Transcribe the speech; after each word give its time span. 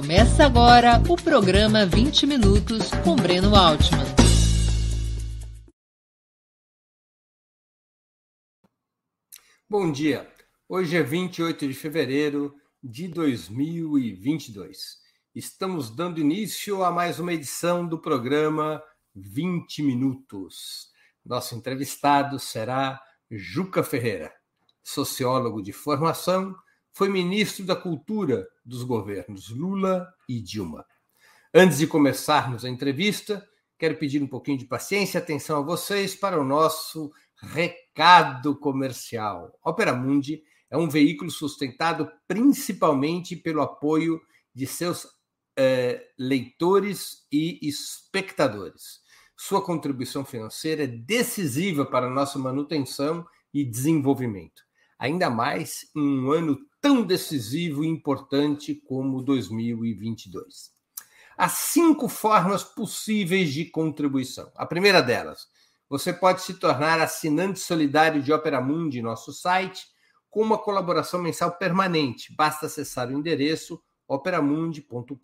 Começa 0.00 0.46
agora 0.46 0.98
o 1.10 1.14
programa 1.14 1.84
20 1.84 2.26
Minutos 2.26 2.88
com 3.04 3.14
Breno 3.14 3.54
Altman. 3.54 4.02
Bom 9.68 9.92
dia. 9.92 10.26
Hoje 10.66 10.96
é 10.96 11.02
28 11.02 11.68
de 11.68 11.74
fevereiro 11.74 12.54
de 12.82 13.08
2022. 13.08 14.78
Estamos 15.34 15.94
dando 15.94 16.18
início 16.18 16.82
a 16.82 16.90
mais 16.90 17.20
uma 17.20 17.34
edição 17.34 17.86
do 17.86 17.98
programa 17.98 18.82
20 19.14 19.82
Minutos. 19.82 20.88
Nosso 21.22 21.54
entrevistado 21.54 22.38
será 22.38 22.98
Juca 23.30 23.82
Ferreira, 23.82 24.32
sociólogo 24.82 25.60
de 25.60 25.74
formação, 25.74 26.56
foi 26.92 27.08
ministro 27.08 27.64
da 27.64 27.76
Cultura 27.76 28.46
dos 28.64 28.82
governos 28.82 29.48
Lula 29.50 30.06
e 30.28 30.40
Dilma. 30.40 30.84
Antes 31.52 31.78
de 31.78 31.86
começarmos 31.86 32.64
a 32.64 32.68
entrevista, 32.68 33.46
quero 33.78 33.96
pedir 33.96 34.22
um 34.22 34.26
pouquinho 34.26 34.58
de 34.58 34.66
paciência 34.66 35.18
e 35.18 35.22
atenção 35.22 35.58
a 35.58 35.64
vocês 35.64 36.14
para 36.14 36.40
o 36.40 36.44
nosso 36.44 37.10
recado 37.42 38.56
comercial. 38.56 39.58
Opera 39.64 39.94
Mundi 39.94 40.42
é 40.70 40.76
um 40.76 40.88
veículo 40.88 41.30
sustentado 41.30 42.10
principalmente 42.28 43.34
pelo 43.34 43.62
apoio 43.62 44.20
de 44.54 44.66
seus 44.66 45.06
eh, 45.56 46.06
leitores 46.18 47.26
e 47.32 47.58
espectadores. 47.62 49.00
Sua 49.36 49.62
contribuição 49.62 50.24
financeira 50.24 50.84
é 50.84 50.86
decisiva 50.86 51.86
para 51.86 52.06
a 52.06 52.10
nossa 52.10 52.38
manutenção 52.38 53.26
e 53.52 53.64
desenvolvimento, 53.64 54.62
ainda 54.98 55.30
mais 55.30 55.90
em 55.96 56.20
um 56.20 56.30
ano 56.30 56.58
tão 56.80 57.02
decisivo 57.02 57.84
e 57.84 57.88
importante 57.88 58.74
como 58.74 59.22
2022. 59.22 60.72
Há 61.36 61.48
cinco 61.48 62.08
formas 62.08 62.62
possíveis 62.62 63.52
de 63.52 63.64
contribuição. 63.64 64.50
A 64.56 64.66
primeira 64.66 65.02
delas, 65.02 65.48
você 65.88 66.12
pode 66.12 66.42
se 66.42 66.54
tornar 66.54 67.00
assinante 67.00 67.58
solidário 67.60 68.22
de 68.22 68.32
Opera 68.32 68.60
Mundi, 68.60 69.02
nosso 69.02 69.32
site, 69.32 69.86
com 70.30 70.42
uma 70.42 70.58
colaboração 70.58 71.20
mensal 71.20 71.56
permanente. 71.56 72.34
Basta 72.34 72.66
acessar 72.66 73.08
o 73.08 73.12
endereço 73.12 73.82
operamundi.com.br 74.10 75.14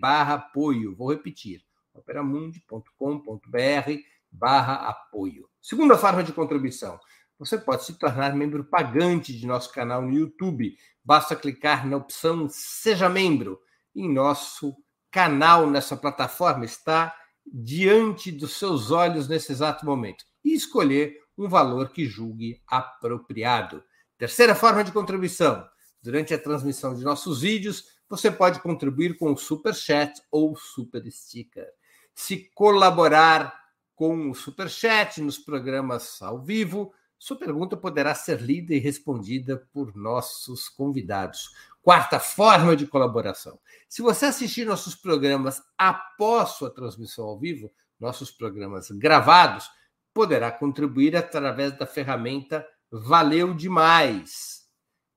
barra 0.00 0.34
apoio. 0.34 0.96
Vou 0.96 1.10
repetir, 1.10 1.62
operamundi.com.br 1.94 3.92
barra 4.30 4.74
apoio. 4.88 5.48
Segunda 5.60 5.96
forma 5.96 6.24
de 6.24 6.32
contribuição, 6.32 6.98
você 7.38 7.56
pode 7.56 7.84
se 7.84 7.94
tornar 7.94 8.34
membro 8.34 8.64
pagante 8.64 9.32
de 9.32 9.46
nosso 9.46 9.72
canal 9.72 10.02
no 10.02 10.12
YouTube. 10.12 10.76
Basta 11.04 11.36
clicar 11.36 11.86
na 11.86 11.96
opção 11.96 12.48
Seja 12.48 13.08
Membro. 13.08 13.60
Em 13.94 14.12
nosso 14.12 14.76
canal 15.10 15.70
nessa 15.70 15.96
plataforma 15.96 16.64
está 16.64 17.14
diante 17.46 18.32
dos 18.32 18.58
seus 18.58 18.90
olhos 18.90 19.28
nesse 19.28 19.52
exato 19.52 19.86
momento 19.86 20.24
e 20.44 20.54
escolher 20.54 21.16
um 21.36 21.48
valor 21.48 21.90
que 21.90 22.06
julgue 22.06 22.60
apropriado. 22.66 23.82
Terceira 24.18 24.54
forma 24.54 24.82
de 24.82 24.92
contribuição. 24.92 25.66
Durante 26.02 26.34
a 26.34 26.38
transmissão 26.38 26.94
de 26.94 27.04
nossos 27.04 27.40
vídeos, 27.42 27.84
você 28.08 28.30
pode 28.30 28.60
contribuir 28.60 29.16
com 29.16 29.32
o 29.32 29.36
Super 29.36 29.74
Chat 29.74 30.20
ou 30.30 30.56
Super 30.56 31.04
Sticker. 31.10 31.66
Se 32.14 32.50
colaborar 32.54 33.54
com 33.94 34.30
o 34.30 34.34
Super 34.34 34.68
Chat 34.68 35.20
nos 35.20 35.38
programas 35.38 36.20
ao 36.20 36.40
vivo, 36.40 36.92
sua 37.18 37.36
pergunta 37.36 37.76
poderá 37.76 38.14
ser 38.14 38.40
lida 38.40 38.72
e 38.72 38.78
respondida 38.78 39.66
por 39.72 39.96
nossos 39.96 40.68
convidados. 40.68 41.50
Quarta 41.82 42.20
forma 42.20 42.76
de 42.76 42.86
colaboração. 42.86 43.58
Se 43.88 44.02
você 44.02 44.26
assistir 44.26 44.64
nossos 44.64 44.94
programas 44.94 45.60
após 45.76 46.50
sua 46.50 46.70
transmissão 46.70 47.24
ao 47.24 47.38
vivo, 47.38 47.72
nossos 47.98 48.30
programas 48.30 48.90
gravados, 48.90 49.68
poderá 50.14 50.52
contribuir 50.52 51.16
através 51.16 51.76
da 51.76 51.86
ferramenta 51.86 52.66
Valeu 52.90 53.52
Demais. 53.52 54.68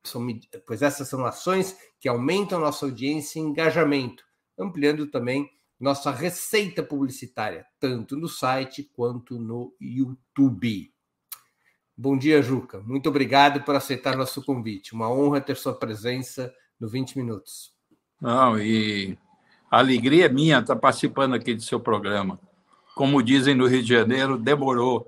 são, 0.05 0.27
pois 0.67 0.83
essas 0.83 1.09
são 1.09 1.25
ações 1.25 1.77
que 2.01 2.09
aumentam 2.09 2.61
nossa 2.61 2.85
audiência 2.85 3.39
e 3.39 3.43
engajamento, 3.43 4.25
ampliando 4.59 5.07
também 5.07 5.51
nossa 5.81 6.11
receita 6.11 6.83
publicitária, 6.83 7.67
tanto 7.81 8.17
no 8.17 8.29
site 8.29 8.91
quanto 8.95 9.39
no 9.39 9.75
YouTube. 9.81 10.93
Bom 11.97 12.17
dia, 12.17 12.43
Juca. 12.43 12.81
Muito 12.81 13.09
obrigado 13.09 13.63
por 13.63 13.75
aceitar 13.75 14.17
nosso 14.17 14.43
convite. 14.45 14.95
Uma 14.95 15.11
honra 15.11 15.41
ter 15.41 15.57
sua 15.57 15.75
presença 15.75 16.53
no 16.79 16.89
20 16.89 17.17
Minutos. 17.17 17.73
Não, 18.21 18.59
e 18.59 19.17
a 19.71 19.79
alegria 19.79 20.27
é 20.27 20.29
minha 20.29 20.59
estar 20.59 20.77
participando 20.77 21.35
aqui 21.35 21.55
do 21.55 21.63
seu 21.63 21.79
programa. 21.79 22.41
Como 22.95 23.23
dizem 23.23 23.55
no 23.55 23.67
Rio 23.67 23.83
de 23.83 23.89
Janeiro, 23.89 24.39
demorou. 24.39 25.07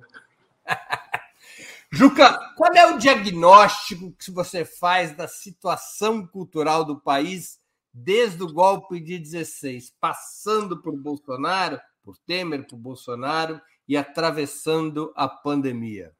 Juca, 1.91 2.39
qual 2.57 2.75
é 2.75 2.93
o 2.93 2.99
diagnóstico 2.99 4.13
que 4.13 4.31
você 4.31 4.65
faz 4.65 5.17
da 5.17 5.29
situação 5.29 6.27
cultural 6.27 6.85
do 6.85 7.01
país 7.01 7.61
desde 7.93 8.43
o 8.43 8.53
golpe 8.53 9.01
de 9.01 9.19
16, 9.19 9.95
passando 10.01 10.83
por 10.83 10.97
Bolsonaro, 10.97 11.81
por 12.03 12.17
Temer, 12.19 12.67
por 12.67 12.77
Bolsonaro 12.77 13.61
e 13.89 13.97
atravessando 13.97 15.13
a 15.15 15.29
pandemia? 15.29 16.13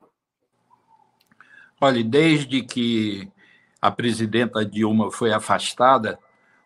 Olha, 1.81 2.03
desde 2.03 2.63
que 2.63 3.31
a 3.83 3.91
presidenta 3.91 4.65
Dilma 4.65 5.11
foi 5.11 5.33
afastada, 5.33 6.19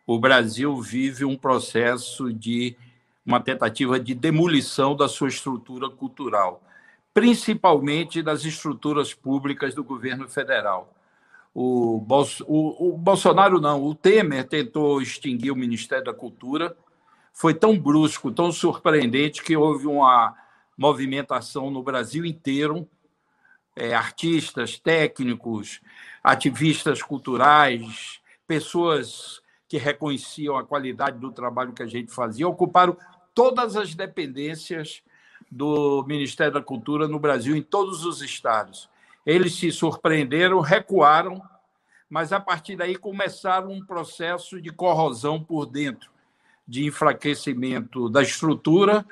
o 0.06 0.18
Brasil 0.18 0.80
vive 0.80 1.24
um 1.24 1.36
processo 1.36 2.32
de 2.32 2.76
uma 3.24 3.40
tentativa 3.40 3.98
de 3.98 4.14
demolição 4.14 4.94
da 4.94 5.08
sua 5.08 5.28
estrutura 5.28 5.88
cultural 5.90 6.62
principalmente 7.12 8.22
das 8.22 8.44
estruturas 8.44 9.12
públicas 9.12 9.74
do 9.74 9.82
governo 9.82 10.28
federal. 10.28 10.94
O, 11.52 11.98
Bolso, 11.98 12.44
o, 12.46 12.94
o, 12.94 12.96
Bolsonaro 12.96 13.60
não, 13.60 13.82
o 13.82 13.94
Temer 13.94 14.46
tentou 14.46 15.02
extinguir 15.02 15.50
o 15.50 15.56
Ministério 15.56 16.04
da 16.04 16.14
Cultura. 16.14 16.76
Foi 17.32 17.52
tão 17.52 17.76
brusco, 17.76 18.30
tão 18.30 18.52
surpreendente 18.52 19.42
que 19.42 19.56
houve 19.56 19.86
uma 19.86 20.36
movimentação 20.78 21.70
no 21.70 21.82
Brasil 21.82 22.24
inteiro. 22.24 22.88
É, 23.74 23.94
artistas, 23.94 24.78
técnicos, 24.78 25.80
ativistas 26.22 27.02
culturais, 27.02 28.20
pessoas 28.46 29.40
que 29.68 29.78
reconheciam 29.78 30.56
a 30.56 30.64
qualidade 30.64 31.18
do 31.18 31.30
trabalho 31.30 31.72
que 31.72 31.82
a 31.82 31.86
gente 31.86 32.12
fazia, 32.12 32.48
ocuparam 32.48 32.96
todas 33.32 33.76
as 33.76 33.94
dependências 33.94 35.02
do 35.50 36.04
Ministério 36.06 36.54
da 36.54 36.62
Cultura 36.62 37.06
no 37.06 37.18
Brasil, 37.18 37.56
em 37.56 37.62
todos 37.62 38.04
os 38.04 38.22
estados. 38.22 38.88
Eles 39.24 39.54
se 39.54 39.70
surpreenderam, 39.70 40.60
recuaram, 40.60 41.42
mas 42.08 42.32
a 42.32 42.40
partir 42.40 42.76
daí 42.76 42.96
começaram 42.96 43.70
um 43.70 43.84
processo 43.84 44.60
de 44.60 44.70
corrosão 44.70 45.42
por 45.42 45.66
dentro, 45.66 46.10
de 46.66 46.84
enfraquecimento 46.84 48.08
da 48.08 48.22
estrutura, 48.22 49.04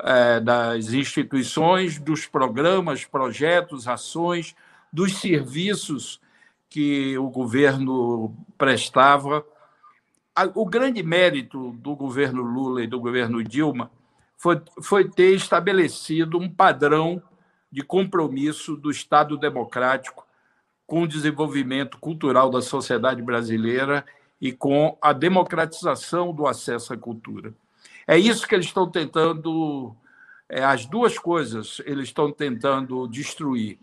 é, 0.00 0.40
das 0.40 0.92
instituições, 0.92 1.98
dos 1.98 2.26
programas, 2.26 3.04
projetos, 3.04 3.86
ações, 3.86 4.56
dos 4.92 5.18
serviços 5.18 6.20
que 6.68 7.16
o 7.18 7.28
governo 7.28 8.34
prestava. 8.56 9.44
O 10.54 10.66
grande 10.66 11.02
mérito 11.02 11.72
do 11.72 11.94
governo 11.94 12.42
Lula 12.42 12.82
e 12.82 12.86
do 12.86 12.98
governo 12.98 13.44
Dilma 13.44 13.90
foi, 14.36 14.60
foi 14.82 15.08
ter 15.08 15.34
estabelecido 15.34 16.38
um 16.38 16.48
padrão 16.48 17.22
de 17.70 17.82
compromisso 17.82 18.76
do 18.76 18.90
Estado 18.90 19.36
democrático 19.36 20.26
com 20.86 21.02
o 21.02 21.08
desenvolvimento 21.08 21.98
cultural 21.98 22.50
da 22.50 22.60
sociedade 22.60 23.22
brasileira 23.22 24.04
e 24.40 24.52
com 24.52 24.96
a 25.00 25.12
democratização 25.12 26.32
do 26.32 26.46
acesso 26.46 26.92
à 26.92 26.96
cultura. 26.96 27.54
É 28.06 28.18
isso 28.18 28.46
que 28.46 28.54
eles 28.54 28.66
estão 28.66 28.90
tentando 28.90 29.96
é, 30.48 30.62
as 30.62 30.86
duas 30.86 31.18
coisas 31.18 31.80
eles 31.86 32.04
estão 32.04 32.30
tentando 32.30 33.08
destruir. 33.08 33.78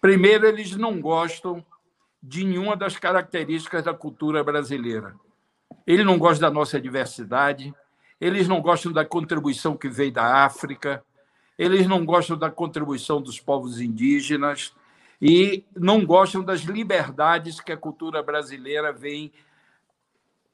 Primeiro, 0.00 0.46
eles 0.46 0.76
não 0.76 1.00
gostam 1.00 1.64
de 2.22 2.44
nenhuma 2.44 2.76
das 2.76 2.96
características 2.96 3.84
da 3.84 3.92
cultura 3.92 4.42
brasileira. 4.42 5.14
Eles 5.86 6.06
não 6.06 6.18
gostam 6.18 6.48
da 6.48 6.54
nossa 6.54 6.80
diversidade, 6.80 7.74
eles 8.20 8.48
não 8.48 8.60
gostam 8.60 8.92
da 8.92 9.04
contribuição 9.04 9.76
que 9.76 9.88
veio 9.88 10.12
da 10.12 10.44
África, 10.44 11.04
eles 11.58 11.86
não 11.86 12.04
gostam 12.04 12.36
da 12.36 12.50
contribuição 12.50 13.20
dos 13.20 13.40
povos 13.40 13.80
indígenas 13.80 14.74
e 15.20 15.64
não 15.74 16.04
gostam 16.04 16.42
das 16.44 16.60
liberdades 16.60 17.60
que 17.60 17.72
a 17.72 17.76
cultura 17.76 18.22
brasileira 18.22 18.92
vem, 18.92 19.32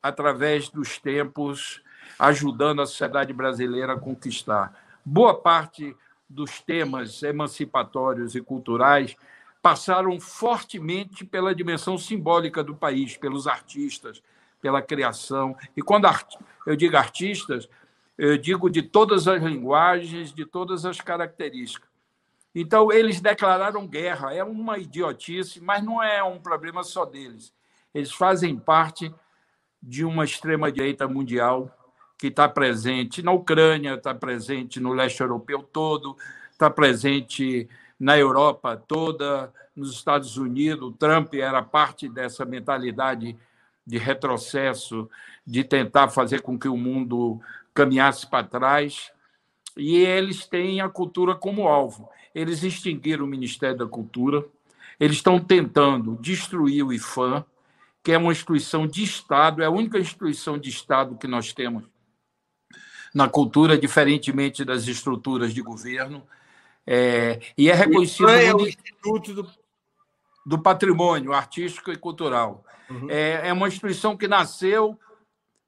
através 0.02 0.68
dos 0.68 0.98
tempos, 0.98 1.82
ajudando 2.18 2.82
a 2.82 2.86
sociedade 2.86 3.32
brasileira 3.32 3.94
a 3.94 3.98
conquistar. 3.98 5.00
Boa 5.04 5.34
parte 5.34 5.96
dos 6.28 6.60
temas 6.60 7.22
emancipatórios 7.22 8.34
e 8.34 8.40
culturais 8.40 9.16
passaram 9.60 10.18
fortemente 10.20 11.24
pela 11.24 11.54
dimensão 11.54 11.96
simbólica 11.96 12.64
do 12.64 12.74
país, 12.74 13.16
pelos 13.16 13.46
artistas, 13.46 14.22
pela 14.60 14.82
criação. 14.82 15.56
E 15.76 15.82
quando 15.82 16.08
eu 16.66 16.76
digo 16.76 16.96
artistas, 16.96 17.68
eu 18.16 18.36
digo 18.36 18.70
de 18.70 18.82
todas 18.82 19.26
as 19.26 19.42
linguagens, 19.42 20.32
de 20.32 20.44
todas 20.44 20.84
as 20.84 21.00
características. 21.00 21.88
Então, 22.54 22.92
eles 22.92 23.20
declararam 23.20 23.86
guerra. 23.86 24.34
É 24.34 24.44
uma 24.44 24.78
idiotice, 24.78 25.60
mas 25.60 25.82
não 25.82 26.02
é 26.02 26.22
um 26.22 26.38
problema 26.38 26.82
só 26.82 27.04
deles. 27.04 27.52
Eles 27.94 28.12
fazem 28.12 28.56
parte 28.56 29.12
de 29.82 30.04
uma 30.04 30.24
extrema-direita 30.24 31.08
mundial 31.08 31.70
que 32.18 32.28
está 32.28 32.48
presente 32.48 33.22
na 33.22 33.32
Ucrânia, 33.32 33.94
está 33.94 34.14
presente 34.14 34.78
no 34.78 34.92
leste 34.92 35.20
europeu 35.20 35.62
todo, 35.62 36.16
está 36.50 36.70
presente 36.70 37.68
na 37.98 38.16
Europa 38.16 38.76
toda, 38.76 39.52
nos 39.74 39.92
Estados 39.92 40.36
Unidos. 40.36 40.90
O 40.90 40.92
Trump 40.92 41.34
era 41.34 41.62
parte 41.62 42.08
dessa 42.08 42.44
mentalidade 42.44 43.36
de 43.86 43.98
retrocesso, 43.98 45.08
de 45.46 45.64
tentar 45.64 46.08
fazer 46.08 46.40
com 46.40 46.58
que 46.58 46.68
o 46.68 46.76
mundo 46.76 47.40
caminhasse 47.74 48.26
para 48.26 48.46
trás. 48.46 49.10
E 49.76 49.96
eles 49.96 50.46
têm 50.46 50.80
a 50.80 50.88
cultura 50.88 51.34
como 51.34 51.68
alvo. 51.68 52.08
Eles 52.34 52.62
extinguiram 52.62 53.24
o 53.24 53.28
Ministério 53.28 53.78
da 53.78 53.86
Cultura, 53.86 54.44
eles 54.98 55.16
estão 55.16 55.38
tentando 55.38 56.16
destruir 56.20 56.84
o 56.84 56.92
IFAM, 56.92 57.44
que 58.02 58.12
é 58.12 58.18
uma 58.18 58.32
instituição 58.32 58.86
de 58.86 59.02
Estado, 59.02 59.62
é 59.62 59.66
a 59.66 59.70
única 59.70 59.98
instituição 59.98 60.58
de 60.58 60.68
Estado 60.68 61.16
que 61.16 61.26
nós 61.26 61.52
temos 61.52 61.84
na 63.14 63.28
cultura, 63.28 63.76
diferentemente 63.76 64.64
das 64.64 64.86
estruturas 64.88 65.52
de 65.52 65.60
governo. 65.60 66.22
É, 66.86 67.40
e 67.56 67.70
é 67.70 67.74
reconhecido. 67.74 68.26
O 68.26 68.30
é 68.30 68.54
o 68.54 68.66
Instituto 68.66 69.34
do... 69.34 69.61
do 70.44 70.58
Patrimônio 70.58 71.32
Artístico 71.32 71.92
e 71.92 71.96
Cultural. 71.96 72.64
Uhum. 72.90 73.08
É, 73.08 73.48
é 73.48 73.52
uma 73.52 73.68
instituição 73.68 74.16
que 74.16 74.28
nasceu 74.28 74.98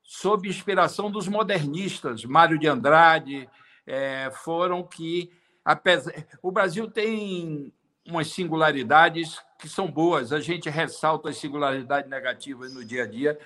sob 0.02 0.48
inspiração 0.48 1.10
dos 1.10 1.26
modernistas, 1.26 2.24
Mário 2.24 2.58
de 2.58 2.66
Andrade, 2.66 3.48
é, 3.86 4.30
foram 4.42 4.82
que. 4.82 5.32
Apesar, 5.64 6.12
o 6.42 6.52
Brasil 6.52 6.90
tem 6.90 7.72
umas 8.06 8.28
singularidades 8.28 9.40
que 9.58 9.68
são 9.68 9.90
boas, 9.90 10.30
a 10.30 10.40
gente 10.40 10.68
ressalta 10.68 11.30
as 11.30 11.38
singularidades 11.38 12.10
negativas 12.10 12.74
no 12.74 12.84
dia 12.84 13.04
a 13.04 13.06
dia, 13.06 13.38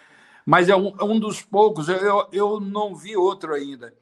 mas 0.45 0.69
é 0.69 0.75
um, 0.75 0.89
é 0.99 1.05
um 1.05 1.21
dos 1.21 1.43
poucos, 1.43 1.89
eu, 1.89 2.27
eu 2.33 2.59
não 2.59 2.93
vi 2.97 3.17
outro 3.17 3.55
ainda. 3.55 3.95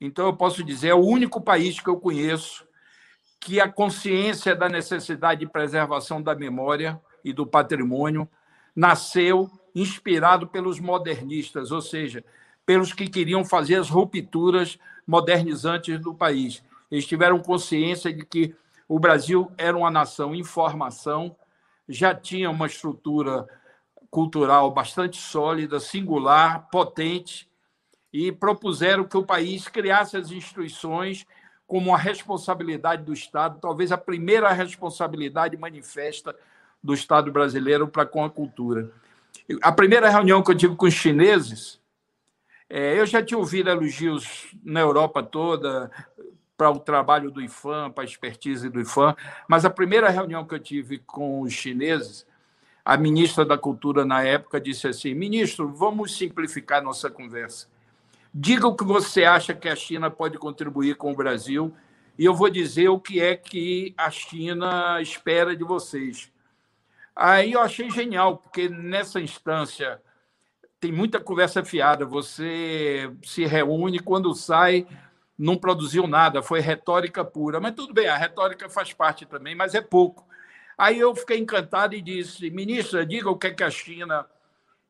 Então, 0.00 0.26
eu 0.26 0.36
posso 0.36 0.64
dizer, 0.64 0.88
é 0.88 0.94
o 0.94 1.04
único 1.04 1.40
país 1.40 1.78
que 1.78 1.88
eu 1.88 2.00
conheço 2.00 2.66
que 3.40 3.60
a 3.60 3.68
consciência 3.68 4.54
da 4.54 4.68
necessidade 4.68 5.40
de 5.40 5.46
preservação 5.46 6.20
da 6.20 6.34
memória 6.34 7.00
e 7.24 7.32
do 7.32 7.46
patrimônio 7.46 8.28
nasceu 8.74 9.50
inspirado 9.74 10.46
pelos 10.46 10.80
modernistas, 10.80 11.70
ou 11.70 11.80
seja, 11.80 12.24
pelos 12.66 12.92
que 12.92 13.08
queriam 13.08 13.44
fazer 13.44 13.76
as 13.76 13.88
rupturas 13.88 14.78
modernizantes 15.06 15.98
do 16.00 16.14
país. 16.14 16.62
Eles 16.90 17.06
tiveram 17.06 17.38
consciência 17.38 18.12
de 18.12 18.24
que 18.24 18.54
o 18.88 18.98
Brasil 18.98 19.50
era 19.56 19.76
uma 19.76 19.90
nação 19.90 20.34
em 20.34 20.42
formação, 20.42 21.36
já 21.88 22.14
tinha 22.14 22.50
uma 22.50 22.66
estrutura 22.66 23.46
cultural 24.10 24.70
bastante 24.70 25.18
sólida, 25.18 25.80
singular, 25.80 26.68
potente, 26.70 27.48
e 28.12 28.32
propuseram 28.32 29.04
que 29.04 29.16
o 29.16 29.24
país 29.24 29.68
criasse 29.68 30.16
as 30.16 30.30
instituições 30.30 31.26
como 31.68 31.90
uma 31.90 31.98
responsabilidade 31.98 33.04
do 33.04 33.12
Estado, 33.12 33.58
talvez 33.60 33.92
a 33.92 33.98
primeira 33.98 34.50
responsabilidade 34.52 35.54
manifesta 35.54 36.34
do 36.82 36.94
Estado 36.94 37.30
brasileiro 37.30 37.86
para 37.86 38.06
com 38.06 38.24
a 38.24 38.30
cultura. 38.30 38.90
A 39.60 39.70
primeira 39.70 40.08
reunião 40.08 40.42
que 40.42 40.50
eu 40.50 40.56
tive 40.56 40.74
com 40.74 40.86
os 40.86 40.94
chineses, 40.94 41.78
é, 42.70 42.98
eu 42.98 43.04
já 43.04 43.22
tinha 43.22 43.36
ouvido 43.36 43.68
elogios 43.68 44.48
na 44.64 44.80
Europa 44.80 45.22
toda 45.22 45.90
para 46.56 46.70
o 46.70 46.78
trabalho 46.78 47.30
do 47.30 47.42
IFAM, 47.42 47.90
para 47.90 48.02
a 48.02 48.06
expertise 48.06 48.70
do 48.70 48.80
IFAM, 48.80 49.14
mas 49.46 49.66
a 49.66 49.70
primeira 49.70 50.08
reunião 50.08 50.46
que 50.46 50.54
eu 50.54 50.58
tive 50.58 50.98
com 50.98 51.42
os 51.42 51.52
chineses, 51.52 52.26
a 52.82 52.96
ministra 52.96 53.44
da 53.44 53.58
Cultura 53.58 54.06
na 54.06 54.22
época 54.22 54.58
disse 54.58 54.88
assim: 54.88 55.12
ministro, 55.12 55.68
vamos 55.68 56.16
simplificar 56.16 56.82
nossa 56.82 57.10
conversa. 57.10 57.68
Diga 58.32 58.66
o 58.66 58.76
que 58.76 58.84
você 58.84 59.24
acha 59.24 59.54
que 59.54 59.68
a 59.68 59.76
China 59.76 60.10
pode 60.10 60.38
contribuir 60.38 60.96
com 60.96 61.12
o 61.12 61.16
Brasil 61.16 61.74
e 62.18 62.24
eu 62.24 62.34
vou 62.34 62.50
dizer 62.50 62.88
o 62.88 62.98
que 62.98 63.20
é 63.20 63.36
que 63.36 63.94
a 63.96 64.10
China 64.10 65.00
espera 65.00 65.56
de 65.56 65.62
vocês. 65.62 66.32
Aí 67.14 67.52
eu 67.52 67.60
achei 67.60 67.90
genial, 67.90 68.38
porque 68.38 68.68
nessa 68.68 69.20
instância 69.20 70.00
tem 70.80 70.92
muita 70.92 71.20
conversa 71.20 71.64
fiada. 71.64 72.04
Você 72.04 73.10
se 73.22 73.44
reúne, 73.44 73.98
quando 73.98 74.34
sai, 74.34 74.86
não 75.38 75.56
produziu 75.56 76.06
nada, 76.06 76.42
foi 76.42 76.60
retórica 76.60 77.24
pura. 77.24 77.60
Mas 77.60 77.74
tudo 77.74 77.94
bem, 77.94 78.08
a 78.08 78.16
retórica 78.16 78.68
faz 78.68 78.92
parte 78.92 79.24
também, 79.24 79.54
mas 79.54 79.74
é 79.74 79.80
pouco. 79.80 80.26
Aí 80.76 80.98
eu 80.98 81.14
fiquei 81.14 81.38
encantado 81.38 81.94
e 81.94 82.02
disse, 82.02 82.50
ministra, 82.50 83.06
diga 83.06 83.30
o 83.30 83.38
que 83.38 83.48
é 83.48 83.54
que 83.54 83.64
a 83.64 83.70
China. 83.70 84.26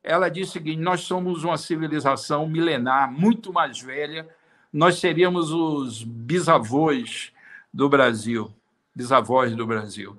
Ela 0.03 0.29
disse 0.29 0.51
o 0.51 0.53
seguinte: 0.53 0.81
nós 0.81 1.01
somos 1.01 1.43
uma 1.43 1.57
civilização 1.57 2.47
milenar, 2.47 3.11
muito 3.11 3.51
mais 3.51 3.79
velha, 3.79 4.27
nós 4.71 4.99
seríamos 4.99 5.51
os 5.51 6.03
bisavós 6.03 7.31
do 7.73 7.89
Brasil, 7.89 8.53
bisavós 8.95 9.55
do 9.55 9.65
Brasil. 9.65 10.17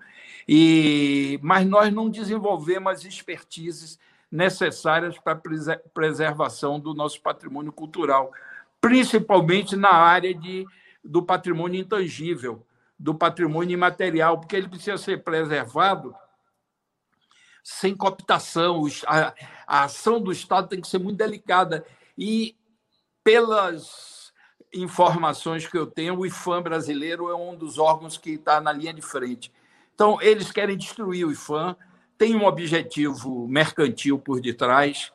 E, 0.48 1.38
mas 1.42 1.66
nós 1.66 1.92
não 1.92 2.10
desenvolvemos 2.10 2.92
as 2.92 3.04
expertises 3.04 3.98
necessárias 4.30 5.18
para 5.18 5.32
a 5.32 5.78
preservação 5.92 6.78
do 6.78 6.94
nosso 6.94 7.20
patrimônio 7.20 7.72
cultural, 7.72 8.32
principalmente 8.80 9.76
na 9.76 9.92
área 9.92 10.34
de, 10.34 10.64
do 11.04 11.22
patrimônio 11.22 11.80
intangível, 11.80 12.64
do 12.98 13.14
patrimônio 13.14 13.74
imaterial, 13.74 14.38
porque 14.38 14.56
ele 14.56 14.68
precisa 14.68 14.98
ser 14.98 15.22
preservado 15.22 16.14
sem 17.62 17.94
cooptação. 17.94 18.86
A, 19.06 19.34
a 19.66 19.84
ação 19.84 20.20
do 20.20 20.32
Estado 20.32 20.68
tem 20.68 20.80
que 20.80 20.88
ser 20.88 20.98
muito 20.98 21.18
delicada. 21.18 21.84
E, 22.16 22.56
pelas 23.22 24.32
informações 24.72 25.66
que 25.66 25.76
eu 25.76 25.86
tenho, 25.86 26.18
o 26.18 26.26
IFAM 26.26 26.62
brasileiro 26.62 27.28
é 27.28 27.34
um 27.34 27.56
dos 27.56 27.78
órgãos 27.78 28.16
que 28.16 28.32
está 28.32 28.60
na 28.60 28.72
linha 28.72 28.94
de 28.94 29.02
frente. 29.02 29.52
Então, 29.94 30.20
eles 30.20 30.50
querem 30.50 30.76
destruir 30.76 31.26
o 31.26 31.32
IFAM, 31.32 31.76
tem 32.16 32.36
um 32.36 32.44
objetivo 32.44 33.46
mercantil 33.48 34.18
por 34.18 34.40
detrás. 34.40 35.12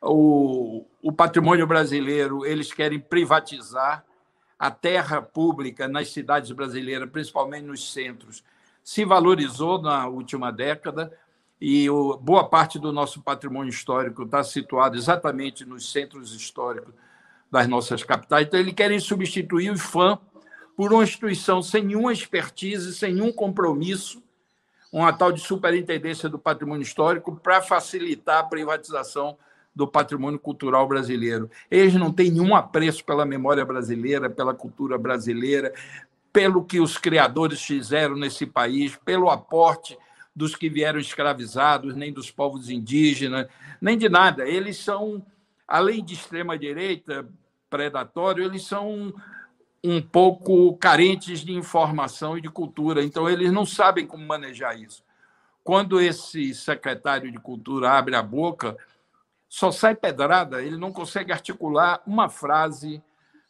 O, 0.00 0.84
o 1.02 1.12
patrimônio 1.12 1.66
brasileiro, 1.66 2.44
eles 2.44 2.72
querem 2.72 3.00
privatizar 3.00 4.04
a 4.58 4.70
terra 4.70 5.22
pública 5.22 5.86
nas 5.86 6.10
cidades 6.10 6.50
brasileiras, 6.50 7.08
principalmente 7.10 7.64
nos 7.64 7.92
centros, 7.92 8.42
se 8.82 9.04
valorizou 9.04 9.80
na 9.80 10.08
última 10.08 10.50
década 10.50 11.12
e 11.60 11.90
o, 11.90 12.16
boa 12.16 12.48
parte 12.48 12.78
do 12.78 12.92
nosso 12.92 13.20
patrimônio 13.20 13.70
histórico 13.70 14.22
está 14.22 14.44
situado 14.44 14.96
exatamente 14.96 15.64
nos 15.64 15.90
centros 15.90 16.34
históricos 16.34 16.94
das 17.50 17.66
nossas 17.66 18.04
capitais. 18.04 18.46
Então, 18.46 18.60
eles 18.60 18.74
querem 18.74 19.00
substituir 19.00 19.70
o 19.70 19.74
IFAM 19.74 20.18
por 20.76 20.92
uma 20.92 21.02
instituição 21.02 21.60
sem 21.60 21.82
nenhuma 21.82 22.12
expertise, 22.12 22.94
sem 22.94 23.14
nenhum 23.14 23.32
compromisso, 23.32 24.22
uma 24.92 25.12
tal 25.12 25.32
de 25.32 25.40
superintendência 25.40 26.28
do 26.28 26.38
patrimônio 26.38 26.82
histórico 26.82 27.34
para 27.34 27.60
facilitar 27.60 28.38
a 28.38 28.44
privatização 28.44 29.36
do 29.74 29.86
patrimônio 29.86 30.38
cultural 30.38 30.86
brasileiro. 30.86 31.50
Eles 31.70 31.94
não 31.94 32.12
têm 32.12 32.30
nenhum 32.30 32.54
apreço 32.54 33.04
pela 33.04 33.24
memória 33.24 33.64
brasileira, 33.64 34.30
pela 34.30 34.54
cultura 34.54 34.96
brasileira, 34.96 35.72
pelo 36.32 36.64
que 36.64 36.80
os 36.80 36.96
criadores 36.96 37.62
fizeram 37.62 38.16
nesse 38.16 38.46
país, 38.46 38.96
pelo 39.04 39.30
aporte 39.30 39.98
dos 40.38 40.54
que 40.54 40.70
vieram 40.70 41.00
escravizados, 41.00 41.96
nem 41.96 42.12
dos 42.12 42.30
povos 42.30 42.70
indígenas, 42.70 43.48
nem 43.80 43.98
de 43.98 44.08
nada. 44.08 44.48
Eles 44.48 44.76
são, 44.78 45.26
além 45.66 46.04
de 46.04 46.14
extrema-direita, 46.14 47.28
predatório, 47.68 48.44
eles 48.44 48.62
são 48.64 49.12
um 49.82 50.00
pouco 50.00 50.76
carentes 50.76 51.40
de 51.40 51.52
informação 51.52 52.38
e 52.38 52.40
de 52.40 52.48
cultura, 52.48 53.02
então 53.02 53.28
eles 53.28 53.50
não 53.50 53.66
sabem 53.66 54.06
como 54.06 54.24
manejar 54.24 54.78
isso. 54.78 55.02
Quando 55.64 56.00
esse 56.00 56.54
secretário 56.54 57.32
de 57.32 57.38
cultura 57.38 57.90
abre 57.90 58.14
a 58.14 58.22
boca, 58.22 58.76
só 59.48 59.72
sai 59.72 59.96
pedrada, 59.96 60.62
ele 60.62 60.76
não 60.76 60.92
consegue 60.92 61.32
articular 61.32 62.00
uma 62.06 62.28
frase 62.28 63.02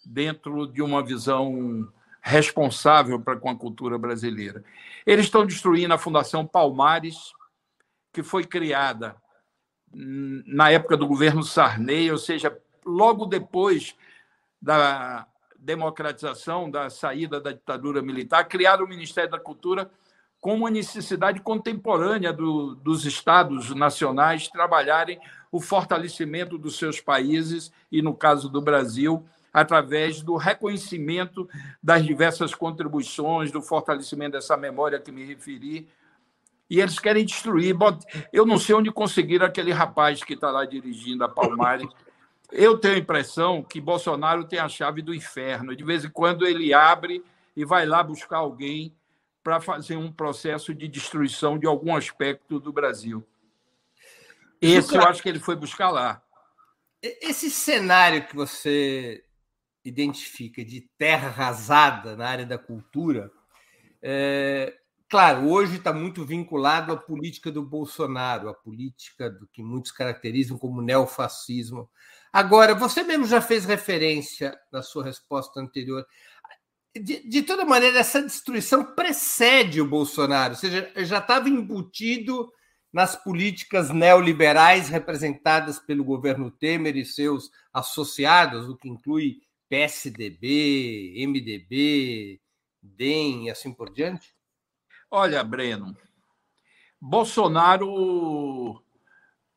dentro 0.07 0.66
de 0.66 0.80
uma 0.80 1.02
visão 1.04 1.87
responsável 2.28 3.18
para 3.18 3.38
com 3.38 3.49
a 3.49 3.56
cultura 3.56 3.97
brasileira. 3.97 4.62
Eles 5.06 5.25
estão 5.25 5.47
destruindo 5.47 5.94
a 5.94 5.99
Fundação 5.99 6.47
Palmares, 6.47 7.32
que 8.12 8.23
foi 8.23 8.44
criada 8.44 9.16
na 9.90 10.70
época 10.70 10.97
do 10.97 11.06
governo 11.06 11.42
Sarney, 11.42 12.11
ou 12.11 12.18
seja, 12.18 12.54
logo 12.85 13.25
depois 13.25 13.97
da 14.61 15.26
democratização, 15.58 16.70
da 16.70 16.90
saída 16.90 17.40
da 17.40 17.52
ditadura 17.52 18.02
militar, 18.02 18.44
criaram 18.44 18.85
o 18.85 18.88
Ministério 18.88 19.30
da 19.30 19.40
Cultura 19.40 19.90
como 20.38 20.56
uma 20.56 20.70
necessidade 20.70 21.40
contemporânea 21.40 22.32
do, 22.32 22.75
dos 22.75 23.06
estados 23.06 23.75
nacionais 23.75 24.49
trabalharem 24.49 25.18
o 25.50 25.61
fortalecimento 25.61 26.58
dos 26.58 26.76
seus 26.76 27.00
países 27.00 27.73
e, 27.90 28.02
no 28.02 28.14
caso 28.14 28.50
do 28.50 28.61
Brasil, 28.61 29.26
através 29.61 30.23
do 30.23 30.37
reconhecimento 30.37 31.49
das 31.83 32.05
diversas 32.05 32.55
contribuições, 32.55 33.50
do 33.50 33.61
fortalecimento 33.61 34.33
dessa 34.33 34.57
memória 34.57 35.00
que 35.00 35.12
me 35.12 35.25
referi. 35.25 35.88
E 36.71 36.81
eles 36.81 36.99
querem 36.99 37.25
destruir. 37.25 37.75
Eu 38.33 38.45
não 38.45 38.59
sei 38.59 38.75
onde 38.75 38.91
conseguiram 38.93 39.47
aquele 39.47 39.73
rapaz 39.73 40.23
que 40.23 40.35
está 40.35 40.50
lá 40.50 40.65
dirigindo 40.65 41.25
a 41.25 41.29
Palmares. 41.29 41.88
Eu 42.50 42.79
tenho 42.79 42.95
a 42.95 42.99
impressão 42.99 43.62
que 43.62 43.81
Bolsonaro 43.81 44.45
tem 44.45 44.59
a 44.59 44.69
chave 44.69 45.03
do 45.03 45.15
inferno. 45.15 45.77
De 45.77 45.85
vez 45.85 46.05
em 46.05 46.09
quando 46.09 46.47
ele 46.47 46.73
abre 46.73 47.23
e 47.55 47.62
vai 47.65 47.85
lá 47.85 48.03
buscar 48.03 48.38
alguém 48.38 48.95
para 49.43 49.61
fazer 49.61 49.97
um 49.97 50.11
processo 50.11 50.75
de 50.75 50.88
destruição 50.88 51.59
de 51.59 51.67
algum 51.67 51.95
aspecto 51.95 52.59
do 52.59 52.73
Brasil. 52.73 53.27
Esse 54.61 54.97
eu 54.97 55.03
acho 55.03 55.23
que 55.23 55.29
ele 55.29 55.38
foi 55.38 55.57
buscar 55.57 55.91
lá. 55.91 56.23
Esse 57.03 57.50
cenário 57.50 58.27
que 58.27 58.35
você 58.35 59.25
identifica 59.88 60.64
de 60.64 60.83
terra 60.97 61.28
arrasada 61.28 62.16
na 62.16 62.28
área 62.28 62.47
da 62.47 62.59
cultura, 62.59 63.30
é, 64.02 64.75
claro, 65.09 65.49
hoje 65.49 65.76
está 65.76 65.92
muito 65.92 66.25
vinculado 66.25 66.92
à 66.92 66.97
política 66.97 67.50
do 67.50 67.62
Bolsonaro, 67.62 68.49
à 68.49 68.54
política 68.54 69.30
do 69.30 69.47
que 69.47 69.62
muitos 69.62 69.90
caracterizam 69.90 70.59
como 70.59 70.83
neofascismo. 70.83 71.88
Agora, 72.33 72.75
você 72.75 73.02
mesmo 73.02 73.26
já 73.26 73.40
fez 73.40 73.64
referência 73.64 74.57
na 74.71 74.83
sua 74.83 75.04
resposta 75.04 75.61
anterior. 75.61 76.07
De, 76.95 77.28
de 77.28 77.42
toda 77.42 77.64
maneira, 77.64 77.99
essa 77.99 78.23
destruição 78.23 78.85
precede 78.95 79.80
o 79.80 79.88
Bolsonaro, 79.88 80.54
ou 80.54 80.59
seja, 80.59 80.92
já 80.97 81.18
estava 81.18 81.49
embutido 81.49 82.50
nas 82.92 83.14
políticas 83.14 83.90
neoliberais 83.90 84.88
representadas 84.88 85.78
pelo 85.78 86.04
governo 86.04 86.50
Temer 86.50 86.97
e 86.97 87.04
seus 87.04 87.50
associados, 87.73 88.68
o 88.68 88.76
que 88.76 88.88
inclui 88.88 89.42
PSDB, 89.68 91.14
MDB, 91.26 92.40
DEM 92.82 93.46
e 93.46 93.50
assim 93.50 93.72
por 93.72 93.92
diante? 93.92 94.34
Olha, 95.10 95.42
Breno, 95.42 95.96
Bolsonaro 97.00 98.82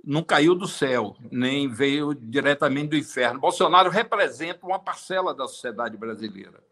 não 0.03 0.23
caiu 0.23 0.55
do 0.55 0.67
céu, 0.67 1.15
nem 1.31 1.69
veio 1.69 2.13
diretamente 2.13 2.89
do 2.89 2.97
inferno. 2.97 3.39
Bolsonaro 3.39 3.89
representa 3.89 4.65
uma 4.65 4.79
parcela 4.79 5.33
da 5.33 5.47
sociedade 5.47 5.97
brasileira. 5.97 6.63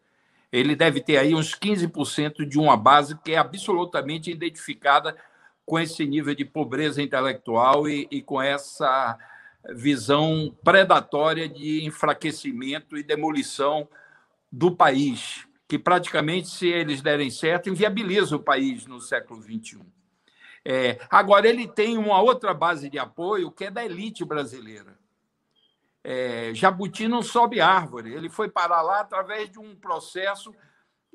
Ele 0.52 0.74
deve 0.74 1.00
ter 1.00 1.16
aí 1.16 1.34
uns 1.34 1.54
15% 1.54 2.44
de 2.44 2.58
uma 2.58 2.76
base 2.76 3.16
que 3.18 3.32
é 3.32 3.38
absolutamente 3.38 4.30
identificada 4.30 5.16
com 5.64 5.78
esse 5.78 6.04
nível 6.04 6.34
de 6.34 6.44
pobreza 6.44 7.00
intelectual 7.00 7.88
e, 7.88 8.08
e 8.10 8.20
com 8.20 8.42
essa 8.42 9.16
visão 9.74 10.56
predatória 10.64 11.48
de 11.48 11.84
enfraquecimento 11.84 12.96
e 12.96 13.02
demolição 13.02 13.88
do 14.50 14.74
país, 14.74 15.46
que 15.68 15.78
praticamente, 15.78 16.48
se 16.48 16.66
eles 16.66 17.00
derem 17.02 17.30
certo, 17.30 17.68
inviabiliza 17.68 18.34
o 18.36 18.42
país 18.42 18.86
no 18.86 19.00
século 19.00 19.42
XXI. 19.42 19.80
É, 20.64 20.98
agora, 21.08 21.48
ele 21.48 21.66
tem 21.68 21.96
uma 21.96 22.20
outra 22.20 22.52
base 22.52 22.90
de 22.90 22.98
apoio 22.98 23.50
que 23.50 23.64
é 23.64 23.70
da 23.70 23.84
elite 23.84 24.24
brasileira. 24.24 24.98
É, 26.02 26.52
Jabuti 26.54 27.06
não 27.06 27.22
sobe 27.22 27.60
árvore, 27.60 28.14
ele 28.14 28.30
foi 28.30 28.48
parar 28.48 28.80
lá 28.80 29.00
através 29.00 29.50
de 29.50 29.58
um 29.58 29.76
processo 29.76 30.54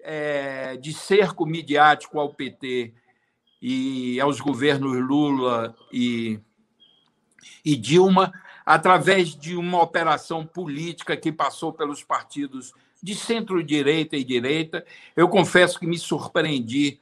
é, 0.01 0.77
de 0.77 0.93
cerco 0.93 1.45
midiático 1.45 2.19
ao 2.19 2.33
PT 2.33 2.93
e 3.59 4.19
aos 4.21 4.39
governos 4.39 4.95
Lula 4.97 5.75
e 5.91 6.39
e 7.63 7.75
Dilma, 7.75 8.33
através 8.65 9.35
de 9.35 9.55
uma 9.55 9.81
operação 9.81 10.45
política 10.45 11.15
que 11.15 11.31
passou 11.31 11.71
pelos 11.71 12.03
partidos 12.03 12.73
de 13.01 13.13
centro-direita 13.13 14.17
e 14.17 14.23
direita. 14.23 14.85
Eu 15.15 15.29
confesso 15.29 15.79
que 15.79 15.85
me 15.85 15.97
surpreendi 15.97 16.99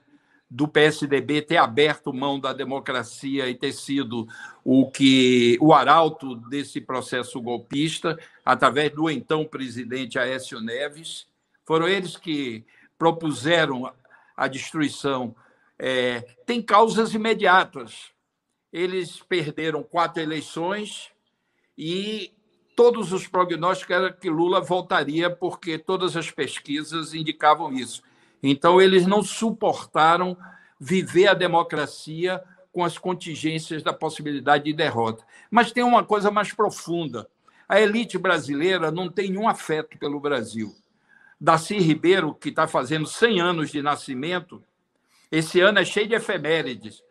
do 0.49 0.67
PSDB 0.67 1.41
ter 1.41 1.57
aberto 1.57 2.13
mão 2.13 2.39
da 2.39 2.53
democracia 2.53 3.49
e 3.49 3.55
ter 3.55 3.71
sido 3.71 4.27
o 4.63 4.91
que 4.91 5.57
o 5.59 5.73
arauto 5.73 6.35
desse 6.35 6.79
processo 6.79 7.41
golpista, 7.41 8.19
através 8.45 8.91
do 8.91 9.09
então 9.09 9.45
presidente 9.45 10.19
Aécio 10.19 10.61
Neves. 10.61 11.25
Foram 11.65 11.87
eles 11.87 12.17
que 12.17 12.63
propuseram 12.99 13.91
a 14.37 14.47
destruição. 14.47 15.35
É, 15.79 16.21
tem 16.45 16.61
causas 16.61 17.15
imediatas 17.15 18.11
eles 18.73 19.19
perderam 19.19 19.83
quatro 19.83 20.19
eleições 20.19 21.11
e 21.77 22.33
todos 22.75 23.13
os 23.13 23.27
prognósticos 23.27 23.95
eram 23.95 24.11
que 24.11 24.31
Lula 24.31 24.59
voltaria, 24.59 25.29
porque 25.29 25.77
todas 25.77 26.17
as 26.17 26.31
pesquisas 26.31 27.13
indicavam 27.13 27.71
isso. 27.71 28.01
Então, 28.41 28.81
eles 28.81 29.05
não 29.05 29.21
suportaram 29.21 30.35
viver 30.79 31.27
a 31.27 31.35
democracia 31.35 32.43
com 32.71 32.83
as 32.83 32.97
contingências 32.97 33.83
da 33.83 33.93
possibilidade 33.93 34.63
de 34.63 34.73
derrota. 34.73 35.23
Mas 35.51 35.71
tem 35.71 35.83
uma 35.83 36.03
coisa 36.03 36.31
mais 36.31 36.51
profunda. 36.51 37.29
A 37.69 37.79
elite 37.79 38.17
brasileira 38.17 38.91
não 38.91 39.07
tem 39.07 39.29
nenhum 39.29 39.47
afeto 39.47 39.99
pelo 39.99 40.19
Brasil. 40.19 40.75
Darcy 41.39 41.77
Ribeiro, 41.77 42.33
que 42.33 42.49
está 42.49 42.67
fazendo 42.67 43.05
100 43.05 43.39
anos 43.39 43.71
de 43.71 43.83
nascimento, 43.83 44.63
esse 45.31 45.59
ano 45.59 45.77
é 45.77 45.85
cheio 45.85 46.07
de 46.07 46.15
efemérides 46.15 47.03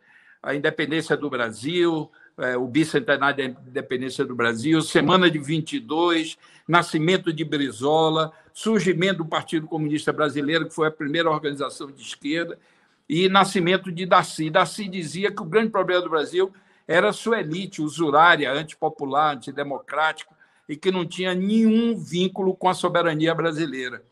a 0.43 0.53
independência 0.53 1.15
do 1.15 1.29
Brasil, 1.29 2.11
é, 2.37 2.57
o 2.57 2.67
bicentenário 2.67 3.37
da 3.37 3.43
independência 3.45 4.25
do 4.25 4.35
Brasil, 4.35 4.81
semana 4.81 5.31
de 5.31 5.39
22, 5.39 6.37
nascimento 6.67 7.31
de 7.31 7.45
Brizola, 7.45 8.33
surgimento 8.53 9.19
do 9.19 9.25
Partido 9.25 9.67
Comunista 9.67 10.11
Brasileiro, 10.11 10.67
que 10.67 10.75
foi 10.75 10.87
a 10.87 10.91
primeira 10.91 11.31
organização 11.31 11.89
de 11.89 12.01
esquerda, 12.01 12.59
e 13.07 13.29
nascimento 13.29 13.91
de 13.91 14.05
Darcy. 14.05 14.49
Darcy 14.49 14.89
dizia 14.89 15.31
que 15.31 15.41
o 15.41 15.45
grande 15.45 15.69
problema 15.69 16.01
do 16.01 16.09
Brasil 16.09 16.51
era 16.85 17.13
sua 17.13 17.39
elite 17.39 17.81
usurária, 17.81 18.51
antipopular, 18.51 19.35
antidemocrática, 19.35 20.33
e 20.67 20.75
que 20.75 20.91
não 20.91 21.05
tinha 21.05 21.33
nenhum 21.33 21.95
vínculo 21.95 22.55
com 22.55 22.67
a 22.67 22.73
soberania 22.73 23.33
brasileira. 23.33 24.03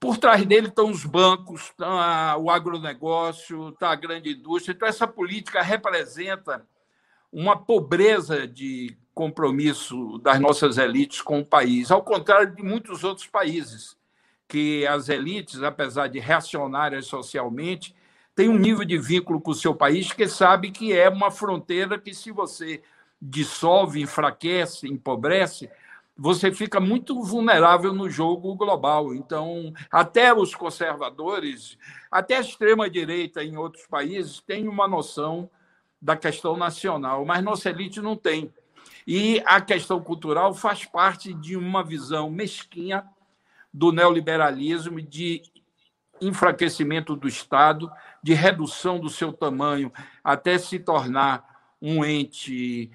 Por 0.00 0.16
trás 0.16 0.46
dele 0.46 0.68
estão 0.68 0.90
os 0.90 1.04
bancos, 1.04 1.64
está 1.64 2.34
o 2.38 2.50
agronegócio, 2.50 3.68
está 3.68 3.90
a 3.90 3.94
grande 3.94 4.30
indústria. 4.30 4.72
Então, 4.72 4.88
essa 4.88 5.06
política 5.06 5.60
representa 5.60 6.66
uma 7.30 7.54
pobreza 7.54 8.48
de 8.48 8.96
compromisso 9.12 10.18
das 10.18 10.40
nossas 10.40 10.78
elites 10.78 11.20
com 11.20 11.40
o 11.40 11.44
país, 11.44 11.90
ao 11.90 12.02
contrário 12.02 12.54
de 12.54 12.62
muitos 12.62 13.04
outros 13.04 13.26
países, 13.26 13.94
que 14.48 14.86
as 14.86 15.10
elites, 15.10 15.62
apesar 15.62 16.08
de 16.08 16.18
reacionárias 16.18 17.06
socialmente, 17.06 17.94
têm 18.34 18.48
um 18.48 18.58
nível 18.58 18.86
de 18.86 18.96
vínculo 18.96 19.38
com 19.38 19.50
o 19.50 19.54
seu 19.54 19.74
país 19.74 20.12
que 20.14 20.26
sabe 20.26 20.70
que 20.70 20.94
é 20.94 21.10
uma 21.10 21.30
fronteira 21.30 21.98
que, 21.98 22.14
se 22.14 22.32
você 22.32 22.82
dissolve, 23.20 24.00
enfraquece, 24.00 24.88
empobrece, 24.88 25.68
você 26.22 26.52
fica 26.52 26.78
muito 26.78 27.22
vulnerável 27.22 27.94
no 27.94 28.10
jogo 28.10 28.54
global. 28.54 29.14
Então, 29.14 29.72
até 29.90 30.34
os 30.34 30.54
conservadores, 30.54 31.78
até 32.10 32.36
a 32.36 32.40
extrema-direita 32.40 33.42
em 33.42 33.56
outros 33.56 33.86
países, 33.86 34.38
têm 34.38 34.68
uma 34.68 34.86
noção 34.86 35.48
da 36.00 36.14
questão 36.14 36.58
nacional, 36.58 37.24
mas 37.24 37.42
nossa 37.42 37.70
elite 37.70 38.02
não 38.02 38.16
tem. 38.16 38.52
E 39.06 39.42
a 39.46 39.62
questão 39.62 39.98
cultural 39.98 40.52
faz 40.52 40.84
parte 40.84 41.32
de 41.32 41.56
uma 41.56 41.82
visão 41.82 42.28
mesquinha 42.28 43.02
do 43.72 43.90
neoliberalismo, 43.90 45.00
de 45.00 45.40
enfraquecimento 46.20 47.16
do 47.16 47.28
Estado, 47.28 47.90
de 48.22 48.34
redução 48.34 49.00
do 49.00 49.08
seu 49.08 49.32
tamanho 49.32 49.90
até 50.22 50.58
se 50.58 50.78
tornar 50.78 51.72
um 51.80 52.04
ente 52.04 52.90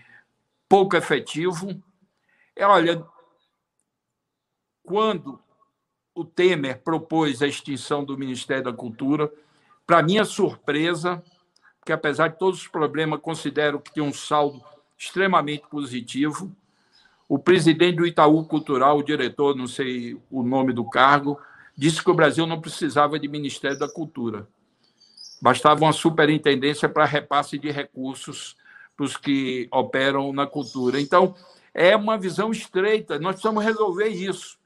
pouco 0.69 0.95
efetivo. 0.95 1.81
É, 2.55 2.67
olha, 2.67 3.03
quando 4.85 5.39
o 6.15 6.23
Temer 6.23 6.81
propôs 6.81 7.41
a 7.41 7.47
extinção 7.47 8.05
do 8.05 8.17
Ministério 8.17 8.63
da 8.63 8.73
Cultura. 8.73 9.29
Para 9.85 10.01
minha 10.01 10.23
surpresa, 10.23 11.21
que 11.85 11.91
apesar 11.91 12.29
de 12.29 12.39
todos 12.39 12.61
os 12.61 12.67
problemas, 12.67 13.19
considero 13.19 13.79
que 13.79 13.93
tem 13.93 14.01
um 14.01 14.13
saldo 14.13 14.63
extremamente 14.97 15.67
positivo. 15.69 16.55
O 17.27 17.37
presidente 17.37 17.97
do 17.97 18.07
Itaú 18.07 18.45
Cultural, 18.45 18.97
o 18.97 19.03
diretor, 19.03 19.55
não 19.55 19.67
sei 19.67 20.17
o 20.31 20.41
nome 20.41 20.71
do 20.71 20.85
cargo, 20.89 21.39
disse 21.77 22.01
que 22.01 22.09
o 22.09 22.15
Brasil 22.15 22.47
não 22.47 22.61
precisava 22.61 23.19
de 23.19 23.27
Ministério 23.27 23.77
da 23.77 23.89
Cultura. 23.89 24.47
Bastava 25.41 25.83
uma 25.83 25.91
superintendência 25.91 26.87
para 26.87 27.03
repasse 27.03 27.59
de 27.59 27.69
recursos 27.69 28.55
para 28.95 29.05
os 29.05 29.17
que 29.17 29.67
operam 29.69 30.31
na 30.31 30.47
cultura. 30.47 31.01
Então, 31.01 31.35
é 31.73 31.93
uma 31.93 32.17
visão 32.17 32.51
estreita, 32.51 33.19
nós 33.19 33.33
precisamos 33.33 33.63
resolver 33.63 34.07
isso. 34.07 34.57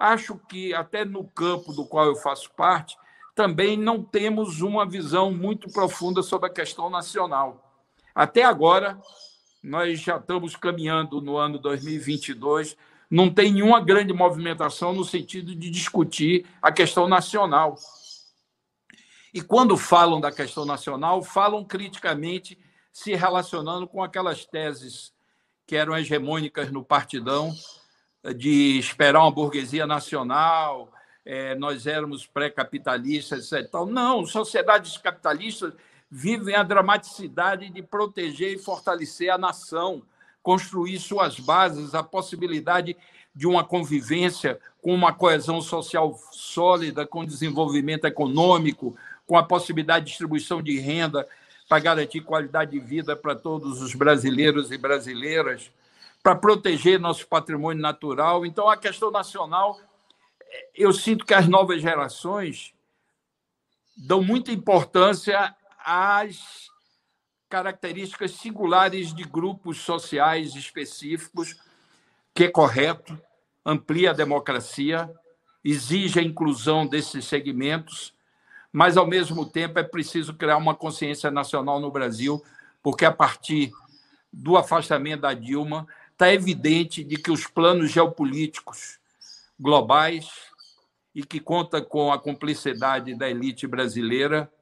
Acho 0.00 0.38
que, 0.48 0.72
até 0.72 1.04
no 1.04 1.24
campo 1.24 1.74
do 1.74 1.84
qual 1.84 2.06
eu 2.06 2.16
faço 2.16 2.50
parte, 2.52 2.96
também 3.34 3.76
não 3.76 4.02
temos 4.02 4.62
uma 4.62 4.88
visão 4.88 5.30
muito 5.30 5.70
profunda 5.70 6.22
sobre 6.22 6.48
a 6.48 6.52
questão 6.52 6.88
nacional. 6.88 7.70
Até 8.14 8.42
agora, 8.42 8.98
nós 9.62 10.00
já 10.00 10.16
estamos 10.16 10.56
caminhando 10.56 11.20
no 11.20 11.36
ano 11.36 11.58
2022, 11.58 12.78
não 13.10 13.28
tem 13.28 13.52
nenhuma 13.52 13.78
grande 13.78 14.14
movimentação 14.14 14.94
no 14.94 15.04
sentido 15.04 15.54
de 15.54 15.68
discutir 15.68 16.46
a 16.62 16.72
questão 16.72 17.06
nacional. 17.06 17.76
E 19.34 19.42
quando 19.42 19.76
falam 19.76 20.18
da 20.18 20.32
questão 20.32 20.64
nacional, 20.64 21.22
falam 21.22 21.62
criticamente 21.62 22.58
se 22.90 23.14
relacionando 23.14 23.86
com 23.86 24.02
aquelas 24.02 24.46
teses 24.46 25.12
que 25.66 25.76
eram 25.76 25.94
hegemônicas 25.94 26.72
no 26.72 26.82
partidão, 26.82 27.54
de 28.36 28.78
esperar 28.78 29.20
uma 29.20 29.30
burguesia 29.30 29.86
nacional, 29.86 30.92
é, 31.24 31.54
nós 31.54 31.86
éramos 31.86 32.26
pré-capitalistas 32.26 33.50
e 33.52 33.64
tal. 33.64 33.86
Não, 33.86 34.26
sociedades 34.26 34.96
capitalistas 34.98 35.72
vivem 36.10 36.54
a 36.54 36.62
dramaticidade 36.62 37.70
de 37.70 37.82
proteger 37.82 38.52
e 38.52 38.58
fortalecer 38.58 39.30
a 39.30 39.38
nação, 39.38 40.02
construir 40.42 40.98
suas 40.98 41.38
bases, 41.38 41.94
a 41.94 42.02
possibilidade 42.02 42.96
de 43.34 43.46
uma 43.46 43.62
convivência 43.62 44.58
com 44.82 44.92
uma 44.94 45.12
coesão 45.12 45.60
social 45.60 46.18
sólida, 46.32 47.06
com 47.06 47.24
desenvolvimento 47.24 48.06
econômico, 48.06 48.96
com 49.26 49.36
a 49.36 49.42
possibilidade 49.42 50.06
de 50.06 50.10
distribuição 50.10 50.60
de 50.60 50.78
renda 50.80 51.28
para 51.68 51.78
garantir 51.78 52.22
qualidade 52.22 52.72
de 52.72 52.80
vida 52.80 53.14
para 53.14 53.36
todos 53.36 53.80
os 53.80 53.94
brasileiros 53.94 54.72
e 54.72 54.78
brasileiras, 54.78 55.70
para 56.22 56.36
proteger 56.36 57.00
nosso 57.00 57.26
patrimônio 57.26 57.82
natural. 57.82 58.44
Então, 58.44 58.68
a 58.68 58.76
questão 58.76 59.10
nacional, 59.10 59.78
eu 60.74 60.92
sinto 60.92 61.24
que 61.24 61.34
as 61.34 61.48
novas 61.48 61.80
gerações 61.80 62.74
dão 63.96 64.22
muita 64.22 64.52
importância 64.52 65.54
às 65.84 66.68
características 67.48 68.32
singulares 68.32 69.12
de 69.12 69.24
grupos 69.24 69.78
sociais 69.78 70.54
específicos, 70.54 71.56
que 72.34 72.44
é 72.44 72.48
correto, 72.48 73.20
amplia 73.64 74.10
a 74.10 74.14
democracia, 74.14 75.12
exige 75.64 76.20
a 76.20 76.22
inclusão 76.22 76.86
desses 76.86 77.24
segmentos 77.24 78.14
mas, 78.72 78.96
ao 78.96 79.06
mesmo 79.06 79.44
tempo, 79.44 79.78
é 79.78 79.82
preciso 79.82 80.34
criar 80.34 80.56
uma 80.56 80.74
consciência 80.74 81.30
nacional 81.30 81.80
no 81.80 81.90
Brasil, 81.90 82.42
porque, 82.82 83.04
a 83.04 83.12
partir 83.12 83.72
do 84.32 84.56
afastamento 84.56 85.22
da 85.22 85.34
Dilma, 85.34 85.86
está 86.20 86.34
evidente 86.34 87.02
de 87.02 87.16
que 87.16 87.30
os 87.30 87.46
planos 87.46 87.90
geopolíticos 87.90 88.98
globais 89.58 90.28
e 91.14 91.24
que 91.24 91.40
conta 91.40 91.80
com 91.80 92.12
a 92.12 92.18
cumplicidade 92.18 93.14
da 93.14 93.28
elite 93.30 93.66
brasileira 93.66 94.52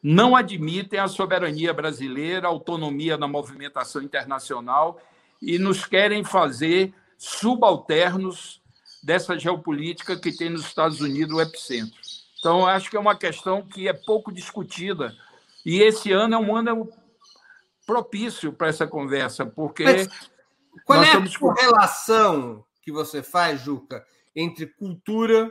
não 0.00 0.36
admitem 0.36 1.00
a 1.00 1.08
soberania 1.08 1.74
brasileira, 1.74 2.46
a 2.46 2.50
autonomia 2.50 3.16
na 3.16 3.26
movimentação 3.26 4.00
internacional 4.00 5.00
e 5.40 5.58
nos 5.58 5.84
querem 5.84 6.22
fazer 6.22 6.94
subalternos 7.18 8.62
dessa 9.02 9.36
geopolítica 9.36 10.16
que 10.16 10.30
tem 10.30 10.50
nos 10.50 10.64
Estados 10.64 11.00
Unidos 11.00 11.36
o 11.36 11.40
epicentro. 11.40 11.98
Então, 12.38 12.64
acho 12.64 12.88
que 12.88 12.96
é 12.96 13.00
uma 13.00 13.16
questão 13.16 13.62
que 13.62 13.88
é 13.88 13.92
pouco 13.92 14.32
discutida. 14.32 15.16
E 15.66 15.80
esse 15.80 16.12
ano 16.12 16.36
é 16.36 16.38
um 16.38 16.54
ano 16.54 16.88
propício 17.84 18.52
para 18.52 18.68
essa 18.68 18.86
conversa, 18.86 19.44
porque. 19.44 19.84
Mas 19.84 20.31
qual 20.84 21.02
é 21.02 21.12
a 21.12 21.38
correlação 21.38 22.64
que 22.80 22.90
você 22.90 23.22
faz, 23.22 23.60
Juca, 23.60 24.04
entre 24.34 24.66
cultura, 24.66 25.50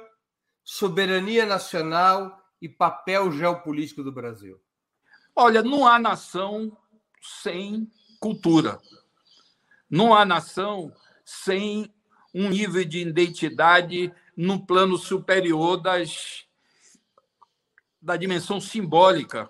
soberania 0.63 1.45
nacional 1.45 2.41
e 2.61 2.67
papel 2.67 3.31
geopolítico 3.31 4.03
do 4.03 4.11
Brasil? 4.11 4.59
Olha, 5.35 5.63
não 5.63 5.87
há 5.87 5.97
nação 5.97 6.77
sem 7.21 7.89
cultura. 8.19 8.79
Não 9.89 10.13
há 10.13 10.25
nação 10.25 10.93
sem 11.25 11.93
um 12.33 12.49
nível 12.49 12.83
de 12.85 12.99
identidade 12.99 14.13
no 14.35 14.65
plano 14.65 14.97
superior 14.97 15.77
das 15.77 16.45
da 18.01 18.17
dimensão 18.17 18.59
simbólica. 18.59 19.49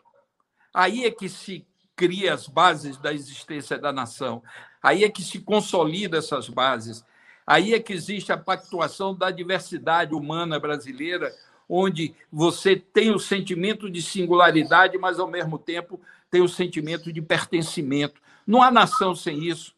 Aí 0.74 1.06
é 1.06 1.12
que 1.12 1.30
se 1.30 1.66
cria 1.96 2.34
as 2.34 2.48
bases 2.48 2.98
da 2.98 3.14
existência 3.14 3.78
da 3.78 3.94
nação. 3.94 4.44
Aí 4.82 5.04
é 5.04 5.10
que 5.10 5.22
se 5.22 5.40
consolida 5.40 6.18
essas 6.18 6.50
bases. 6.50 7.06
Aí 7.46 7.74
é 7.74 7.80
que 7.80 7.94
existe 7.94 8.32
a 8.32 8.38
pactuação 8.38 9.16
da 9.16 9.30
diversidade 9.30 10.14
humana 10.14 10.60
brasileira, 10.60 11.34
onde 11.68 12.16
você 12.32 12.76
tem 12.76 13.12
o 13.12 13.20
sentimento 13.20 13.90
de 13.90 14.02
singularidade, 14.02 14.98
mas 14.98 15.20
ao 15.20 15.28
mesmo 15.28 15.58
tempo 15.58 16.00
tem 16.30 16.42
o 16.42 16.48
sentimento 16.48 17.12
de 17.12 17.22
pertencimento. 17.22 18.22
Não 18.46 18.62
há 18.62 18.72
nação 18.72 19.16
sem 19.16 19.44
isso. 19.44 19.74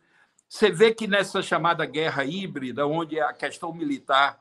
Você 0.47 0.69
vê 0.71 0.93
que 0.93 1.07
nessa 1.07 1.41
chamada 1.41 1.85
guerra 1.85 2.23
híbrida, 2.23 2.85
onde 2.85 3.19
a 3.19 3.33
questão 3.33 3.73
militar 3.73 4.39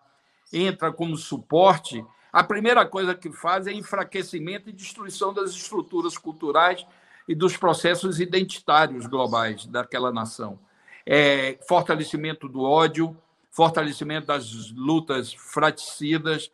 entra 0.52 0.92
como 0.92 1.16
suporte, 1.16 2.04
a 2.32 2.44
primeira 2.44 2.84
coisa 2.86 3.14
que 3.14 3.30
faz 3.30 3.66
é 3.66 3.72
enfraquecimento 3.72 4.68
e 4.68 4.72
destruição 4.72 5.32
das 5.32 5.50
estruturas 5.50 6.16
culturais 6.16 6.86
e 7.28 7.34
dos 7.34 7.56
processos 7.56 8.20
identitários 8.20 9.06
globais 9.06 9.66
daquela 9.66 10.12
nação. 10.12 10.58
É, 11.06 11.58
fortalecimento 11.66 12.48
do 12.48 12.62
ódio, 12.62 13.16
fortalecimento 13.50 14.28
das 14.28 14.70
lutas 14.72 15.32
fraticidas. 15.32 16.50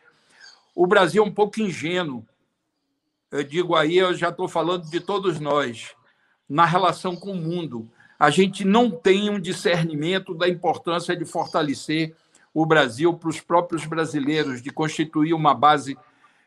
O 0.75 0.87
Brasil 0.87 1.23
é 1.23 1.27
um 1.27 1.33
pouco 1.33 1.61
ingênuo. 1.61 2.27
Eu 3.31 3.45
digo 3.45 3.75
aí, 3.75 3.97
eu 3.97 4.15
já 4.15 4.31
estou 4.31 4.49
falando 4.49 4.89
de 4.89 5.01
todos 5.01 5.39
nós, 5.39 5.95
na 6.49 6.65
relação 6.65 7.15
com 7.15 7.33
o 7.33 7.37
mundo. 7.37 7.89
A 8.19 8.31
gente 8.31 8.65
não 8.65 8.91
tem 8.91 9.31
um 9.31 9.39
discernimento 9.39 10.35
da 10.35 10.49
importância 10.49 11.17
de 11.17 11.25
fortalecer 11.25 12.17
o 12.53 12.67
Brasil 12.67 13.15
para 13.15 13.29
os 13.29 13.41
próprios 13.41 13.87
brasileiros, 13.87 14.61
de 14.61 14.71
constituir 14.71 15.35
uma 15.35 15.55
base 15.55 15.97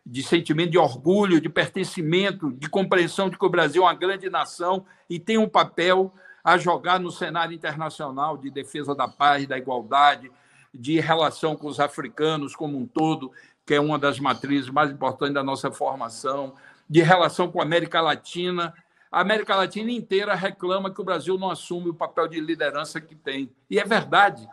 de 0.06 0.24
sentimento 0.24 0.72
de 0.72 0.78
orgulho, 0.78 1.40
de 1.40 1.50
pertencimento, 1.50 2.52
de 2.54 2.70
compreensão 2.70 3.30
de 3.30 3.38
que 3.38 3.46
o 3.46 3.50
Brasil 3.50 3.84
é 3.84 3.86
uma 3.86 3.94
grande 3.94 4.30
nação 4.30 4.86
e 5.10 5.20
tem 5.20 5.38
um 5.38 5.48
papel 5.48 6.14
a 6.44 6.58
jogar 6.58 7.00
no 7.00 7.12
cenário 7.12 7.54
internacional 7.54 8.38
de 8.38 8.50
defesa 8.50 8.96
da 8.96 9.08
paz, 9.08 9.46
da 9.46 9.58
igualdade, 9.58 10.32
de 10.74 11.00
relação 11.00 11.56
com 11.56 11.68
os 11.68 11.80
africanos 11.80 12.56
como 12.56 12.78
um 12.78 12.88
todo, 12.88 13.32
que 13.66 13.76
é 13.76 13.80
uma 13.80 14.00
das 14.00 14.20
matrizes 14.20 14.70
mais 14.70 14.90
importantes 14.90 15.36
da 15.36 15.44
nossa 15.44 15.72
formação, 15.72 16.56
de 16.90 17.02
relação 17.02 17.52
com 17.52 17.60
a 17.60 17.64
América 17.64 18.02
Latina. 18.02 18.74
A 19.12 19.22
América 19.22 19.56
Latina 19.56 19.92
inteira 19.92 20.34
reclama 20.34 20.92
que 20.92 21.00
o 21.00 21.04
Brasil 21.04 21.38
não 21.38 21.52
assume 21.52 21.90
o 21.90 21.94
papel 21.94 22.28
de 22.28 22.40
liderança 22.40 23.00
que 23.00 23.14
tem. 23.14 23.52
E 23.70 23.78
é 23.78 23.86
verdade 23.86 24.48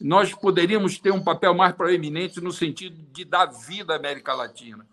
nós 0.00 0.34
poderíamos 0.34 0.98
ter 0.98 1.12
um 1.12 1.22
papel 1.22 1.54
mais 1.54 1.74
proeminente 1.74 2.40
no 2.40 2.52
sentido 2.52 2.96
de 3.12 3.24
dar 3.24 3.46
vida 3.46 3.92
à 3.92 3.96
América 3.96 4.34
Latina. 4.34 4.86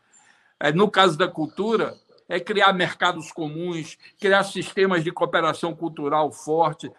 É, 0.59 0.71
no 0.71 0.89
caso 0.89 1.17
da 1.17 1.27
cultura, 1.27 1.97
é 2.29 2.39
criar 2.39 2.71
mercados 2.71 3.31
comuns, 3.31 3.97
criar 4.19 4.43
sistemas 4.43 5.03
de 5.03 5.11
cooperação 5.11 5.75
cultural 5.75 6.31
forte. 6.31 6.91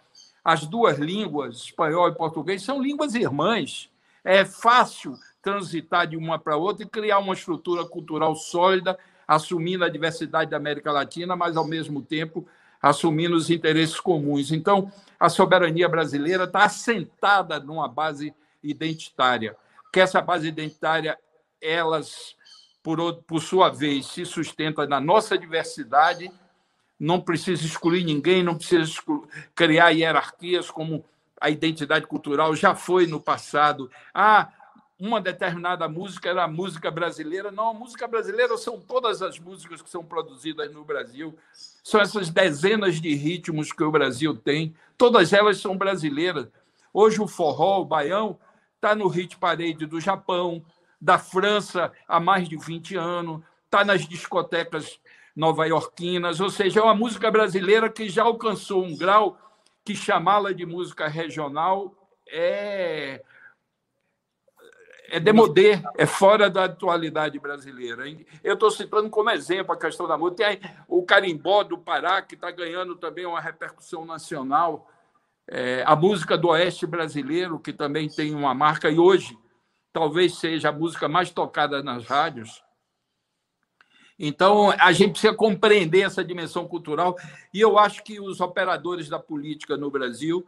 As 0.43 0.65
duas 0.65 0.99
línguas, 0.99 1.57
espanhol 1.57 2.09
e 2.09 2.15
português, 2.15 2.61
são 2.61 2.81
línguas 2.81 3.15
irmãs. 3.15 3.89
É 4.23 4.45
fácil 4.45 5.17
transitar 5.41 6.07
de 6.07 6.15
uma 6.15 6.37
para 6.37 6.55
outra 6.55 6.83
e 6.83 6.89
criar 6.89 7.19
uma 7.19 7.33
estrutura 7.33 7.85
cultural 7.85 8.35
sólida, 8.35 8.97
assumindo 9.27 9.83
a 9.83 9.89
diversidade 9.89 10.51
da 10.51 10.57
América 10.57 10.91
Latina, 10.91 11.35
mas, 11.35 11.57
ao 11.57 11.65
mesmo 11.65 12.01
tempo, 12.01 12.47
assumindo 12.83 13.37
os 13.37 13.49
interesses 13.49 13.97
comuns. 13.97 14.51
Então, 14.51 14.91
a 15.17 15.29
soberania 15.29 15.87
brasileira 15.87 16.43
está 16.43 16.65
assentada 16.65 17.57
numa 17.57 17.87
base 17.87 18.35
identitária, 18.61 19.55
que 19.91 20.01
essa 20.01 20.21
base 20.21 20.49
identitária, 20.49 21.17
elas, 21.61 22.35
por, 22.83 23.13
por 23.23 23.41
sua 23.41 23.69
vez, 23.69 24.07
se 24.07 24.25
sustenta 24.25 24.85
na 24.85 24.99
nossa 24.99 25.37
diversidade, 25.37 26.29
não 26.99 27.21
precisa 27.21 27.65
excluir 27.65 28.03
ninguém, 28.03 28.43
não 28.43 28.55
precisa 28.55 28.83
excluir, 28.83 29.27
criar 29.55 29.91
hierarquias 29.91 30.69
como 30.69 31.05
a 31.39 31.49
identidade 31.49 32.05
cultural 32.05 32.53
já 32.53 32.75
foi 32.75 33.07
no 33.07 33.19
passado. 33.19 33.89
Há 34.13 34.49
uma 35.05 35.19
determinada 35.19 35.85
música 35.89 36.29
era 36.29 36.45
a 36.45 36.47
música 36.47 36.89
brasileira. 36.89 37.51
Não, 37.51 37.71
a 37.71 37.73
música 37.73 38.07
brasileira 38.07 38.57
são 38.57 38.79
todas 38.79 39.21
as 39.21 39.37
músicas 39.37 39.81
que 39.81 39.89
são 39.89 40.01
produzidas 40.01 40.73
no 40.73 40.85
Brasil. 40.85 41.37
São 41.83 41.99
essas 41.99 42.29
dezenas 42.29 43.01
de 43.01 43.13
ritmos 43.13 43.73
que 43.73 43.83
o 43.83 43.91
Brasil 43.91 44.33
tem. 44.33 44.73
Todas 44.97 45.33
elas 45.33 45.57
são 45.57 45.77
brasileiras. 45.77 46.47
Hoje 46.93 47.21
o 47.21 47.27
forró, 47.27 47.81
o 47.81 47.85
baião, 47.85 48.39
está 48.75 48.95
no 48.95 49.09
hit 49.09 49.35
parade 49.37 49.85
do 49.85 49.99
Japão, 49.99 50.63
da 51.01 51.17
França 51.17 51.91
há 52.07 52.17
mais 52.17 52.47
de 52.47 52.55
20 52.55 52.95
anos, 52.95 53.41
está 53.65 53.83
nas 53.83 54.07
discotecas 54.07 55.01
nova-iorquinas, 55.35 56.39
ou 56.39 56.49
seja, 56.49 56.79
é 56.79 56.83
uma 56.83 56.95
música 56.95 57.29
brasileira 57.29 57.89
que 57.89 58.07
já 58.07 58.23
alcançou 58.23 58.85
um 58.85 58.95
grau 58.95 59.37
que 59.83 59.95
chamá-la 59.95 60.53
de 60.53 60.65
música 60.65 61.09
regional 61.09 61.93
é 62.25 63.21
é 65.13 65.19
demodê, 65.19 65.79
é 65.95 66.07
fora 66.07 66.49
da 66.49 66.63
atualidade 66.63 67.37
brasileira. 67.37 68.03
Eu 68.43 68.55
estou 68.55 68.71
citando 68.71 69.11
como 69.11 69.29
exemplo 69.29 69.71
a 69.71 69.77
questão 69.77 70.07
da 70.07 70.17
música. 70.17 70.43
Tem 70.43 70.59
o 70.87 71.03
carimbó 71.03 71.63
do 71.63 71.77
Pará, 71.77 72.19
que 72.23 72.33
está 72.33 72.49
ganhando 72.49 72.95
também 72.95 73.23
uma 73.23 73.39
repercussão 73.39 74.05
nacional. 74.05 74.89
É, 75.47 75.83
a 75.85 75.95
música 75.95 76.35
do 76.35 76.47
Oeste 76.47 76.87
brasileiro, 76.87 77.59
que 77.59 77.71
também 77.71 78.09
tem 78.09 78.33
uma 78.33 78.55
marca, 78.55 78.89
e 78.89 78.97
hoje 78.97 79.37
talvez 79.91 80.39
seja 80.39 80.69
a 80.69 80.71
música 80.71 81.07
mais 81.07 81.29
tocada 81.29 81.83
nas 81.83 82.05
rádios. 82.05 82.63
Então, 84.17 84.71
a 84.79 84.91
gente 84.91 85.11
precisa 85.11 85.35
compreender 85.35 86.01
essa 86.01 86.23
dimensão 86.23 86.67
cultural, 86.67 87.15
e 87.53 87.61
eu 87.61 87.77
acho 87.77 88.03
que 88.03 88.19
os 88.19 88.41
operadores 88.41 89.09
da 89.09 89.19
política 89.19 89.77
no 89.77 89.91
Brasil, 89.91 90.43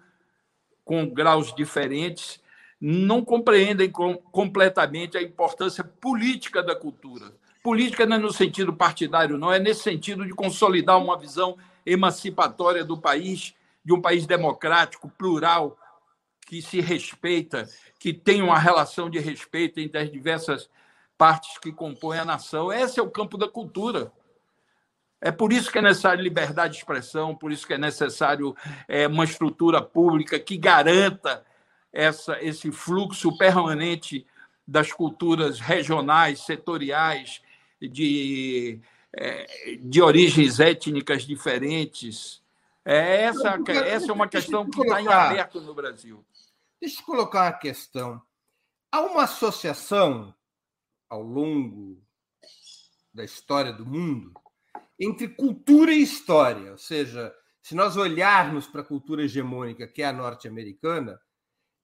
com 0.84 1.08
graus 1.08 1.54
diferentes, 1.54 2.44
não 2.88 3.26
compreendem 3.26 3.90
com, 3.90 4.16
completamente 4.16 5.18
a 5.18 5.22
importância 5.22 5.84
política 5.84 6.62
da 6.62 6.76
cultura. 6.76 7.34
Política 7.64 8.06
não 8.06 8.18
é 8.18 8.20
no 8.20 8.32
sentido 8.32 8.72
partidário, 8.72 9.40
não, 9.40 9.52
é 9.52 9.58
nesse 9.58 9.82
sentido 9.82 10.24
de 10.24 10.32
consolidar 10.36 11.02
uma 11.02 11.18
visão 11.18 11.58
emancipatória 11.84 12.86
do 12.86 12.96
país, 12.96 13.56
de 13.84 13.92
um 13.92 14.00
país 14.00 14.28
democrático, 14.28 15.10
plural, 15.10 15.76
que 16.46 16.62
se 16.62 16.80
respeita, 16.80 17.68
que 18.00 18.14
tem 18.14 18.44
uma 18.44 18.60
relação 18.60 19.10
de 19.10 19.18
respeito 19.18 19.80
entre 19.80 20.00
as 20.00 20.12
diversas 20.12 20.70
partes 21.18 21.58
que 21.58 21.72
compõem 21.72 22.20
a 22.20 22.26
nação. 22.26 22.72
Esse 22.72 23.00
é 23.00 23.04
o 23.04 23.10
campo 23.10 23.36
da 23.36 23.48
cultura. 23.48 24.12
É 25.20 25.32
por 25.32 25.52
isso 25.52 25.72
que 25.72 25.80
é 25.80 25.82
necessário 25.82 26.22
liberdade 26.22 26.74
de 26.74 26.80
expressão, 26.82 27.34
por 27.34 27.52
isso 27.52 27.66
que 27.66 27.74
é 27.74 27.80
necessário 27.80 28.56
é, 28.88 29.08
uma 29.08 29.24
estrutura 29.24 29.82
pública 29.82 30.38
que 30.38 30.56
garanta 30.56 31.44
essa, 31.96 32.38
esse 32.44 32.72
fluxo 32.74 33.36
permanente 33.38 34.28
das 34.68 34.92
culturas 34.92 35.60
regionais, 35.60 36.42
setoriais, 36.42 37.42
de, 37.82 38.82
é, 39.14 39.78
de 39.80 40.02
origens 40.02 40.60
étnicas 40.60 41.24
diferentes. 41.24 42.44
É 42.84 43.24
essa, 43.24 43.58
essa 43.86 44.12
é 44.12 44.14
uma 44.14 44.28
questão 44.28 44.70
que 44.70 44.82
está 44.82 45.02
em 45.02 45.08
aberto 45.08 45.62
no 45.62 45.74
Brasil. 45.74 46.24
Deixa 46.82 47.02
eu 47.02 47.06
colocar 47.06 47.46
uma 47.46 47.54
questão. 47.54 48.22
Há 48.92 49.02
uma 49.02 49.24
associação 49.24 50.36
ao 51.10 51.22
longo 51.22 51.98
da 53.14 53.24
história 53.24 53.72
do 53.72 53.86
mundo 53.86 54.34
entre 55.00 55.30
cultura 55.30 55.94
e 55.94 56.02
história, 56.02 56.72
ou 56.72 56.78
seja, 56.78 57.34
se 57.62 57.74
nós 57.74 57.98
olharmos 57.98 58.68
para 58.68 58.82
a 58.82 58.86
cultura 58.86 59.24
hegemônica, 59.24 59.88
que 59.88 60.02
é 60.02 60.06
a 60.06 60.14
norte-americana, 60.14 61.20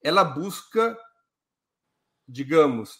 ela 0.03 0.23
busca, 0.23 0.97
digamos, 2.27 2.99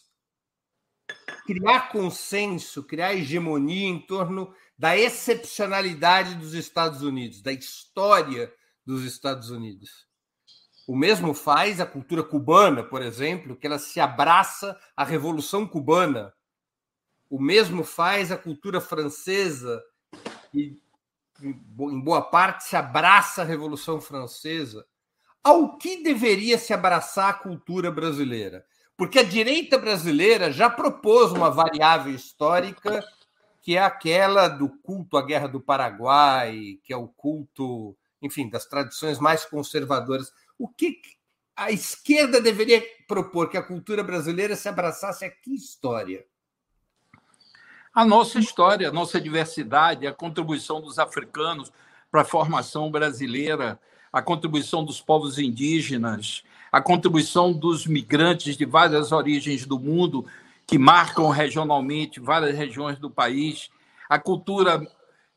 criar 1.46 1.90
consenso, 1.90 2.84
criar 2.84 3.14
hegemonia 3.14 3.88
em 3.88 4.00
torno 4.00 4.54
da 4.78 4.98
excepcionalidade 4.98 6.36
dos 6.36 6.54
Estados 6.54 7.02
Unidos, 7.02 7.42
da 7.42 7.52
história 7.52 8.54
dos 8.86 9.04
Estados 9.04 9.50
Unidos. 9.50 10.08
O 10.88 10.96
mesmo 10.96 11.34
faz 11.34 11.80
a 11.80 11.86
cultura 11.86 12.24
cubana, 12.24 12.84
por 12.84 13.02
exemplo, 13.02 13.56
que 13.56 13.68
ela 13.68 13.80
se 13.80 14.00
abraça 14.00 14.80
à 14.96 15.04
Revolução 15.04 15.68
Cubana. 15.68 16.34
O 17.30 17.40
mesmo 17.40 17.84
faz 17.84 18.32
a 18.32 18.38
cultura 18.38 18.82
francesa, 18.82 19.82
que 20.52 20.82
em 21.42 22.02
boa 22.02 22.22
parte 22.22 22.66
se 22.66 22.76
abraça 22.76 23.42
à 23.42 23.46
Revolução 23.46 24.02
Francesa 24.02 24.86
ao 25.44 25.78
que 25.78 26.04
deveria 26.04 26.58
se 26.58 26.74
abraçar 26.74 27.30
a 27.30 27.34
cultura 27.34 27.92
brasileira? 27.92 28.66
Porque 28.96 29.20
a 29.20 29.24
direita 29.24 29.78
brasileira 29.78 30.52
já 30.52 30.70
propôs 30.70 31.32
uma 31.32 31.50
variável 31.50 32.14
histórica 32.14 33.04
que 33.62 33.78
é 33.78 33.82
aquela 33.82 34.48
do 34.48 34.70
culto 34.70 35.18
à 35.18 35.22
Guerra 35.22 35.48
do 35.48 35.62
Paraguai, 35.62 36.80
que 36.84 36.92
é 36.92 36.98
o 36.98 37.08
culto, 37.08 37.96
enfim, 38.22 38.50
das 38.50 38.66
tradições 38.66 39.20
mais 39.20 39.46
conservadoras. 39.46 40.34
O 40.58 40.68
que 40.68 41.00
a 41.56 41.72
esquerda 41.72 42.42
deveria 42.42 42.84
propor 43.08 43.50
que 43.50 43.58
a 43.58 43.64
cultura 43.64 44.04
brasileira 44.04 44.56
se 44.56 44.68
abraçasse 44.68 45.24
a 45.24 45.30
que 45.30 45.54
história? 45.54 46.26
A 47.94 48.04
nossa 48.04 48.40
história, 48.40 48.90
a 48.90 48.92
nossa 48.92 49.22
diversidade, 49.22 50.08
a 50.08 50.14
contribuição 50.14 50.82
dos 50.82 50.98
africanos 50.98 51.72
para 52.10 52.22
a 52.22 52.26
formação 52.26 52.90
brasileira, 52.90 53.80
a 54.12 54.22
contribuição 54.22 54.84
dos 54.84 55.00
povos 55.00 55.40
indígenas, 55.40 56.44
a 56.72 56.82
contribuição 56.82 57.52
dos 57.52 57.86
migrantes 57.86 58.58
de 58.58 58.66
várias 58.66 59.12
origens 59.12 59.66
do 59.66 59.80
mundo 59.80 60.26
que 60.66 60.78
marcam 60.78 61.30
regionalmente 61.30 62.20
várias 62.20 62.56
regiões 62.56 62.98
do 62.98 63.10
país, 63.10 63.70
a 64.10 64.18
cultura 64.18 64.86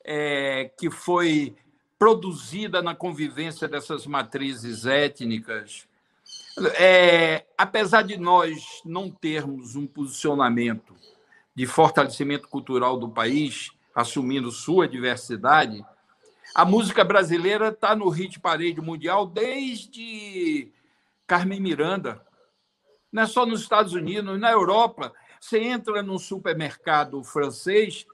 é, 0.05 0.71
que 0.79 0.91
foi 0.91 1.55
produzida 1.99 2.83
na 2.83 2.95
convivência 2.95 3.67
dessas 3.67 4.07
matrizes 4.07 4.87
étnicas. 4.87 5.87
É, 6.77 7.47
apesar 7.59 8.03
de 8.03 8.17
nós 8.17 8.81
não 8.85 9.11
termos 9.11 9.75
um 9.75 9.87
posicionamento 9.87 10.95
de 11.55 11.67
fortalecimento 11.67 12.49
cultural 12.49 12.99
do 12.99 13.09
país, 13.09 13.71
assumindo 13.95 14.51
sua 14.51 14.89
diversidade, 14.89 15.85
a 16.55 16.65
música 16.65 17.03
brasileira 17.03 17.69
está 17.69 17.97
no 17.97 18.09
hit 18.09 18.39
parade 18.39 18.81
mundial 18.81 19.27
desde 19.27 20.73
Carmen 21.27 21.61
Miranda. 21.61 22.25
Não 23.11 23.25
é 23.25 23.27
só 23.27 23.45
nos 23.45 23.63
Estados 23.63 23.93
Unidos, 23.93 24.39
na 24.39 24.53
Europa. 24.53 25.13
Você 25.41 25.59
entra 25.59 26.01
num 26.01 26.19
supermercado 26.19 27.23
francês, 27.25 28.07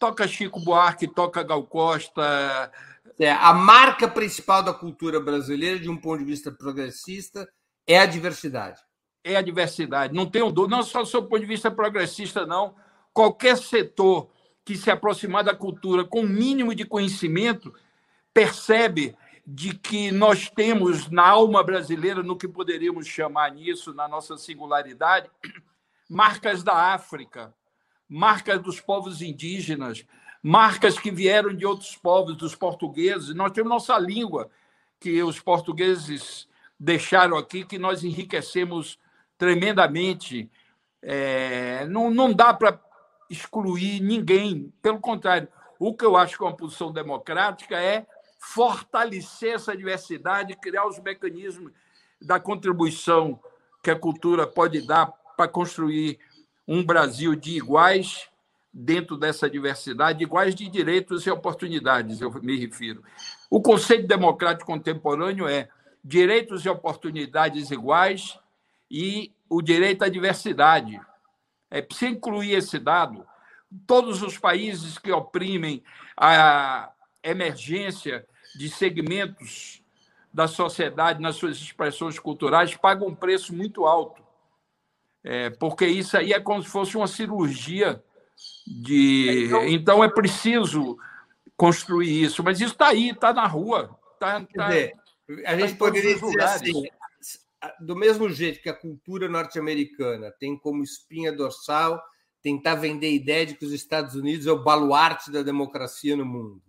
toca 0.00 0.26
Chico 0.26 0.58
Buarque, 0.58 1.06
toca 1.06 1.44
Gal 1.44 1.62
Costa. 1.64 2.72
É, 3.18 3.30
a 3.30 3.52
marca 3.52 4.08
principal 4.08 4.62
da 4.62 4.74
cultura 4.74 5.20
brasileira, 5.20 5.78
de 5.78 5.88
um 5.88 5.96
ponto 5.96 6.18
de 6.18 6.24
vista 6.24 6.50
progressista, 6.50 7.48
é 7.86 8.00
a 8.00 8.06
diversidade. 8.06 8.80
É 9.22 9.36
a 9.36 9.42
diversidade. 9.42 10.12
Não 10.12 10.26
tenho 10.26 10.50
dúvida, 10.50 10.76
não 10.76 10.82
só 10.82 11.02
do 11.02 11.08
seu 11.08 11.22
ponto 11.22 11.40
de 11.40 11.46
vista 11.46 11.70
progressista, 11.70 12.44
não. 12.44 12.74
Qualquer 13.12 13.56
setor 13.56 14.28
que 14.68 14.76
se 14.76 14.90
aproximar 14.90 15.42
da 15.42 15.54
cultura 15.54 16.04
com 16.04 16.20
o 16.20 16.28
mínimo 16.28 16.74
de 16.74 16.84
conhecimento 16.84 17.72
percebe 18.34 19.16
de 19.46 19.72
que 19.72 20.12
nós 20.12 20.50
temos 20.50 21.08
na 21.08 21.26
alma 21.26 21.64
brasileira, 21.64 22.22
no 22.22 22.36
que 22.36 22.46
poderíamos 22.46 23.06
chamar 23.06 23.50
nisso, 23.50 23.94
na 23.94 24.06
nossa 24.06 24.36
singularidade, 24.36 25.30
marcas 26.06 26.62
da 26.62 26.92
África, 26.92 27.54
marcas 28.06 28.60
dos 28.60 28.78
povos 28.78 29.22
indígenas, 29.22 30.04
marcas 30.42 30.98
que 30.98 31.10
vieram 31.10 31.56
de 31.56 31.64
outros 31.64 31.96
povos, 31.96 32.36
dos 32.36 32.54
portugueses. 32.54 33.34
Nós 33.34 33.52
temos 33.52 33.70
nossa 33.70 33.98
língua, 33.98 34.50
que 35.00 35.22
os 35.22 35.40
portugueses 35.40 36.46
deixaram 36.78 37.38
aqui, 37.38 37.64
que 37.64 37.78
nós 37.78 38.04
enriquecemos 38.04 38.98
tremendamente. 39.38 40.50
É, 41.00 41.86
não, 41.86 42.10
não 42.10 42.34
dá 42.34 42.52
para 42.52 42.78
excluir 43.30 44.00
ninguém. 44.00 44.72
Pelo 44.82 45.00
contrário, 45.00 45.48
o 45.78 45.94
que 45.94 46.04
eu 46.04 46.16
acho 46.16 46.36
que 46.36 46.44
é 46.44 46.46
uma 46.46 46.56
posição 46.56 46.92
democrática 46.92 47.76
é 47.76 48.06
fortalecer 48.38 49.54
essa 49.54 49.76
diversidade, 49.76 50.56
criar 50.56 50.86
os 50.86 50.98
mecanismos 51.00 51.72
da 52.20 52.38
contribuição 52.38 53.38
que 53.82 53.90
a 53.90 53.98
cultura 53.98 54.46
pode 54.46 54.86
dar 54.86 55.06
para 55.36 55.48
construir 55.48 56.18
um 56.66 56.84
Brasil 56.84 57.34
de 57.34 57.56
iguais 57.56 58.28
dentro 58.72 59.16
dessa 59.16 59.48
diversidade, 59.48 60.22
iguais 60.22 60.54
de 60.54 60.68
direitos 60.68 61.26
e 61.26 61.30
oportunidades, 61.30 62.20
eu 62.20 62.30
me 62.42 62.58
refiro. 62.58 63.02
O 63.50 63.60
conceito 63.60 64.06
democrático 64.06 64.70
contemporâneo 64.70 65.48
é 65.48 65.68
direitos 66.04 66.64
e 66.64 66.68
oportunidades 66.68 67.70
iguais 67.70 68.38
e 68.90 69.32
o 69.48 69.62
direito 69.62 70.04
à 70.04 70.08
diversidade. 70.08 71.00
É 71.70 71.82
preciso 71.82 72.12
incluir 72.12 72.52
esse 72.52 72.78
dado. 72.78 73.26
Todos 73.86 74.22
os 74.22 74.38
países 74.38 74.98
que 74.98 75.12
oprimem 75.12 75.82
a 76.16 76.90
emergência 77.22 78.26
de 78.56 78.68
segmentos 78.68 79.82
da 80.32 80.46
sociedade 80.46 81.20
nas 81.20 81.36
suas 81.36 81.56
expressões 81.56 82.18
culturais 82.18 82.76
pagam 82.76 83.08
um 83.08 83.14
preço 83.14 83.54
muito 83.54 83.86
alto. 83.86 84.22
É, 85.22 85.50
porque 85.50 85.86
isso 85.86 86.16
aí 86.16 86.32
é 86.32 86.40
como 86.40 86.62
se 86.62 86.68
fosse 86.68 86.96
uma 86.96 87.06
cirurgia 87.06 88.02
de. 88.66 89.46
Então, 89.46 89.68
então 89.68 90.04
é 90.04 90.08
preciso 90.08 90.96
construir 91.56 92.22
isso, 92.22 92.42
mas 92.42 92.60
isso 92.60 92.72
está 92.72 92.88
aí, 92.88 93.10
está 93.10 93.32
na 93.32 93.46
rua. 93.46 93.98
Tá, 94.18 94.40
tá, 94.54 94.68
dizer, 94.68 94.94
a 95.44 95.56
gente 95.56 95.72
tá 95.72 95.78
poderia 95.78 96.14
dizer 96.14 96.42
assim, 96.42 96.88
do 97.80 97.96
mesmo 97.96 98.28
jeito 98.30 98.62
que 98.62 98.68
a 98.68 98.74
cultura 98.74 99.28
norte-americana 99.28 100.30
tem 100.38 100.56
como 100.56 100.82
espinha 100.82 101.32
dorsal 101.32 102.02
tentar 102.40 102.76
vender 102.76 103.08
a 103.08 103.10
ideia 103.10 103.46
de 103.46 103.54
que 103.54 103.64
os 103.64 103.72
Estados 103.72 104.14
Unidos 104.14 104.46
é 104.46 104.52
o 104.52 104.62
baluarte 104.62 105.30
da 105.30 105.42
democracia 105.42 106.16
no 106.16 106.24
mundo. 106.24 106.62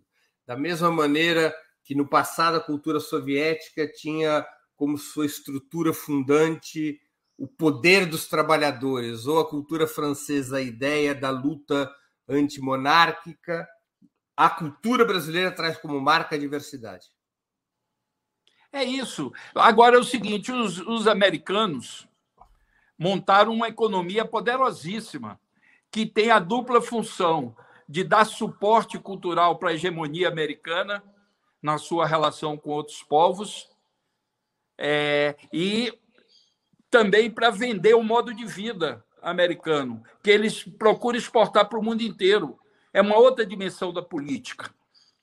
Da 0.45 0.57
mesma 0.57 0.91
maneira 0.91 1.55
que 1.83 1.93
no 1.93 2.07
passado 2.07 2.57
a 2.57 2.63
cultura 2.63 2.99
soviética 2.99 3.87
tinha 3.87 4.45
como 4.75 4.97
sua 4.97 5.25
estrutura 5.25 5.93
fundante 5.93 6.99
o 7.37 7.47
poder 7.47 8.05
dos 8.05 8.27
trabalhadores, 8.27 9.25
ou 9.25 9.39
a 9.39 9.49
cultura 9.49 9.87
francesa 9.87 10.57
a 10.57 10.61
ideia 10.61 11.15
da 11.15 11.29
luta 11.29 11.89
antimonárquica, 12.27 13.67
a 14.35 14.49
cultura 14.49 15.05
brasileira 15.05 15.51
traz 15.51 15.77
como 15.77 15.99
marca 16.01 16.35
a 16.35 16.39
diversidade. 16.39 17.07
É 18.71 18.83
isso. 18.83 19.31
Agora 19.55 19.95
é 19.95 19.99
o 19.99 20.03
seguinte: 20.03 20.51
os, 20.51 20.79
os 20.79 21.07
americanos 21.07 22.07
montaram 22.97 23.53
uma 23.53 23.67
economia 23.67 24.25
poderosíssima 24.25 25.39
que 25.91 26.05
tem 26.05 26.29
a 26.29 26.39
dupla 26.39 26.81
função 26.81 27.55
de 27.87 28.03
dar 28.03 28.25
suporte 28.25 28.99
cultural 28.99 29.57
para 29.57 29.69
a 29.69 29.73
hegemonia 29.73 30.27
americana 30.27 31.03
na 31.61 31.77
sua 31.77 32.05
relação 32.05 32.55
com 32.55 32.69
outros 32.69 33.01
povos 33.01 33.67
é, 34.77 35.35
e 35.51 35.91
também 36.91 37.29
para 37.31 37.49
vender 37.49 37.95
o 37.95 38.03
modo 38.03 38.33
de 38.33 38.45
vida 38.45 39.03
americano, 39.21 40.03
que 40.23 40.29
eles 40.29 40.63
procuram 40.63 41.17
exportar 41.17 41.67
para 41.67 41.79
o 41.79 41.83
mundo 41.83 42.01
inteiro. 42.01 42.59
É 42.93 43.01
uma 43.01 43.17
outra 43.17 43.45
dimensão 43.45 43.91
da 43.91 44.01
política 44.01 44.73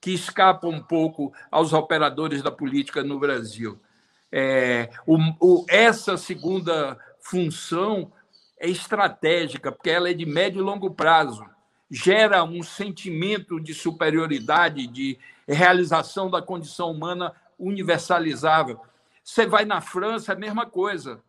que 0.01 0.13
escapa 0.13 0.67
um 0.67 0.81
pouco 0.81 1.33
aos 1.51 1.73
operadores 1.73 2.43
da 2.43 2.51
política 2.51 3.03
no 3.03 3.19
Brasil. 3.19 3.81
É, 4.31 4.91
o, 5.07 5.17
o, 5.41 5.67
essa 5.69 6.17
segunda 6.17 6.99
função 7.21 8.13
é 8.59 8.69
estratégica, 8.69 9.71
porque 9.73 9.91
ela 9.91 10.11
é 10.11 10.15
de 10.15 10.27
médio 10.27 10.61
e 10.61 10.63
longo 10.63 10.91
prazo. 10.91 11.45
Gera 11.91 12.43
um 12.43 12.63
sentimento 12.63 13.61
de 13.61 13.73
superioridade, 13.73 14.87
de 14.87 15.19
realização 15.47 16.31
da 16.31 16.43
condição 16.43 16.91
humana 16.91 17.33
universalizável. 17.59 18.81
Você 19.23 19.47
vai 19.47 19.65
na 19.65 19.81
França, 19.81 20.33
a 20.33 20.37
mesma 20.37 20.67
coisa. 20.67 21.21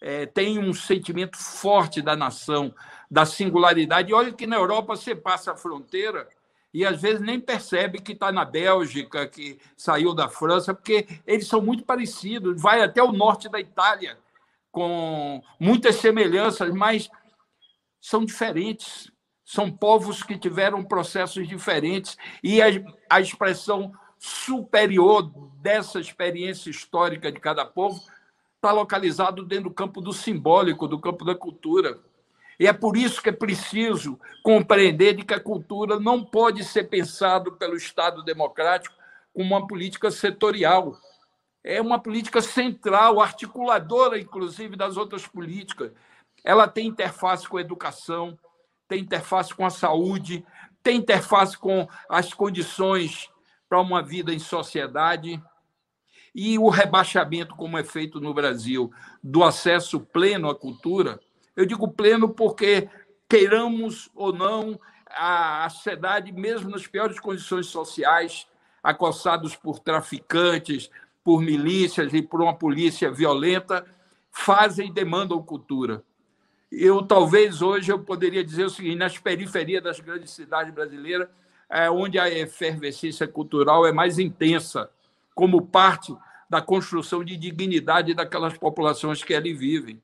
É, 0.00 0.26
tem 0.26 0.58
um 0.58 0.72
sentimento 0.72 1.36
forte 1.36 2.00
da 2.00 2.16
nação, 2.16 2.74
da 3.10 3.26
singularidade. 3.26 4.10
E 4.10 4.14
olha 4.14 4.32
que 4.32 4.46
na 4.46 4.56
Europa 4.56 4.96
você 4.96 5.14
passa 5.14 5.52
a 5.52 5.56
fronteira 5.56 6.28
e 6.72 6.84
às 6.84 7.00
vezes 7.00 7.20
nem 7.20 7.40
percebe 7.40 8.00
que 8.00 8.12
está 8.12 8.30
na 8.30 8.44
Bélgica, 8.44 9.26
que 9.26 9.58
saiu 9.76 10.14
da 10.14 10.28
França, 10.28 10.72
porque 10.72 11.06
eles 11.26 11.46
são 11.46 11.60
muito 11.60 11.84
parecidos. 11.84 12.60
Vai 12.60 12.82
até 12.82 13.02
o 13.02 13.12
norte 13.12 13.48
da 13.48 13.58
Itália 13.58 14.18
com 14.70 15.42
muitas 15.58 15.96
semelhanças, 15.96 16.72
mas 16.72 17.10
são 18.00 18.24
diferentes. 18.24 19.10
São 19.44 19.68
povos 19.70 20.22
que 20.22 20.38
tiveram 20.38 20.84
processos 20.84 21.48
diferentes 21.48 22.16
e 22.42 22.62
a, 22.62 22.66
a 23.10 23.20
expressão 23.20 23.92
superior 24.16 25.22
dessa 25.60 25.98
experiência 25.98 26.70
histórica 26.70 27.32
de 27.32 27.40
cada 27.40 27.64
povo 27.64 28.00
está 28.54 28.70
localizado 28.70 29.44
dentro 29.44 29.70
do 29.70 29.74
campo 29.74 30.00
do 30.00 30.12
simbólico, 30.12 30.86
do 30.86 31.00
campo 31.00 31.24
da 31.24 31.34
cultura. 31.34 31.98
E 32.60 32.66
é 32.66 32.72
por 32.72 32.96
isso 32.96 33.22
que 33.22 33.30
é 33.30 33.32
preciso 33.32 34.20
compreender 34.42 35.16
de 35.16 35.24
que 35.24 35.34
a 35.34 35.40
cultura 35.40 35.98
não 35.98 36.22
pode 36.22 36.62
ser 36.62 36.84
pensado 36.84 37.52
pelo 37.52 37.74
Estado 37.74 38.22
democrático 38.22 38.94
como 39.32 39.56
uma 39.56 39.66
política 39.66 40.10
setorial 40.10 40.96
é 41.62 41.80
uma 41.80 41.98
política 41.98 42.40
central, 42.40 43.20
articuladora, 43.20 44.18
inclusive, 44.18 44.76
das 44.76 44.96
outras 44.96 45.26
políticas. 45.26 45.92
Ela 46.42 46.66
tem 46.66 46.86
interface 46.86 47.46
com 47.46 47.58
a 47.58 47.60
educação, 47.60 48.38
tem 48.88 49.00
interface 49.00 49.54
com 49.54 49.66
a 49.66 49.70
saúde, 49.70 50.44
tem 50.82 50.96
interface 50.96 51.56
com 51.56 51.86
as 52.08 52.32
condições 52.32 53.28
para 53.68 53.80
uma 53.80 54.02
vida 54.02 54.32
em 54.32 54.38
sociedade. 54.38 55.42
E 56.34 56.58
o 56.58 56.70
rebaixamento, 56.70 57.54
como 57.54 57.76
é 57.76 57.84
feito 57.84 58.20
no 58.20 58.32
Brasil, 58.32 58.90
do 59.22 59.44
acesso 59.44 60.00
pleno 60.00 60.48
à 60.48 60.54
cultura, 60.54 61.20
eu 61.60 61.66
digo 61.66 61.86
pleno 61.86 62.28
porque, 62.28 62.88
queiramos 63.28 64.10
ou 64.14 64.32
não, 64.32 64.80
a 65.06 65.68
sociedade, 65.68 66.32
mesmo 66.32 66.70
nas 66.70 66.86
piores 66.86 67.20
condições 67.20 67.66
sociais, 67.66 68.46
acossados 68.82 69.54
por 69.54 69.78
traficantes, 69.78 70.90
por 71.22 71.42
milícias 71.42 72.14
e 72.14 72.22
por 72.22 72.40
uma 72.40 72.54
polícia 72.54 73.10
violenta, 73.10 73.84
fazem 74.30 74.88
e 74.88 74.92
demandam 74.92 75.42
cultura. 75.42 76.02
Eu 76.72 77.02
talvez 77.02 77.60
hoje 77.60 77.92
eu 77.92 77.98
poderia 77.98 78.42
dizer 78.42 78.64
o 78.64 78.70
seguinte: 78.70 78.96
nas 78.96 79.18
periferias 79.18 79.82
das 79.82 80.00
grandes 80.00 80.30
cidades 80.30 80.72
brasileiras, 80.72 81.28
é 81.68 81.90
onde 81.90 82.18
a 82.18 82.30
efervescência 82.30 83.28
cultural 83.28 83.86
é 83.86 83.92
mais 83.92 84.18
intensa, 84.18 84.90
como 85.34 85.66
parte 85.66 86.16
da 86.48 86.62
construção 86.62 87.22
de 87.22 87.36
dignidade 87.36 88.14
daquelas 88.14 88.56
populações 88.56 89.22
que 89.22 89.34
ali 89.34 89.52
vivem. 89.52 90.00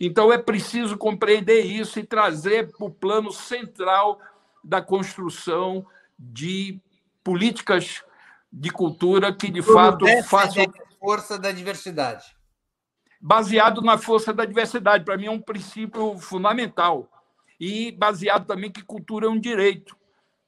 Então 0.00 0.32
é 0.32 0.38
preciso 0.38 0.96
compreender 0.96 1.60
isso 1.60 1.98
e 2.00 2.04
trazer 2.04 2.72
para 2.72 2.86
o 2.86 2.90
plano 2.90 3.30
central 3.30 4.18
da 4.64 4.80
construção 4.80 5.86
de 6.18 6.80
políticas 7.22 8.02
de 8.50 8.70
cultura 8.70 9.32
que, 9.32 9.50
de 9.50 9.62
fato, 9.62 10.06
façam. 10.24 10.64
Força 10.98 11.38
da 11.38 11.52
diversidade. 11.52 12.36
Baseado 13.20 13.82
na 13.82 13.98
força 13.98 14.32
da 14.32 14.44
diversidade. 14.44 15.04
Para 15.04 15.16
mim, 15.16 15.26
é 15.26 15.30
um 15.30 15.40
princípio 15.40 16.18
fundamental. 16.18 17.08
E 17.58 17.92
baseado 17.92 18.46
também 18.46 18.72
que 18.72 18.82
cultura 18.82 19.26
é 19.26 19.30
um 19.30 19.38
direito. 19.38 19.96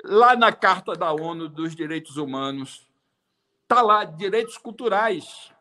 Lá 0.02 0.34
na 0.34 0.50
Carta 0.50 0.94
da 0.94 1.12
ONU 1.12 1.48
dos 1.48 1.76
Direitos 1.76 2.16
Humanos, 2.16 2.90
está 3.62 3.82
lá, 3.82 4.04
direitos 4.04 4.58
culturais. 4.58 5.52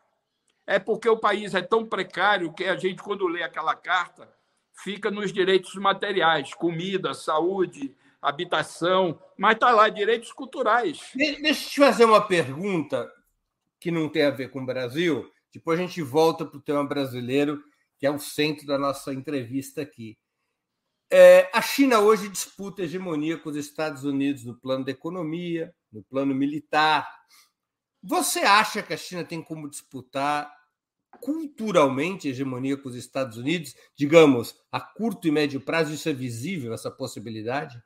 É 0.66 0.78
porque 0.78 1.08
o 1.08 1.18
país 1.18 1.54
é 1.54 1.62
tão 1.62 1.84
precário 1.86 2.52
que 2.52 2.64
a 2.64 2.76
gente, 2.76 3.02
quando 3.02 3.26
lê 3.26 3.42
aquela 3.42 3.74
carta, 3.74 4.32
fica 4.72 5.10
nos 5.10 5.32
direitos 5.32 5.74
materiais, 5.74 6.54
comida, 6.54 7.14
saúde, 7.14 7.94
habitação, 8.20 9.20
mas 9.36 9.54
está 9.54 9.72
lá, 9.72 9.88
direitos 9.88 10.32
culturais. 10.32 11.10
Deixa 11.14 11.40
eu 11.40 11.70
te 11.70 11.80
fazer 11.80 12.04
uma 12.04 12.26
pergunta 12.26 13.10
que 13.80 13.90
não 13.90 14.08
tem 14.08 14.22
a 14.22 14.30
ver 14.30 14.50
com 14.50 14.62
o 14.62 14.66
Brasil, 14.66 15.28
depois 15.52 15.78
a 15.78 15.82
gente 15.82 16.00
volta 16.00 16.46
para 16.46 16.56
o 16.56 16.62
tema 16.62 16.84
brasileiro, 16.84 17.62
que 17.98 18.06
é 18.06 18.10
o 18.10 18.18
centro 18.18 18.66
da 18.66 18.78
nossa 18.78 19.12
entrevista 19.12 19.82
aqui. 19.82 20.16
É, 21.10 21.50
a 21.52 21.60
China 21.60 21.98
hoje 22.00 22.28
disputa 22.28 22.82
hegemonia 22.82 23.36
com 23.36 23.50
os 23.50 23.56
Estados 23.56 24.02
Unidos 24.02 24.44
no 24.44 24.58
plano 24.58 24.84
da 24.84 24.92
economia, 24.92 25.74
no 25.92 26.02
plano 26.02 26.34
militar. 26.34 27.06
Você 28.02 28.40
acha 28.40 28.82
que 28.82 28.92
a 28.92 28.96
China 28.96 29.24
tem 29.24 29.42
como 29.42 29.70
disputar 29.70 30.52
culturalmente 31.20 32.28
hegemonia 32.28 32.76
com 32.76 32.88
os 32.88 32.96
Estados 32.96 33.36
Unidos? 33.36 33.76
Digamos, 33.94 34.56
a 34.70 34.80
curto 34.80 35.28
e 35.28 35.30
médio 35.30 35.60
prazo, 35.60 35.92
isso 35.92 36.08
é 36.08 36.12
visível, 36.12 36.72
essa 36.72 36.90
possibilidade? 36.90 37.80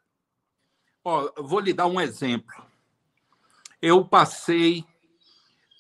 Ó, 1.05 1.31
vou 1.43 1.61
lhe 1.61 1.73
dar 1.73 1.87
um 1.87 2.01
exemplo. 2.01 2.55
Eu 3.81 4.05
passei 4.07 4.85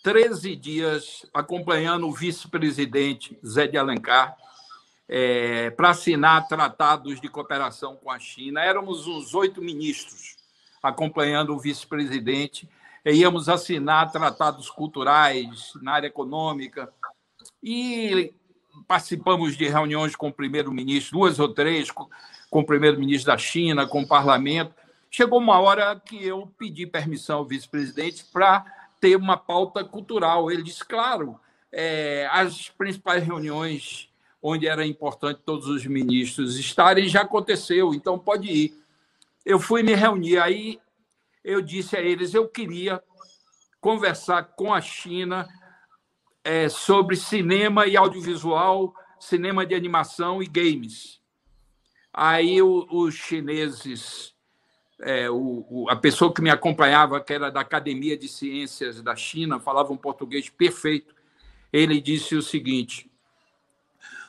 13 0.03 0.55
dias 0.55 1.27
acompanhando 1.33 2.07
o 2.07 2.13
vice-presidente 2.13 3.39
Zé 3.45 3.67
de 3.67 3.79
Alencar 3.79 4.37
é, 5.09 5.71
para 5.71 5.91
assinar 5.91 6.47
tratados 6.47 7.21
de 7.21 7.29
cooperação 7.29 7.97
com 7.97 8.11
a 8.11 8.19
China. 8.19 8.63
Éramos 8.63 9.07
uns 9.07 9.35
oito 9.35 9.63
ministros 9.63 10.37
acompanhando 10.83 11.55
o 11.55 11.59
vice-presidente. 11.59 12.69
Íamos 13.13 13.49
assinar 13.49 14.11
tratados 14.11 14.69
culturais 14.69 15.73
na 15.81 15.93
área 15.93 16.09
econômica 16.09 16.93
e 17.63 18.35
participamos 18.89 19.57
de 19.57 19.69
reuniões 19.69 20.17
com 20.17 20.29
o 20.29 20.33
primeiro-ministro, 20.33 21.19
duas 21.19 21.39
ou 21.39 21.49
três, 21.49 21.91
com 21.91 22.09
o 22.51 22.65
primeiro-ministro 22.65 23.33
da 23.33 23.39
China, 23.39 23.87
com 23.87 24.03
o 24.03 24.09
parlamento. 24.09 24.75
Chegou 25.11 25.39
uma 25.39 25.61
hora 25.61 25.95
que 25.99 26.27
eu 26.27 26.53
pedi 26.59 26.87
permissão 26.87 27.39
ao 27.39 27.45
vice-presidente 27.45 28.25
para 28.33 28.65
ter 29.01 29.17
uma 29.17 29.37
pauta 29.37 29.85
cultural. 29.85 30.51
Ele 30.51 30.63
disse, 30.63 30.85
claro, 30.85 31.39
é, 31.73 32.29
as 32.33 32.71
principais 32.71 33.23
reuniões 33.25 34.09
onde 34.43 34.67
era 34.67 34.87
importante 34.87 35.41
todos 35.45 35.69
os 35.69 35.87
ministros 35.87 36.59
estarem 36.59 37.09
já 37.09 37.23
aconteceu, 37.23 37.95
então 37.95 38.19
pode 38.19 38.49
ir. 38.49 38.75
Eu 39.45 39.59
fui 39.59 39.83
me 39.83 39.95
reunir, 39.95 40.39
aí 40.39 40.81
eu 41.47 41.63
disse 41.63 41.97
a 41.97 42.03
eles, 42.03 42.35
eu 42.35 42.49
queria 42.49 43.01
conversar 43.81 44.43
com 44.43 44.75
a 44.75 44.81
China 44.81 45.49
é, 46.43 46.69
sobre 46.69 47.15
cinema 47.15 47.87
e 47.87 47.97
audiovisual 47.97 48.93
cinema 49.19 49.65
de 49.65 49.75
animação 49.75 50.43
e 50.43 50.47
games. 50.47 51.21
Aí 52.13 52.61
o, 52.61 52.87
os 52.91 53.15
chineses, 53.15 54.35
é, 55.01 55.31
o, 55.31 55.67
o, 55.71 55.91
a 55.91 55.97
pessoa 55.97 56.33
que 56.33 56.43
me 56.43 56.51
acompanhava, 56.51 57.21
que 57.21 57.33
era 57.33 57.51
da 57.51 57.61
Academia 57.61 58.17
de 58.17 58.29
Ciências 58.29 59.01
da 59.01 59.15
China, 59.15 59.61
falava 59.61 59.93
um 59.93 59.97
português 59.97 60.49
perfeito. 60.49 61.15
Ele 61.73 62.01
disse 62.01 62.35
o 62.35 62.43
seguinte: 62.43 63.11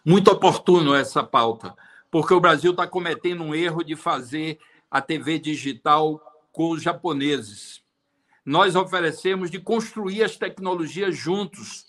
muito 0.06 0.30
oportuno 0.30 0.94
essa 0.94 1.24
pauta, 1.24 1.76
porque 2.12 2.34
o 2.34 2.40
Brasil 2.40 2.72
está 2.72 2.86
cometendo 2.86 3.44
um 3.44 3.56
erro 3.56 3.84
de 3.84 3.96
fazer 3.96 4.60
a 4.90 5.02
TV 5.02 5.40
digital 5.40 6.22
com 6.58 6.72
os 6.72 6.82
japoneses. 6.82 7.84
Nós 8.44 8.76
oferecemos 8.76 9.52
de 9.52 9.60
construir 9.60 10.24
as 10.24 10.38
tecnologias 10.38 11.16
juntos. 11.16 11.86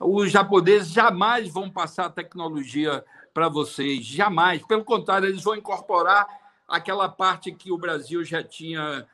Os 0.00 0.32
japoneses 0.32 0.88
jamais 0.88 1.48
vão 1.48 1.70
passar 1.70 2.06
a 2.06 2.10
tecnologia 2.10 3.04
para 3.32 3.48
vocês, 3.48 4.04
jamais. 4.04 4.60
Pelo 4.66 4.84
contrário, 4.84 5.28
eles 5.28 5.44
vão 5.44 5.54
incorporar 5.54 6.26
aquela 6.66 7.08
parte 7.08 7.52
que 7.52 7.70
o 7.70 7.78
Brasil 7.78 8.24
já 8.24 8.42
tinha, 8.42 9.06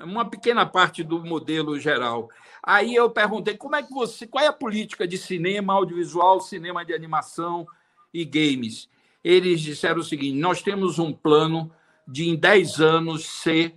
uma 0.00 0.24
pequena 0.24 0.64
parte 0.64 1.04
do 1.04 1.22
modelo 1.22 1.78
geral. 1.78 2.30
Aí 2.62 2.94
eu 2.94 3.10
perguntei 3.10 3.58
como 3.58 3.76
é 3.76 3.82
que 3.82 3.92
você, 3.92 4.26
qual 4.26 4.42
é 4.42 4.48
a 4.48 4.54
política 4.54 5.06
de 5.06 5.18
cinema, 5.18 5.74
audiovisual, 5.74 6.40
cinema 6.40 6.82
de 6.82 6.94
animação 6.94 7.66
e 8.10 8.24
games? 8.24 8.88
Eles 9.22 9.60
disseram 9.60 10.00
o 10.00 10.04
seguinte: 10.04 10.38
nós 10.38 10.62
temos 10.62 10.98
um 10.98 11.12
plano 11.12 11.70
de 12.08 12.26
em 12.26 12.34
10 12.34 12.80
anos 12.80 13.26
ser 13.26 13.74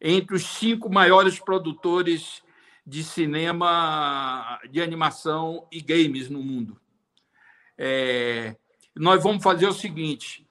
entre 0.00 0.36
os 0.36 0.44
cinco 0.44 0.90
maiores 0.90 1.38
produtores 1.38 2.42
de 2.86 3.04
cinema, 3.04 4.58
de 4.70 4.80
animação 4.80 5.66
e 5.70 5.80
games 5.80 6.30
no 6.30 6.42
mundo. 6.42 6.80
É, 7.76 8.56
nós 8.94 9.22
vamos 9.22 9.42
fazer 9.42 9.66
o 9.66 9.72
seguinte: 9.72 10.46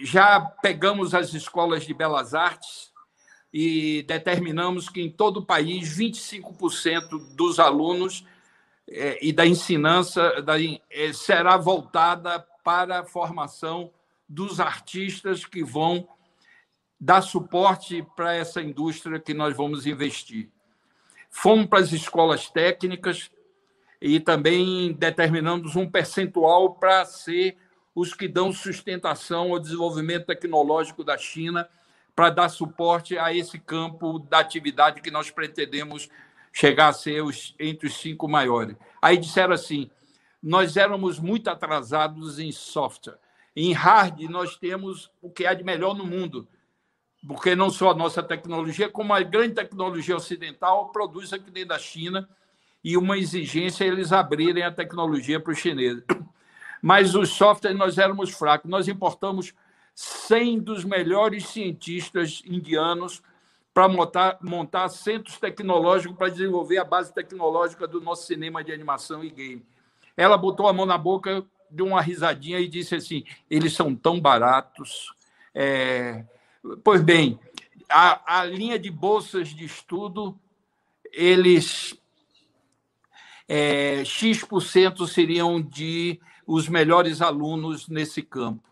já 0.00 0.40
pegamos 0.40 1.14
as 1.14 1.34
escolas 1.34 1.84
de 1.84 1.92
belas 1.92 2.34
artes 2.34 2.92
e 3.52 4.02
determinamos 4.02 4.88
que 4.88 5.00
em 5.00 5.10
todo 5.10 5.38
o 5.38 5.46
país 5.46 5.96
25% 5.96 7.34
dos 7.34 7.58
alunos 7.58 8.24
é, 8.88 9.18
e 9.24 9.32
da 9.32 9.46
ensinança 9.46 10.42
da, 10.42 10.54
é, 10.60 11.12
será 11.12 11.56
voltada 11.56 12.40
para 12.62 13.00
a 13.00 13.04
formação 13.04 13.92
dos 14.28 14.58
artistas 14.58 15.44
que 15.44 15.62
vão 15.62 16.08
dar 17.04 17.20
suporte 17.20 18.02
para 18.16 18.34
essa 18.34 18.62
indústria 18.62 19.20
que 19.20 19.34
nós 19.34 19.54
vamos 19.54 19.84
investir. 19.84 20.48
Fomos 21.28 21.66
para 21.66 21.80
as 21.80 21.92
escolas 21.92 22.48
técnicas 22.48 23.30
e 24.00 24.18
também 24.18 24.90
determinamos 24.94 25.76
um 25.76 25.86
percentual 25.86 26.76
para 26.76 27.04
ser 27.04 27.58
os 27.94 28.14
que 28.14 28.26
dão 28.26 28.50
sustentação 28.54 29.52
ao 29.52 29.60
desenvolvimento 29.60 30.24
tecnológico 30.24 31.04
da 31.04 31.18
China, 31.18 31.68
para 32.16 32.30
dar 32.30 32.48
suporte 32.48 33.18
a 33.18 33.34
esse 33.34 33.58
campo 33.58 34.18
da 34.18 34.38
atividade 34.38 35.02
que 35.02 35.10
nós 35.10 35.30
pretendemos 35.30 36.08
chegar 36.54 36.88
a 36.88 36.92
ser 36.94 37.22
os, 37.22 37.54
entre 37.60 37.86
os 37.86 37.98
cinco 37.98 38.26
maiores. 38.26 38.76
Aí 39.02 39.18
disseram 39.18 39.52
assim: 39.52 39.90
nós 40.42 40.74
éramos 40.78 41.18
muito 41.18 41.50
atrasados 41.50 42.38
em 42.38 42.50
software. 42.50 43.18
Em 43.54 43.72
hard, 43.74 44.22
nós 44.22 44.56
temos 44.56 45.10
o 45.20 45.28
que 45.28 45.44
há 45.44 45.52
de 45.52 45.62
melhor 45.62 45.94
no 45.94 46.06
mundo 46.06 46.48
porque 47.26 47.56
não 47.56 47.70
só 47.70 47.90
a 47.90 47.94
nossa 47.94 48.22
tecnologia, 48.22 48.88
como 48.88 49.12
a 49.12 49.22
grande 49.22 49.54
tecnologia 49.54 50.16
ocidental 50.16 50.90
produz 50.90 51.32
aqui 51.32 51.50
dentro 51.50 51.70
da 51.70 51.78
China, 51.78 52.28
e 52.84 52.98
uma 52.98 53.16
exigência 53.16 53.84
é 53.84 53.88
eles 53.88 54.12
abrirem 54.12 54.62
a 54.62 54.70
tecnologia 54.70 55.40
para 55.40 55.52
os 55.52 55.58
chineses. 55.58 56.04
Mas 56.82 57.14
os 57.14 57.30
softwares 57.30 57.78
nós 57.78 57.96
éramos 57.96 58.30
fracos. 58.30 58.70
Nós 58.70 58.88
importamos 58.88 59.54
100 59.94 60.60
dos 60.60 60.84
melhores 60.84 61.46
cientistas 61.46 62.42
indianos 62.44 63.22
para 63.72 63.88
montar, 63.88 64.38
montar 64.42 64.88
centros 64.90 65.38
tecnológicos 65.38 66.16
para 66.16 66.28
desenvolver 66.28 66.76
a 66.76 66.84
base 66.84 67.12
tecnológica 67.12 67.88
do 67.88 68.02
nosso 68.02 68.26
cinema 68.26 68.62
de 68.62 68.70
animação 68.70 69.24
e 69.24 69.30
game. 69.30 69.64
Ela 70.14 70.36
botou 70.36 70.68
a 70.68 70.72
mão 70.74 70.84
na 70.84 70.98
boca, 70.98 71.42
deu 71.70 71.86
uma 71.86 72.02
risadinha 72.02 72.60
e 72.60 72.68
disse 72.68 72.94
assim: 72.94 73.24
eles 73.50 73.72
são 73.72 73.94
tão 73.94 74.20
baratos, 74.20 75.12
é, 75.54 76.24
Pois 76.82 77.02
bem, 77.02 77.38
a, 77.88 78.40
a 78.40 78.44
linha 78.44 78.78
de 78.78 78.90
bolsas 78.90 79.48
de 79.48 79.64
estudo, 79.64 80.38
eles 81.12 81.94
é, 83.46 84.02
X% 84.04 85.06
seriam 85.06 85.60
de 85.60 86.18
os 86.46 86.68
melhores 86.68 87.20
alunos 87.20 87.88
nesse 87.88 88.22
campo. 88.22 88.62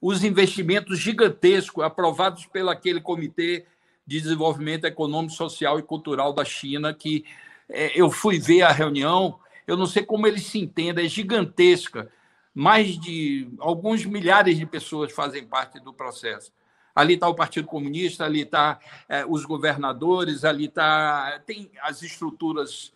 Os 0.00 0.24
investimentos 0.24 0.98
gigantescos 0.98 1.84
aprovados 1.84 2.46
pelo 2.46 2.70
aquele 2.70 3.00
Comitê 3.00 3.64
de 4.06 4.20
Desenvolvimento 4.20 4.86
Econômico, 4.86 5.34
Social 5.34 5.78
e 5.78 5.82
Cultural 5.82 6.32
da 6.32 6.44
China, 6.44 6.92
que 6.92 7.24
é, 7.68 7.92
eu 7.94 8.10
fui 8.10 8.40
ver 8.40 8.62
a 8.62 8.72
reunião, 8.72 9.38
eu 9.66 9.76
não 9.76 9.86
sei 9.86 10.02
como 10.02 10.26
eles 10.26 10.46
se 10.46 10.58
entendem, 10.58 11.06
é 11.06 11.08
gigantesca. 11.08 12.10
Mais 12.52 12.98
de 12.98 13.48
alguns 13.60 14.04
milhares 14.04 14.58
de 14.58 14.66
pessoas 14.66 15.12
fazem 15.12 15.46
parte 15.46 15.78
do 15.78 15.92
processo. 15.92 16.52
Ali 16.94 17.14
está 17.14 17.28
o 17.28 17.34
Partido 17.34 17.66
Comunista, 17.66 18.24
ali 18.24 18.42
está 18.42 18.78
é, 19.08 19.24
os 19.24 19.44
governadores, 19.44 20.44
ali 20.44 20.66
está 20.66 21.40
tem 21.46 21.70
as 21.82 22.02
estruturas 22.02 22.92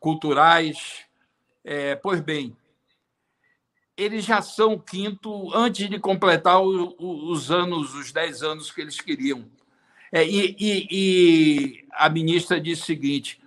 culturais. 0.00 1.04
É, 1.64 1.94
pois 1.96 2.20
bem, 2.20 2.56
eles 3.96 4.24
já 4.24 4.40
são 4.40 4.78
quinto 4.78 5.52
antes 5.54 5.90
de 5.90 5.98
completar 5.98 6.62
o, 6.62 6.94
o, 6.98 7.32
os 7.32 7.50
anos, 7.50 7.94
os 7.94 8.12
dez 8.12 8.42
anos 8.42 8.70
que 8.70 8.80
eles 8.80 9.00
queriam. 9.00 9.44
É, 10.12 10.24
e, 10.24 10.56
e, 10.58 10.88
e 10.90 11.86
a 11.92 12.08
ministra 12.08 12.60
disse 12.60 12.82
o 12.82 12.86
seguinte: 12.86 13.40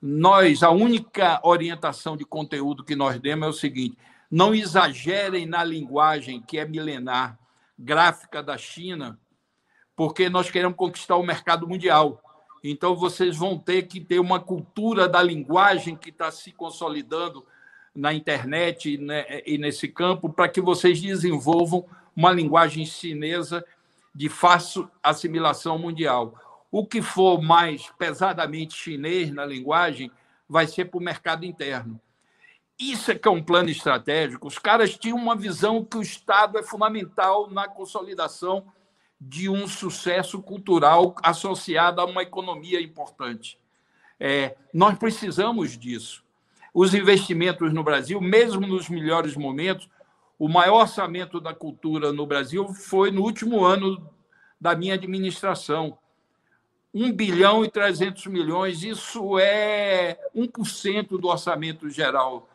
nós, 0.00 0.62
a 0.62 0.70
única 0.70 1.40
orientação 1.42 2.16
de 2.16 2.24
conteúdo 2.24 2.84
que 2.84 2.94
nós 2.94 3.18
demos 3.18 3.46
é 3.46 3.50
o 3.50 3.52
seguinte: 3.52 3.96
não 4.30 4.54
exagerem 4.54 5.46
na 5.46 5.64
linguagem 5.64 6.42
que 6.42 6.58
é 6.58 6.66
milenar, 6.66 7.38
gráfica 7.78 8.42
da 8.42 8.58
China, 8.58 9.18
porque 9.96 10.28
nós 10.28 10.50
queremos 10.50 10.76
conquistar 10.76 11.16
o 11.16 11.22
mercado 11.22 11.66
mundial. 11.68 12.20
Então, 12.62 12.96
vocês 12.96 13.36
vão 13.36 13.58
ter 13.58 13.82
que 13.82 14.00
ter 14.00 14.18
uma 14.18 14.40
cultura 14.40 15.08
da 15.08 15.22
linguagem 15.22 15.96
que 15.96 16.10
está 16.10 16.30
se 16.30 16.50
consolidando 16.50 17.44
na 17.94 18.12
internet 18.12 18.98
né, 18.98 19.42
e 19.46 19.56
nesse 19.58 19.86
campo, 19.86 20.28
para 20.28 20.48
que 20.48 20.60
vocês 20.60 21.00
desenvolvam 21.00 21.84
uma 22.16 22.32
linguagem 22.32 22.84
chinesa 22.84 23.64
de 24.14 24.28
fácil 24.28 24.88
assimilação 25.02 25.78
mundial. 25.78 26.34
O 26.70 26.84
que 26.86 27.02
for 27.02 27.40
mais 27.40 27.88
pesadamente 27.98 28.74
chinês 28.74 29.30
na 29.30 29.44
linguagem 29.44 30.10
vai 30.48 30.66
ser 30.66 30.86
para 30.86 30.98
o 30.98 31.02
mercado 31.02 31.44
interno. 31.44 32.00
Isso 32.78 33.12
é 33.12 33.14
que 33.14 33.28
é 33.28 33.30
um 33.30 33.42
plano 33.42 33.70
estratégico. 33.70 34.48
Os 34.48 34.58
caras 34.58 34.96
tinham 34.96 35.16
uma 35.16 35.36
visão 35.36 35.84
que 35.84 35.96
o 35.96 36.02
Estado 36.02 36.58
é 36.58 36.62
fundamental 36.62 37.48
na 37.50 37.68
consolidação 37.68 38.64
de 39.20 39.48
um 39.48 39.66
sucesso 39.66 40.42
cultural 40.42 41.14
associado 41.22 42.00
a 42.00 42.04
uma 42.04 42.22
economia 42.22 42.80
importante. 42.80 43.58
É, 44.18 44.56
nós 44.72 44.98
precisamos 44.98 45.78
disso. 45.78 46.24
Os 46.72 46.94
investimentos 46.94 47.72
no 47.72 47.84
Brasil, 47.84 48.20
mesmo 48.20 48.66
nos 48.66 48.88
melhores 48.88 49.36
momentos, 49.36 49.88
o 50.38 50.48
maior 50.48 50.82
orçamento 50.82 51.40
da 51.40 51.54
cultura 51.54 52.12
no 52.12 52.26
Brasil 52.26 52.68
foi 52.74 53.10
no 53.10 53.22
último 53.22 53.64
ano 53.64 54.10
da 54.60 54.74
minha 54.74 54.94
administração. 54.94 55.96
1 56.92 57.12
bilhão 57.12 57.64
e 57.64 57.70
300 57.70 58.26
milhões, 58.26 58.82
isso 58.82 59.38
é 59.38 60.18
1% 60.34 61.18
do 61.18 61.28
orçamento 61.28 61.88
geral 61.90 62.48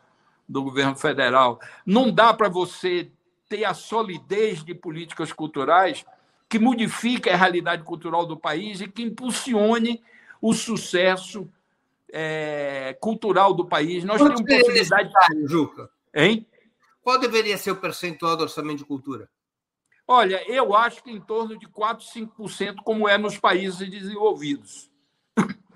do 0.48 0.62
governo 0.62 0.96
federal. 0.96 1.60
Não 1.84 2.10
dá 2.10 2.32
para 2.32 2.48
você 2.48 3.10
ter 3.48 3.64
a 3.64 3.74
solidez 3.74 4.64
de 4.64 4.74
políticas 4.74 5.32
culturais 5.32 6.04
que 6.50 6.58
modifique 6.58 7.30
a 7.30 7.36
realidade 7.36 7.84
cultural 7.84 8.26
do 8.26 8.36
país 8.36 8.80
e 8.80 8.88
que 8.88 9.02
impulsione 9.02 10.02
o 10.42 10.52
sucesso 10.52 11.48
é, 12.12 12.96
cultural 13.00 13.54
do 13.54 13.64
país. 13.64 14.02
Nós 14.02 14.20
temos 14.20 14.42
possibilidade. 14.42 15.12
de 15.32 15.46
Juca? 15.46 15.88
Hein? 16.12 16.44
Qual 17.02 17.20
deveria 17.20 17.56
ser 17.56 17.70
o 17.70 17.76
percentual 17.76 18.36
do 18.36 18.42
orçamento 18.42 18.78
de 18.78 18.84
cultura? 18.84 19.30
Olha, 20.08 20.42
eu 20.50 20.74
acho 20.74 21.04
que 21.04 21.10
em 21.12 21.20
torno 21.20 21.56
de 21.56 21.68
4, 21.68 22.04
5%, 22.04 22.78
como 22.84 23.08
é 23.08 23.16
nos 23.16 23.38
países 23.38 23.88
desenvolvidos. 23.88 24.90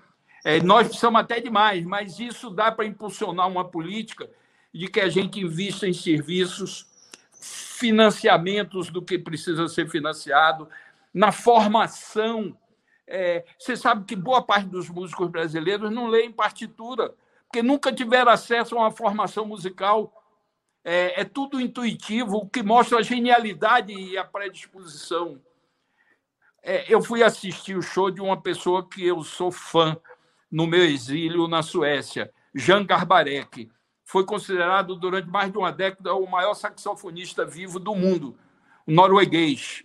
É, 0.46 0.60
nós 0.60 0.88
precisamos 0.88 1.18
até 1.22 1.40
de 1.40 1.48
mais, 1.48 1.86
mas 1.86 2.20
isso 2.20 2.50
dá 2.50 2.70
para 2.70 2.84
impulsionar 2.84 3.48
uma 3.48 3.64
política 3.64 4.30
de 4.74 4.88
que 4.88 5.00
a 5.00 5.08
gente 5.08 5.40
invista 5.40 5.88
em 5.88 5.94
serviços 5.94 6.86
financiamentos 7.44 8.90
do 8.90 9.02
que 9.02 9.18
precisa 9.18 9.68
ser 9.68 9.88
financiado, 9.88 10.68
na 11.12 11.30
formação. 11.30 12.56
É, 13.06 13.44
você 13.58 13.76
sabe 13.76 14.04
que 14.04 14.16
boa 14.16 14.42
parte 14.42 14.66
dos 14.68 14.88
músicos 14.88 15.28
brasileiros 15.28 15.90
não 15.90 16.08
leem 16.08 16.32
partitura, 16.32 17.14
porque 17.46 17.62
nunca 17.62 17.92
tiveram 17.92 18.32
acesso 18.32 18.76
a 18.76 18.80
uma 18.80 18.90
formação 18.90 19.44
musical. 19.46 20.12
é, 20.84 21.22
é 21.22 21.24
tudo 21.24 21.60
intuitivo, 21.60 22.36
o 22.36 22.48
que 22.48 22.62
mostra 22.62 22.98
a 22.98 23.02
genialidade 23.02 23.92
e 23.92 24.18
a 24.18 24.24
predisposição. 24.24 25.40
É, 26.62 26.84
eu 26.92 27.02
fui 27.02 27.22
assistir 27.22 27.76
o 27.76 27.82
show 27.82 28.10
de 28.10 28.20
uma 28.20 28.40
pessoa 28.40 28.88
que 28.88 29.06
eu 29.06 29.22
sou 29.22 29.50
fã 29.50 29.96
no 30.50 30.66
meu 30.66 30.84
exílio 30.84 31.48
na 31.48 31.62
Suécia, 31.62 32.32
Jan 32.54 32.84
Garbarek. 32.84 33.70
Foi 34.04 34.24
considerado 34.24 34.94
durante 34.94 35.28
mais 35.28 35.50
de 35.50 35.58
uma 35.58 35.72
década 35.72 36.14
o 36.14 36.30
maior 36.30 36.54
saxofonista 36.54 37.44
vivo 37.44 37.78
do 37.78 37.94
mundo, 37.94 38.36
norueguês. 38.86 39.82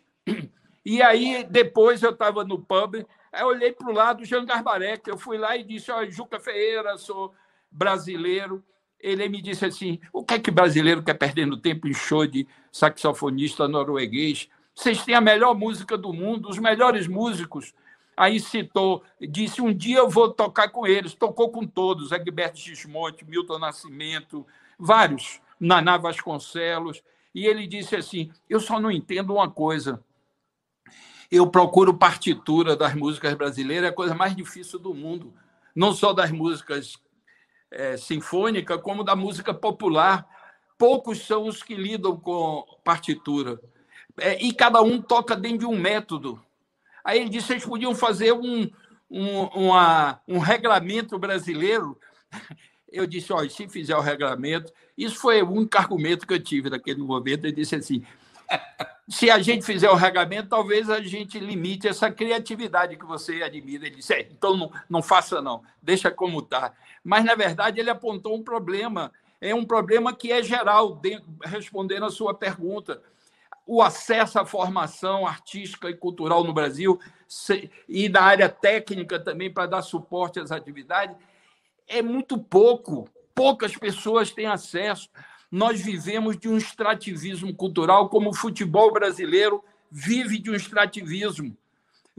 E 0.85 1.01
aí, 1.01 1.43
depois 1.49 2.03
eu 2.03 2.11
estava 2.11 2.43
no 2.43 2.59
pub, 2.59 3.05
eu 3.33 3.47
olhei 3.47 3.71
para 3.71 3.89
o 3.89 3.93
lado, 3.93 4.25
Jean 4.25 4.45
Garbarek, 4.45 5.07
eu 5.07 5.17
fui 5.17 5.37
lá 5.37 5.55
e 5.55 5.63
disse, 5.63 5.91
olha, 5.91 6.09
Juca 6.09 6.39
Ferreira, 6.39 6.97
sou 6.97 7.33
brasileiro. 7.71 8.63
Ele 8.99 9.29
me 9.29 9.41
disse 9.41 9.65
assim, 9.65 9.99
o 10.11 10.25
que 10.25 10.33
é 10.33 10.39
que 10.39 10.51
brasileiro 10.51 11.01
quer 11.03 11.13
perdendo 11.13 11.55
tempo 11.57 11.87
em 11.87 11.93
show 11.93 12.25
de 12.27 12.47
saxofonista 12.71 13.67
norueguês? 13.67 14.49
Vocês 14.75 15.03
têm 15.03 15.15
a 15.15 15.21
melhor 15.21 15.53
música 15.55 15.97
do 15.97 16.11
mundo, 16.11 16.49
os 16.49 16.57
melhores 16.57 17.07
músicos. 17.07 17.73
Aí 18.19 18.37
citou, 18.37 19.01
disse, 19.17 19.61
um 19.61 19.73
dia 19.73 19.99
eu 19.99 20.09
vou 20.09 20.29
tocar 20.29 20.67
com 20.67 20.85
eles. 20.85 21.13
Tocou 21.13 21.49
com 21.51 21.65
todos, 21.65 22.11
Egberto 22.11 22.59
Gismonte, 22.59 23.23
Milton 23.23 23.57
Nascimento, 23.57 24.45
vários, 24.77 25.39
Naná 25.57 25.95
Vasconcelos. 25.95 27.01
E 27.33 27.45
ele 27.45 27.65
disse 27.65 27.95
assim, 27.95 28.29
eu 28.49 28.59
só 28.59 28.77
não 28.77 28.91
entendo 28.91 29.33
uma 29.33 29.49
coisa, 29.49 30.03
eu 31.31 31.49
procuro 31.49 31.93
partitura 31.93 32.75
das 32.75 32.93
músicas 32.93 33.33
brasileiras, 33.35 33.85
é 33.85 33.89
a 33.89 33.95
coisa 33.95 34.13
mais 34.13 34.35
difícil 34.35 34.79
do 34.79 34.93
mundo. 34.93 35.33
Não 35.73 35.93
só 35.93 36.11
das 36.11 36.29
músicas 36.29 36.97
é, 37.71 37.95
sinfônicas, 37.95 38.81
como 38.81 39.01
da 39.01 39.15
música 39.15 39.53
popular. 39.53 40.27
Poucos 40.77 41.25
são 41.25 41.45
os 41.45 41.63
que 41.63 41.73
lidam 41.73 42.19
com 42.19 42.65
partitura. 42.83 43.61
É, 44.17 44.43
e 44.43 44.51
cada 44.51 44.81
um 44.81 45.01
toca 45.01 45.37
dentro 45.37 45.59
de 45.59 45.65
um 45.65 45.79
método. 45.79 46.43
Aí 47.03 47.19
ele 47.19 47.29
disse: 47.29 47.47
vocês 47.47 47.65
podiam 47.65 47.95
fazer 47.95 48.33
um, 48.33 48.69
um, 49.09 49.43
uma, 49.47 50.19
um 50.27 50.39
regulamento 50.39 51.17
brasileiro. 51.17 51.97
Eu 52.91 53.05
disse: 53.05 53.31
olha, 53.31 53.49
se 53.49 53.67
fizer 53.67 53.95
o 53.95 54.01
regulamento. 54.01 54.73
Isso 54.97 55.15
foi 55.15 55.41
o 55.41 55.49
único 55.49 55.77
argumento 55.77 56.27
que 56.27 56.33
eu 56.33 56.43
tive 56.43 56.69
naquele 56.69 57.01
momento. 57.01 57.45
Eu 57.45 57.51
disse 57.51 57.75
assim: 57.75 58.03
se 59.09 59.29
a 59.29 59.39
gente 59.39 59.65
fizer 59.65 59.89
o 59.89 59.95
regamento, 59.95 60.49
talvez 60.49 60.89
a 60.89 61.01
gente 61.01 61.39
limite 61.39 61.87
essa 61.87 62.11
criatividade 62.11 62.95
que 62.95 63.05
você 63.05 63.41
admira. 63.41 63.87
Ele 63.87 63.97
disse, 63.97 64.13
é, 64.13 64.21
então 64.21 64.55
não, 64.55 64.71
não 64.89 65.01
faça 65.01 65.41
não, 65.41 65.63
deixa 65.81 66.11
como 66.11 66.39
está. 66.39 66.73
Mas, 67.03 67.25
na 67.25 67.35
verdade, 67.35 67.79
ele 67.79 67.89
apontou 67.89 68.35
um 68.35 68.43
problema, 68.43 69.11
é 69.41 69.53
um 69.53 69.65
problema 69.65 70.13
que 70.13 70.31
é 70.31 70.43
geral, 70.43 71.01
respondendo 71.43 72.05
a 72.05 72.11
sua 72.11 72.33
pergunta. 72.33 73.01
O 73.71 73.81
acesso 73.81 74.39
à 74.39 74.45
formação 74.45 75.27
artística 75.27 75.89
e 75.89 75.95
cultural 75.95 76.43
no 76.43 76.53
Brasil, 76.53 76.99
e 77.87 78.09
da 78.09 78.23
área 78.23 78.49
técnica 78.49 79.19
também, 79.19 79.53
para 79.53 79.67
dar 79.67 79.81
suporte 79.83 80.39
às 80.39 80.51
atividades, 80.51 81.15
é 81.87 82.01
muito 82.01 82.37
pouco. 82.37 83.07
Poucas 83.35 83.77
pessoas 83.77 84.31
têm 84.31 84.47
acesso 84.47 85.07
nós 85.51 85.81
vivemos 85.81 86.37
de 86.37 86.47
um 86.47 86.57
extrativismo 86.57 87.53
cultural, 87.53 88.09
como 88.09 88.29
o 88.29 88.35
futebol 88.35 88.93
brasileiro 88.93 89.63
vive 89.89 90.37
de 90.37 90.51
um 90.51 90.55
extrativismo. 90.55 91.57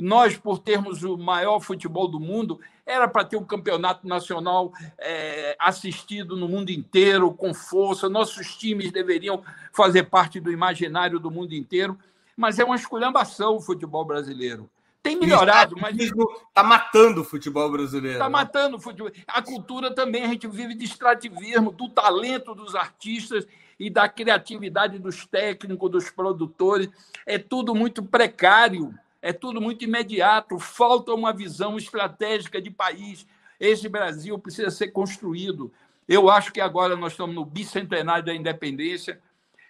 Nós, 0.00 0.36
por 0.36 0.58
termos 0.58 1.02
o 1.02 1.16
maior 1.16 1.60
futebol 1.60 2.08
do 2.08 2.18
mundo, 2.18 2.60
era 2.86 3.06
para 3.06 3.24
ter 3.24 3.36
um 3.36 3.44
campeonato 3.44 4.06
nacional 4.06 4.72
é, 4.98 5.56
assistido 5.58 6.36
no 6.36 6.48
mundo 6.48 6.70
inteiro, 6.70 7.32
com 7.32 7.54
força. 7.54 8.08
Nossos 8.08 8.56
times 8.56 8.90
deveriam 8.90 9.42
fazer 9.72 10.04
parte 10.04 10.40
do 10.40 10.50
imaginário 10.50 11.18
do 11.20 11.30
mundo 11.30 11.54
inteiro, 11.54 11.98
mas 12.36 12.58
é 12.58 12.64
uma 12.64 12.76
esculhambação 12.76 13.56
o 13.56 13.60
futebol 13.60 14.04
brasileiro. 14.04 14.68
Tem 15.02 15.18
melhorado, 15.18 15.76
mas. 15.80 15.96
Está 15.96 16.62
matando 16.62 17.22
o 17.22 17.24
futebol 17.24 17.70
brasileiro. 17.70 18.16
Está 18.16 18.26
né? 18.26 18.32
matando 18.32 18.76
o 18.76 18.80
futebol. 18.80 19.10
A 19.26 19.40
cultura 19.40 19.94
também, 19.94 20.24
a 20.24 20.28
gente 20.28 20.46
vive 20.46 20.74
de 20.74 20.84
extrativismo, 20.84 21.72
do 21.72 21.88
talento 21.88 22.54
dos 22.54 22.74
artistas 22.74 23.46
e 23.78 23.88
da 23.88 24.08
criatividade 24.08 24.98
dos 24.98 25.24
técnicos, 25.24 25.90
dos 25.90 26.10
produtores. 26.10 26.90
É 27.24 27.38
tudo 27.38 27.74
muito 27.74 28.02
precário, 28.02 28.94
é 29.22 29.32
tudo 29.32 29.60
muito 29.60 29.84
imediato. 29.84 30.58
Falta 30.58 31.12
uma 31.12 31.32
visão 31.32 31.76
estratégica 31.76 32.60
de 32.60 32.70
país. 32.70 33.26
Esse 33.58 33.88
Brasil 33.88 34.38
precisa 34.38 34.70
ser 34.70 34.88
construído. 34.88 35.72
Eu 36.08 36.30
acho 36.30 36.52
que 36.52 36.60
agora 36.60 36.96
nós 36.96 37.12
estamos 37.12 37.34
no 37.34 37.44
bicentenário 37.44 38.24
da 38.24 38.34
independência. 38.34 39.20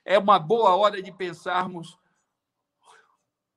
É 0.04 0.18
uma 0.18 0.38
boa 0.38 0.74
hora 0.76 1.02
de 1.02 1.12
pensarmos 1.12 1.98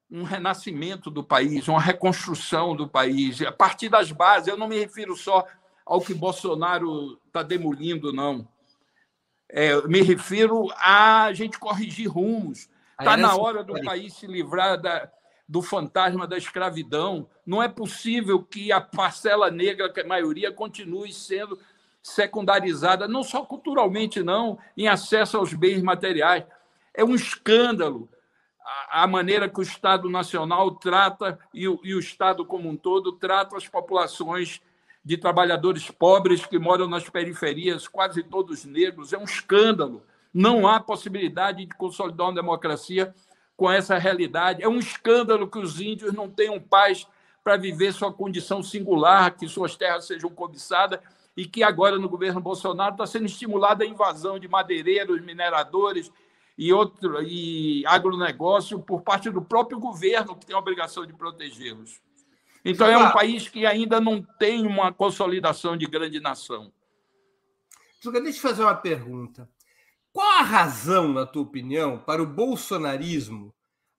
um 0.09 0.23
renascimento 0.23 1.09
do 1.09 1.23
país, 1.23 1.67
uma 1.67 1.81
reconstrução 1.81 2.75
do 2.75 2.87
país, 2.87 3.41
a 3.41 3.51
partir 3.51 3.89
das 3.89 4.11
bases. 4.11 4.47
Eu 4.47 4.57
não 4.57 4.67
me 4.67 4.77
refiro 4.77 5.15
só 5.15 5.45
ao 5.85 6.01
que 6.01 6.13
Bolsonaro 6.13 7.19
está 7.27 7.41
demolindo, 7.41 8.13
não. 8.13 8.47
É, 9.49 9.79
me 9.87 10.01
refiro 10.01 10.67
a 10.77 11.31
gente 11.33 11.59
corrigir 11.59 12.09
rumos. 12.09 12.69
Está 12.99 13.17
na 13.17 13.35
hora 13.35 13.63
do 13.63 13.73
país 13.83 14.13
se 14.13 14.27
livrar 14.27 14.79
da, 14.79 15.11
do 15.47 15.61
fantasma 15.61 16.27
da 16.27 16.37
escravidão. 16.37 17.27
Não 17.45 17.61
é 17.61 17.67
possível 17.67 18.41
que 18.41 18.71
a 18.71 18.81
parcela 18.81 19.51
negra, 19.51 19.91
que 19.91 19.99
é 19.99 20.03
a 20.03 20.07
maioria, 20.07 20.51
continue 20.51 21.11
sendo 21.11 21.59
secundarizada, 22.01 23.07
não 23.07 23.23
só 23.23 23.45
culturalmente, 23.45 24.21
não, 24.21 24.57
em 24.75 24.87
acesso 24.87 25.37
aos 25.37 25.53
bens 25.53 25.81
materiais. 25.81 26.43
É 26.93 27.03
um 27.03 27.15
escândalo 27.15 28.09
a 28.89 29.05
maneira 29.05 29.49
que 29.49 29.59
o 29.59 29.63
Estado 29.63 30.09
Nacional 30.09 30.71
trata 30.71 31.37
e 31.53 31.67
o, 31.67 31.99
Estado 31.99 32.45
como 32.45 32.69
um 32.69 32.77
todo 32.77 33.11
trata 33.11 33.57
as 33.57 33.67
populações 33.67 34.61
de 35.03 35.17
trabalhadores 35.17 35.91
pobres 35.91 36.45
que 36.45 36.57
moram 36.57 36.87
nas 36.87 37.09
periferias, 37.09 37.87
quase 37.87 38.23
todos 38.23 38.63
negros, 38.63 39.11
é 39.11 39.17
um 39.17 39.25
escândalo. 39.25 40.03
Não 40.33 40.65
há 40.65 40.79
possibilidade 40.79 41.65
de 41.65 41.75
consolidar 41.75 42.27
uma 42.27 42.35
democracia 42.35 43.13
com 43.55 43.71
essa 43.71 43.97
realidade. 43.97 44.63
É 44.63 44.67
um 44.67 44.79
escândalo 44.79 45.49
que 45.49 45.59
os 45.59 45.79
índios 45.79 46.13
não 46.13 46.29
tenham 46.29 46.59
paz 46.59 47.07
para 47.43 47.57
viver 47.57 47.93
sua 47.93 48.11
condição 48.11 48.63
singular, 48.63 49.35
que 49.35 49.47
suas 49.47 49.75
terras 49.75 50.05
sejam 50.05 50.29
cobiçadas 50.29 50.99
e 51.35 51.45
que 51.45 51.63
agora 51.63 51.97
no 51.97 52.07
governo 52.07 52.39
Bolsonaro 52.39 52.93
está 52.93 53.05
sendo 53.05 53.25
estimulada 53.25 53.83
a 53.83 53.87
invasão 53.87 54.39
de 54.39 54.47
madeireiros, 54.47 55.21
mineradores 55.21 56.11
e, 56.57 56.71
outro, 56.71 57.21
e 57.23 57.85
agronegócio 57.85 58.79
por 58.79 59.01
parte 59.01 59.29
do 59.29 59.41
próprio 59.41 59.79
governo, 59.79 60.35
que 60.35 60.45
tem 60.45 60.55
a 60.55 60.59
obrigação 60.59 61.05
de 61.05 61.13
protegê-los. 61.13 62.01
Então, 62.63 62.87
é 62.87 62.97
um 62.97 63.11
país 63.11 63.49
que 63.49 63.65
ainda 63.65 63.99
não 63.99 64.21
tem 64.21 64.65
uma 64.65 64.93
consolidação 64.93 65.75
de 65.75 65.85
grande 65.85 66.19
nação. 66.21 66.71
Deixa 68.01 68.29
eu 68.29 68.33
fazer 68.41 68.63
uma 68.63 68.75
pergunta. 68.75 69.49
Qual 70.13 70.31
a 70.39 70.43
razão, 70.43 71.11
na 71.11 71.25
tua 71.25 71.41
opinião, 71.41 71.97
para 71.97 72.21
o 72.21 72.27
bolsonarismo 72.27 73.51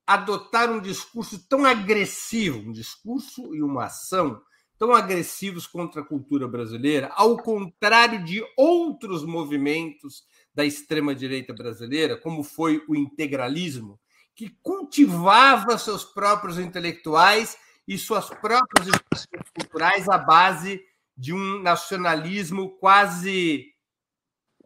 adotar 0.06 0.70
um 0.70 0.80
discurso 0.80 1.48
tão 1.48 1.64
agressivo, 1.64 2.60
um 2.60 2.72
discurso 2.72 3.52
e 3.52 3.60
uma 3.60 3.86
ação 3.86 4.40
tão 4.78 4.94
agressivos 4.94 5.66
contra 5.66 6.02
a 6.02 6.04
cultura 6.04 6.46
brasileira, 6.46 7.10
ao 7.14 7.36
contrário 7.36 8.24
de 8.24 8.44
outros 8.56 9.24
movimentos 9.24 10.24
da 10.54 10.64
extrema-direita 10.64 11.52
brasileira, 11.52 12.16
como 12.16 12.44
foi 12.44 12.84
o 12.88 12.94
integralismo, 12.94 13.98
que 14.36 14.50
cultivava 14.62 15.76
seus 15.78 16.04
próprios 16.04 16.58
intelectuais 16.58 17.56
e 17.88 17.98
suas 17.98 18.28
próprias 18.28 18.88
estruturas 18.88 19.50
culturais 19.50 20.08
à 20.08 20.18
base 20.18 20.80
de 21.16 21.32
um 21.32 21.60
nacionalismo 21.60 22.76
quase 22.78 23.72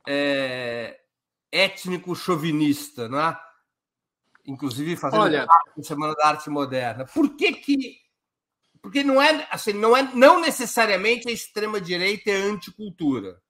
é, 0.06 0.98
étnico-chauvinista, 1.50 3.08
não 3.08 3.20
é? 3.20 3.38
inclusive 4.48 4.96
fazendo 4.96 5.20
Olha, 5.20 5.46
parte 5.46 5.86
Semana 5.86 6.14
da 6.14 6.26
Arte 6.26 6.48
Moderna. 6.48 7.04
Por 7.04 7.36
que 7.36 7.52
que 7.52 7.98
porque 8.80 9.02
não 9.04 9.20
é 9.20 9.46
assim, 9.50 9.72
não 9.72 9.96
é 9.96 10.02
não 10.14 10.40
necessariamente 10.40 11.28
a 11.28 11.32
extrema 11.32 11.80
direita 11.80 12.30
é 12.30 12.36
anticultura. 12.36 13.40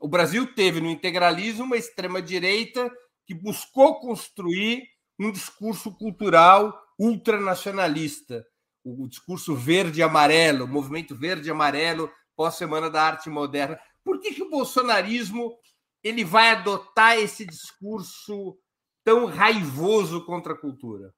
O 0.00 0.08
Brasil 0.08 0.52
teve 0.54 0.80
no 0.80 0.90
integralismo 0.90 1.64
uma 1.64 1.76
extrema-direita 1.76 2.90
que 3.24 3.34
buscou 3.34 4.00
construir 4.00 4.88
um 5.18 5.30
discurso 5.30 5.92
cultural 5.92 6.76
ultranacionalista, 6.98 8.44
o 8.82 9.06
discurso 9.06 9.54
verde-amarelo, 9.54 10.64
o 10.64 10.68
movimento 10.68 11.14
verde-amarelo 11.14 12.10
pós-Semana 12.34 12.90
da 12.90 13.02
Arte 13.02 13.30
Moderna. 13.30 13.78
Por 14.02 14.18
que, 14.18 14.34
que 14.34 14.42
o 14.42 14.50
bolsonarismo 14.50 15.56
ele 16.02 16.24
vai 16.24 16.50
adotar 16.50 17.18
esse 17.18 17.44
discurso 17.44 18.56
tão 19.04 19.26
raivoso 19.26 20.24
contra 20.24 20.52
a 20.52 20.58
cultura? 20.58 21.14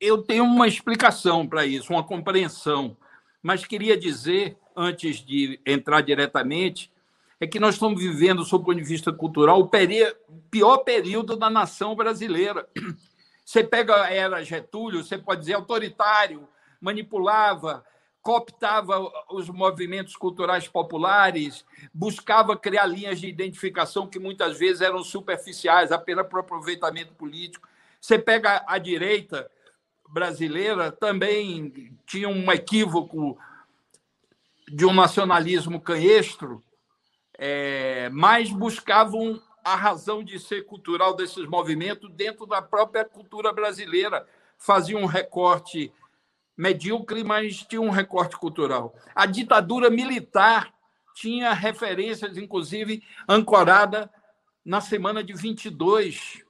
Eu 0.00 0.22
tenho 0.22 0.44
uma 0.44 0.68
explicação 0.68 1.46
para 1.46 1.64
isso, 1.64 1.92
uma 1.92 2.04
compreensão, 2.04 2.96
mas 3.42 3.64
queria 3.64 3.96
dizer, 3.96 4.58
antes 4.76 5.24
de 5.24 5.60
entrar 5.66 6.00
diretamente, 6.00 6.92
é 7.40 7.46
que 7.46 7.60
nós 7.60 7.74
estamos 7.74 8.00
vivendo, 8.00 8.44
sob 8.44 8.62
o 8.62 8.66
ponto 8.66 8.78
de 8.78 8.88
vista 8.88 9.12
cultural, 9.12 9.60
o 9.60 9.70
pior 10.50 10.78
período 10.78 11.36
da 11.36 11.50
nação 11.50 11.94
brasileira. 11.94 12.68
Você 13.44 13.62
pega 13.62 14.04
a 14.04 14.10
era 14.10 14.42
Getúlio, 14.42 15.04
você 15.04 15.18
pode 15.18 15.40
dizer 15.40 15.52
autoritário, 15.52 16.48
manipulava, 16.80 17.84
cooptava 18.24 18.98
os 19.28 19.50
movimentos 19.50 20.16
culturais 20.16 20.66
populares, 20.66 21.62
buscava 21.92 22.56
criar 22.56 22.86
linhas 22.86 23.20
de 23.20 23.28
identificação 23.28 24.06
que 24.06 24.18
muitas 24.18 24.58
vezes 24.58 24.80
eram 24.80 25.04
superficiais, 25.04 25.92
apenas 25.92 26.26
para 26.26 26.40
aproveitamento 26.40 27.12
político. 27.12 27.68
Você 28.00 28.18
pega 28.18 28.64
a 28.66 28.78
direita 28.78 29.48
brasileira, 30.08 30.90
também 30.90 31.94
tinha 32.06 32.26
um 32.26 32.50
equívoco 32.50 33.38
de 34.66 34.86
um 34.86 34.94
nacionalismo 34.94 35.78
canhestro, 35.78 36.64
é, 37.36 38.08
mas 38.08 38.50
buscavam 38.50 39.38
a 39.62 39.76
razão 39.76 40.24
de 40.24 40.38
ser 40.38 40.64
cultural 40.64 41.14
desses 41.14 41.46
movimentos 41.46 42.10
dentro 42.10 42.46
da 42.46 42.62
própria 42.62 43.04
cultura 43.04 43.52
brasileira. 43.52 44.26
Faziam 44.56 45.02
um 45.02 45.06
recorte 45.06 45.92
medíocre, 46.56 47.24
mas 47.24 47.58
tinha 47.62 47.80
um 47.80 47.90
recorte 47.90 48.36
cultural. 48.36 48.94
A 49.14 49.26
ditadura 49.26 49.90
militar 49.90 50.72
tinha 51.14 51.52
referências, 51.52 52.36
inclusive, 52.36 53.02
ancorada 53.28 54.10
na 54.64 54.80
semana 54.80 55.22
de 55.22 55.32
22, 55.32 56.42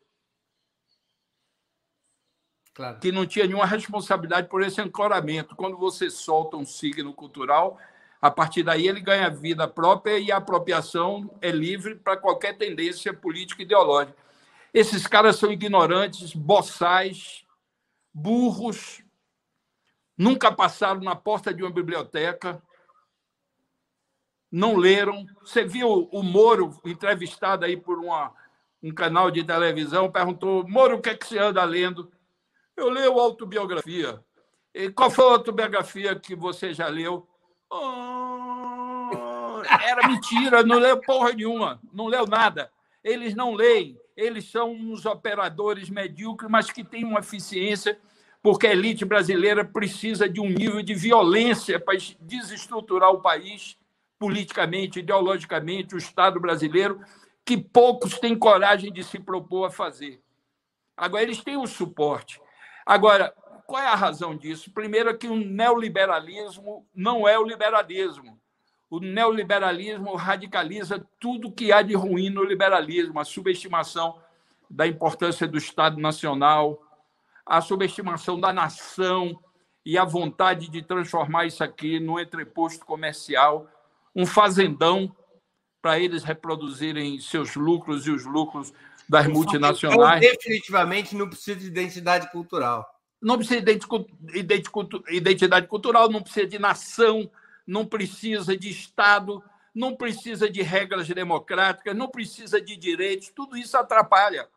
claro. 2.73 2.99
que 3.01 3.13
não 3.13 3.27
tinha 3.27 3.47
nenhuma 3.47 3.67
responsabilidade 3.67 4.49
por 4.49 4.63
esse 4.63 4.81
ancoramento. 4.81 5.57
Quando 5.57 5.77
você 5.77 6.09
solta 6.09 6.57
um 6.57 6.65
signo 6.65 7.13
cultural, 7.13 7.79
a 8.21 8.31
partir 8.31 8.63
daí 8.63 8.89
ele 8.89 9.01
ganha 9.01 9.29
vida 9.29 9.69
própria 9.69 10.19
e 10.19 10.33
a 10.33 10.39
apropriação 10.39 11.31
é 11.43 11.51
livre 11.51 11.97
para 11.97 12.17
qualquer 12.17 12.57
tendência 12.57 13.13
política 13.13 13.63
e 13.63 13.65
ideológica. 13.67 14.17
Esses 14.73 15.07
caras 15.07 15.37
são 15.37 15.53
ignorantes, 15.53 16.35
boçais, 16.35 17.45
burros, 18.13 19.04
nunca 20.17 20.53
passaram 20.53 21.01
na 21.01 21.15
porta 21.15 21.53
de 21.53 21.63
uma 21.63 21.71
biblioteca, 21.71 22.63
não 24.51 24.77
leram. 24.77 25.27
Você 25.41 25.65
viu 25.65 26.09
o 26.13 26.23
Moro 26.23 26.81
entrevistado 26.85 27.65
aí 27.65 27.77
por 27.77 27.99
uma, 27.99 28.33
um 28.83 28.93
canal 28.93 29.31
de 29.31 29.43
televisão, 29.43 30.11
perguntou: 30.11 30.67
Moro, 30.69 30.97
o 30.97 31.01
que, 31.01 31.11
é 31.11 31.17
que 31.17 31.27
você 31.27 31.39
anda 31.39 31.65
lendo? 31.65 32.11
Eu 32.77 32.89
leio 32.89 33.19
autobiografia. 33.19 34.23
E 34.73 34.91
qual 34.91 35.11
foi 35.11 35.25
a 35.27 35.33
autobiografia 35.33 36.19
que 36.19 36.35
você 36.35 36.73
já 36.73 36.89
leu? 36.89 37.29
Oh, 37.71 39.63
era 39.83 40.07
mentira, 40.07 40.63
não 40.63 40.79
leu 40.79 41.01
porra 41.01 41.33
nenhuma, 41.33 41.81
não 41.93 42.07
leu 42.07 42.27
nada. 42.27 42.71
Eles 43.03 43.35
não 43.35 43.55
leem, 43.55 43.99
eles 44.17 44.51
são 44.51 44.73
uns 44.73 45.05
operadores 45.07 45.91
medíocres, 45.91 46.51
mas 46.51 46.71
que 46.71 46.83
têm 46.85 47.05
uma 47.05 47.21
eficiência 47.21 48.01
porque 48.45 48.67
a 48.67 48.73
elite 48.73 49.07
brasileira 49.07 49.65
precisa 49.65 50.29
de 50.29 50.39
um 50.39 50.51
nível 50.51 50.83
de 50.83 50.93
violência 50.93 51.81
para 51.81 51.97
desestruturar 52.21 53.11
o 53.11 53.23
país 53.23 53.79
politicamente, 54.19 54.99
ideologicamente, 54.99 55.95
o 55.95 55.99
Estado 55.99 56.39
brasileiro, 56.39 57.01
que 57.43 57.57
poucos 57.57 58.19
têm 58.19 58.39
coragem 58.39 58.93
de 58.93 59.03
se 59.03 59.19
propor 59.19 59.65
a 59.65 59.71
fazer. 59.71 60.21
Agora, 60.95 61.23
eles 61.23 61.43
têm 61.43 61.57
o 61.57 61.67
suporte. 61.67 62.39
Agora, 62.85 63.35
qual 63.67 63.83
é 63.83 63.87
a 63.87 63.95
razão 63.95 64.37
disso? 64.37 64.71
Primeiro, 64.73 65.09
é 65.09 65.15
que 65.15 65.27
o 65.27 65.37
neoliberalismo 65.37 66.87
não 66.95 67.27
é 67.27 67.39
o 67.39 67.47
liberalismo. 67.47 68.39
O 68.91 69.01
neoliberalismo 69.01 70.15
radicaliza 70.17 71.03
tudo 71.19 71.51
que 71.51 71.73
há 71.73 71.81
de 71.81 71.95
ruim 71.95 72.29
no 72.29 72.45
liberalismo, 72.45 73.19
a 73.19 73.25
subestimação 73.25 74.21
da 74.69 74.87
importância 74.87 75.49
do 75.49 75.57
Estado 75.57 75.99
Nacional, 75.99 76.84
a 77.47 77.61
subestimação 77.61 78.39
da 78.41 78.53
nação 78.53 79.39
e 79.85 79.99
a 79.99 80.05
vontade 80.05 80.69
de 80.69 80.83
transformar 80.83 81.47
isso 81.47 81.63
aqui 81.63 82.01
num 82.01 82.19
entreposto 82.19 82.85
comercial, 82.87 83.69
um 84.15 84.25
fazendão 84.25 85.15
para 85.83 85.99
eles 85.99 86.25
reproduzirem 86.25 87.21
seus 87.21 87.55
lucros 87.55 88.07
e 88.07 88.11
os 88.11 88.25
lucros 88.25 88.73
das 89.07 89.27
multinacionais. 89.27 90.25
Então, 90.25 90.37
definitivamente 90.37 91.15
não 91.15 91.29
precisa 91.29 91.61
de 91.61 91.67
identidade 91.67 92.31
cultural. 92.31 92.89
Não 93.21 93.37
precisa 93.37 93.61
de 93.61 93.79
identidade 95.11 95.67
cultural, 95.67 96.11
não 96.11 96.23
precisa 96.23 96.47
de 96.47 96.59
nação, 96.59 97.31
não 97.67 97.85
precisa 97.85 98.57
de 98.57 98.71
Estado, 98.71 99.43
não 99.75 99.95
precisa 99.95 100.49
de 100.49 100.63
regras 100.63 101.09
democráticas, 101.09 101.97
não 101.97 102.09
precisa 102.09 102.61
de 102.61 102.77
direitos, 102.77 103.29
tudo 103.29 103.57
isso 103.57 103.77
atrapalha. 103.77 104.49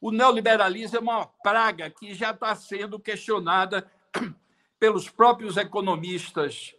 O 0.00 0.10
neoliberalismo 0.10 0.96
é 0.96 1.00
uma 1.00 1.26
praga 1.26 1.90
que 1.90 2.14
já 2.14 2.30
está 2.30 2.54
sendo 2.54 2.98
questionada 2.98 3.86
pelos 4.78 5.10
próprios 5.10 5.58
economistas 5.58 6.74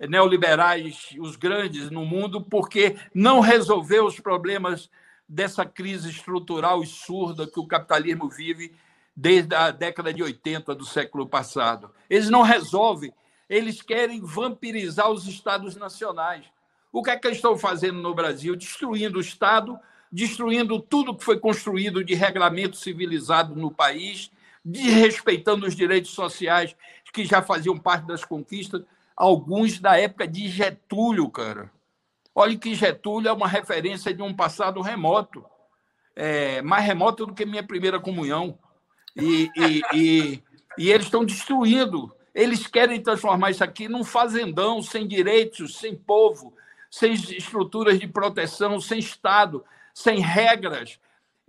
neoliberais, 0.00 1.14
os 1.20 1.36
grandes 1.36 1.90
no 1.90 2.04
mundo, 2.04 2.40
porque 2.40 2.96
não 3.14 3.40
resolveu 3.40 4.06
os 4.06 4.18
problemas 4.18 4.90
dessa 5.28 5.64
crise 5.64 6.10
estrutural 6.10 6.82
e 6.82 6.86
surda 6.86 7.46
que 7.46 7.60
o 7.60 7.66
capitalismo 7.66 8.28
vive 8.28 8.74
desde 9.14 9.54
a 9.54 9.70
década 9.70 10.12
de 10.12 10.22
80 10.22 10.74
do 10.74 10.84
século 10.84 11.26
passado. 11.26 11.90
Eles 12.08 12.30
não 12.30 12.42
resolvem, 12.42 13.12
eles 13.48 13.82
querem 13.82 14.20
vampirizar 14.20 15.10
os 15.10 15.26
estados 15.26 15.76
nacionais. 15.76 16.46
O 16.90 17.02
que 17.02 17.10
é 17.10 17.16
que 17.16 17.26
eles 17.26 17.38
estão 17.38 17.58
fazendo 17.58 18.00
no 18.00 18.14
Brasil? 18.14 18.56
Destruindo 18.56 19.18
o 19.18 19.20
Estado 19.20 19.78
destruindo 20.10 20.80
tudo 20.80 21.14
que 21.14 21.24
foi 21.24 21.38
construído 21.38 22.04
de 22.04 22.14
regramento 22.14 22.76
civilizado 22.76 23.54
no 23.56 23.70
país, 23.70 24.30
desrespeitando 24.64 25.66
os 25.66 25.74
direitos 25.74 26.12
sociais 26.12 26.74
que 27.12 27.24
já 27.24 27.40
faziam 27.40 27.78
parte 27.78 28.06
das 28.06 28.24
conquistas, 28.24 28.82
alguns 29.16 29.78
da 29.78 29.98
época 29.98 30.26
de 30.26 30.48
Getúlio, 30.48 31.30
cara. 31.30 31.70
Olha 32.34 32.58
que 32.58 32.74
Getúlio 32.74 33.28
é 33.28 33.32
uma 33.32 33.46
referência 33.46 34.12
de 34.12 34.20
um 34.20 34.34
passado 34.34 34.80
remoto, 34.80 35.44
é, 36.16 36.60
mais 36.62 36.84
remoto 36.84 37.26
do 37.26 37.34
que 37.34 37.46
minha 37.46 37.62
primeira 37.62 38.00
comunhão. 38.00 38.58
E, 39.14 39.48
e, 39.56 39.82
e, 39.94 40.42
e 40.76 40.90
eles 40.90 41.06
estão 41.06 41.24
destruindo. 41.24 42.12
Eles 42.34 42.66
querem 42.66 43.00
transformar 43.00 43.52
isso 43.52 43.62
aqui 43.62 43.88
num 43.88 44.02
fazendão 44.02 44.82
sem 44.82 45.06
direitos, 45.06 45.76
sem 45.76 45.94
povo, 45.94 46.52
sem 46.90 47.12
estruturas 47.12 48.00
de 48.00 48.08
proteção, 48.08 48.80
sem 48.80 48.98
Estado 48.98 49.64
sem 49.94 50.18
regras. 50.18 50.98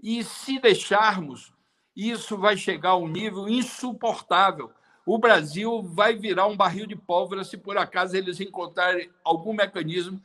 E 0.01 0.23
se 0.23 0.59
deixarmos, 0.59 1.51
isso 1.95 2.37
vai 2.37 2.55
chegar 2.55 2.91
a 2.91 2.97
um 2.97 3.07
nível 3.07 3.49
insuportável. 3.49 4.71
O 5.03 5.17
Brasil 5.17 5.81
vai 5.81 6.15
virar 6.15 6.45
um 6.47 6.55
barril 6.55 6.85
de 6.85 6.95
pólvora 6.95 7.43
se 7.43 7.57
por 7.57 7.77
acaso 7.77 8.15
eles 8.15 8.39
encontrarem 8.39 9.09
algum 9.23 9.53
mecanismo 9.53 10.21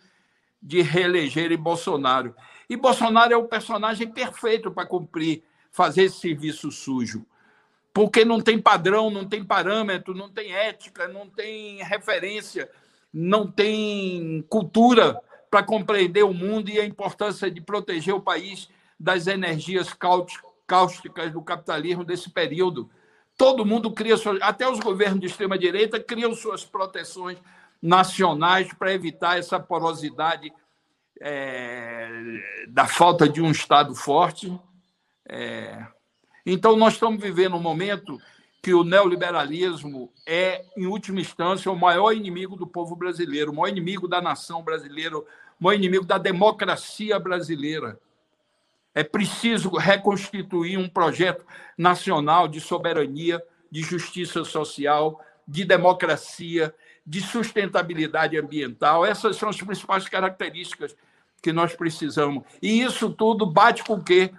de 0.63 0.83
reelegerem 0.83 1.57
Bolsonaro. 1.57 2.35
E 2.69 2.77
Bolsonaro 2.77 3.33
é 3.33 3.37
o 3.37 3.49
personagem 3.49 4.11
perfeito 4.11 4.71
para 4.71 4.87
cumprir, 4.87 5.43
fazer 5.71 6.05
esse 6.05 6.21
serviço 6.21 6.71
sujo. 6.71 7.25
Porque 7.93 8.25
não 8.25 8.41
tem 8.41 8.61
padrão, 8.61 9.11
não 9.11 9.27
tem 9.27 9.43
parâmetro, 9.43 10.15
não 10.15 10.31
tem 10.31 10.53
ética, 10.53 11.09
não 11.09 11.29
tem 11.29 11.83
referência, 11.83 12.71
não 13.13 13.51
tem 13.51 14.45
cultura 14.49 15.21
para 15.51 15.63
compreender 15.63 16.23
o 16.23 16.33
mundo 16.33 16.71
e 16.71 16.79
a 16.79 16.85
importância 16.85 17.51
de 17.51 17.61
proteger 17.61 18.15
o 18.15 18.21
país 18.21 18.69
das 18.99 19.27
energias 19.27 19.93
cáusticas 20.67 21.33
do 21.33 21.43
capitalismo 21.43 22.05
desse 22.05 22.31
período. 22.31 22.89
Todo 23.37 23.65
mundo 23.65 23.91
cria, 23.91 24.15
até 24.43 24.69
os 24.69 24.79
governos 24.79 25.21
de 25.21 25.27
extrema-direita 25.27 25.99
criam 25.99 26.35
suas 26.35 26.65
proteções 26.65 27.39
nacionais 27.83 28.73
para 28.75 28.93
evitar 28.93 29.39
essa 29.39 29.59
porosidade 29.59 30.53
é, 31.21 32.09
da 32.69 32.87
falta 32.87 33.29
de 33.29 33.41
um 33.41 33.51
Estado 33.51 33.95
forte. 33.95 34.53
É, 35.29 35.87
então, 36.45 36.77
nós 36.77 36.95
estamos 36.95 37.21
vivendo 37.21 37.57
um 37.57 37.61
momento 37.61 38.21
que 38.63 38.75
o 38.75 38.85
neoliberalismo 38.85 40.13
é, 40.27 40.65
em 40.77 40.87
última 40.87 41.21
instância, 41.21 41.73
o 41.73 41.79
maior 41.79 42.13
inimigo 42.13 42.57
do 42.57 42.67
povo 42.67 42.95
brasileiro, 42.95 43.53
o 43.53 43.57
maior 43.57 43.69
inimigo 43.69 44.07
da 44.07 44.21
nação 44.21 44.63
brasileira, 44.63 45.17
maior 45.61 45.77
inimigo 45.77 46.05
da 46.05 46.19
democracia 46.19 47.19
brasileira. 47.19 48.01
É 48.95 49.05
preciso 49.05 49.71
reconstituir 49.77 50.77
um 50.77 50.89
projeto 50.89 51.45
nacional 51.79 52.49
de 52.49 52.61
soberania, 52.61 53.41
de 53.71 53.83
justiça 53.83 54.43
social, 54.43 55.25
de 55.47 55.65
democracia, 55.65 56.75
de 57.07 57.21
sustentabilidade 57.21 58.37
ambiental. 58.37 59.07
Essas 59.07 59.37
são 59.37 59.49
as 59.49 59.61
principais 59.61 60.09
características 60.09 60.97
que 61.41 61.53
nós 61.53 61.75
precisamos. 61.75 62.43
E 62.61 62.83
isso 62.83 63.11
tudo 63.11 63.47
bate 63.47 63.85
com 63.85 63.95
o 63.95 64.03
quê? 64.03 64.33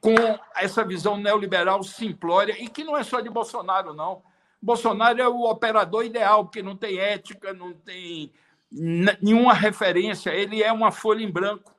com 0.00 0.14
essa 0.56 0.82
visão 0.82 1.16
neoliberal 1.18 1.82
simplória, 1.82 2.56
e 2.58 2.68
que 2.68 2.82
não 2.82 2.96
é 2.96 3.04
só 3.04 3.20
de 3.20 3.28
Bolsonaro, 3.28 3.92
não. 3.92 4.22
Bolsonaro 4.60 5.20
é 5.20 5.28
o 5.28 5.42
operador 5.42 6.04
ideal, 6.04 6.44
porque 6.44 6.62
não 6.62 6.74
tem 6.74 6.98
ética, 6.98 7.52
não 7.52 7.72
tem 7.72 8.32
nenhuma 8.70 9.52
referência, 9.52 10.30
ele 10.30 10.62
é 10.62 10.72
uma 10.72 10.92
folha 10.92 11.22
em 11.22 11.30
branco. 11.30 11.74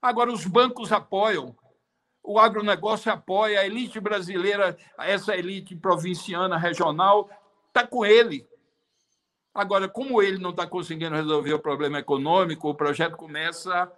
Agora, 0.00 0.32
os 0.32 0.44
bancos 0.46 0.92
apoiam, 0.92 1.56
o 2.22 2.38
agronegócio 2.38 3.10
apoia, 3.10 3.60
a 3.60 3.66
elite 3.66 3.98
brasileira, 3.98 4.76
essa 4.98 5.36
elite 5.36 5.74
provinciana, 5.74 6.56
regional, 6.56 7.28
está 7.68 7.86
com 7.86 8.04
ele. 8.04 8.46
Agora, 9.54 9.88
como 9.88 10.22
ele 10.22 10.38
não 10.38 10.50
está 10.50 10.66
conseguindo 10.66 11.16
resolver 11.16 11.52
o 11.54 11.58
problema 11.58 11.98
econômico, 11.98 12.68
o 12.68 12.74
projeto 12.74 13.16
começa 13.16 13.90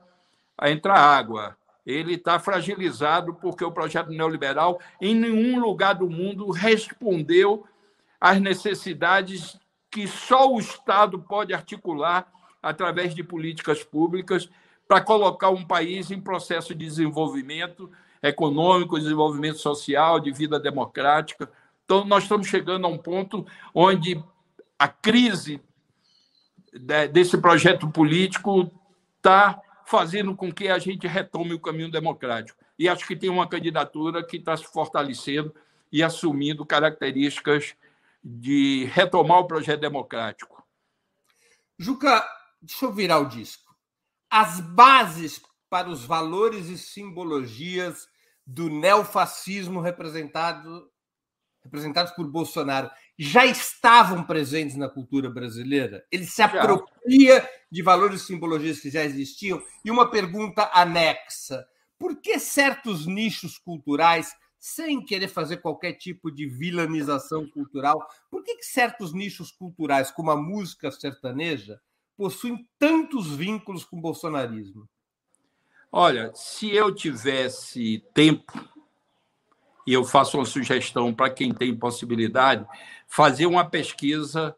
a 0.57 0.71
entrar 0.71 0.99
água. 0.99 1.57
Ele 1.85 2.15
está 2.15 2.39
fragilizado 2.39 3.35
porque 3.35 3.65
o 3.65 3.73
projeto 3.73 4.11
neoliberal, 4.11 4.81
em 5.01 5.15
nenhum 5.15 5.61
lugar 5.61 5.95
do 5.95 6.09
mundo, 6.09 6.51
respondeu 6.51 7.67
às 8.21 8.41
necessidades 8.41 9.59
que 9.91 10.07
só 10.07 10.51
o 10.51 10.61
Estado 10.61 11.19
pode 11.19 11.53
articular 11.53 12.31
através 12.63 13.15
de 13.15 13.23
políticas 13.23 13.83
públicas 13.83 14.49
para 14.87 15.01
colocar 15.01 15.51
um 15.51 15.65
país 15.65 16.11
em 16.11 16.21
processo 16.21 16.75
de 16.75 16.85
desenvolvimento 16.85 17.91
econômico, 18.23 18.99
desenvolvimento 18.99 19.59
social, 19.59 20.21
de 20.21 20.31
vida 20.31 20.61
democrática. 20.61 21.51
Então, 21.85 22.05
nós 22.05 22.25
estamos 22.25 22.47
chegando 22.47 22.87
a 22.87 22.91
um 22.91 22.99
ponto 22.99 23.47
onde 23.75 24.23
a 24.79 24.89
crise 24.89 25.61
desse 27.13 27.37
projeto 27.39 27.89
político 27.89 28.71
está 29.17 29.61
fazendo 29.87 30.37
com 30.37 30.53
que 30.53 30.69
a 30.69 30.79
gente 30.79 31.07
retome 31.07 31.55
o 31.55 31.61
caminho 31.61 31.91
democrático. 31.91 32.59
E 32.79 32.89
acho 32.89 33.07
que 33.07 33.17
tem 33.17 33.29
uma 33.29 33.49
candidatura 33.49 34.25
que 34.25 34.37
está 34.37 34.57
se 34.57 34.65
fortalecendo 34.65 35.53
e 35.93 36.03
assumindo 36.03 36.65
características 36.65 37.75
de 38.23 38.85
retomar 38.93 39.39
o 39.39 39.47
projeto 39.47 39.81
democrático. 39.81 40.63
Juca, 41.79 42.27
deixa 42.61 42.85
eu 42.85 42.93
virar 42.93 43.19
o 43.19 43.29
disco. 43.29 43.75
As 44.29 44.61
bases 44.61 45.41
para 45.69 45.89
os 45.89 46.05
valores 46.05 46.67
e 46.69 46.77
simbologias 46.77 48.09
do 48.47 48.69
neofascismo 48.69 49.81
representado, 49.81 50.91
representados 51.63 52.13
por 52.13 52.27
Bolsonaro 52.27 52.91
já 53.19 53.47
estavam 53.47 54.25
presentes 54.25 54.77
na 54.77 54.89
cultura 54.89 55.31
brasileira? 55.31 56.05
Ele 56.11 56.27
se 56.27 56.43
apropria 56.43 57.49
de 57.71 57.83
valores 57.83 58.23
e 58.23 58.27
simbologias 58.27 58.81
que 58.81 58.91
já 58.91 59.05
existiam? 59.05 59.63
E 59.85 59.91
uma 59.91 60.11
pergunta 60.11 60.71
anexa: 60.73 61.67
por 61.99 62.21
que 62.21 62.39
certos 62.39 63.07
nichos 63.07 63.59
culturais 63.59 64.35
sem 64.61 65.03
querer 65.03 65.29
fazer 65.29 65.57
qualquer 65.57 65.95
tipo 65.95 66.31
de 66.31 66.47
vilanização 66.47 67.49
cultural, 67.49 68.07
por 68.31 68.45
que, 68.45 68.57
que 68.57 68.67
certos 68.67 69.15
nichos 69.15 69.51
culturais, 69.51 70.11
como 70.11 70.31
a 70.31 70.37
música 70.37 70.91
sertaneja, 70.91 71.81
possuem 72.15 72.69
tantos 72.79 73.35
vínculos 73.35 73.87
com 73.87 73.97
o 73.97 74.01
bolsonarismo? 74.03 74.87
Olha, 75.91 76.31
se 76.35 76.71
eu 76.71 76.95
tivesse 76.95 78.05
tempo, 78.13 78.53
e 79.87 79.95
eu 79.95 80.05
faço 80.05 80.37
uma 80.37 80.45
sugestão 80.45 81.13
para 81.15 81.31
quem 81.31 81.55
tem 81.55 81.75
possibilidade, 81.75 82.67
fazer 83.09 83.47
uma 83.47 83.65
pesquisa 83.65 84.55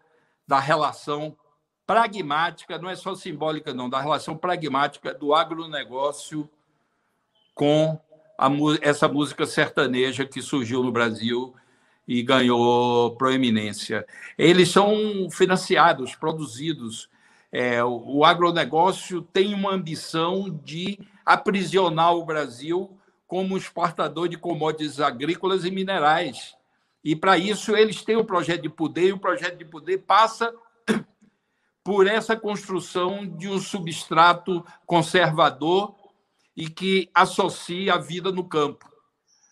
da 0.47 0.59
relação 0.59 1.37
pragmática, 1.87 2.77
não 2.77 2.91
é 2.91 2.97
só 2.97 3.15
simbólica, 3.15 3.73
não, 3.73 3.89
da 3.89 4.01
relação 4.01 4.37
pragmática 4.37 5.15
do 5.15 5.33
agronegócio 5.33 6.51
com 7.55 8.01
a, 8.43 8.51
essa 8.81 9.07
música 9.07 9.47
sertaneja 9.47 10.25
que 10.25 10.43
surgiu 10.43 10.83
no 10.83 10.91
Brasil 10.91 11.55
e 12.07 12.23
ganhou 12.23 13.15
proeminência. 13.17 14.05
Eles 14.37 14.69
são 14.69 15.31
financiados, 15.31 16.17
produzidos. 16.17 17.09
É, 17.53 17.85
o 17.85 18.25
agronegócio 18.25 19.23
tem 19.23 19.55
uma 19.55 19.73
ambição 19.73 20.51
de 20.65 20.99
aprisionar 21.25 22.15
o 22.15 22.25
Brasil 22.25 22.99
como 23.29 23.57
exportador 23.57 24.29
de 24.29 24.37
commodities 24.37 24.99
agrícolas 24.99 25.65
e 25.65 25.71
minerais. 25.71 26.57
E, 27.05 27.15
para 27.15 27.39
isso, 27.39 27.77
eles 27.77 28.03
têm 28.03 28.17
o 28.17 28.25
projeto 28.25 28.63
de 28.63 28.69
poder, 28.69 29.09
e 29.09 29.13
o 29.13 29.19
projeto 29.19 29.57
de 29.57 29.65
poder 29.65 29.99
passa 29.99 30.53
por 31.85 32.07
essa 32.07 32.37
construção 32.37 33.27
de 33.27 33.49
um 33.49 33.61
substrato 33.61 34.65
conservador 34.87 35.95
e 36.57 36.69
que 36.69 37.11
associa 37.15 37.95
a 37.95 37.99
vida 37.99 38.31
no 38.31 38.45
campo. 38.45 38.91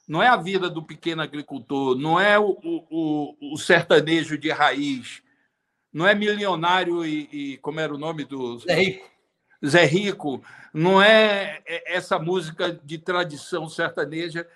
Não 0.06 0.22
é 0.22 0.28
a 0.28 0.36
vida 0.36 0.68
do 0.68 0.82
pequeno 0.82 1.22
agricultor, 1.22 1.96
não 1.96 2.18
é 2.18 2.38
o, 2.38 2.58
o, 2.62 3.54
o 3.54 3.56
sertanejo 3.56 4.36
de 4.36 4.50
raiz, 4.50 5.22
não 5.92 6.06
é 6.06 6.14
milionário 6.14 7.04
e, 7.04 7.28
e, 7.32 7.56
como 7.58 7.80
era 7.80 7.94
o 7.94 7.98
nome 7.98 8.24
do 8.24 8.58
Zé 8.58 8.74
Rico. 8.74 9.10
Zé 9.64 9.84
Rico, 9.84 10.42
não 10.72 11.00
é, 11.00 11.62
é 11.66 11.94
essa 11.94 12.18
música 12.18 12.72
de 12.72 12.98
tradição 12.98 13.68
sertaneja 13.68 14.46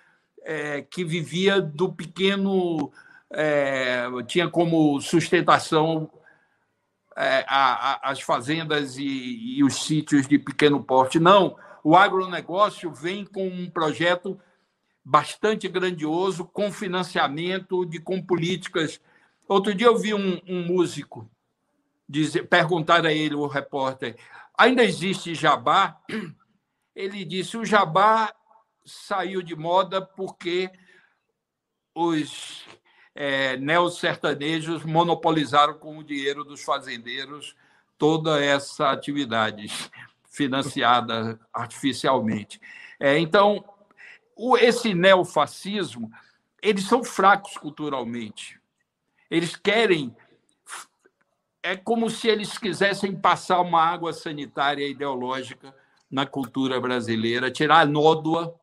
é, 0.42 0.82
que 0.82 1.04
vivia 1.04 1.60
do 1.60 1.92
pequeno, 1.92 2.92
é, 3.30 4.04
tinha 4.26 4.48
como 4.48 5.00
sustentação 5.00 6.10
é, 7.16 7.44
a, 7.48 7.92
a, 7.92 8.10
as 8.10 8.20
fazendas 8.20 8.96
e, 8.98 9.58
e 9.58 9.64
os 9.64 9.84
sítios 9.84 10.26
de 10.26 10.38
pequeno 10.38 10.82
porte. 10.82 11.18
Não, 11.18 11.56
o 11.84 11.94
agronegócio 11.94 12.90
vem 12.90 13.26
com 13.26 13.46
um 13.46 13.68
projeto 13.68 14.40
bastante 15.04 15.68
grandioso, 15.68 16.46
com 16.46 16.72
financiamento, 16.72 17.84
de, 17.84 18.00
com 18.00 18.22
políticas. 18.22 18.98
Outro 19.46 19.74
dia 19.74 19.88
eu 19.88 19.98
vi 19.98 20.14
um, 20.14 20.40
um 20.48 20.64
músico 20.64 21.30
dizer, 22.08 22.48
perguntar 22.48 23.04
a 23.04 23.12
ele, 23.12 23.34
o 23.34 23.46
repórter, 23.46 24.16
ainda 24.56 24.82
existe 24.82 25.34
jabá? 25.34 26.00
Ele 26.96 27.24
disse: 27.24 27.56
o 27.56 27.64
jabá 27.64 28.32
saiu 28.86 29.42
de 29.42 29.56
moda 29.56 30.00
porque 30.00 30.70
os 31.92 32.64
é, 33.16 33.56
neosertanejos 33.56 34.84
monopolizaram 34.84 35.74
com 35.74 35.98
o 35.98 36.04
dinheiro 36.04 36.44
dos 36.44 36.62
fazendeiros 36.62 37.56
toda 37.98 38.40
essa 38.40 38.92
atividade 38.92 39.66
financiada 40.34 41.38
artificialmente. 41.52 42.60
É, 42.98 43.16
então, 43.18 43.64
o, 44.36 44.56
esse 44.56 44.92
neofascismo, 44.92 46.10
eles 46.60 46.84
são 46.86 47.04
fracos 47.04 47.56
culturalmente. 47.56 48.60
Eles 49.30 49.54
querem. 49.54 50.14
É 51.62 51.76
como 51.76 52.10
se 52.10 52.28
eles 52.28 52.58
quisessem 52.58 53.16
passar 53.16 53.60
uma 53.60 53.82
água 53.82 54.12
sanitária 54.12 54.86
ideológica 54.86 55.74
na 56.10 56.26
cultura 56.26 56.80
brasileira, 56.80 57.50
tirar 57.50 57.80
a 57.80 57.86
nódoa, 57.86 58.54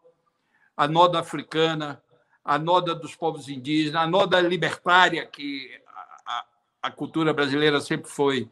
a 0.78 0.88
nódoa 0.88 1.22
africana, 1.22 2.04
a 2.44 2.60
nódoa 2.60 2.94
dos 2.94 3.16
povos 3.16 3.48
indígenas, 3.48 4.04
a 4.04 4.08
nódoa 4.08 4.42
libertária, 4.42 5.26
que 5.26 5.72
a, 5.88 6.34
a, 6.34 6.46
a 6.84 6.92
cultura 6.92 7.34
brasileira 7.34 7.80
sempre 7.82 8.10
foi 8.10 8.50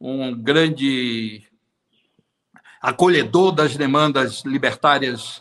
um 0.00 0.34
grande 0.34 1.51
acolhedor 2.82 3.52
das 3.52 3.76
demandas 3.76 4.42
libertárias 4.44 5.40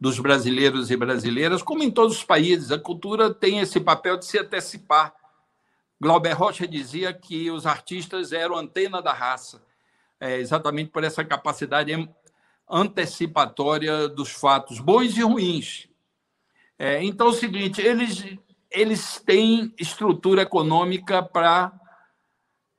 dos 0.00 0.18
brasileiros 0.18 0.90
e 0.90 0.96
brasileiras, 0.96 1.62
como 1.62 1.84
em 1.84 1.90
todos 1.90 2.16
os 2.16 2.24
países. 2.24 2.72
A 2.72 2.78
cultura 2.78 3.32
tem 3.32 3.60
esse 3.60 3.78
papel 3.78 4.16
de 4.16 4.24
se 4.26 4.38
antecipar. 4.38 5.14
Glauber 6.00 6.32
Rocha 6.32 6.66
dizia 6.66 7.12
que 7.12 7.48
os 7.50 7.64
artistas 7.64 8.32
eram 8.32 8.56
antena 8.56 9.00
da 9.00 9.12
raça, 9.12 9.62
é, 10.18 10.38
exatamente 10.38 10.90
por 10.90 11.04
essa 11.04 11.24
capacidade 11.24 11.92
antecipatória 12.68 14.08
dos 14.08 14.30
fatos, 14.30 14.80
bons 14.80 15.16
e 15.16 15.22
ruins. 15.22 15.88
É, 16.78 17.04
então, 17.04 17.28
é 17.28 17.30
o 17.30 17.34
seguinte: 17.34 17.80
eles, 17.80 18.24
eles 18.70 19.22
têm 19.24 19.72
estrutura 19.78 20.42
econômica 20.42 21.22
para 21.22 21.72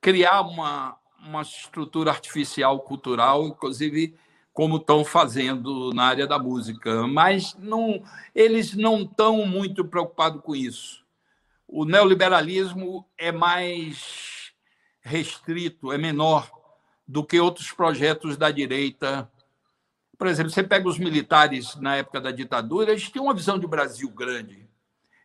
criar 0.02 0.42
uma, 0.42 0.98
uma 1.22 1.42
estrutura 1.42 2.12
artificial 2.12 2.80
cultural, 2.80 3.46
inclusive 3.46 4.16
como 4.54 4.78
estão 4.78 5.06
fazendo 5.06 5.92
na 5.94 6.06
área 6.06 6.28
da 6.28 6.38
música, 6.38 7.08
mas 7.08 7.56
não, 7.58 8.04
eles 8.36 8.74
não 8.74 9.04
estão 9.04 9.46
muito 9.46 9.86
preocupados 9.86 10.42
com 10.42 10.56
isso. 10.56 11.06
O 11.68 11.86
neoliberalismo 11.86 13.08
é 13.18 13.32
mais 13.32 14.52
restrito, 15.00 15.92
é 15.92 15.98
menor 15.98 16.52
do 17.08 17.24
que 17.24 17.40
outros 17.40 17.72
projetos 17.72 18.36
da 18.36 18.52
direita. 18.52 19.32
Por 20.18 20.28
exemplo, 20.28 20.52
você 20.52 20.64
pega 20.64 20.88
os 20.88 21.00
militares 21.00 21.76
na 21.78 21.96
época 21.96 22.20
da 22.20 22.32
ditadura, 22.32 22.92
eles 22.92 23.10
tinham 23.10 23.26
uma 23.26 23.34
visão 23.34 23.58
de 23.58 23.68
Brasil 23.68 24.10
grande. 24.10 24.70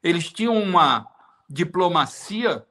Eles 0.02 0.32
tinham 0.32 0.56
uma 0.56 1.06
diplomacia 1.48 2.64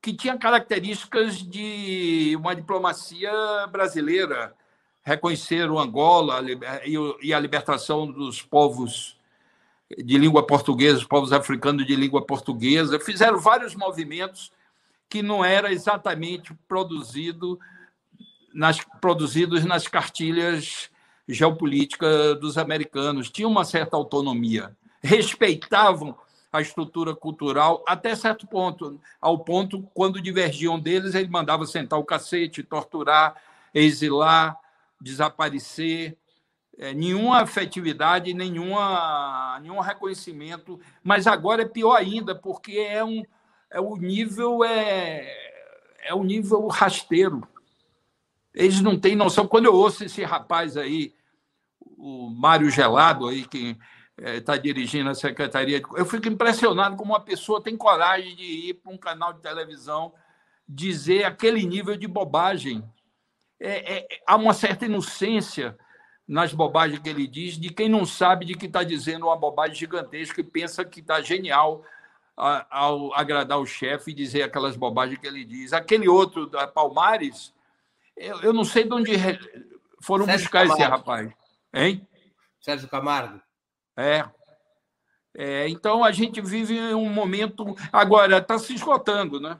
que 0.00 0.12
tinha 0.12 0.38
características 0.38 1.38
de 1.38 2.34
uma 2.36 2.54
diplomacia 2.54 3.32
brasileira, 3.70 4.54
reconhecer 5.02 5.70
o 5.70 5.78
Angola 5.78 6.40
e 7.22 7.32
a 7.32 7.40
libertação 7.40 8.10
dos 8.10 8.42
povos 8.42 9.16
de 9.96 10.18
língua 10.18 10.44
portuguesa, 10.44 10.98
os 10.98 11.04
povos 11.04 11.32
africanos 11.32 11.86
de 11.86 11.94
língua 11.94 12.24
portuguesa, 12.24 12.98
fizeram 12.98 13.38
vários 13.38 13.74
movimentos 13.74 14.50
que 15.08 15.22
não 15.22 15.44
era 15.44 15.72
exatamente 15.72 16.52
produzido 16.66 17.58
nas, 18.52 18.80
produzidos 19.00 19.64
nas 19.64 19.86
cartilhas 19.86 20.90
geopolíticas 21.28 22.38
dos 22.40 22.58
americanos. 22.58 23.30
Tinham 23.30 23.50
uma 23.50 23.64
certa 23.64 23.96
autonomia, 23.96 24.76
respeitavam 25.02 26.16
a 26.52 26.60
estrutura 26.60 27.14
cultural 27.14 27.84
até 27.86 28.14
certo 28.14 28.46
ponto, 28.46 29.00
ao 29.20 29.38
ponto 29.38 29.82
quando 29.94 30.20
divergiam 30.20 30.78
deles, 30.78 31.14
ele 31.14 31.28
mandava 31.28 31.66
sentar 31.66 31.98
o 31.98 32.04
cacete, 32.04 32.62
torturar, 32.62 33.36
exilar, 33.74 34.58
desaparecer, 35.00 36.16
é, 36.78 36.92
nenhuma 36.92 37.40
afetividade, 37.42 38.34
nenhuma, 38.34 39.58
nenhum 39.60 39.80
reconhecimento. 39.80 40.80
Mas 41.02 41.26
agora 41.26 41.62
é 41.62 41.68
pior 41.68 41.94
ainda, 41.94 42.34
porque 42.34 42.78
é 42.78 43.04
um, 43.04 43.22
é 43.70 43.80
o 43.80 43.96
nível 43.96 44.64
é, 44.64 45.26
é 46.04 46.14
o 46.14 46.22
nível 46.22 46.66
rasteiro. 46.68 47.46
Eles 48.54 48.80
não 48.80 48.98
têm 48.98 49.14
noção. 49.14 49.46
Quando 49.46 49.66
eu 49.66 49.74
ouço 49.74 50.04
esse 50.04 50.22
rapaz 50.24 50.76
aí, 50.76 51.14
o 51.98 52.30
Mário 52.30 52.70
Gelado 52.70 53.26
aí 53.26 53.44
que 53.46 53.76
está 54.18 54.54
é, 54.54 54.58
dirigindo 54.58 55.10
a 55.10 55.14
secretaria, 55.14 55.82
eu 55.94 56.06
fico 56.06 56.28
impressionado 56.28 56.96
como 56.96 57.12
uma 57.12 57.20
pessoa 57.20 57.62
tem 57.62 57.76
coragem 57.76 58.34
de 58.34 58.44
ir 58.70 58.74
para 58.74 58.92
um 58.92 58.96
canal 58.96 59.32
de 59.32 59.40
televisão 59.40 60.12
dizer 60.68 61.24
aquele 61.24 61.64
nível 61.64 61.96
de 61.96 62.06
bobagem. 62.06 62.82
É, 63.60 63.98
é, 63.98 64.08
há 64.26 64.36
uma 64.36 64.54
certa 64.54 64.86
inocência 64.86 65.76
nas 66.26 66.52
bobagens 66.52 66.98
que 66.98 67.08
ele 67.08 67.26
diz, 67.26 67.56
de 67.56 67.70
quem 67.70 67.88
não 67.88 68.04
sabe 68.04 68.44
de 68.44 68.54
que 68.54 68.66
está 68.66 68.82
dizendo 68.82 69.26
uma 69.26 69.36
bobagem 69.36 69.76
gigantesca 69.76 70.40
e 70.40 70.44
pensa 70.44 70.84
que 70.84 71.00
está 71.00 71.20
genial 71.20 71.84
ao 72.36 73.14
agradar 73.14 73.58
o 73.58 73.66
chefe 73.66 74.10
e 74.10 74.14
dizer 74.14 74.42
aquelas 74.42 74.76
bobagens 74.76 75.18
que 75.18 75.26
ele 75.26 75.44
diz. 75.44 75.72
Aquele 75.72 76.08
outro 76.08 76.46
da 76.46 76.66
Palmares, 76.66 77.54
eu, 78.16 78.40
eu 78.40 78.52
não 78.52 78.64
sei 78.64 78.84
de 78.84 78.92
onde 78.92 79.12
foram 80.02 80.24
Sérgio 80.24 80.44
buscar 80.44 80.62
Camargo. 80.62 80.82
esse 80.82 80.90
rapaz. 80.90 81.32
Hein? 81.72 82.08
Sérgio 82.60 82.88
Camargo. 82.88 83.40
É. 83.96 84.24
é. 85.36 85.68
Então 85.68 86.04
a 86.04 86.12
gente 86.12 86.40
vive 86.40 86.78
um 86.94 87.08
momento. 87.08 87.74
Agora, 87.92 88.38
está 88.38 88.58
se 88.58 88.74
esgotando, 88.74 89.40
né? 89.40 89.58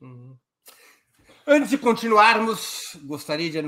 Uhum. 0.00 0.36
Antes 1.46 1.70
de 1.70 1.78
continuarmos, 1.78 2.96
gostaria 3.04 3.50
de 3.50 3.58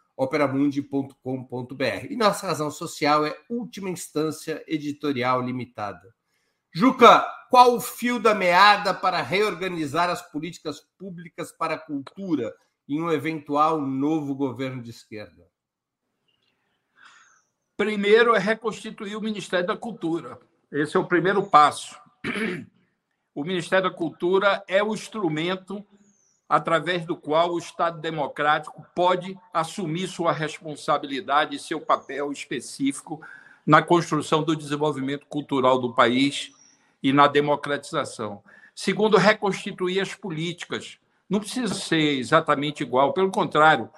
E 2.10 2.16
nossa 2.16 2.46
razão 2.46 2.70
social 2.70 3.26
é 3.26 3.36
Última 3.48 3.90
Instância 3.90 4.62
Editorial 4.66 5.42
Limitada. 5.42 6.14
Juca, 6.72 7.26
qual 7.50 7.74
o 7.74 7.80
fio 7.80 8.18
da 8.18 8.34
meada 8.34 8.94
para 8.94 9.20
reorganizar 9.20 10.08
as 10.08 10.22
políticas 10.22 10.80
públicas 10.98 11.52
para 11.52 11.74
a 11.74 11.78
cultura 11.78 12.54
em 12.88 13.00
um 13.00 13.10
eventual 13.10 13.80
novo 13.80 14.34
governo 14.34 14.82
de 14.82 14.90
esquerda? 14.90 15.46
Primeiro 17.76 18.34
é 18.34 18.38
reconstituir 18.38 19.16
o 19.16 19.20
Ministério 19.20 19.66
da 19.66 19.76
Cultura. 19.76 20.38
Esse 20.70 20.96
é 20.96 21.00
o 21.00 21.06
primeiro 21.06 21.42
passo. 21.42 22.00
O 23.34 23.44
Ministério 23.44 23.90
da 23.90 23.96
Cultura 23.96 24.62
é 24.68 24.82
o 24.82 24.94
instrumento 24.94 25.84
através 26.52 27.06
do 27.06 27.16
qual 27.16 27.54
o 27.54 27.58
Estado 27.58 27.98
democrático 27.98 28.84
pode 28.94 29.38
assumir 29.54 30.06
sua 30.06 30.32
responsabilidade 30.32 31.56
e 31.56 31.58
seu 31.58 31.80
papel 31.80 32.30
específico 32.30 33.22
na 33.64 33.80
construção 33.80 34.42
do 34.42 34.54
desenvolvimento 34.54 35.24
cultural 35.24 35.78
do 35.78 35.94
país 35.94 36.52
e 37.02 37.10
na 37.10 37.26
democratização. 37.26 38.42
Segundo, 38.74 39.16
reconstituir 39.16 39.98
as 40.00 40.14
políticas. 40.14 40.98
Não 41.26 41.40
precisa 41.40 41.72
ser 41.72 42.18
exatamente 42.18 42.82
igual, 42.82 43.14
pelo 43.14 43.30
contrário. 43.30 43.88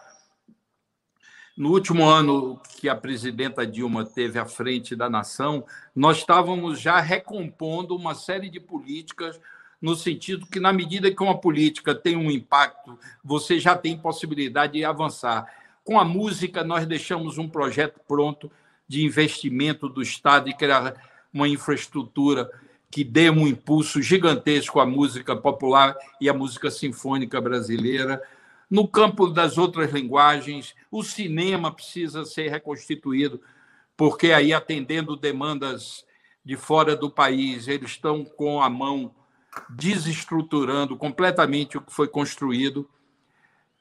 No 1.56 1.72
último 1.72 2.04
ano 2.04 2.60
que 2.78 2.88
a 2.88 2.94
presidenta 2.94 3.66
Dilma 3.66 4.04
teve 4.04 4.38
à 4.38 4.46
frente 4.46 4.94
da 4.94 5.10
nação, 5.10 5.66
nós 5.92 6.18
estávamos 6.18 6.80
já 6.80 7.00
recompondo 7.00 7.96
uma 7.96 8.14
série 8.14 8.48
de 8.48 8.60
políticas 8.60 9.40
no 9.80 9.94
sentido 9.94 10.46
que, 10.46 10.60
na 10.60 10.72
medida 10.72 11.10
que 11.10 11.22
uma 11.22 11.38
política 11.38 11.94
tem 11.94 12.16
um 12.16 12.30
impacto, 12.30 12.98
você 13.22 13.58
já 13.58 13.76
tem 13.76 13.98
possibilidade 13.98 14.74
de 14.74 14.84
avançar. 14.84 15.46
Com 15.82 15.98
a 15.98 16.04
música, 16.04 16.64
nós 16.64 16.86
deixamos 16.86 17.36
um 17.38 17.48
projeto 17.48 18.00
pronto 18.06 18.50
de 18.88 19.04
investimento 19.04 19.88
do 19.88 20.02
Estado 20.02 20.48
e 20.48 20.54
criar 20.54 20.94
uma 21.32 21.48
infraestrutura 21.48 22.50
que 22.90 23.02
dê 23.02 23.28
um 23.28 23.46
impulso 23.46 24.00
gigantesco 24.00 24.78
à 24.78 24.86
música 24.86 25.34
popular 25.34 25.96
e 26.20 26.28
à 26.28 26.32
música 26.32 26.70
sinfônica 26.70 27.40
brasileira. 27.40 28.22
No 28.70 28.86
campo 28.86 29.26
das 29.26 29.58
outras 29.58 29.92
linguagens, 29.92 30.74
o 30.90 31.02
cinema 31.02 31.72
precisa 31.72 32.24
ser 32.24 32.48
reconstituído, 32.50 33.40
porque 33.96 34.32
aí, 34.32 34.52
atendendo 34.52 35.16
demandas 35.16 36.04
de 36.44 36.56
fora 36.56 36.94
do 36.94 37.10
país, 37.10 37.66
eles 37.66 37.90
estão 37.90 38.24
com 38.24 38.62
a 38.62 38.70
mão 38.70 39.12
desestruturando 39.68 40.96
completamente 40.96 41.76
o 41.78 41.80
que 41.80 41.92
foi 41.92 42.08
construído. 42.08 42.88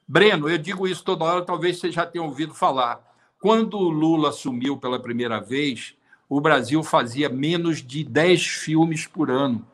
Breno, 0.06 0.48
eu 0.48 0.58
digo 0.58 0.86
isso 0.86 1.02
toda 1.04 1.24
hora, 1.24 1.44
talvez 1.44 1.78
você 1.78 1.90
já 1.90 2.04
tenha 2.04 2.24
ouvido 2.24 2.54
falar. 2.54 3.00
Quando 3.40 3.78
o 3.78 3.90
Lula 3.90 4.30
assumiu 4.30 4.76
pela 4.76 4.98
primeira 4.98 5.40
vez, 5.40 5.94
o 6.28 6.40
Brasil 6.40 6.82
fazia 6.82 7.28
menos 7.28 7.82
de 7.82 8.02
10 8.02 8.46
filmes 8.46 9.06
por 9.06 9.30
ano. 9.30 9.66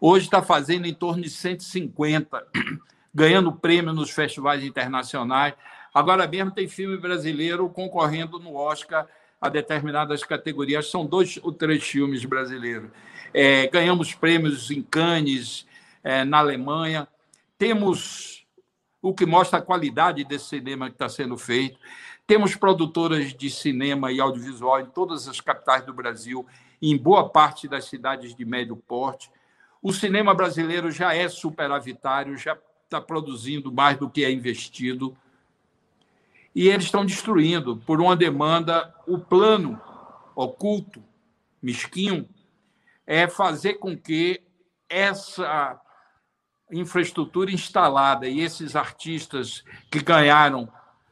Hoje 0.00 0.26
está 0.26 0.42
fazendo 0.42 0.86
em 0.86 0.94
torno 0.94 1.22
de 1.22 1.30
150, 1.30 2.44
ganhando 3.14 3.52
prêmio 3.52 3.92
nos 3.92 4.10
festivais 4.10 4.64
internacionais. 4.64 5.54
Agora 5.94 6.26
mesmo 6.26 6.50
tem 6.50 6.66
filme 6.66 6.96
brasileiro 6.96 7.68
concorrendo 7.68 8.40
no 8.40 8.54
Oscar 8.54 9.06
a 9.40 9.48
determinadas 9.48 10.24
categorias. 10.24 10.90
São 10.90 11.06
dois 11.06 11.38
ou 11.42 11.52
três 11.52 11.84
filmes 11.84 12.24
brasileiros. 12.24 12.90
É, 13.34 13.66
ganhamos 13.68 14.14
prêmios 14.14 14.70
em 14.70 14.82
Cannes, 14.82 15.66
é, 16.04 16.24
na 16.24 16.38
Alemanha. 16.38 17.08
Temos 17.56 18.46
o 19.00 19.14
que 19.14 19.24
mostra 19.24 19.58
a 19.58 19.62
qualidade 19.62 20.24
desse 20.24 20.46
cinema 20.46 20.88
que 20.88 20.94
está 20.94 21.08
sendo 21.08 21.36
feito. 21.36 21.78
Temos 22.26 22.54
produtoras 22.54 23.34
de 23.34 23.50
cinema 23.50 24.12
e 24.12 24.20
audiovisual 24.20 24.80
em 24.80 24.86
todas 24.86 25.26
as 25.26 25.40
capitais 25.40 25.84
do 25.84 25.92
Brasil, 25.92 26.46
em 26.80 26.96
boa 26.96 27.28
parte 27.28 27.66
das 27.66 27.86
cidades 27.86 28.34
de 28.34 28.44
médio 28.44 28.76
porte. 28.76 29.30
O 29.82 29.92
cinema 29.92 30.34
brasileiro 30.34 30.90
já 30.90 31.14
é 31.14 31.28
superavitário, 31.28 32.36
já 32.36 32.56
está 32.84 33.00
produzindo 33.00 33.72
mais 33.72 33.98
do 33.98 34.08
que 34.08 34.24
é 34.24 34.30
investido. 34.30 35.16
E 36.54 36.68
eles 36.68 36.84
estão 36.84 37.04
destruindo, 37.04 37.78
por 37.78 38.00
uma 38.00 38.14
demanda, 38.14 38.94
o 39.06 39.18
plano 39.18 39.80
oculto, 40.36 41.02
mesquinho, 41.62 42.28
é 43.06 43.28
fazer 43.28 43.74
com 43.74 43.96
que 43.96 44.42
essa 44.88 45.80
infraestrutura 46.70 47.50
instalada 47.50 48.26
e 48.26 48.40
esses 48.40 48.74
artistas 48.74 49.64
que 49.90 50.02
ganharam 50.02 50.68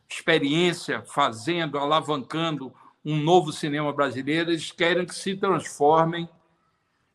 experiência 0.08 1.02
fazendo, 1.02 1.78
alavancando 1.78 2.72
um 3.04 3.16
novo 3.16 3.52
cinema 3.52 3.92
brasileiro, 3.92 4.50
eles 4.50 4.72
querem 4.72 5.06
que 5.06 5.14
se 5.14 5.36
transformem 5.36 6.28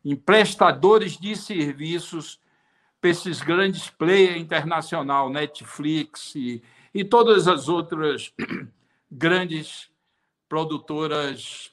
em 0.04 0.16
prestadores 0.16 1.18
de 1.18 1.36
serviços 1.36 2.40
para 3.00 3.10
esses 3.10 3.40
grandes 3.40 3.90
players 3.90 4.40
internacional, 4.40 5.28
Netflix 5.28 6.34
e, 6.34 6.62
e 6.94 7.04
todas 7.04 7.46
as 7.46 7.68
outras 7.68 8.32
grandes 9.10 9.90
produtoras 10.48 11.72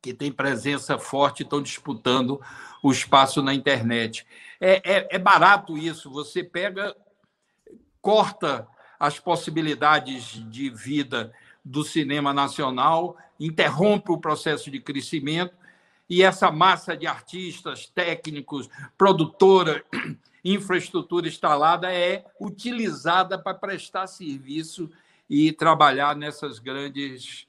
que 0.00 0.14
têm 0.14 0.30
presença 0.30 0.98
forte 0.98 1.42
estão 1.42 1.62
disputando 1.62 2.40
o 2.82 2.90
espaço 2.90 3.42
na 3.42 3.52
internet. 3.52 4.26
É, 4.60 4.98
é, 4.98 5.08
é 5.12 5.18
barato 5.18 5.76
isso, 5.76 6.10
você 6.10 6.44
pega, 6.44 6.94
corta 8.00 8.66
as 8.98 9.18
possibilidades 9.18 10.42
de 10.50 10.70
vida 10.70 11.32
do 11.64 11.84
cinema 11.84 12.32
nacional, 12.32 13.16
interrompe 13.38 14.10
o 14.10 14.18
processo 14.18 14.70
de 14.70 14.80
crescimento 14.80 15.54
e 16.08 16.22
essa 16.22 16.50
massa 16.50 16.96
de 16.96 17.06
artistas, 17.06 17.86
técnicos, 17.86 18.68
produtora, 18.96 19.84
infraestrutura 20.44 21.28
instalada 21.28 21.92
é 21.92 22.24
utilizada 22.40 23.38
para 23.38 23.54
prestar 23.54 24.06
serviço 24.06 24.88
e 25.28 25.52
trabalhar 25.52 26.16
nessas 26.16 26.58
grandes 26.58 27.47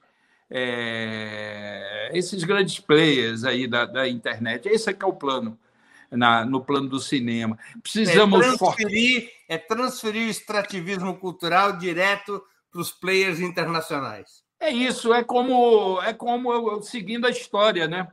é, 0.49 2.09
esses 2.13 2.43
grandes 2.43 2.79
players 2.79 3.43
aí 3.43 3.67
da, 3.67 3.85
da 3.85 4.07
internet. 4.07 4.67
Esse 4.67 4.89
é 4.89 4.93
que 4.93 5.03
é 5.03 5.07
o 5.07 5.13
plano. 5.13 5.57
Na, 6.11 6.43
no 6.43 6.59
plano 6.59 6.89
do 6.89 6.99
cinema. 6.99 7.55
Precisamos 7.83 8.43
é 8.43 8.57
transferir, 8.57 9.31
é 9.47 9.57
transferir 9.59 10.27
o 10.27 10.31
extrativismo 10.31 11.15
cultural 11.15 11.77
direto 11.77 12.43
para 12.71 12.81
os 12.81 12.91
players 12.91 13.39
internacionais. 13.39 14.43
É 14.59 14.71
isso, 14.71 15.13
é 15.13 15.23
como 15.23 16.01
é 16.01 16.11
como 16.11 16.81
seguindo 16.81 17.27
a 17.27 17.29
história, 17.29 17.87
né? 17.87 18.07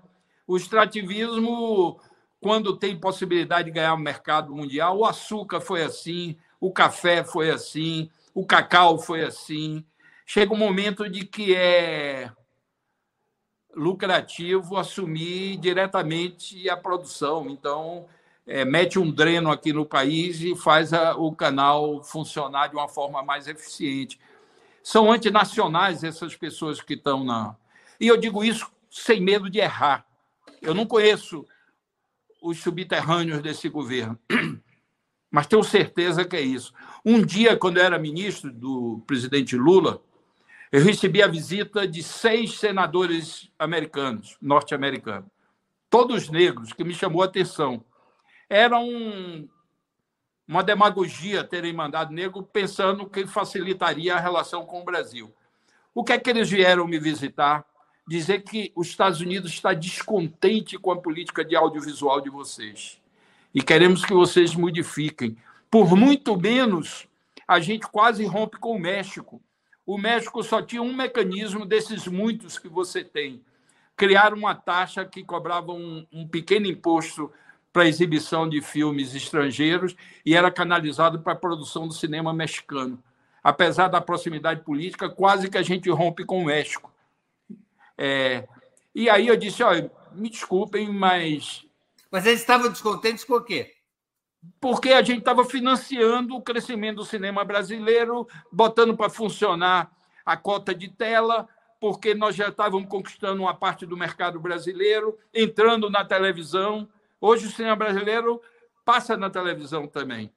O 0.46 0.56
extrativismo, 0.56 1.98
quando 2.40 2.76
tem 2.76 3.00
possibilidade 3.00 3.64
de 3.64 3.74
ganhar 3.74 3.94
o 3.94 3.98
mercado 3.98 4.54
mundial, 4.54 4.98
o 4.98 5.04
açúcar 5.04 5.60
foi 5.60 5.82
assim, 5.82 6.36
o 6.60 6.70
café 6.70 7.24
foi 7.24 7.50
assim, 7.50 8.10
o 8.32 8.46
cacau 8.46 8.98
foi 8.98 9.24
assim. 9.24 9.84
Chega 10.28 10.52
um 10.52 10.56
momento 10.58 11.08
de 11.08 11.24
que 11.24 11.54
é 11.54 12.32
lucrativo 13.72 14.76
assumir 14.76 15.56
diretamente 15.56 16.68
a 16.68 16.76
produção. 16.76 17.48
Então, 17.48 18.06
é, 18.44 18.64
mete 18.64 18.98
um 18.98 19.08
dreno 19.08 19.52
aqui 19.52 19.72
no 19.72 19.86
país 19.86 20.40
e 20.40 20.56
faz 20.56 20.92
a, 20.92 21.14
o 21.14 21.34
canal 21.34 22.02
funcionar 22.02 22.66
de 22.66 22.74
uma 22.74 22.88
forma 22.88 23.22
mais 23.22 23.46
eficiente. 23.46 24.18
São 24.82 25.12
antinacionais 25.12 26.02
essas 26.02 26.34
pessoas 26.34 26.80
que 26.80 26.94
estão 26.94 27.22
na. 27.22 27.54
E 28.00 28.08
eu 28.08 28.16
digo 28.16 28.42
isso 28.42 28.68
sem 28.90 29.20
medo 29.20 29.48
de 29.48 29.60
errar. 29.60 30.04
Eu 30.60 30.74
não 30.74 30.86
conheço 30.86 31.46
os 32.42 32.58
subterrâneos 32.58 33.42
desse 33.42 33.68
governo, 33.68 34.18
mas 35.30 35.46
tenho 35.46 35.62
certeza 35.62 36.24
que 36.24 36.36
é 36.36 36.40
isso. 36.40 36.72
Um 37.04 37.24
dia, 37.24 37.56
quando 37.56 37.76
eu 37.76 37.84
era 37.84 37.98
ministro 37.98 38.52
do 38.52 39.02
presidente 39.06 39.56
Lula, 39.56 40.02
eu 40.72 40.82
recebi 40.82 41.22
a 41.22 41.28
visita 41.28 41.86
de 41.86 42.02
seis 42.02 42.58
senadores 42.58 43.50
americanos, 43.58 44.36
norte-americanos, 44.40 45.30
todos 45.88 46.28
negros, 46.28 46.72
que 46.72 46.84
me 46.84 46.94
chamou 46.94 47.22
a 47.22 47.26
atenção. 47.26 47.84
Era 48.48 48.78
um, 48.78 49.48
uma 50.46 50.62
demagogia 50.62 51.44
terem 51.44 51.72
mandado 51.72 52.12
negro 52.12 52.42
pensando 52.42 53.08
que 53.08 53.26
facilitaria 53.26 54.14
a 54.14 54.20
relação 54.20 54.66
com 54.66 54.80
o 54.80 54.84
Brasil. 54.84 55.32
O 55.94 56.04
que 56.04 56.12
é 56.12 56.18
que 56.18 56.30
eles 56.30 56.50
vieram 56.50 56.86
me 56.86 56.98
visitar? 56.98 57.64
dizer 58.06 58.42
que 58.42 58.72
os 58.76 58.86
Estados 58.86 59.20
Unidos 59.20 59.52
está 59.52 59.74
descontente 59.74 60.78
com 60.78 60.92
a 60.92 61.00
política 61.00 61.44
de 61.44 61.56
audiovisual 61.56 62.20
de 62.20 62.30
vocês. 62.30 63.00
E 63.52 63.62
queremos 63.62 64.04
que 64.04 64.14
vocês 64.14 64.54
modifiquem. 64.54 65.36
Por 65.70 65.96
muito 65.96 66.38
menos, 66.38 67.08
a 67.48 67.58
gente 67.58 67.86
quase 67.88 68.24
rompe 68.24 68.58
com 68.58 68.76
o 68.76 68.78
México. 68.78 69.40
O 69.86 69.96
México 69.96 70.42
só 70.42 70.60
tinha 70.60 70.82
um 70.82 70.92
mecanismo 70.92 71.64
desses 71.64 72.08
muitos 72.08 72.58
que 72.58 72.68
você 72.68 73.04
tem. 73.04 73.40
Criar 73.96 74.34
uma 74.34 74.52
taxa 74.52 75.04
que 75.04 75.22
cobrava 75.22 75.72
um, 75.72 76.04
um 76.12 76.26
pequeno 76.26 76.66
imposto 76.66 77.32
para 77.72 77.86
exibição 77.86 78.48
de 78.48 78.60
filmes 78.60 79.14
estrangeiros 79.14 79.94
e 80.24 80.34
era 80.34 80.50
canalizado 80.50 81.20
para 81.20 81.34
a 81.34 81.36
produção 81.36 81.86
do 81.86 81.94
cinema 81.94 82.32
mexicano. 82.32 83.00
Apesar 83.44 83.86
da 83.86 84.00
proximidade 84.00 84.62
política, 84.62 85.08
quase 85.08 85.48
que 85.48 85.56
a 85.56 85.62
gente 85.62 85.88
rompe 85.88 86.24
com 86.24 86.42
o 86.42 86.44
México. 86.46 86.92
É, 87.96 88.48
e 88.92 89.08
aí 89.08 89.28
eu 89.28 89.36
disse, 89.36 89.62
olha, 89.62 89.90
me 90.12 90.28
desculpem, 90.28 90.92
mas... 90.92 91.64
Mas 92.10 92.26
eles 92.26 92.40
estavam 92.40 92.68
descontentes 92.68 93.24
com 93.24 93.34
o 93.34 93.42
quê? 93.42 93.75
Porque 94.60 94.90
a 94.90 95.02
gente 95.02 95.20
estava 95.20 95.44
financiando 95.44 96.36
o 96.36 96.42
crescimento 96.42 96.96
do 96.96 97.04
cinema 97.04 97.44
brasileiro, 97.44 98.26
botando 98.52 98.96
para 98.96 99.10
funcionar 99.10 99.90
a 100.24 100.36
cota 100.36 100.74
de 100.74 100.88
tela, 100.88 101.48
porque 101.80 102.14
nós 102.14 102.34
já 102.34 102.48
estávamos 102.48 102.88
conquistando 102.88 103.42
uma 103.42 103.54
parte 103.54 103.86
do 103.86 103.96
mercado 103.96 104.40
brasileiro, 104.40 105.18
entrando 105.32 105.88
na 105.88 106.04
televisão. 106.04 106.88
Hoje 107.20 107.46
o 107.46 107.50
cinema 107.50 107.76
brasileiro 107.76 108.40
passa 108.84 109.16
na 109.16 109.30
televisão 109.30 109.86
também. 109.86 110.32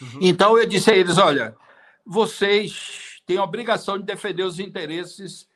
Uhum. 0.00 0.18
Então 0.20 0.58
eu 0.58 0.66
disse 0.66 0.90
a 0.90 0.96
eles: 0.96 1.18
olha, 1.18 1.56
vocês 2.04 3.20
têm 3.26 3.38
a 3.38 3.44
obrigação 3.44 3.98
de 3.98 4.04
defender 4.04 4.42
os 4.42 4.58
interesses 4.58 5.48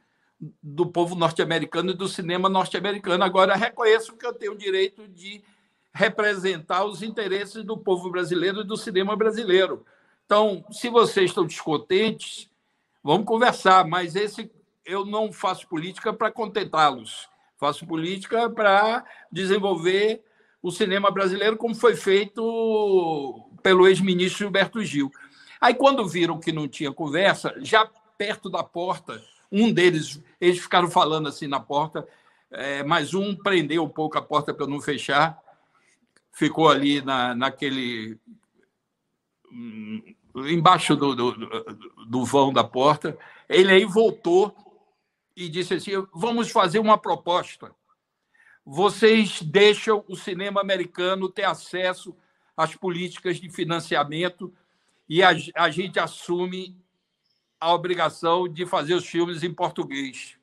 do 0.62 0.86
povo 0.86 1.14
norte-americano 1.14 1.91
e 1.91 1.97
do 1.97 2.09
cinema 2.09 2.49
norte-americano. 2.49 3.24
Agora, 3.24 3.57
reconheço 3.57 4.16
que 4.16 4.24
eu 4.24 4.32
tenho 4.32 4.53
o 4.53 4.59
direito 4.59 5.09
de 5.09 5.43
representar 5.99 6.84
os 6.84 7.03
interesses 7.03 7.64
do 7.64 7.76
povo 7.76 8.09
brasileiro 8.09 8.61
e 8.61 8.64
do 8.64 8.76
cinema 8.76 9.16
brasileiro. 9.16 9.84
Então, 10.24 10.64
se 10.70 10.88
vocês 10.88 11.30
estão 11.30 11.44
descontentes, 11.44 12.49
vamos 13.03 13.26
conversar, 13.26 13.84
mas 13.84 14.14
esse 14.14 14.49
eu 14.86 15.05
não 15.05 15.32
faço 15.32 15.66
política 15.66 16.12
para 16.12 16.30
contentá-los. 16.30 17.28
Faço 17.57 17.84
política 17.84 18.49
para 18.49 19.05
desenvolver 19.32 20.22
o 20.62 20.70
cinema 20.70 21.11
brasileiro 21.11 21.57
como 21.57 21.74
foi 21.74 21.96
feito 21.96 23.51
pelo 23.61 23.88
ex-ministro 23.88 24.38
Gilberto 24.38 24.84
Gil. 24.84 25.11
Aí, 25.61 25.74
quando 25.74 26.07
viram 26.07 26.38
que 26.38 26.53
não 26.53 26.68
tinha 26.68 26.92
conversa, 26.92 27.53
já 27.59 27.90
perto 28.16 28.49
da 28.49 28.62
porta, 28.62 29.20
um 29.51 29.72
deles, 29.72 30.22
eles 30.40 30.61
ficaram 30.61 30.88
falando 30.88 31.28
assim 31.28 31.49
na 31.49 31.59
porta, 31.59 32.07
é, 32.53 32.84
mas 32.84 33.14
um 33.14 33.34
prendeu 33.34 33.82
um 33.82 33.88
pouco 33.88 34.16
a 34.16 34.22
porta 34.22 34.55
para 34.55 34.68
não 34.68 34.80
fechar, 34.80 35.42
ficou 36.39 36.68
ali 36.68 37.03
na, 37.03 37.34
naquele. 37.34 38.16
Hum, 39.51 40.14
embaixo 40.36 40.95
do, 40.95 41.16
do, 41.16 41.32
do 42.07 42.24
vão 42.24 42.53
da 42.53 42.62
porta. 42.62 43.18
Ele 43.49 43.72
aí 43.72 43.84
voltou 43.84 44.55
e 45.36 45.49
disse 45.49 45.74
assim: 45.74 45.91
vamos 46.14 46.51
fazer 46.51 46.78
uma 46.78 46.97
proposta. 46.97 47.74
Vocês 48.64 49.43
deixam 49.43 50.05
o 50.07 50.14
cinema 50.14 50.61
americano 50.61 51.28
ter 51.28 51.45
acesso 51.45 52.14
às 52.57 52.76
políticas 52.76 53.39
de 53.39 53.51
financiamento 53.51 54.55
e 55.09 55.22
a, 55.22 55.30
a 55.57 55.70
gente 55.70 55.99
assume 55.99 56.76
a 57.59 57.74
obrigação 57.74 58.47
de 58.47 58.64
fazer 58.64 58.95
os 58.95 59.07
filmes 59.07 59.43
em 59.43 59.53
português. 59.53 60.39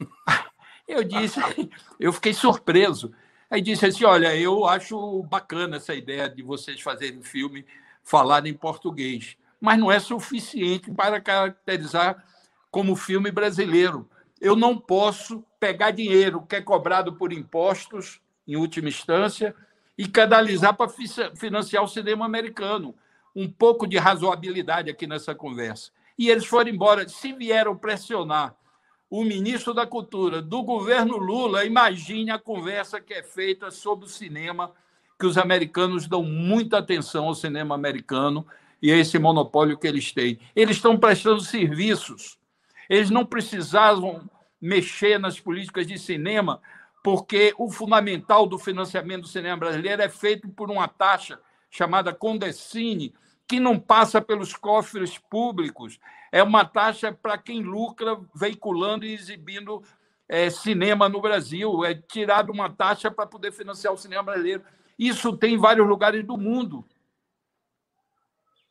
Eu 0.86 1.02
disse, 1.02 1.40
eu 1.98 2.12
fiquei 2.12 2.34
surpreso. 2.34 3.10
Aí 3.50 3.60
disse 3.60 3.86
assim: 3.86 4.04
olha, 4.04 4.36
eu 4.36 4.66
acho 4.66 5.22
bacana 5.24 5.76
essa 5.76 5.94
ideia 5.94 6.28
de 6.28 6.42
vocês 6.42 6.80
fazerem 6.80 7.22
filme 7.22 7.64
falado 8.02 8.46
em 8.46 8.54
português, 8.54 9.36
mas 9.60 9.78
não 9.78 9.90
é 9.90 9.98
suficiente 9.98 10.90
para 10.90 11.20
caracterizar 11.20 12.24
como 12.70 12.96
filme 12.96 13.30
brasileiro. 13.30 14.08
Eu 14.40 14.54
não 14.56 14.76
posso 14.76 15.44
pegar 15.58 15.90
dinheiro 15.90 16.42
que 16.42 16.56
é 16.56 16.60
cobrado 16.60 17.14
por 17.14 17.32
impostos, 17.32 18.20
em 18.46 18.56
última 18.56 18.88
instância, 18.88 19.54
e 19.96 20.06
canalizar 20.06 20.76
para 20.76 20.90
financiar 21.34 21.82
o 21.82 21.88
cinema 21.88 22.26
americano. 22.26 22.94
Um 23.34 23.50
pouco 23.50 23.86
de 23.86 23.96
razoabilidade 23.96 24.90
aqui 24.90 25.06
nessa 25.06 25.34
conversa 25.34 25.90
e 26.18 26.30
eles 26.30 26.46
foram 26.46 26.70
embora. 26.70 27.08
Se 27.08 27.32
vieram 27.32 27.76
pressionar 27.76 28.54
o 29.16 29.22
ministro 29.22 29.72
da 29.72 29.86
Cultura 29.86 30.42
do 30.42 30.64
governo 30.64 31.16
Lula, 31.16 31.64
imagine 31.64 32.32
a 32.32 32.38
conversa 32.38 33.00
que 33.00 33.14
é 33.14 33.22
feita 33.22 33.70
sobre 33.70 34.06
o 34.06 34.08
cinema, 34.08 34.72
que 35.16 35.24
os 35.24 35.38
americanos 35.38 36.08
dão 36.08 36.24
muita 36.24 36.78
atenção 36.78 37.26
ao 37.26 37.34
cinema 37.36 37.76
americano 37.76 38.44
e 38.82 38.90
a 38.90 38.96
esse 38.96 39.16
monopólio 39.16 39.78
que 39.78 39.86
eles 39.86 40.10
têm. 40.10 40.40
Eles 40.56 40.78
estão 40.78 40.98
prestando 40.98 41.40
serviços. 41.42 42.36
Eles 42.90 43.08
não 43.08 43.24
precisavam 43.24 44.28
mexer 44.60 45.16
nas 45.16 45.38
políticas 45.38 45.86
de 45.86 45.96
cinema, 45.96 46.60
porque 47.00 47.54
o 47.56 47.70
fundamental 47.70 48.48
do 48.48 48.58
financiamento 48.58 49.22
do 49.22 49.28
cinema 49.28 49.58
brasileiro 49.58 50.02
é 50.02 50.08
feito 50.08 50.48
por 50.48 50.72
uma 50.72 50.88
taxa 50.88 51.38
chamada 51.70 52.12
Condecine, 52.12 53.14
que 53.46 53.60
não 53.60 53.78
passa 53.78 54.20
pelos 54.20 54.54
cofres 54.56 55.18
públicos. 55.18 56.00
É 56.34 56.42
uma 56.42 56.64
taxa 56.64 57.12
para 57.12 57.38
quem 57.38 57.62
lucra 57.62 58.20
veiculando 58.34 59.06
e 59.06 59.14
exibindo 59.14 59.84
é, 60.28 60.50
cinema 60.50 61.08
no 61.08 61.20
Brasil. 61.20 61.84
É 61.84 61.94
tirado 61.94 62.50
uma 62.50 62.68
taxa 62.68 63.08
para 63.08 63.24
poder 63.24 63.52
financiar 63.52 63.94
o 63.94 63.96
cinema 63.96 64.24
brasileiro. 64.24 64.64
Isso 64.98 65.36
tem 65.36 65.54
em 65.54 65.58
vários 65.58 65.86
lugares 65.86 66.26
do 66.26 66.36
mundo. 66.36 66.84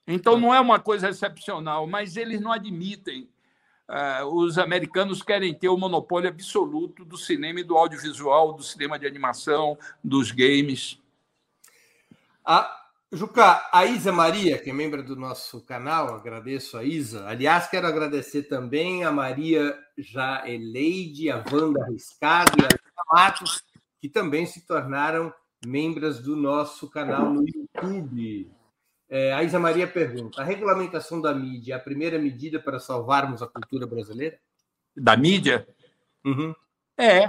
Então, 0.06 0.38
não 0.38 0.54
é 0.54 0.60
uma 0.60 0.78
coisa 0.78 1.08
excepcional, 1.08 1.88
mas 1.88 2.18
eles 2.18 2.42
não 2.42 2.52
admitem. 2.52 3.30
Uh, 3.88 4.26
os 4.26 4.58
americanos 4.58 5.22
querem 5.22 5.54
ter 5.54 5.70
o 5.70 5.78
monopólio 5.78 6.28
absoluto 6.28 7.06
do 7.06 7.18
cinema 7.18 7.62
e 7.62 7.64
do 7.64 7.78
audiovisual, 7.78 8.52
do 8.52 8.64
cinema 8.64 9.00
de 9.00 9.08
animação, 9.08 9.78
dos 10.04 10.32
games. 10.32 11.00
A, 12.44 12.83
Juca, 13.16 13.70
a 13.72 13.86
Isa 13.86 14.12
Maria, 14.12 14.58
que 14.58 14.72
é 14.72 14.74
membro 14.74 15.04
do 15.04 15.16
nosso 15.16 15.62
canal, 15.62 16.16
agradeço 16.16 16.76
a 16.76 16.84
Isa. 16.84 17.28
Aliás, 17.28 17.68
quero 17.68 17.86
agradecer 17.86 18.44
também 18.44 19.04
a 19.04 19.12
Maria 19.12 19.78
Jaeleide, 19.96 21.30
a 21.30 21.44
Wanda 21.52 21.84
Arriscado 21.84 22.54
e 22.60 22.66
a 22.66 23.16
Matos, 23.16 23.62
que 24.02 24.10
também 24.10 24.48
se 24.48 24.66
tornaram 24.66 25.32
membros 25.64 26.22
do 26.22 26.36
nosso 26.36 26.90
canal 26.90 27.32
no 27.32 27.46
YouTube. 27.48 28.52
É, 29.08 29.32
a 29.32 29.44
Isa 29.44 29.60
Maria 29.60 29.86
pergunta: 29.86 30.42
a 30.42 30.44
regulamentação 30.44 31.22
da 31.22 31.36
mídia 31.36 31.76
é 31.76 31.78
a 31.78 31.80
primeira 31.80 32.18
medida 32.18 32.60
para 32.60 32.80
salvarmos 32.80 33.44
a 33.44 33.48
cultura 33.48 33.86
brasileira? 33.86 34.40
Da 34.98 35.16
mídia? 35.16 35.68
Uhum. 36.26 36.56
É. 36.98 37.26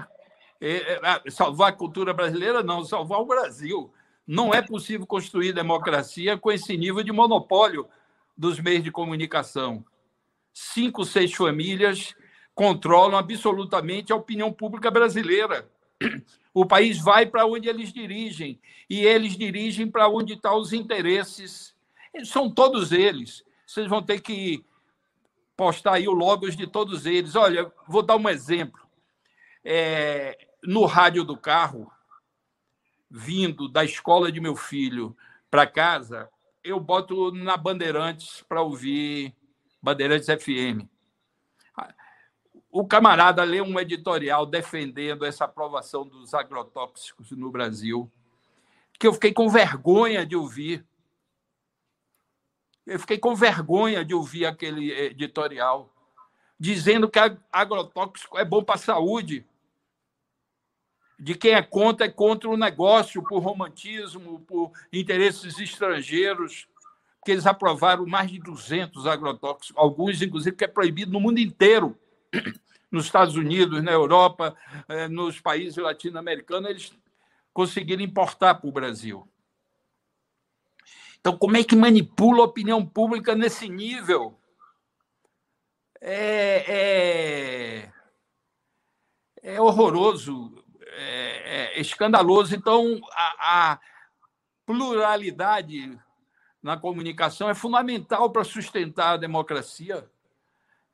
é, 0.63 0.99
é 1.27 1.31
salvar 1.31 1.69
a 1.69 1.77
cultura 1.77 2.15
brasileira, 2.15 2.63
não, 2.63 2.83
salvar 2.87 3.21
o 3.21 3.27
Brasil. 3.27 3.93
Não 4.27 4.55
é 4.55 4.63
possível 4.63 5.07
construir 5.07 5.53
democracia 5.53 6.39
com 6.39 6.51
esse 6.51 6.77
nível 6.77 7.03
de 7.03 7.13
monopólio 7.13 7.89
dos 8.37 8.59
meios 8.59 8.83
de 8.83 8.91
comunicação. 8.91 9.85
Cinco, 10.53 11.05
seis 11.05 11.33
famílias 11.33 12.15
controlam 12.55 13.19
absolutamente 13.19 14.13
a 14.13 14.17
opinião 14.17 14.53
pública 14.53 14.91
brasileira. 14.91 15.69
O 16.53 16.65
país 16.65 17.01
vai 17.01 17.27
para 17.27 17.45
onde 17.47 17.69
eles 17.69 17.93
dirigem 17.93 18.61
e 18.89 19.05
eles 19.05 19.37
dirigem 19.37 19.91
para 19.91 20.09
onde 20.09 20.35
estão 20.35 20.57
os 20.57 20.73
interesses 20.73 21.75
são 22.23 22.49
todos 22.49 22.93
eles. 22.93 23.45
Vocês 23.67 23.89
vão 23.89 24.03
ter 24.03 24.21
que 24.21 24.65
postar 25.57 25.95
aí 25.95 26.07
o 26.07 26.13
logos 26.13 26.57
de 26.57 26.67
todos 26.67 27.07
eles. 27.07 27.35
Olha, 27.35 27.73
vou 27.89 28.03
dar 28.03 28.17
um 28.17 28.29
exemplo. 28.29 28.81
É, 29.65 30.47
no 30.63 30.85
rádio 30.85 31.25
do 31.25 31.37
carro, 31.37 31.91
vindo 33.17 33.69
da 33.69 33.85
escola 33.85 34.33
de 34.33 34.41
meu 34.41 34.57
filho 34.57 35.17
para 35.49 35.69
casa, 35.69 36.29
eu 36.65 36.81
boto 36.81 37.31
na 37.31 37.57
Bandeirantes 37.57 38.43
para 38.49 38.61
ouvir 38.61 39.33
Bandeirantes 39.81 40.27
FM. 40.27 40.89
O 42.73 42.85
camarada 42.85 43.45
lê 43.45 43.61
um 43.61 43.79
editorial 43.79 44.45
defendendo 44.45 45.25
essa 45.25 45.45
aprovação 45.45 46.05
dos 46.05 46.35
agrotóxicos 46.35 47.31
no 47.31 47.53
Brasil, 47.53 48.11
que 48.99 49.07
eu 49.07 49.13
fiquei 49.13 49.33
com 49.33 49.49
vergonha 49.49 50.27
de 50.27 50.35
ouvir. 50.35 50.85
Eu 52.85 52.99
fiquei 52.99 53.17
com 53.17 53.37
vergonha 53.37 54.05
de 54.05 54.13
ouvir 54.13 54.45
aquele 54.47 54.91
editorial 54.91 55.95
dizendo 56.59 57.09
que 57.09 57.21
agrotóxico 57.53 58.37
é 58.37 58.45
bom 58.45 58.65
para 58.65 58.75
a 58.75 58.79
saúde. 58.79 59.47
De 61.19 61.35
quem 61.35 61.53
é 61.53 61.63
contra 61.63 62.07
é 62.07 62.11
contra 62.11 62.49
o 62.49 62.57
negócio, 62.57 63.23
por 63.23 63.39
romantismo, 63.41 64.41
por 64.41 64.73
interesses 64.93 65.59
estrangeiros, 65.59 66.67
que 67.25 67.33
eles 67.33 67.47
aprovaram 67.47 68.05
mais 68.07 68.31
de 68.31 68.39
200 68.39 69.07
agrotóxicos, 69.07 69.73
alguns, 69.77 70.21
inclusive, 70.21 70.57
que 70.57 70.65
é 70.65 70.69
proibido 70.69 71.13
no 71.13 71.21
mundo 71.21 71.39
inteiro. 71.39 71.99
Nos 72.91 73.07
Estados 73.07 73.35
Unidos, 73.35 73.83
na 73.83 73.91
Europa, 73.91 74.57
eh, 74.87 75.09
nos 75.09 75.41
países 75.41 75.77
latino-americanos, 75.79 76.71
eles 76.71 76.93
conseguiram 77.53 78.05
importar 78.05 78.55
para 78.55 78.69
o 78.69 78.73
Brasil. 78.73 79.29
Então, 81.19 81.37
como 81.37 81.57
é 81.57 81.65
que 81.65 81.75
manipula 81.75 82.43
a 82.43 82.45
opinião 82.45 82.87
pública 82.87 83.35
nesse 83.35 83.69
nível? 83.69 84.39
É, 86.01 87.83
é, 87.83 87.93
é 89.43 89.61
horroroso, 89.61 90.64
é, 90.97 91.75
é, 91.77 91.81
escandaloso. 91.81 92.55
Então, 92.55 93.01
a, 93.13 93.73
a 93.73 93.81
pluralidade 94.67 95.99
na 96.63 96.77
comunicação 96.77 97.49
é 97.49 97.55
fundamental 97.55 98.31
para 98.31 98.45
sustentar 98.45 99.15
a 99.15 99.19
democracia. 99.19 100.09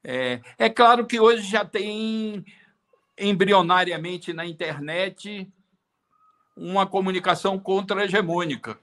É, 0.03 0.41
é, 0.59 0.69
claro 0.71 1.07
que 1.07 1.21
hoje 1.21 1.43
já 1.43 1.65
tem 1.65 2.45
embrionariamente 3.19 4.33
na 4.33 4.47
internet 4.47 5.51
uma 6.57 6.87
comunicação 6.87 7.59
contra-hegemônica 7.59 8.79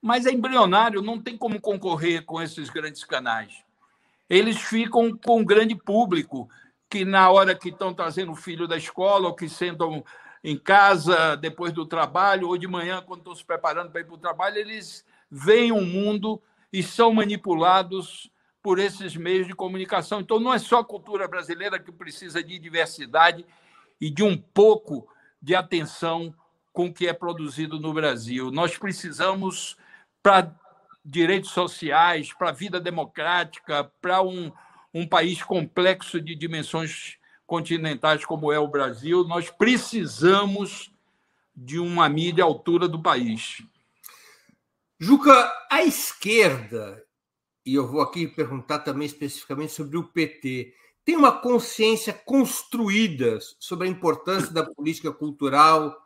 mas 0.00 0.26
é 0.26 0.32
embrionário, 0.32 1.02
não 1.02 1.20
tem 1.20 1.36
como 1.36 1.60
concorrer 1.60 2.24
com 2.24 2.40
esses 2.40 2.70
grandes 2.70 3.04
canais. 3.04 3.64
Eles 4.28 4.58
ficam 4.58 5.16
com 5.16 5.40
um 5.40 5.44
grande 5.44 5.74
público, 5.74 6.48
que 6.88 7.04
na 7.04 7.30
hora 7.30 7.54
que 7.54 7.68
estão 7.68 7.92
trazendo 7.92 8.32
o 8.32 8.36
filho 8.36 8.66
da 8.66 8.76
escola, 8.76 9.28
ou 9.28 9.34
que 9.34 9.48
sentam 9.48 10.04
em 10.42 10.56
casa 10.56 11.36
depois 11.36 11.72
do 11.72 11.84
trabalho, 11.84 12.48
ou 12.48 12.56
de 12.56 12.66
manhã, 12.66 13.02
quando 13.02 13.20
estão 13.20 13.34
se 13.34 13.44
preparando 13.44 13.90
para 13.90 14.00
ir 14.00 14.04
para 14.04 14.14
o 14.14 14.18
trabalho, 14.18 14.56
eles 14.56 15.04
veem 15.30 15.72
o 15.72 15.76
um 15.76 15.84
mundo 15.84 16.40
e 16.72 16.82
são 16.82 17.12
manipulados 17.12 18.30
por 18.62 18.78
esses 18.78 19.16
meios 19.16 19.46
de 19.46 19.54
comunicação. 19.54 20.20
Então, 20.20 20.40
não 20.40 20.52
é 20.52 20.58
só 20.58 20.80
a 20.80 20.84
cultura 20.84 21.28
brasileira 21.28 21.78
que 21.78 21.92
precisa 21.92 22.42
de 22.42 22.58
diversidade 22.58 23.44
e 24.00 24.10
de 24.10 24.22
um 24.22 24.36
pouco 24.36 25.08
de 25.40 25.54
atenção 25.54 26.34
com 26.72 26.86
o 26.86 26.92
que 26.92 27.06
é 27.06 27.12
produzido 27.12 27.78
no 27.78 27.92
Brasil. 27.92 28.50
Nós 28.50 28.76
precisamos 28.76 29.76
para 30.22 30.54
direitos 31.04 31.50
sociais, 31.50 32.32
para 32.32 32.50
a 32.50 32.52
vida 32.52 32.80
democrática, 32.80 33.90
para 34.00 34.22
um, 34.22 34.52
um 34.92 35.06
país 35.06 35.42
complexo 35.42 36.20
de 36.20 36.34
dimensões 36.34 37.18
continentais 37.46 38.24
como 38.24 38.52
é 38.52 38.58
o 38.58 38.68
Brasil, 38.68 39.24
nós 39.24 39.50
precisamos 39.50 40.92
de 41.56 41.78
uma 41.78 42.08
mídia 42.08 42.44
à 42.44 42.46
altura 42.46 42.86
do 42.86 43.02
país. 43.02 43.62
Juca, 45.00 45.50
a 45.70 45.82
esquerda, 45.82 47.04
e 47.64 47.74
eu 47.74 47.86
vou 47.86 48.00
aqui 48.00 48.26
perguntar 48.26 48.80
também 48.80 49.06
especificamente 49.06 49.72
sobre 49.72 49.96
o 49.96 50.04
PT, 50.04 50.74
tem 51.04 51.16
uma 51.16 51.32
consciência 51.32 52.12
construída 52.12 53.38
sobre 53.58 53.88
a 53.88 53.90
importância 53.90 54.52
da 54.52 54.64
política 54.64 55.10
cultural 55.10 55.96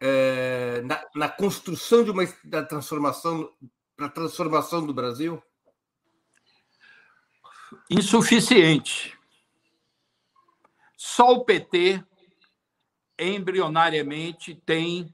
é, 0.00 0.80
na, 0.82 1.04
na, 1.14 1.28
construção 1.28 2.02
de 2.02 2.10
uma 2.10 2.24
da 2.44 2.62
transformação 2.62 3.50
para 3.96 4.08
transformação 4.08 4.86
do 4.86 4.94
Brasil? 4.94 5.42
Insuficiente. 7.90 9.16
Só 10.96 11.32
o 11.32 11.44
PT, 11.44 12.02
embrionariamente, 13.18 14.54
tem 14.66 15.12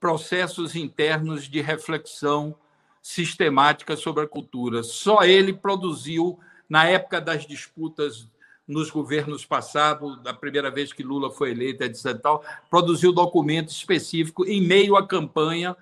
processos 0.00 0.74
internos 0.74 1.48
de 1.48 1.60
reflexão 1.60 2.56
sistemática 3.02 3.96
sobre 3.96 4.24
a 4.24 4.28
cultura. 4.28 4.82
Só 4.82 5.22
ele 5.22 5.52
produziu, 5.52 6.38
na 6.68 6.86
época 6.86 7.20
das 7.20 7.46
disputas 7.46 8.28
nos 8.66 8.90
governos 8.90 9.44
passados, 9.44 10.22
da 10.22 10.32
primeira 10.32 10.70
vez 10.70 10.92
que 10.92 11.02
Lula 11.02 11.30
foi 11.30 11.50
eleito, 11.50 11.84
etc. 11.84 12.18
Tal, 12.20 12.44
produziu 12.70 13.12
documento 13.12 13.68
específico 13.68 14.46
em 14.46 14.62
meio 14.62 14.96
à 14.96 15.06
campanha 15.06 15.76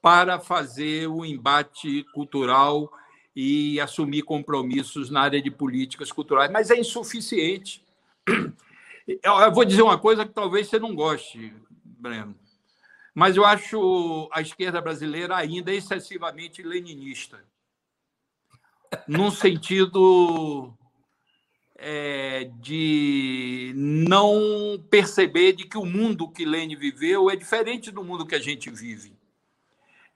para 0.00 0.38
fazer 0.38 1.08
o 1.08 1.24
embate 1.24 2.04
cultural 2.14 2.90
e 3.34 3.80
assumir 3.80 4.22
compromissos 4.22 5.10
na 5.10 5.22
área 5.22 5.40
de 5.40 5.50
políticas 5.50 6.10
culturais, 6.10 6.50
mas 6.50 6.70
é 6.70 6.78
insuficiente. 6.78 7.84
Eu 9.22 9.52
vou 9.52 9.64
dizer 9.64 9.82
uma 9.82 9.98
coisa 9.98 10.24
que 10.24 10.32
talvez 10.32 10.68
você 10.68 10.78
não 10.78 10.94
goste, 10.94 11.52
Breno, 11.82 12.36
mas 13.12 13.36
eu 13.36 13.44
acho 13.44 14.28
a 14.32 14.40
esquerda 14.40 14.80
brasileira 14.80 15.36
ainda 15.36 15.74
excessivamente 15.74 16.62
leninista, 16.62 17.42
num 19.08 19.28
sentido 19.28 20.72
é, 21.76 22.50
de 22.60 23.72
não 23.74 24.84
perceber 24.90 25.54
de 25.54 25.64
que 25.64 25.78
o 25.78 25.84
mundo 25.84 26.30
que 26.30 26.44
Lênin 26.44 26.76
viveu 26.76 27.30
é 27.30 27.36
diferente 27.36 27.90
do 27.90 28.04
mundo 28.04 28.26
que 28.26 28.34
a 28.34 28.40
gente 28.40 28.70
vive. 28.70 29.12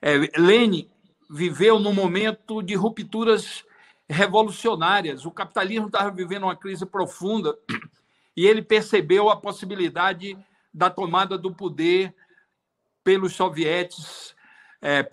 É, 0.01 0.15
viveu 1.29 1.79
num 1.79 1.93
momento 1.93 2.61
de 2.61 2.75
rupturas 2.75 3.63
revolucionárias. 4.07 5.25
O 5.25 5.31
capitalismo 5.31 5.87
estava 5.87 6.11
vivendo 6.11 6.43
uma 6.43 6.55
crise 6.55 6.85
profunda 6.85 7.57
e 8.35 8.45
ele 8.45 8.61
percebeu 8.61 9.29
a 9.29 9.35
possibilidade 9.35 10.37
da 10.73 10.89
tomada 10.89 11.37
do 11.37 11.53
poder 11.53 12.13
pelos 13.03 13.33
sovietes 13.33 14.35
é, 14.81 15.03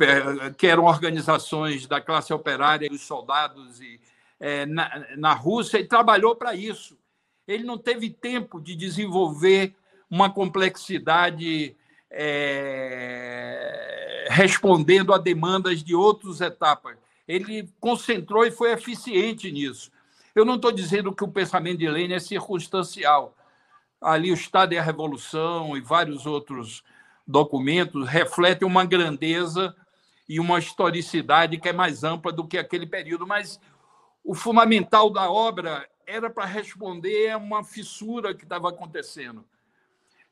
que 0.56 0.66
eram 0.66 0.84
organizações 0.84 1.86
da 1.86 2.00
classe 2.00 2.32
operária, 2.32 2.88
dos 2.88 3.02
soldados 3.02 3.80
e, 3.80 4.00
é, 4.38 4.66
na, 4.66 5.06
na 5.16 5.32
Rússia, 5.32 5.78
e 5.78 5.84
trabalhou 5.84 6.36
para 6.36 6.54
isso. 6.54 6.98
Ele 7.46 7.64
não 7.64 7.78
teve 7.78 8.10
tempo 8.10 8.60
de 8.60 8.76
desenvolver 8.76 9.74
uma 10.10 10.30
complexidade 10.30 11.76
é, 12.10 14.01
respondendo 14.32 15.12
a 15.12 15.18
demandas 15.18 15.82
de 15.82 15.94
outras 15.94 16.40
etapas. 16.40 16.96
Ele 17.28 17.68
concentrou 17.78 18.44
e 18.46 18.50
foi 18.50 18.72
eficiente 18.72 19.52
nisso. 19.52 19.90
Eu 20.34 20.44
não 20.44 20.56
estou 20.56 20.72
dizendo 20.72 21.14
que 21.14 21.22
o 21.22 21.28
pensamento 21.28 21.78
de 21.78 21.88
Lenin 21.88 22.14
é 22.14 22.18
circunstancial. 22.18 23.36
Ali 24.00 24.30
o 24.30 24.34
Estado 24.34 24.72
e 24.72 24.78
a 24.78 24.82
Revolução 24.82 25.76
e 25.76 25.80
vários 25.80 26.24
outros 26.24 26.82
documentos 27.26 28.08
refletem 28.08 28.66
uma 28.66 28.84
grandeza 28.84 29.76
e 30.28 30.40
uma 30.40 30.58
historicidade 30.58 31.58
que 31.58 31.68
é 31.68 31.72
mais 31.72 32.02
ampla 32.02 32.32
do 32.32 32.46
que 32.46 32.56
aquele 32.56 32.86
período, 32.86 33.26
mas 33.26 33.60
o 34.24 34.34
fundamental 34.34 35.10
da 35.10 35.30
obra 35.30 35.86
era 36.06 36.30
para 36.30 36.46
responder 36.46 37.30
a 37.30 37.36
uma 37.36 37.62
fissura 37.62 38.34
que 38.34 38.44
estava 38.44 38.70
acontecendo. 38.70 39.44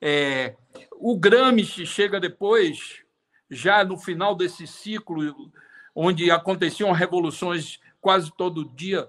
É, 0.01 0.57
o 0.93 1.19
Gramsci 1.19 1.85
chega 1.85 2.19
depois, 2.19 3.05
já 3.51 3.85
no 3.85 3.99
final 3.99 4.35
desse 4.35 4.67
ciclo, 4.67 5.51
onde 5.95 6.31
aconteciam 6.31 6.93
revoluções 6.93 7.81
quase 8.01 8.31
todo 8.31 8.65
dia, 8.65 9.07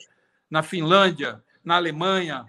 na 0.50 0.64
Finlândia, 0.64 1.42
na 1.64 1.76
Alemanha, 1.76 2.46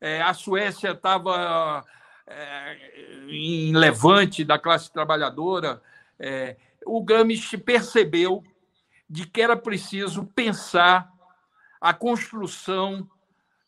é, 0.00 0.20
a 0.20 0.34
Suécia 0.34 0.90
estava 0.90 1.84
é, 2.26 3.26
em 3.28 3.74
levante 3.74 4.44
da 4.44 4.58
classe 4.58 4.92
trabalhadora. 4.92 5.82
É, 6.18 6.56
o 6.84 7.02
Gramsci 7.02 7.56
percebeu 7.56 8.44
de 9.08 9.26
que 9.26 9.40
era 9.40 9.56
preciso 9.56 10.24
pensar 10.24 11.10
a 11.80 11.94
construção 11.94 13.08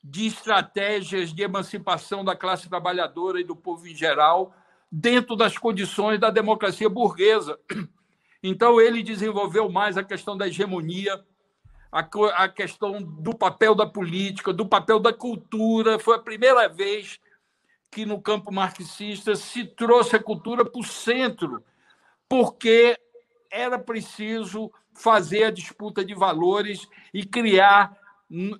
de 0.02 0.26
estratégias 0.26 1.32
de 1.32 1.42
emancipação 1.42 2.24
da 2.24 2.36
classe 2.36 2.68
trabalhadora 2.68 3.40
e 3.40 3.44
do 3.44 3.56
povo 3.56 3.86
em 3.86 3.94
geral 3.94 4.54
dentro 4.90 5.36
das 5.36 5.56
condições 5.56 6.18
da 6.18 6.30
democracia 6.30 6.88
burguesa. 6.88 7.58
Então, 8.42 8.80
ele 8.80 9.02
desenvolveu 9.02 9.70
mais 9.70 9.98
a 9.98 10.02
questão 10.02 10.34
da 10.34 10.48
hegemonia, 10.48 11.22
a, 11.92 12.48
questão 12.48 13.02
do 13.02 13.36
papel 13.36 13.74
da 13.74 13.86
política, 13.86 14.50
do 14.50 14.66
papel 14.66 14.98
da 14.98 15.12
cultura. 15.12 15.98
Foi 15.98 16.16
a 16.16 16.20
primeira 16.20 16.66
vez 16.66 17.20
que, 17.90 18.06
no 18.06 18.18
campo 18.18 18.50
marxista, 18.50 19.36
se 19.36 19.66
trouxe 19.66 20.16
a 20.16 20.22
cultura 20.22 20.64
para 20.64 20.80
o 20.80 20.84
centro, 20.84 21.62
porque 22.26 22.96
era 23.50 23.78
preciso 23.78 24.72
fazer 24.94 25.44
a 25.44 25.50
disputa 25.50 26.04
de 26.04 26.14
valores 26.14 26.88
e 27.12 27.24
criar 27.24 27.94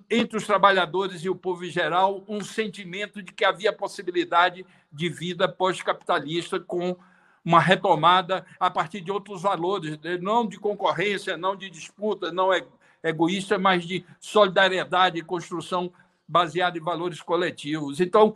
entre 0.09 0.37
os 0.37 0.45
trabalhadores 0.45 1.23
e 1.23 1.29
o 1.29 1.35
povo 1.35 1.63
em 1.63 1.69
geral 1.69 2.23
um 2.27 2.43
sentimento 2.43 3.21
de 3.21 3.31
que 3.31 3.45
havia 3.45 3.71
possibilidade 3.71 4.65
de 4.91 5.07
vida 5.07 5.47
pós-capitalista 5.47 6.59
com 6.59 6.97
uma 7.43 7.59
retomada 7.59 8.45
a 8.59 8.69
partir 8.69 9.01
de 9.01 9.11
outros 9.11 9.41
valores, 9.41 9.97
né? 9.99 10.17
não 10.17 10.45
de 10.45 10.59
concorrência, 10.59 11.37
não 11.37 11.55
de 11.55 11.69
disputa, 11.69 12.31
não 12.31 12.53
é 12.53 12.63
egoísta, 13.01 13.57
mas 13.57 13.85
de 13.85 14.05
solidariedade 14.19 15.17
e 15.17 15.23
construção 15.23 15.91
baseada 16.27 16.77
em 16.77 16.81
valores 16.81 17.21
coletivos. 17.21 17.99
Então, 17.99 18.35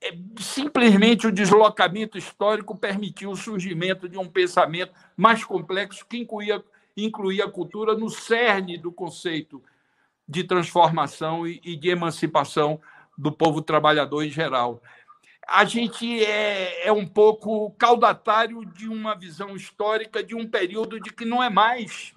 é, 0.00 0.16
simplesmente 0.40 1.26
o 1.26 1.32
deslocamento 1.32 2.18
histórico 2.18 2.76
permitiu 2.76 3.30
o 3.30 3.36
surgimento 3.36 4.08
de 4.08 4.18
um 4.18 4.26
pensamento 4.26 4.92
mais 5.16 5.44
complexo 5.44 6.04
que 6.06 6.18
incluía, 6.18 6.64
incluía 6.96 7.44
a 7.44 7.50
cultura 7.50 7.94
no 7.94 8.08
cerne 8.10 8.76
do 8.76 8.90
conceito 8.90 9.62
de 10.28 10.44
transformação 10.44 11.46
e 11.46 11.76
de 11.76 11.88
emancipação 11.88 12.80
do 13.16 13.32
povo 13.32 13.62
trabalhador 13.62 14.22
em 14.24 14.30
geral. 14.30 14.82
A 15.46 15.64
gente 15.64 16.24
é, 16.24 16.88
é 16.88 16.92
um 16.92 17.06
pouco 17.06 17.70
caudatário 17.78 18.64
de 18.64 18.88
uma 18.88 19.14
visão 19.14 19.54
histórica 19.54 20.22
de 20.22 20.34
um 20.34 20.48
período 20.48 21.00
de 21.00 21.12
que 21.12 21.24
não 21.24 21.42
é 21.42 21.48
mais. 21.48 22.12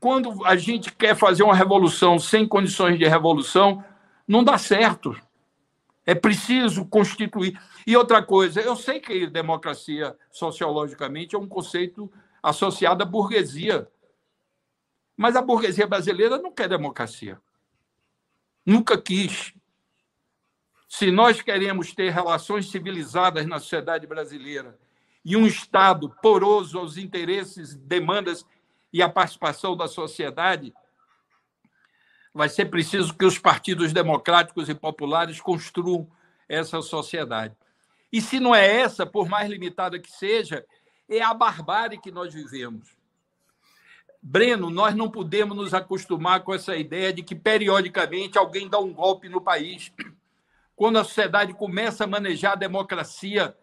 Quando 0.00 0.44
a 0.44 0.56
gente 0.56 0.92
quer 0.92 1.16
fazer 1.16 1.44
uma 1.44 1.54
revolução 1.54 2.18
sem 2.18 2.46
condições 2.46 2.98
de 2.98 3.06
revolução, 3.06 3.84
não 4.26 4.42
dá 4.42 4.58
certo. 4.58 5.16
É 6.04 6.16
preciso 6.16 6.84
constituir. 6.84 7.56
E 7.86 7.96
outra 7.96 8.20
coisa, 8.20 8.60
eu 8.60 8.74
sei 8.74 8.98
que 8.98 9.28
democracia 9.28 10.16
sociologicamente 10.32 11.36
é 11.36 11.38
um 11.38 11.46
conceito 11.46 12.10
associado 12.42 13.04
à 13.04 13.06
burguesia. 13.06 13.88
Mas 15.16 15.36
a 15.36 15.42
burguesia 15.42 15.86
brasileira 15.86 16.38
não 16.38 16.52
quer 16.52 16.68
democracia. 16.68 17.40
Nunca 18.64 19.00
quis. 19.00 19.52
Se 20.88 21.10
nós 21.10 21.40
queremos 21.40 21.94
ter 21.94 22.10
relações 22.10 22.70
civilizadas 22.70 23.46
na 23.46 23.58
sociedade 23.58 24.06
brasileira 24.06 24.78
e 25.24 25.36
um 25.36 25.46
Estado 25.46 26.10
poroso 26.22 26.78
aos 26.78 26.96
interesses, 26.96 27.74
demandas 27.74 28.44
e 28.92 29.02
a 29.02 29.08
participação 29.08 29.76
da 29.76 29.88
sociedade, 29.88 30.74
vai 32.34 32.48
ser 32.48 32.66
preciso 32.66 33.14
que 33.14 33.24
os 33.24 33.38
partidos 33.38 33.92
democráticos 33.92 34.68
e 34.68 34.74
populares 34.74 35.40
construam 35.40 36.10
essa 36.48 36.80
sociedade. 36.82 37.56
E 38.12 38.20
se 38.20 38.38
não 38.38 38.54
é 38.54 38.80
essa, 38.80 39.06
por 39.06 39.28
mais 39.28 39.50
limitada 39.50 39.98
que 39.98 40.10
seja, 40.10 40.64
é 41.08 41.22
a 41.22 41.32
barbárie 41.32 41.98
que 41.98 42.10
nós 42.10 42.32
vivemos. 42.32 42.94
Breno, 44.24 44.70
nós 44.70 44.94
não 44.94 45.10
podemos 45.10 45.56
nos 45.56 45.74
acostumar 45.74 46.44
com 46.44 46.54
essa 46.54 46.76
ideia 46.76 47.12
de 47.12 47.24
que 47.24 47.34
periodicamente 47.34 48.38
alguém 48.38 48.68
dá 48.68 48.78
um 48.78 48.94
golpe 48.94 49.28
no 49.28 49.40
país. 49.40 49.92
Quando 50.76 51.00
a 51.00 51.04
sociedade 51.04 51.52
começa 51.52 52.04
a 52.04 52.06
manejar 52.06 52.52
a 52.52 52.56
democracia, 52.56 53.56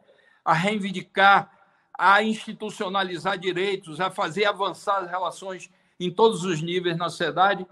a 0.44 0.54
reivindicar, 0.54 1.50
a 1.98 2.22
institucionalizar 2.22 3.38
direitos, 3.38 4.02
a 4.02 4.12
fazer 4.12 4.46
avançar 4.46 4.98
as 4.98 5.10
relações 5.10 5.72
em 5.98 6.12
todos 6.12 6.44
os 6.44 6.62
níveis 6.62 6.98
na 6.98 7.10
sociedade, 7.10 7.66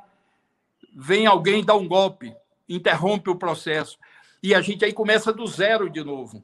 vem 0.95 1.27
alguém 1.27 1.65
dar 1.65 1.75
um 1.75 1.87
golpe, 1.87 2.33
interrompe 2.69 3.29
o 3.29 3.35
processo. 3.35 3.97
E 4.41 4.55
a 4.55 4.61
gente 4.61 4.85
aí 4.85 4.93
começa 4.93 5.33
do 5.33 5.45
zero 5.45 5.89
de 5.89 6.03
novo. 6.05 6.41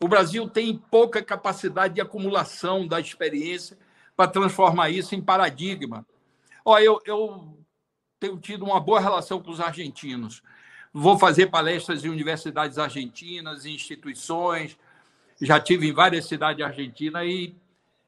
O 0.00 0.08
Brasil 0.08 0.48
tem 0.48 0.76
pouca 0.76 1.22
capacidade 1.22 1.94
de 1.94 2.00
acumulação 2.00 2.86
da 2.86 2.98
experiência 2.98 3.78
para 4.16 4.30
transformar 4.30 4.90
isso 4.90 5.14
em 5.14 5.22
paradigma. 5.22 6.06
Ó, 6.64 6.78
eu, 6.78 7.00
eu 7.04 7.58
tenho 8.18 8.38
tido 8.38 8.64
uma 8.64 8.80
boa 8.80 9.00
relação 9.00 9.42
com 9.42 9.50
os 9.50 9.60
argentinos. 9.60 10.42
Vou 10.92 11.18
fazer 11.18 11.48
palestras 11.48 12.04
em 12.04 12.08
universidades 12.08 12.78
argentinas, 12.78 13.66
em 13.66 13.74
instituições. 13.74 14.78
Já 15.40 15.58
tive 15.58 15.88
em 15.88 15.92
várias 15.92 16.26
cidades 16.26 16.64
argentinas 16.64 17.26
e 17.26 17.56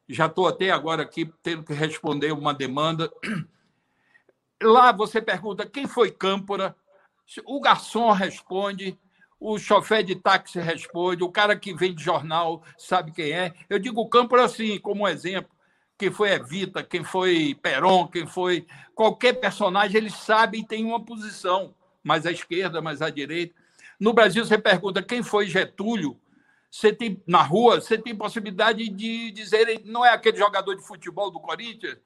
já 0.09 0.27
estou 0.27 0.47
até 0.47 0.71
agora 0.71 1.03
aqui 1.03 1.31
tendo 1.43 1.65
que 1.65 1.75
responder 1.75 2.33
uma 2.33 2.55
demanda. 2.55 3.11
Lá 4.63 4.93
você 4.93 5.21
pergunta 5.21 5.67
quem 5.67 5.87
foi 5.87 6.11
Câmpora, 6.11 6.75
o 7.45 7.61
garçom 7.61 8.13
responde, 8.13 8.97
o 9.39 9.59
chofer 9.59 10.03
de 10.05 10.15
táxi 10.15 10.61
responde, 10.61 11.25
o 11.25 11.31
cara 11.31 11.57
que 11.57 11.75
vende 11.75 12.03
jornal 12.03 12.63
sabe 12.79 13.13
quem 13.13 13.33
é. 13.33 13.53
Eu 13.69 13.79
digo 13.79 14.09
Câmpora 14.09 14.45
assim, 14.45 14.79
como 14.79 15.09
exemplo 15.09 15.56
quem 15.99 16.11
foi 16.11 16.31
Evita, 16.31 16.83
quem 16.83 17.03
foi 17.03 17.57
Peron, 17.63 18.07
quem 18.07 18.27
foi 18.27 18.67
qualquer 18.95 19.35
personagem, 19.35 19.97
eles 19.97 20.15
sabem 20.15 20.61
e 20.61 20.67
têm 20.67 20.85
uma 20.85 21.05
posição, 21.05 21.75
mais 22.03 22.27
à 22.27 22.33
esquerda, 22.33 22.83
mais 22.83 23.01
à 23.01 23.11
direita. 23.11 23.55
No 23.99 24.13
Brasil, 24.13 24.45
você 24.45 24.59
pergunta 24.59 25.03
quem 25.03 25.23
foi 25.23 25.47
Getúlio, 25.47 26.19
você 26.71 26.93
tem 26.93 27.23
na 27.27 27.43
rua, 27.43 27.81
você 27.81 27.97
tem 27.97 28.15
possibilidade 28.15 28.89
de 28.89 29.31
dizer, 29.31 29.81
não 29.85 30.05
é 30.05 30.11
aquele 30.11 30.37
jogador 30.37 30.75
de 30.75 30.87
futebol 30.87 31.31
do 31.31 31.41
Corinthians 31.41 31.97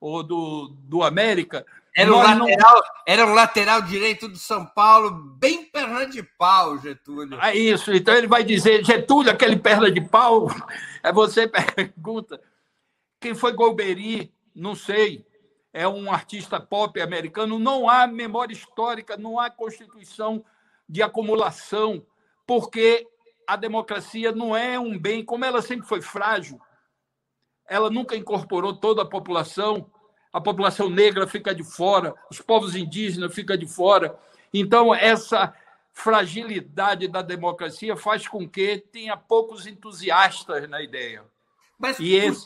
ou 0.00 0.22
do, 0.22 0.72
do 0.84 1.02
América. 1.02 1.66
Era 1.96 2.12
o, 2.12 2.16
lateral, 2.16 2.74
não... 2.74 2.82
era 3.04 3.26
o 3.26 3.34
lateral 3.34 3.82
direito 3.82 4.28
do 4.28 4.38
São 4.38 4.64
Paulo, 4.64 5.10
bem 5.10 5.64
perna 5.64 6.06
de 6.06 6.22
pau, 6.22 6.78
Getúlio. 6.78 7.40
É 7.40 7.56
isso, 7.56 7.92
então 7.92 8.14
ele 8.14 8.28
vai 8.28 8.44
dizer, 8.44 8.84
Getúlio, 8.84 9.32
aquele 9.32 9.56
perna 9.56 9.90
de 9.90 10.00
pau. 10.00 10.48
É 11.02 11.10
você 11.10 11.48
pergunta. 11.48 12.38
Quem 13.20 13.34
foi 13.34 13.52
Golbery? 13.52 14.32
Não 14.54 14.74
sei. 14.74 15.26
É 15.72 15.86
um 15.86 16.10
artista 16.10 16.58
pop 16.58 17.00
americano. 17.00 17.58
Não 17.58 17.88
há 17.88 18.06
memória 18.06 18.54
histórica, 18.54 19.16
não 19.16 19.38
há 19.38 19.50
constituição 19.50 20.44
de 20.88 21.02
acumulação, 21.02 22.04
porque 22.46 23.06
a 23.46 23.54
democracia 23.54 24.32
não 24.32 24.56
é 24.56 24.78
um 24.78 24.98
bem, 24.98 25.24
como 25.24 25.44
ela 25.44 25.62
sempre 25.62 25.86
foi 25.86 26.00
frágil, 26.00 26.60
ela 27.68 27.88
nunca 27.90 28.16
incorporou 28.16 28.74
toda 28.74 29.02
a 29.02 29.08
população, 29.08 29.88
a 30.32 30.40
população 30.40 30.90
negra 30.90 31.26
fica 31.26 31.54
de 31.54 31.62
fora, 31.62 32.14
os 32.28 32.40
povos 32.40 32.74
indígenas 32.74 33.32
ficam 33.34 33.56
de 33.56 33.66
fora. 33.66 34.18
Então, 34.52 34.92
essa 34.92 35.54
fragilidade 35.92 37.06
da 37.06 37.22
democracia 37.22 37.96
faz 37.96 38.26
com 38.26 38.48
que 38.48 38.78
tenha 38.78 39.16
poucos 39.16 39.66
entusiastas 39.66 40.68
na 40.68 40.82
ideia. 40.82 41.24
Mas 41.80 41.98
esse... 41.98 42.44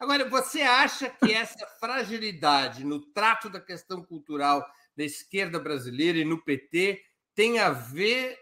agora, 0.00 0.26
você 0.26 0.62
acha 0.62 1.10
que 1.10 1.34
essa 1.34 1.66
fragilidade 1.78 2.82
no 2.82 2.98
trato 2.98 3.50
da 3.50 3.60
questão 3.60 4.02
cultural 4.02 4.66
da 4.96 5.04
esquerda 5.04 5.60
brasileira 5.60 6.18
e 6.18 6.24
no 6.24 6.42
PT 6.42 7.02
tem 7.34 7.58
a 7.58 7.70
ver 7.70 8.38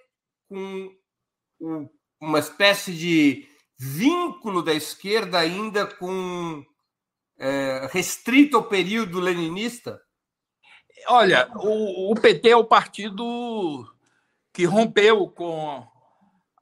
com 0.48 0.96
uma 2.20 2.38
espécie 2.38 2.94
de 2.94 3.48
vínculo 3.76 4.62
da 4.62 4.72
esquerda 4.72 5.40
ainda 5.40 5.84
com 5.86 6.64
é, 7.36 7.88
restrito 7.92 8.56
ao 8.56 8.68
período 8.68 9.18
leninista? 9.18 10.00
Olha, 11.08 11.50
o, 11.56 12.12
o 12.12 12.14
PT 12.14 12.50
é 12.50 12.56
o 12.56 12.64
partido 12.64 13.84
que 14.52 14.64
rompeu 14.64 15.28
com 15.28 15.84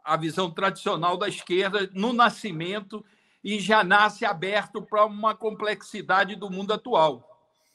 a 0.03 0.17
visão 0.17 0.51
tradicional 0.51 1.19
da 1.19 1.29
esquerda 1.29 1.91
no 1.93 2.15
nascimento 2.15 3.05
e 3.43 3.59
já 3.59 3.85
nasce 3.85 4.25
aberto 4.25 4.83
para 4.83 5.05
uma 5.05 5.35
complexidade 5.35 6.37
do 6.37 6.51
mundo 6.51 6.73
atual. 6.73 7.25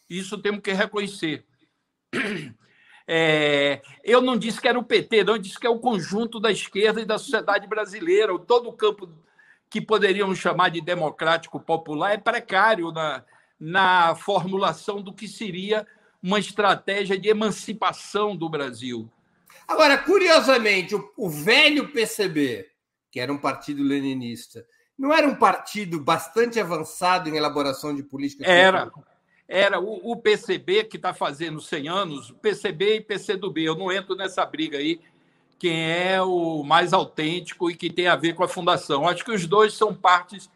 Isso 0.09 0.37
temos 0.37 0.61
que 0.61 0.73
reconhecer. 0.73 1.45
É, 3.13 3.81
eu 4.05 4.21
não 4.21 4.37
disse 4.37 4.61
que 4.61 4.67
era 4.69 4.79
o 4.79 4.83
PT, 4.85 5.25
não, 5.25 5.33
eu 5.33 5.41
disse 5.41 5.59
que 5.59 5.67
é 5.67 5.69
o 5.69 5.79
conjunto 5.79 6.39
da 6.39 6.49
esquerda 6.49 7.01
e 7.01 7.05
da 7.05 7.17
sociedade 7.17 7.67
brasileira. 7.67 8.37
Todo 8.39 8.69
o 8.69 8.73
campo 8.73 9.11
que 9.69 9.81
poderíamos 9.81 10.39
chamar 10.39 10.69
de 10.69 10.79
democrático 10.79 11.59
popular 11.59 12.13
é 12.13 12.17
precário 12.17 12.89
na, 12.91 13.25
na 13.59 14.15
formulação 14.15 15.01
do 15.01 15.13
que 15.13 15.27
seria 15.27 15.85
uma 16.21 16.39
estratégia 16.39 17.17
de 17.17 17.27
emancipação 17.27 18.35
do 18.35 18.47
Brasil. 18.47 19.11
Agora, 19.67 19.97
curiosamente, 19.97 20.95
o, 20.95 21.11
o 21.17 21.29
velho 21.29 21.91
PCB, 21.91 22.67
que 23.11 23.19
era 23.19 23.31
um 23.33 23.37
partido 23.37 23.83
leninista, 23.83 24.65
não 25.01 25.11
era 25.11 25.27
um 25.27 25.33
partido 25.33 25.99
bastante 25.99 26.59
avançado 26.59 27.27
em 27.27 27.35
elaboração 27.35 27.95
de 27.95 28.03
política? 28.03 28.45
Era. 28.45 28.91
Era 29.47 29.79
o, 29.79 30.11
o 30.11 30.15
PCB, 30.15 30.83
que 30.83 30.95
está 30.95 31.11
fazendo 31.11 31.59
100 31.59 31.89
anos, 31.89 32.31
PCB 32.39 32.97
e 32.97 33.01
PCdoB. 33.01 33.63
Eu 33.63 33.75
não 33.75 33.91
entro 33.91 34.15
nessa 34.15 34.45
briga 34.45 34.77
aí, 34.77 35.01
quem 35.57 35.91
é 35.91 36.21
o 36.21 36.63
mais 36.63 36.93
autêntico 36.93 37.69
e 37.69 37.75
que 37.75 37.89
tem 37.89 38.07
a 38.07 38.15
ver 38.15 38.35
com 38.35 38.43
a 38.43 38.47
fundação. 38.47 39.07
Acho 39.07 39.25
que 39.25 39.31
os 39.31 39.47
dois 39.47 39.73
são 39.73 39.93
partes 39.93 40.49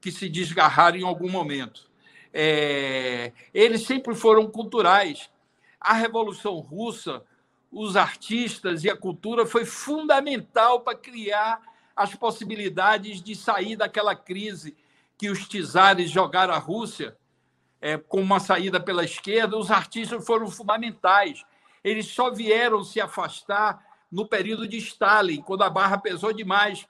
que 0.00 0.12
se 0.12 0.28
desgarraram 0.28 0.96
em 0.96 1.04
algum 1.04 1.28
momento. 1.28 1.90
É, 2.32 3.32
eles 3.52 3.82
sempre 3.82 4.14
foram 4.14 4.46
culturais. 4.46 5.28
A 5.80 5.94
Revolução 5.94 6.60
Russa, 6.60 7.24
os 7.72 7.96
artistas 7.96 8.84
e 8.84 8.88
a 8.88 8.96
cultura 8.96 9.44
foi 9.44 9.64
fundamental 9.64 10.80
para 10.80 10.96
criar 10.96 11.60
as 12.00 12.14
possibilidades 12.14 13.22
de 13.22 13.34
sair 13.34 13.76
daquela 13.76 14.14
crise 14.14 14.76
que 15.18 15.28
os 15.28 15.46
czares 15.46 16.10
jogaram 16.10 16.54
à 16.54 16.58
Rússia 16.58 17.14
é, 17.80 17.98
com 17.98 18.22
uma 18.22 18.40
saída 18.40 18.80
pela 18.80 19.04
esquerda. 19.04 19.58
Os 19.58 19.70
artistas 19.70 20.24
foram 20.24 20.50
fundamentais. 20.50 21.44
Eles 21.84 22.06
só 22.06 22.30
vieram 22.30 22.82
se 22.82 23.00
afastar 23.00 23.84
no 24.10 24.26
período 24.26 24.66
de 24.66 24.78
Stalin, 24.78 25.42
quando 25.42 25.62
a 25.62 25.68
barra 25.70 25.98
pesou 25.98 26.32
demais 26.32 26.86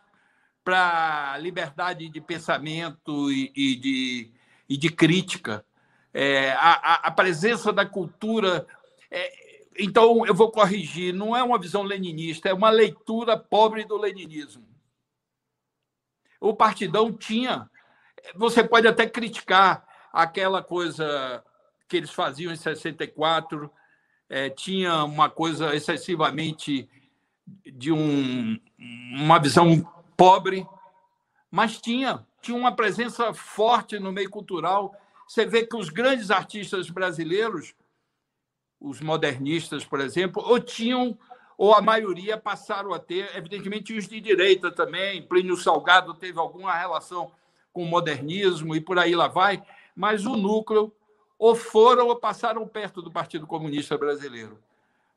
para 0.63 1.33
a 1.33 1.39
liberdade 1.39 2.09
de 2.09 2.21
pensamento 2.21 3.33
e, 3.33 3.53
e 3.55 3.77
de 3.77 4.31
e 4.69 4.77
de 4.77 4.89
crítica. 4.89 5.65
É, 6.15 6.53
a, 6.53 7.09
a, 7.09 7.11
presença 7.11 7.73
da 7.73 7.85
cultura. 7.85 8.65
É, 9.11 9.33
então, 9.77 10.25
eu 10.25 10.35
vou 10.35 10.53
corrigir, 10.53 11.13
não 11.13 11.37
é 11.37 11.43
uma 11.43 11.59
visão 11.59 11.83
leninista, 11.83 12.49
é 12.49 12.55
uma 12.55 12.71
leitura 12.71 13.37
pobre 13.37 13.85
do 13.85 13.97
leninismo. 13.97 14.70
O 16.41 16.55
Partidão 16.55 17.13
tinha. 17.13 17.71
Você 18.35 18.65
pode 18.65 18.89
até 18.89 19.07
criticar 19.07 19.87
aquela 20.13 20.63
coisa 20.63 21.45
que 21.89 21.97
eles 21.97 22.11
faziam 22.11 22.53
em 22.53 22.57
64, 22.57 23.71
é, 24.29 24.49
tinha 24.49 25.05
uma 25.05 25.29
coisa 25.29 25.75
excessivamente 25.75 26.89
de 27.67 27.93
um, 27.93 28.59
uma 28.79 29.39
visão 29.41 29.83
pobre, 30.17 30.67
mas 31.51 31.81
tinha 31.81 32.25
tinha 32.41 32.57
uma 32.57 32.75
presença 32.75 33.33
forte 33.35 33.99
no 33.99 34.13
meio 34.13 34.31
cultural. 34.31 34.95
Você 35.29 35.45
vê 35.45 35.67
que 35.67 35.77
os 35.77 35.89
grandes 35.89 36.31
artistas 36.31 36.91
brasileiros, 36.91 37.75
os 38.81 39.01
modernistas, 39.01 39.85
por 39.85 40.01
exemplo, 40.01 40.43
ou 40.45 40.59
tinham, 40.59 41.19
ou 41.61 41.75
a 41.75 41.83
maioria 41.83 42.39
passaram 42.39 42.95
a 42.95 42.99
ter, 42.99 43.37
evidentemente 43.37 43.93
os 43.93 44.09
de 44.09 44.19
direita 44.19 44.71
também, 44.71 45.21
Plínio 45.21 45.59
Salgado 45.59 46.15
teve 46.15 46.39
alguma 46.39 46.75
relação 46.75 47.33
com 47.71 47.83
o 47.83 47.87
modernismo 47.87 48.75
e 48.75 48.81
por 48.81 48.99
aí 48.99 49.15
lá 49.15 49.29
vai, 49.29 49.63
mas 49.95 50.25
o 50.25 50.39
núcleo 50.39 50.91
ou 51.39 51.55
foram 51.55 52.09
ou 52.09 52.17
passaram 52.17 52.67
perto 52.67 53.03
do 53.03 53.11
Partido 53.11 53.47
Comunista 53.47 53.99
Brasileiro. 53.99 54.59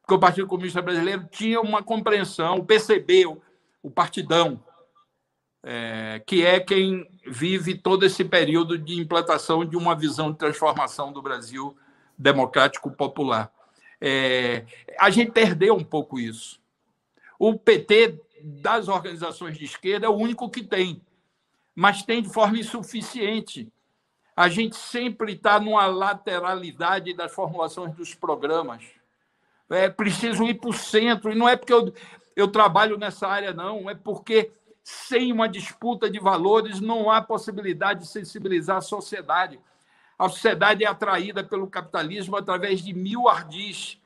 Porque 0.02 0.16
o 0.16 0.20
Partido 0.20 0.46
Comunista 0.46 0.82
Brasileiro 0.82 1.30
tinha 1.32 1.62
uma 1.62 1.82
compreensão, 1.82 2.66
percebeu 2.66 3.42
o 3.82 3.90
partidão, 3.90 4.62
é, 5.64 6.22
que 6.28 6.46
é 6.46 6.60
quem 6.60 7.10
vive 7.26 7.74
todo 7.74 8.06
esse 8.06 8.26
período 8.26 8.78
de 8.78 9.00
implantação 9.00 9.64
de 9.64 9.78
uma 9.78 9.96
visão 9.96 10.30
de 10.30 10.38
transformação 10.38 11.14
do 11.14 11.22
Brasil 11.22 11.74
democrático 12.18 12.92
popular. 12.92 13.50
É, 14.06 14.66
a 15.00 15.10
gente 15.10 15.32
perdeu 15.32 15.76
um 15.76 15.84
pouco 15.84 16.20
isso. 16.20 16.60
O 17.40 17.58
PT 17.58 18.20
das 18.44 18.90
organizações 18.90 19.58
de 19.58 19.64
esquerda 19.64 20.08
é 20.08 20.10
o 20.10 20.18
único 20.18 20.50
que 20.50 20.62
tem, 20.62 21.02
mas 21.74 22.04
tem 22.04 22.22
de 22.22 22.28
forma 22.28 22.60
insuficiente. 22.60 23.72
A 24.36 24.50
gente 24.50 24.76
sempre 24.76 25.32
está 25.32 25.58
numa 25.58 25.86
lateralidade 25.86 27.14
das 27.14 27.32
formulações 27.32 27.96
dos 27.96 28.14
programas. 28.14 28.84
É 29.70 29.88
preciso 29.90 30.44
ir 30.44 30.56
para 30.56 30.72
o 30.72 30.74
centro, 30.74 31.32
e 31.32 31.36
não 31.36 31.48
é 31.48 31.56
porque 31.56 31.72
eu, 31.72 31.94
eu 32.36 32.50
trabalho 32.50 32.98
nessa 32.98 33.26
área, 33.26 33.54
não, 33.54 33.90
é 33.90 33.96
porque 33.96 34.52
sem 34.84 35.32
uma 35.32 35.48
disputa 35.48 36.10
de 36.10 36.20
valores, 36.20 36.82
não 36.82 37.10
há 37.10 37.22
possibilidade 37.22 38.02
de 38.02 38.08
sensibilizar 38.08 38.78
a 38.78 38.82
sociedade. 38.82 39.58
A 40.24 40.30
sociedade 40.30 40.84
é 40.84 40.88
atraída 40.88 41.44
pelo 41.44 41.68
capitalismo 41.68 42.36
através 42.36 42.82
de 42.82 42.94
mil 42.94 43.28
ardis. 43.28 44.00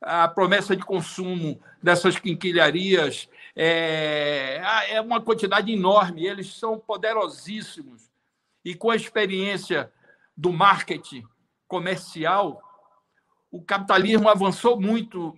A 0.00 0.26
promessa 0.28 0.74
de 0.74 0.82
consumo 0.82 1.60
dessas 1.82 2.18
quinquilharias 2.18 3.28
é, 3.54 4.60
é 4.88 5.00
uma 5.00 5.20
quantidade 5.20 5.70
enorme, 5.70 6.26
eles 6.26 6.54
são 6.54 6.78
poderosíssimos. 6.78 8.10
E 8.64 8.74
com 8.74 8.90
a 8.90 8.96
experiência 8.96 9.92
do 10.36 10.52
marketing 10.52 11.22
comercial, 11.68 12.62
o 13.50 13.62
capitalismo 13.62 14.28
avançou 14.28 14.80
muito 14.80 15.36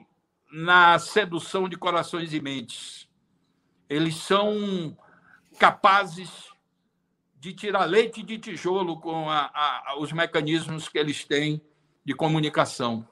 na 0.52 0.98
sedução 0.98 1.68
de 1.68 1.76
corações 1.76 2.32
e 2.32 2.40
mentes 2.40 3.08
eles 3.92 4.16
são 4.16 4.96
capazes 5.58 6.48
de 7.42 7.52
tirar 7.52 7.86
leite 7.86 8.22
de 8.22 8.38
tijolo 8.38 9.00
com 9.00 9.28
a, 9.28 9.50
a, 9.52 9.96
os 9.98 10.12
mecanismos 10.12 10.88
que 10.88 10.96
eles 10.96 11.24
têm 11.24 11.60
de 12.04 12.14
comunicação, 12.14 13.04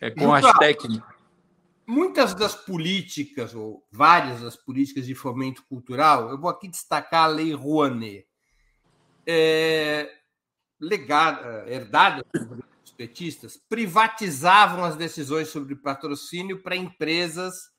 é, 0.00 0.10
com 0.10 0.34
as 0.34 0.52
técnicas. 0.58 1.14
Muitas 1.86 2.34
das 2.34 2.56
políticas, 2.56 3.54
ou 3.54 3.86
várias 3.88 4.40
das 4.40 4.56
políticas 4.56 5.06
de 5.06 5.14
fomento 5.14 5.64
cultural, 5.68 6.28
eu 6.28 6.40
vou 6.40 6.50
aqui 6.50 6.66
destacar 6.66 7.22
a 7.22 7.28
Lei 7.28 7.54
Rouanet, 7.54 8.26
é, 9.24 10.12
legada, 10.80 11.64
herdada 11.68 12.24
pelos 12.32 12.64
petistas, 12.96 13.56
privatizavam 13.68 14.82
as 14.82 14.96
decisões 14.96 15.50
sobre 15.50 15.76
patrocínio 15.76 16.64
para 16.64 16.74
empresas 16.74 17.70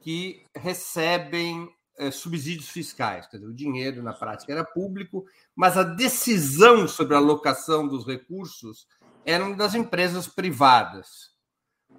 que 0.00 0.46
recebem 0.54 1.68
é, 1.98 2.10
subsídios 2.10 2.68
fiscais. 2.68 3.28
Dizer, 3.30 3.46
o 3.46 3.54
dinheiro, 3.54 4.02
na 4.02 4.12
prática, 4.12 4.52
era 4.52 4.64
público, 4.64 5.24
mas 5.54 5.76
a 5.76 5.82
decisão 5.82 6.86
sobre 6.86 7.14
a 7.14 7.18
alocação 7.18 7.86
dos 7.86 8.06
recursos 8.06 8.86
era 9.24 9.54
das 9.54 9.74
empresas 9.74 10.28
privadas. 10.28 11.34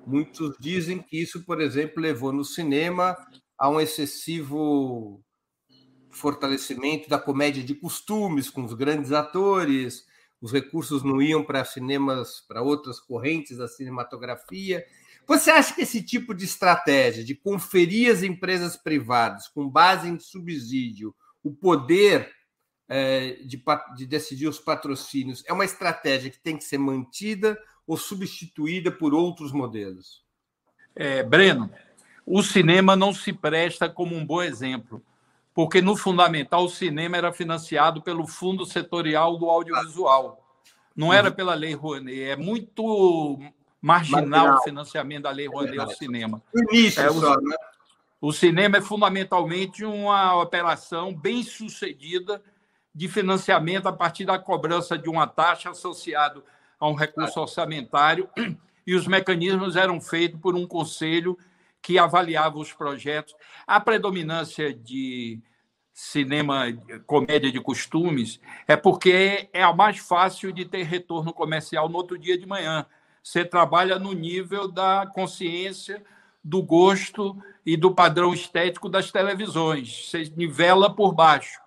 Muitos 0.05 0.55
dizem 0.59 1.01
que 1.01 1.21
isso, 1.21 1.43
por 1.43 1.59
exemplo, 1.59 2.01
levou 2.01 2.31
no 2.31 2.45
cinema 2.45 3.17
a 3.57 3.69
um 3.69 3.79
excessivo 3.79 5.21
fortalecimento 6.09 7.09
da 7.09 7.19
comédia 7.19 7.63
de 7.63 7.75
costumes 7.75 8.49
com 8.49 8.63
os 8.63 8.73
grandes 8.73 9.11
atores, 9.11 10.05
os 10.41 10.51
recursos 10.51 11.03
não 11.03 11.21
iam 11.21 11.43
para 11.43 11.65
cinemas, 11.65 12.41
para 12.47 12.61
outras 12.61 12.99
correntes 12.99 13.57
da 13.57 13.67
cinematografia, 13.67 14.85
você 15.27 15.51
acha 15.51 15.75
que 15.75 15.81
esse 15.81 16.01
tipo 16.01 16.33
de 16.33 16.45
estratégia 16.45 17.23
de 17.23 17.35
conferir 17.35 18.11
às 18.11 18.23
empresas 18.23 18.77
privadas, 18.77 19.49
com 19.49 19.67
base 19.67 20.07
em 20.07 20.17
subsídio, 20.17 21.13
o 21.43 21.51
poder 21.51 22.31
é, 22.87 23.33
de, 23.43 23.61
de 23.97 24.05
decidir 24.05 24.47
os 24.47 24.57
patrocínios, 24.57 25.43
é 25.45 25.51
uma 25.51 25.65
estratégia 25.65 26.31
que 26.31 26.39
tem 26.39 26.55
que 26.55 26.63
ser 26.63 26.77
mantida 26.77 27.59
ou 27.85 27.97
substituída 27.97 28.89
por 28.89 29.13
outros 29.13 29.51
modelos? 29.51 30.23
É, 30.95 31.21
Breno, 31.21 31.69
o 32.25 32.41
cinema 32.41 32.95
não 32.95 33.13
se 33.13 33.33
presta 33.33 33.89
como 33.89 34.15
um 34.15 34.25
bom 34.25 34.41
exemplo, 34.41 35.03
porque 35.53 35.81
no 35.81 35.97
fundamental 35.97 36.63
o 36.63 36.69
cinema 36.69 37.17
era 37.17 37.33
financiado 37.33 38.01
pelo 38.01 38.25
Fundo 38.25 38.65
Setorial 38.65 39.37
do 39.37 39.49
Audiovisual. 39.49 40.43
Não 40.95 41.13
era 41.13 41.29
pela 41.31 41.53
Lei 41.53 41.73
Rouanet. 41.73 42.23
É 42.23 42.35
muito 42.35 43.39
marginal, 43.81 44.27
marginal. 44.27 44.57
o 44.57 44.63
financiamento 44.63 45.23
da 45.23 45.31
Lei 45.31 45.47
Rouanet 45.47 45.79
ao 45.79 45.89
cinema. 45.89 46.41
Início 46.53 47.01
é, 47.01 47.09
só, 47.09 47.35
né? 47.41 47.55
O 48.19 48.31
cinema 48.33 48.77
é 48.77 48.81
fundamentalmente 48.81 49.85
uma 49.85 50.41
operação 50.41 51.13
bem 51.13 51.43
sucedida 51.43 52.41
de 52.93 53.07
financiamento 53.07 53.87
a 53.87 53.93
partir 53.93 54.25
da 54.25 54.39
cobrança 54.39 54.97
de 54.97 55.07
uma 55.07 55.27
taxa 55.27 55.69
associada 55.69 56.43
a 56.79 56.87
um 56.89 56.95
recurso 56.95 57.39
orçamentário 57.39 58.27
e 58.85 58.95
os 58.95 59.05
mecanismos 59.05 59.75
eram 59.75 60.01
feitos 60.01 60.39
por 60.39 60.55
um 60.55 60.65
conselho 60.65 61.37
que 61.79 61.99
avaliava 61.99 62.57
os 62.57 62.73
projetos. 62.73 63.35
A 63.67 63.79
predominância 63.79 64.73
de 64.73 65.39
cinema, 65.93 66.65
comédia 67.05 67.51
de 67.51 67.59
costumes, 67.59 68.39
é 68.67 68.75
porque 68.75 69.49
é 69.53 69.61
a 69.61 69.73
mais 69.73 69.97
fácil 69.97 70.51
de 70.51 70.65
ter 70.65 70.83
retorno 70.83 71.33
comercial 71.33 71.87
no 71.89 71.97
outro 71.97 72.17
dia 72.17 72.37
de 72.37 72.45
manhã. 72.45 72.85
Você 73.27 73.43
trabalha 73.43 73.99
no 73.99 74.13
nível 74.13 74.69
da 74.69 75.05
consciência, 75.05 76.01
do 76.41 76.63
gosto 76.63 77.37
e 77.65 77.75
do 77.75 77.93
padrão 77.93 78.33
estético 78.33 78.87
das 78.87 79.11
televisões. 79.11 80.07
Você 80.09 80.31
nivela 80.37 80.89
por 80.95 81.13
baixo. 81.13 81.59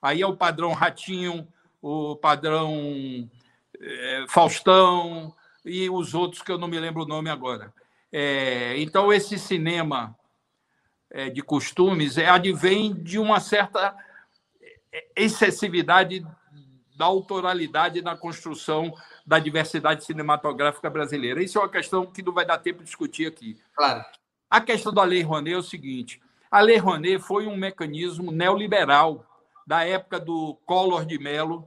Aí 0.00 0.22
é 0.22 0.26
o 0.26 0.34
padrão 0.34 0.72
Ratinho, 0.72 1.46
o 1.82 2.16
padrão 2.16 3.28
é, 3.78 4.24
Faustão 4.30 5.34
e 5.62 5.90
os 5.90 6.14
outros 6.14 6.40
que 6.40 6.50
eu 6.50 6.56
não 6.56 6.68
me 6.68 6.80
lembro 6.80 7.02
o 7.02 7.06
nome 7.06 7.28
agora. 7.28 7.70
É, 8.10 8.74
então, 8.78 9.12
esse 9.12 9.38
cinema 9.38 10.16
é, 11.10 11.28
de 11.28 11.42
costumes 11.42 12.16
é, 12.16 12.30
advém 12.30 12.94
de 12.94 13.18
uma 13.18 13.40
certa 13.40 13.94
excessividade 15.14 16.26
da 16.96 17.04
autoralidade 17.04 18.02
na 18.02 18.16
construção 18.16 18.94
da 19.26 19.38
diversidade 19.38 20.04
cinematográfica 20.04 20.88
brasileira. 20.88 21.42
Isso 21.42 21.58
é 21.58 21.60
uma 21.60 21.68
questão 21.68 22.06
que 22.06 22.22
não 22.22 22.32
vai 22.32 22.46
dar 22.46 22.58
tempo 22.58 22.78
de 22.78 22.84
discutir 22.84 23.26
aqui. 23.26 23.58
Claro. 23.74 24.04
A 24.50 24.60
questão 24.60 24.92
da 24.92 25.02
Lei 25.02 25.22
Rouanet 25.22 25.54
é 25.54 25.58
o 25.58 25.62
seguinte: 25.62 26.20
a 26.50 26.60
Lei 26.60 26.76
Rouanet 26.76 27.18
foi 27.18 27.46
um 27.46 27.56
mecanismo 27.56 28.30
neoliberal 28.30 29.26
da 29.66 29.84
época 29.84 30.20
do 30.20 30.56
Collor 30.64 31.04
de 31.04 31.18
Mello, 31.18 31.66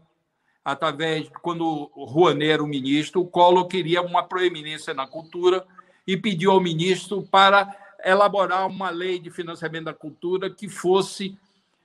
através 0.64 1.30
quando 1.42 1.92
o 1.96 2.06
Rouanet 2.06 2.52
era 2.52 2.64
o 2.64 2.68
ministro, 2.68 3.22
o 3.22 3.28
Collor 3.28 3.68
queria 3.68 4.02
uma 4.02 4.24
proeminência 4.24 4.94
na 4.94 5.08
cultura 5.08 5.66
e 6.06 6.16
pediu 6.16 6.52
ao 6.52 6.62
ministro 6.62 7.24
para 7.24 7.76
elaborar 8.04 8.68
uma 8.68 8.90
lei 8.90 9.20
de 9.20 9.30
financiamento 9.30 9.86
da 9.86 9.94
cultura 9.94 10.50
que 10.50 10.70
fosse 10.70 11.38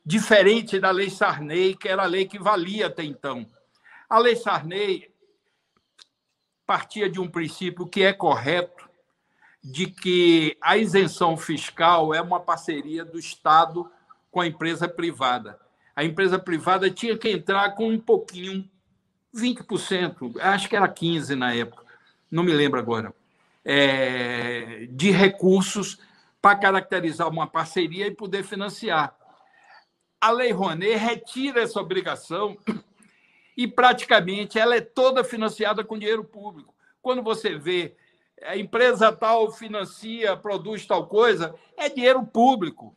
diferente 0.04 0.78
da 0.80 0.90
lei 0.90 1.10
Sarney, 1.10 1.76
que 1.76 1.88
era 1.88 2.02
a 2.02 2.06
lei 2.06 2.26
que 2.26 2.38
valia 2.38 2.86
até 2.86 3.04
então. 3.04 3.46
A 4.08 4.18
lei 4.18 4.36
Sarney 4.36 5.10
partia 6.66 7.08
de 7.08 7.20
um 7.20 7.28
princípio 7.28 7.86
que 7.86 8.02
é 8.02 8.12
correto, 8.12 8.88
de 9.62 9.86
que 9.86 10.56
a 10.60 10.76
isenção 10.76 11.36
fiscal 11.36 12.12
é 12.12 12.20
uma 12.20 12.40
parceria 12.40 13.04
do 13.04 13.18
Estado 13.18 13.90
com 14.30 14.40
a 14.40 14.46
empresa 14.46 14.88
privada. 14.88 15.58
A 15.94 16.04
empresa 16.04 16.38
privada 16.38 16.90
tinha 16.90 17.16
que 17.16 17.30
entrar 17.30 17.74
com 17.74 17.88
um 17.88 18.00
pouquinho, 18.00 18.68
20%, 19.34 20.38
acho 20.40 20.68
que 20.68 20.76
era 20.76 20.88
15% 20.88 21.36
na 21.36 21.54
época, 21.54 21.84
não 22.30 22.42
me 22.42 22.52
lembro 22.52 22.78
agora 22.78 23.14
é, 23.64 24.86
de 24.90 25.10
recursos 25.10 25.98
para 26.40 26.56
caracterizar 26.56 27.28
uma 27.28 27.46
parceria 27.46 28.06
e 28.06 28.14
poder 28.14 28.42
financiar. 28.42 29.14
A 30.22 30.30
Lei 30.30 30.52
Rouanet 30.52 30.94
retira 30.94 31.62
essa 31.62 31.80
obrigação 31.80 32.56
e 33.56 33.66
praticamente 33.66 34.56
ela 34.56 34.76
é 34.76 34.80
toda 34.80 35.24
financiada 35.24 35.82
com 35.82 35.98
dinheiro 35.98 36.22
público. 36.22 36.72
Quando 37.02 37.24
você 37.24 37.58
vê 37.58 37.96
a 38.42 38.56
empresa 38.56 39.10
tal 39.10 39.50
financia, 39.50 40.36
produz 40.36 40.86
tal 40.86 41.08
coisa, 41.08 41.52
é 41.76 41.88
dinheiro 41.88 42.24
público. 42.24 42.96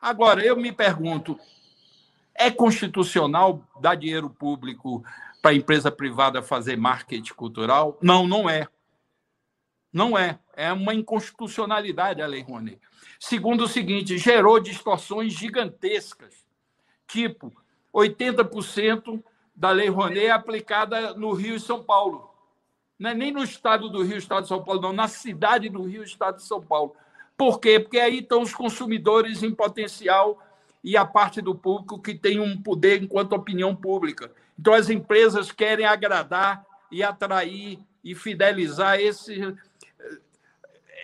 Agora, 0.00 0.42
eu 0.42 0.56
me 0.56 0.72
pergunto, 0.72 1.38
é 2.34 2.50
constitucional 2.50 3.62
dar 3.78 3.96
dinheiro 3.96 4.30
público 4.30 5.04
para 5.42 5.50
a 5.50 5.54
empresa 5.54 5.92
privada 5.92 6.42
fazer 6.42 6.78
marketing 6.78 7.34
cultural? 7.34 7.98
Não, 8.00 8.26
não 8.26 8.48
é. 8.48 8.66
Não 9.92 10.16
é. 10.16 10.38
É 10.54 10.72
uma 10.72 10.94
inconstitucionalidade 10.94 12.22
a 12.22 12.26
Lei 12.26 12.40
Rouanet. 12.40 12.80
Segundo 13.28 13.64
o 13.64 13.68
seguinte, 13.68 14.16
gerou 14.18 14.60
distorções 14.60 15.32
gigantescas. 15.32 16.32
Tipo, 17.08 17.52
80% 17.92 19.20
da 19.52 19.72
Lei 19.72 19.88
Rouanet 19.88 20.26
é 20.26 20.30
aplicada 20.30 21.12
no 21.14 21.32
Rio 21.32 21.56
e 21.56 21.60
São 21.60 21.82
Paulo. 21.82 22.30
Não 22.96 23.10
é 23.10 23.14
nem 23.14 23.32
no 23.32 23.42
estado 23.42 23.88
do 23.88 24.04
Rio, 24.04 24.16
estado 24.16 24.42
de 24.42 24.48
São 24.48 24.62
Paulo, 24.62 24.80
não, 24.80 24.92
na 24.92 25.08
cidade 25.08 25.68
do 25.68 25.82
Rio, 25.82 26.04
estado 26.04 26.36
de 26.36 26.44
São 26.44 26.62
Paulo. 26.62 26.94
Por 27.36 27.58
quê? 27.58 27.80
Porque 27.80 27.98
aí 27.98 28.20
estão 28.20 28.42
os 28.42 28.54
consumidores 28.54 29.42
em 29.42 29.52
potencial 29.52 30.40
e 30.84 30.96
a 30.96 31.04
parte 31.04 31.40
do 31.40 31.52
público 31.52 32.00
que 32.00 32.14
tem 32.14 32.38
um 32.38 32.62
poder 32.62 33.02
enquanto 33.02 33.32
opinião 33.32 33.74
pública. 33.74 34.30
Então, 34.56 34.72
as 34.72 34.88
empresas 34.88 35.50
querem 35.50 35.84
agradar 35.84 36.64
e 36.92 37.02
atrair 37.02 37.80
e 38.04 38.14
fidelizar 38.14 39.00
esse, 39.00 39.52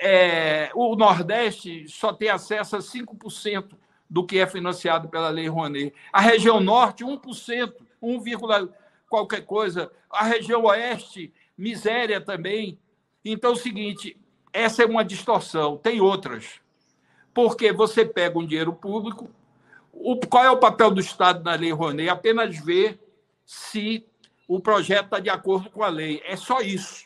é, 0.05 0.71
o 0.75 0.97
Nordeste 0.97 1.89
só 1.89 2.13
tem 2.13 2.29
acesso 2.29 2.75
a 2.75 2.81
5% 2.81 3.77
do 4.11 4.27
que 4.27 4.41
é 4.41 4.47
financiado 4.49 5.09
pela 5.09 5.29
Lei 5.29 5.47
Rouanet. 5.47 5.95
A 6.13 6.21
região 6.21 6.61
Norte, 6.61 7.05
1%, 7.05 7.73
1, 8.03 8.69
qualquer 9.09 9.43
coisa. 9.47 9.93
A 10.11 10.25
região 10.25 10.65
Oeste, 10.65 11.33
miséria 11.57 12.21
também. 12.21 12.81
Então, 13.25 13.51
é 13.51 13.53
o 13.55 13.57
seguinte, 13.57 14.19
essa 14.53 14.83
é 14.83 14.87
uma 14.87 15.05
distorção. 15.05 15.77
Tem 15.77 16.01
outras. 16.01 16.61
Porque 17.33 17.73
você 17.73 18.05
pega 18.05 18.37
um 18.37 18.45
dinheiro 18.45 18.73
público, 18.73 19.31
o, 19.93 20.17
qual 20.17 20.45
é 20.45 20.51
o 20.51 20.59
papel 20.59 20.91
do 20.91 21.01
Estado 21.01 21.45
na 21.45 21.55
Lei 21.55 21.73
Rouanet? 21.73 22.09
Apenas 22.09 22.59
ver 22.59 22.99
se 23.47 24.05
o 24.49 24.59
projeto 24.59 25.05
está 25.05 25.21
de 25.21 25.31
acordo 25.31 25.71
com 25.71 25.85
a 25.85 25.89
lei. 25.89 26.21
É 26.27 26.35
só 26.35 26.61
isso. 26.61 27.05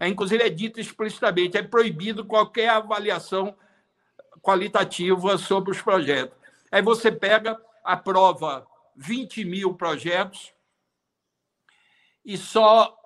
É, 0.00 0.08
inclusive, 0.08 0.42
é 0.42 0.48
dito 0.48 0.80
explicitamente: 0.80 1.56
é 1.56 1.62
proibido 1.62 2.24
qualquer 2.24 2.68
avaliação 2.68 3.56
qualitativa 4.40 5.36
sobre 5.36 5.70
os 5.70 5.82
projetos. 5.82 6.36
Aí 6.70 6.82
você 6.82 7.10
pega, 7.10 7.60
aprova 7.84 8.66
20 8.96 9.44
mil 9.44 9.74
projetos 9.74 10.52
e 12.24 12.36
só 12.36 12.96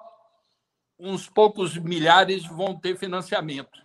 uns 0.98 1.28
poucos 1.28 1.76
milhares 1.76 2.46
vão 2.46 2.78
ter 2.78 2.96
financiamento. 2.96 3.80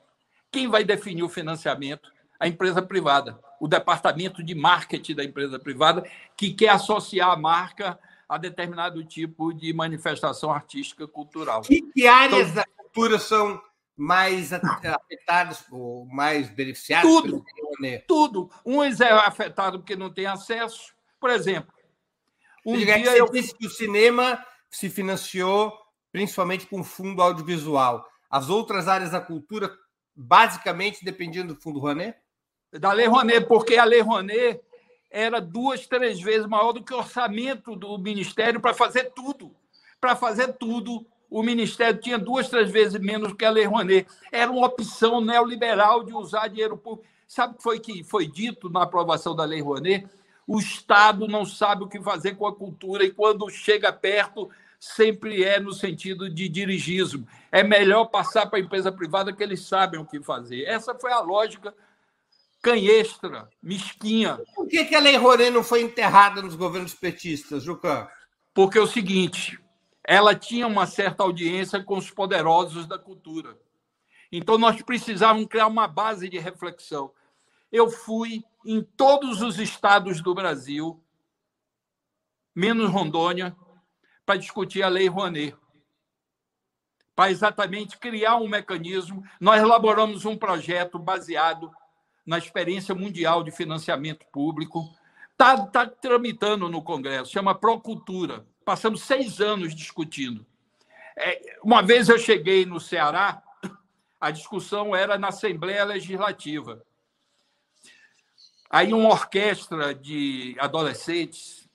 Quem 0.51 0.67
vai 0.67 0.83
definir 0.83 1.23
o 1.23 1.29
financiamento? 1.29 2.11
A 2.39 2.47
empresa 2.47 2.81
privada, 2.81 3.39
o 3.59 3.67
departamento 3.67 4.43
de 4.43 4.53
marketing 4.53 5.15
da 5.15 5.23
empresa 5.23 5.57
privada, 5.59 6.03
que 6.35 6.53
quer 6.53 6.69
associar 6.69 7.31
a 7.31 7.37
marca 7.37 7.99
a 8.29 8.37
determinado 8.37 9.03
tipo 9.03 9.53
de 9.53 9.73
manifestação 9.73 10.51
artística 10.51 11.07
cultural. 11.07 11.61
Que, 11.61 11.81
que 11.81 12.07
áreas 12.07 12.51
então, 12.51 12.63
cultura 12.97 13.19
são 13.19 13.61
mais 13.95 14.51
afetados 14.51 15.63
ou 15.71 16.05
mais 16.07 16.49
beneficiados? 16.49 17.09
Tudo, 17.09 17.43
tudo. 18.07 18.49
Uns 18.65 18.99
é 18.99 19.11
afetado 19.11 19.79
porque 19.79 19.95
não 19.95 20.11
tem 20.11 20.25
acesso. 20.25 20.93
Por 21.19 21.29
exemplo, 21.29 21.71
um 22.65 22.75
dia 22.75 22.99
você 22.99 23.21
eu... 23.21 23.31
disse 23.31 23.55
que 23.55 23.67
o 23.67 23.69
cinema 23.69 24.43
se 24.69 24.89
financiou 24.89 25.73
principalmente 26.11 26.65
com 26.65 26.83
fundo 26.83 27.21
audiovisual. 27.21 28.07
As 28.29 28.49
outras 28.49 28.87
áreas 28.87 29.11
da 29.11 29.21
cultura 29.21 29.71
basicamente 30.15 31.05
dependiam 31.05 31.45
do 31.45 31.55
fundo 31.55 31.79
Rouanet? 31.79 32.17
Da 32.71 32.91
Lei 32.91 33.05
Rouanet, 33.05 33.47
porque 33.47 33.77
a 33.77 33.85
Lei 33.85 34.01
Rouanet 34.01 34.61
era 35.09 35.39
duas, 35.39 35.87
três 35.87 36.19
vezes 36.19 36.47
maior 36.47 36.73
do 36.73 36.83
que 36.83 36.93
o 36.93 36.97
orçamento 36.97 37.75
do 37.75 37.97
Ministério 37.97 38.59
para 38.59 38.73
fazer 38.73 39.11
tudo. 39.15 39.55
Para 40.01 40.15
fazer 40.15 40.53
tudo 40.53 41.05
o 41.29 41.43
Ministério 41.43 41.99
tinha 41.99 42.17
duas, 42.17 42.49
três 42.49 42.71
vezes 42.71 42.99
menos 42.99 43.33
que 43.33 43.43
a 43.43 43.49
Lei 43.49 43.65
Rouanet. 43.65 44.07
Era 44.31 44.49
uma 44.49 44.67
opção 44.67 45.19
neoliberal 45.19 46.03
de 46.03 46.13
usar 46.13 46.47
dinheiro 46.47 46.77
público. 46.77 47.07
Sabe 47.27 47.53
o 47.53 47.57
que 47.57 47.63
foi 47.63 47.79
que 47.79 48.03
foi 48.03 48.27
dito 48.27 48.69
na 48.69 48.83
aprovação 48.83 49.35
da 49.35 49.43
Lei 49.43 49.61
Rouanet? 49.61 50.07
O 50.47 50.59
Estado 50.59 51.27
não 51.27 51.45
sabe 51.45 51.83
o 51.83 51.87
que 51.87 52.01
fazer 52.01 52.35
com 52.35 52.47
a 52.47 52.55
cultura 52.55 53.03
e 53.03 53.11
quando 53.11 53.49
chega 53.49 53.91
perto 53.91 54.49
sempre 54.79 55.43
é 55.43 55.59
no 55.59 55.73
sentido 55.73 56.29
de 56.29 56.47
dirigismo. 56.47 57.27
É 57.51 57.63
melhor 57.63 58.05
passar 58.05 58.45
para 58.45 58.59
a 58.59 58.61
empresa 58.61 58.91
privada 58.91 59.33
que 59.33 59.43
eles 59.43 59.61
sabem 59.65 59.99
o 59.99 60.05
que 60.05 60.21
fazer. 60.21 60.63
Essa 60.63 60.95
foi 60.95 61.11
a 61.11 61.19
lógica 61.19 61.73
canhestra, 62.61 63.49
mesquinha. 63.61 64.39
Por 64.55 64.67
que, 64.67 64.85
que 64.85 64.95
a 64.95 64.99
Lei 64.99 65.17
Rouanet 65.17 65.51
não 65.51 65.63
foi 65.63 65.81
enterrada 65.81 66.41
nos 66.41 66.55
governos 66.55 66.93
petistas, 66.93 67.63
Juca? 67.63 68.09
Porque 68.53 68.77
é 68.77 68.81
o 68.81 68.87
seguinte, 68.87 69.59
ela 70.09 70.33
tinha 70.33 70.65
uma 70.65 70.87
certa 70.87 71.21
audiência 71.21 71.83
com 71.83 71.97
os 71.97 72.09
poderosos 72.09 72.87
da 72.87 72.97
cultura. 72.97 73.59
Então, 74.31 74.57
nós 74.57 74.81
precisávamos 74.81 75.49
criar 75.49 75.67
uma 75.67 75.85
base 75.85 76.29
de 76.29 76.39
reflexão. 76.39 77.11
Eu 77.69 77.89
fui 77.89 78.41
em 78.65 78.81
todos 78.81 79.41
os 79.41 79.59
estados 79.59 80.21
do 80.21 80.33
Brasil, 80.33 81.03
menos 82.55 82.89
Rondônia, 82.89 83.53
para 84.25 84.39
discutir 84.39 84.81
a 84.81 84.87
Lei 84.87 85.09
Rouanet. 85.09 85.53
Para 87.13 87.29
exatamente 87.29 87.97
criar 87.97 88.37
um 88.37 88.47
mecanismo. 88.47 89.25
Nós 89.41 89.61
elaboramos 89.61 90.23
um 90.23 90.37
projeto 90.37 90.97
baseado 90.97 91.69
na 92.25 92.37
experiência 92.37 92.95
mundial 92.95 93.43
de 93.43 93.51
financiamento 93.51 94.25
público. 94.31 94.89
Está 95.31 95.67
tá 95.67 95.85
tramitando 95.85 96.69
no 96.69 96.81
Congresso, 96.81 97.31
chama 97.31 97.53
Procultura. 97.53 98.45
Passamos 98.67 99.03
seis 99.03 99.39
anos 99.39 99.73
discutindo. 99.73 100.45
É, 101.15 101.57
uma 101.63 101.81
vez 101.81 102.09
eu 102.09 102.19
cheguei 102.19 102.65
no 102.65 102.81
Ceará, 102.81 103.41
a 104.19 104.29
discussão 104.29 104.93
era 104.93 105.17
na 105.17 105.29
Assembleia 105.29 105.85
Legislativa. 105.85 106.83
Aí 108.69 108.93
uma 108.93 109.07
orquestra 109.07 109.95
de 109.95 110.53
adolescentes 110.59 111.69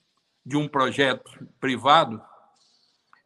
de 0.45 0.55
um 0.55 0.67
projeto 0.67 1.31
privado 1.59 2.21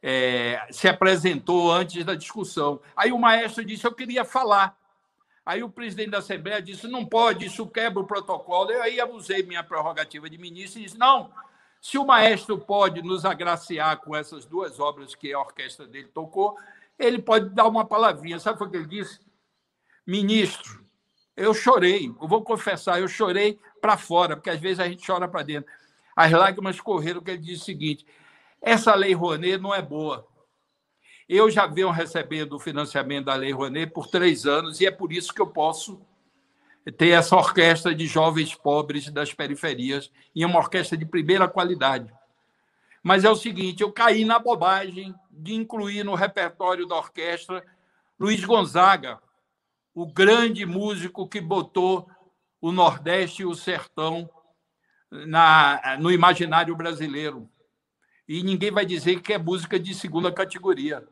é, 0.01 0.65
se 0.71 0.87
apresentou 0.87 1.69
antes 1.69 2.05
da 2.05 2.15
discussão. 2.15 2.79
Aí 2.95 3.11
o 3.11 3.19
maestro 3.19 3.65
disse: 3.65 3.85
Eu 3.85 3.93
queria 3.93 4.23
falar. 4.23 4.77
Aí 5.45 5.61
o 5.61 5.69
presidente 5.69 6.11
da 6.11 6.19
Assembleia 6.19 6.61
disse: 6.61 6.87
Não 6.87 7.05
pode, 7.05 7.47
isso 7.47 7.67
quebra 7.67 8.01
o 8.01 8.07
protocolo. 8.07 8.71
Eu 8.71 8.81
aí 8.81 9.01
abusei 9.01 9.43
minha 9.43 9.61
prerrogativa 9.61 10.29
de 10.29 10.37
ministro 10.37 10.79
e 10.79 10.85
disse: 10.85 10.97
Não, 10.97 11.33
se 11.87 11.97
o 11.97 12.05
maestro 12.05 12.59
pode 12.59 13.01
nos 13.01 13.23
agraciar 13.23 14.01
com 14.01 14.13
essas 14.13 14.45
duas 14.45 14.77
obras 14.77 15.15
que 15.15 15.31
a 15.31 15.39
orquestra 15.39 15.87
dele 15.87 16.09
tocou, 16.13 16.57
ele 16.99 17.17
pode 17.17 17.47
dar 17.51 17.65
uma 17.65 17.85
palavrinha. 17.85 18.41
Sabe 18.41 18.61
o 18.61 18.69
que 18.69 18.75
ele 18.75 18.85
disse? 18.85 19.21
Ministro, 20.05 20.85
eu 21.33 21.53
chorei, 21.53 22.13
eu 22.21 22.27
vou 22.27 22.41
confessar, 22.41 22.99
eu 22.99 23.07
chorei 23.07 23.57
para 23.79 23.95
fora, 23.95 24.35
porque 24.35 24.49
às 24.49 24.59
vezes 24.59 24.81
a 24.81 24.89
gente 24.89 25.07
chora 25.07 25.29
para 25.29 25.43
dentro. 25.43 25.71
As 26.13 26.29
lágrimas 26.29 26.81
correram, 26.81 27.21
que 27.21 27.31
ele 27.31 27.37
disse 27.37 27.61
o 27.61 27.65
seguinte: 27.65 28.05
essa 28.61 28.93
lei 28.93 29.13
Rouanet 29.13 29.57
não 29.57 29.73
é 29.73 29.81
boa. 29.81 30.27
Eu 31.29 31.49
já 31.49 31.67
venho 31.67 31.89
recebendo 31.89 32.51
o 32.51 32.59
financiamento 32.59 33.27
da 33.27 33.35
Lei 33.35 33.53
Rouanet 33.53 33.93
por 33.93 34.07
três 34.07 34.45
anos 34.45 34.81
e 34.81 34.85
é 34.85 34.91
por 34.91 35.13
isso 35.13 35.33
que 35.33 35.41
eu 35.41 35.47
posso 35.47 36.01
ter 36.91 37.09
essa 37.09 37.35
orquestra 37.35 37.93
de 37.93 38.05
jovens 38.05 38.55
pobres 38.55 39.09
das 39.09 39.33
periferias 39.33 40.11
e 40.33 40.45
uma 40.45 40.59
orquestra 40.59 40.97
de 40.97 41.05
primeira 41.05 41.47
qualidade. 41.47 42.11
Mas 43.03 43.23
é 43.23 43.29
o 43.29 43.35
seguinte, 43.35 43.81
eu 43.81 43.91
caí 43.91 44.25
na 44.25 44.39
bobagem 44.39 45.13
de 45.29 45.53
incluir 45.53 46.03
no 46.03 46.15
repertório 46.15 46.87
da 46.87 46.95
orquestra 46.95 47.63
Luiz 48.19 48.43
Gonzaga, 48.43 49.19
o 49.93 50.05
grande 50.05 50.65
músico 50.65 51.27
que 51.27 51.39
botou 51.39 52.09
o 52.59 52.71
Nordeste 52.71 53.43
e 53.43 53.45
o 53.45 53.53
Sertão 53.53 54.29
na, 55.11 55.97
no 55.99 56.11
imaginário 56.11 56.75
brasileiro. 56.75 57.49
E 58.27 58.43
ninguém 58.43 58.71
vai 58.71 58.85
dizer 58.85 59.21
que 59.21 59.33
é 59.33 59.37
música 59.37 59.79
de 59.79 59.93
segunda 59.93 60.31
categoria. 60.31 61.07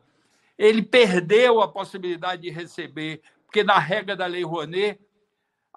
Ele 0.58 0.82
perdeu 0.82 1.60
a 1.60 1.68
possibilidade 1.68 2.42
de 2.42 2.50
receber, 2.50 3.22
porque 3.46 3.62
na 3.62 3.78
regra 3.78 4.16
da 4.16 4.26
Lei 4.26 4.44
Rouanet, 4.44 5.00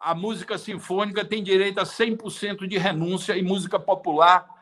a 0.01 0.15
música 0.15 0.57
sinfônica 0.57 1.25
tem 1.25 1.43
direito 1.43 1.79
a 1.79 1.83
100% 1.83 2.67
de 2.67 2.77
renúncia 2.77 3.37
e 3.37 3.41
música 3.41 3.79
popular 3.79 4.59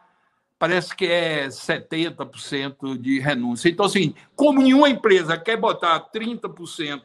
parece 0.60 0.96
que 0.96 1.06
é 1.06 1.48
70% 1.48 2.98
de 2.98 3.20
renúncia. 3.20 3.70
Então, 3.70 3.86
assim, 3.86 4.16
como 4.36 4.62
nenhuma 4.62 4.90
empresa 4.90 5.38
quer 5.38 5.58
botar 5.58 6.00
30% 6.10 7.04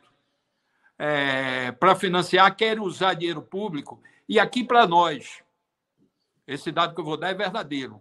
é, 0.98 1.72
para 1.72 1.94
financiar, 1.94 2.54
quer 2.56 2.80
usar 2.80 3.14
dinheiro 3.14 3.42
público. 3.42 4.00
E 4.28 4.38
aqui 4.38 4.64
para 4.64 4.86
nós, 4.86 5.42
esse 6.46 6.72
dado 6.72 6.94
que 6.94 7.00
eu 7.00 7.04
vou 7.04 7.16
dar 7.16 7.30
é 7.30 7.34
verdadeiro. 7.34 8.00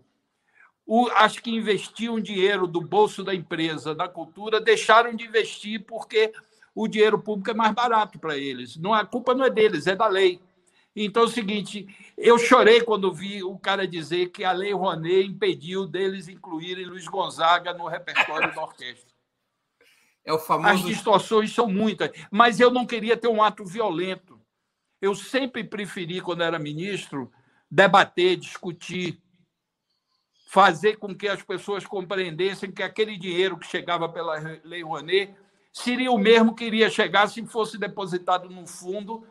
O, 0.85 1.07
as 1.15 1.37
que 1.37 1.51
investiam 1.51 2.19
dinheiro 2.19 2.67
do 2.67 2.81
bolso 2.81 3.23
da 3.23 3.35
empresa 3.35 3.93
na 3.93 4.07
cultura 4.07 4.59
deixaram 4.59 5.13
de 5.13 5.25
investir 5.25 5.85
porque 5.85 6.31
o 6.73 6.87
dinheiro 6.87 7.19
público 7.19 7.51
é 7.51 7.53
mais 7.53 7.73
barato 7.73 8.17
para 8.19 8.37
eles. 8.37 8.77
Não, 8.77 8.93
a 8.93 9.05
culpa 9.05 9.33
não 9.33 9.45
é 9.45 9.49
deles, 9.49 9.87
é 9.87 9.95
da 9.95 10.07
lei. 10.07 10.41
Então 10.95 11.23
é 11.23 11.25
o 11.25 11.29
seguinte, 11.29 11.87
eu 12.17 12.37
chorei 12.37 12.81
quando 12.81 13.13
vi 13.13 13.43
o 13.43 13.57
cara 13.57 13.87
dizer 13.87 14.29
que 14.29 14.43
a 14.43 14.51
Lei 14.51 14.73
Rouanet 14.73 15.25
impediu 15.25 15.87
deles 15.87 16.27
incluírem 16.27 16.85
Luiz 16.85 17.07
Gonzaga 17.07 17.73
no 17.73 17.87
repertório 17.87 18.53
da 18.53 18.61
orquestra. 18.61 19.09
É 20.25 20.33
o 20.33 20.39
famoso... 20.39 20.73
As 20.73 20.81
distorções 20.81 21.53
são 21.53 21.67
muitas, 21.67 22.11
mas 22.29 22.59
eu 22.59 22.69
não 22.69 22.85
queria 22.85 23.15
ter 23.15 23.29
um 23.29 23.41
ato 23.41 23.65
violento. 23.65 24.39
Eu 25.01 25.15
sempre 25.15 25.63
preferi, 25.63 26.19
quando 26.19 26.43
era 26.43 26.59
ministro, 26.59 27.31
debater, 27.69 28.35
discutir, 28.35 29.19
fazer 30.47 30.97
com 30.97 31.15
que 31.15 31.29
as 31.29 31.41
pessoas 31.41 31.85
compreendessem 31.85 32.69
que 32.69 32.83
aquele 32.83 33.17
dinheiro 33.17 33.57
que 33.57 33.65
chegava 33.65 34.09
pela 34.09 34.35
Lei 34.65 34.83
Rouanet 34.83 35.33
seria 35.71 36.11
o 36.11 36.17
mesmo 36.17 36.55
que 36.55 36.65
iria 36.65 36.89
chegar 36.89 37.27
se 37.27 37.45
fosse 37.45 37.77
depositado 37.77 38.49
num 38.49 38.67
fundo 38.67 39.25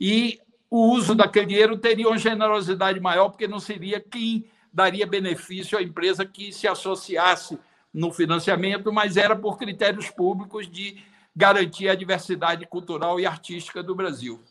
e 0.00 0.40
o 0.70 0.92
uso 0.92 1.14
daquele 1.14 1.46
dinheiro 1.46 1.76
teria 1.76 2.08
uma 2.08 2.18
generosidade 2.18 2.98
maior, 2.98 3.28
porque 3.28 3.46
não 3.46 3.60
seria 3.60 4.00
quem 4.00 4.50
daria 4.72 5.06
benefício 5.06 5.76
à 5.76 5.82
empresa 5.82 6.24
que 6.24 6.52
se 6.52 6.66
associasse 6.66 7.58
no 7.92 8.10
financiamento, 8.10 8.90
mas 8.92 9.16
era 9.16 9.36
por 9.36 9.58
critérios 9.58 10.08
públicos 10.08 10.70
de 10.70 11.02
garantir 11.36 11.88
a 11.88 11.94
diversidade 11.94 12.66
cultural 12.66 13.20
e 13.20 13.26
artística 13.26 13.82
do 13.82 13.94
Brasil. 13.94 14.42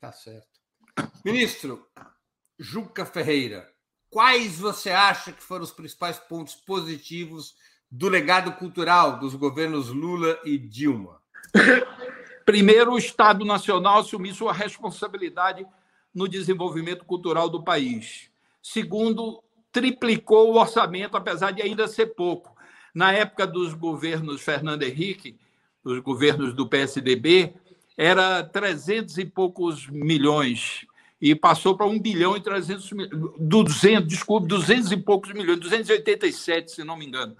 Tá 0.00 0.12
certo. 0.12 0.60
Ministro 1.24 1.86
Juca 2.58 3.04
Ferreira, 3.04 3.68
quais 4.10 4.58
você 4.58 4.90
acha 4.90 5.32
que 5.32 5.42
foram 5.42 5.64
os 5.64 5.72
principais 5.72 6.18
pontos 6.18 6.54
positivos 6.54 7.56
do 7.92 8.08
legado 8.08 8.52
cultural 8.52 9.18
dos 9.18 9.34
governos 9.34 9.90
Lula 9.90 10.38
e 10.46 10.56
Dilma? 10.56 11.20
Primeiro, 12.46 12.92
o 12.92 12.98
Estado 12.98 13.44
Nacional 13.44 14.00
assumir 14.00 14.34
sua 14.34 14.52
responsabilidade 14.52 15.66
no 16.14 16.26
desenvolvimento 16.26 17.04
cultural 17.04 17.50
do 17.50 17.62
país. 17.62 18.30
Segundo, 18.62 19.44
triplicou 19.70 20.50
o 20.50 20.58
orçamento, 20.58 21.18
apesar 21.18 21.50
de 21.50 21.60
ainda 21.60 21.86
ser 21.86 22.06
pouco. 22.14 22.56
Na 22.94 23.12
época 23.12 23.46
dos 23.46 23.74
governos 23.74 24.40
Fernando 24.40 24.82
Henrique, 24.82 25.36
dos 25.84 25.98
governos 25.98 26.54
do 26.54 26.66
PSDB, 26.66 27.54
era 27.96 28.42
300 28.42 29.18
e 29.18 29.24
poucos 29.26 29.86
milhões 29.88 30.86
e 31.20 31.34
passou 31.34 31.76
para 31.76 31.86
1 31.86 32.00
bilhão 32.00 32.36
e 32.36 32.40
300 32.40 32.92
milhões, 32.92 33.32
200, 33.38 34.08
desculpe, 34.08 34.48
200 34.48 34.92
e 34.92 34.96
poucos 34.96 35.32
milhões, 35.32 35.60
287, 35.60 36.72
se 36.72 36.84
não 36.84 36.96
me 36.96 37.06
engano. 37.06 37.36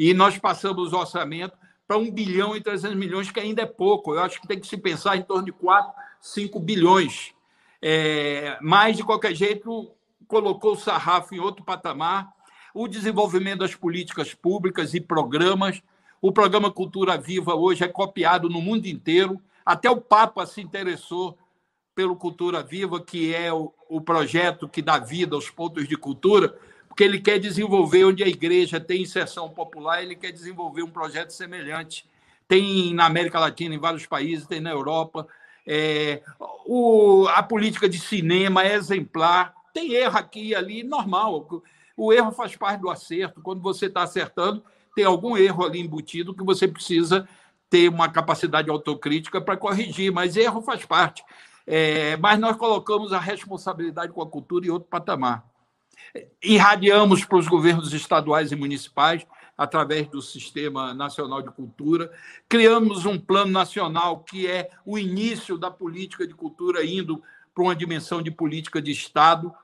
E 0.00 0.14
nós 0.14 0.38
passamos 0.38 0.94
o 0.94 0.96
orçamento 0.96 1.54
para 1.86 1.98
1 1.98 2.10
bilhão 2.10 2.56
e 2.56 2.60
300 2.62 2.96
milhões, 2.96 3.30
que 3.30 3.38
ainda 3.38 3.60
é 3.60 3.66
pouco. 3.66 4.14
Eu 4.14 4.22
acho 4.22 4.40
que 4.40 4.48
tem 4.48 4.58
que 4.58 4.66
se 4.66 4.78
pensar 4.78 5.18
em 5.18 5.22
torno 5.22 5.44
de 5.44 5.52
4, 5.52 5.92
5 6.22 6.58
bilhões. 6.58 7.34
É, 7.82 8.56
mas, 8.62 8.96
de 8.96 9.04
qualquer 9.04 9.34
jeito, 9.34 9.90
colocou 10.26 10.72
o 10.72 10.78
sarrafo 10.78 11.34
em 11.34 11.38
outro 11.38 11.62
patamar. 11.62 12.32
O 12.72 12.88
desenvolvimento 12.88 13.58
das 13.58 13.74
políticas 13.74 14.32
públicas 14.32 14.94
e 14.94 15.02
programas. 15.02 15.82
O 16.22 16.32
programa 16.32 16.70
Cultura 16.70 17.18
Viva 17.18 17.54
hoje 17.54 17.84
é 17.84 17.88
copiado 17.88 18.48
no 18.48 18.62
mundo 18.62 18.86
inteiro. 18.86 19.38
Até 19.66 19.90
o 19.90 20.00
Papa 20.00 20.46
se 20.46 20.62
interessou 20.62 21.36
pelo 21.94 22.16
Cultura 22.16 22.62
Viva, 22.62 23.02
que 23.02 23.34
é 23.34 23.52
o, 23.52 23.70
o 23.86 24.00
projeto 24.00 24.66
que 24.66 24.80
dá 24.80 24.98
vida 24.98 25.36
aos 25.36 25.50
pontos 25.50 25.86
de 25.86 25.94
cultura, 25.98 26.58
porque 27.00 27.04
ele 27.08 27.18
quer 27.18 27.38
desenvolver 27.38 28.04
onde 28.04 28.22
a 28.22 28.28
igreja 28.28 28.78
tem 28.78 29.00
inserção 29.00 29.48
popular, 29.48 30.02
ele 30.02 30.14
quer 30.14 30.32
desenvolver 30.32 30.82
um 30.82 30.90
projeto 30.90 31.30
semelhante. 31.30 32.04
Tem 32.46 32.92
na 32.92 33.06
América 33.06 33.40
Latina, 33.40 33.74
em 33.74 33.78
vários 33.78 34.04
países, 34.04 34.46
tem 34.46 34.60
na 34.60 34.70
Europa. 34.70 35.26
É, 35.66 36.20
o, 36.66 37.26
a 37.28 37.42
política 37.42 37.88
de 37.88 37.98
cinema 37.98 38.64
é 38.64 38.74
exemplar. 38.74 39.54
Tem 39.72 39.94
erro 39.94 40.18
aqui 40.18 40.48
e 40.48 40.54
ali, 40.54 40.82
normal. 40.82 41.62
O 41.96 42.12
erro 42.12 42.32
faz 42.32 42.54
parte 42.54 42.82
do 42.82 42.90
acerto. 42.90 43.40
Quando 43.40 43.62
você 43.62 43.86
está 43.86 44.02
acertando, 44.02 44.62
tem 44.94 45.06
algum 45.06 45.38
erro 45.38 45.64
ali 45.64 45.80
embutido 45.80 46.34
que 46.34 46.44
você 46.44 46.68
precisa 46.68 47.26
ter 47.70 47.88
uma 47.88 48.10
capacidade 48.10 48.68
autocrítica 48.68 49.40
para 49.40 49.56
corrigir, 49.56 50.12
mas 50.12 50.36
erro 50.36 50.60
faz 50.60 50.84
parte. 50.84 51.24
É, 51.66 52.18
mas 52.18 52.38
nós 52.38 52.58
colocamos 52.58 53.14
a 53.14 53.18
responsabilidade 53.18 54.12
com 54.12 54.20
a 54.20 54.28
cultura 54.28 54.66
em 54.66 54.70
outro 54.70 54.90
patamar 54.90 55.49
irradiamos 56.42 57.24
para 57.24 57.38
os 57.38 57.46
governos 57.46 57.92
estaduais 57.92 58.52
e 58.52 58.56
municipais 58.56 59.26
através 59.56 60.08
do 60.08 60.22
Sistema 60.22 60.94
Nacional 60.94 61.42
de 61.42 61.50
Cultura, 61.50 62.10
criamos 62.48 63.04
um 63.04 63.18
plano 63.18 63.52
nacional 63.52 64.20
que 64.20 64.46
é 64.46 64.70
o 64.86 64.98
início 64.98 65.58
da 65.58 65.70
política 65.70 66.26
de 66.26 66.34
cultura 66.34 66.84
indo 66.84 67.22
para 67.54 67.64
uma 67.64 67.76
dimensão 67.76 68.22
de 68.22 68.30
política 68.30 68.80
de 68.80 68.90
Estado, 68.90 69.54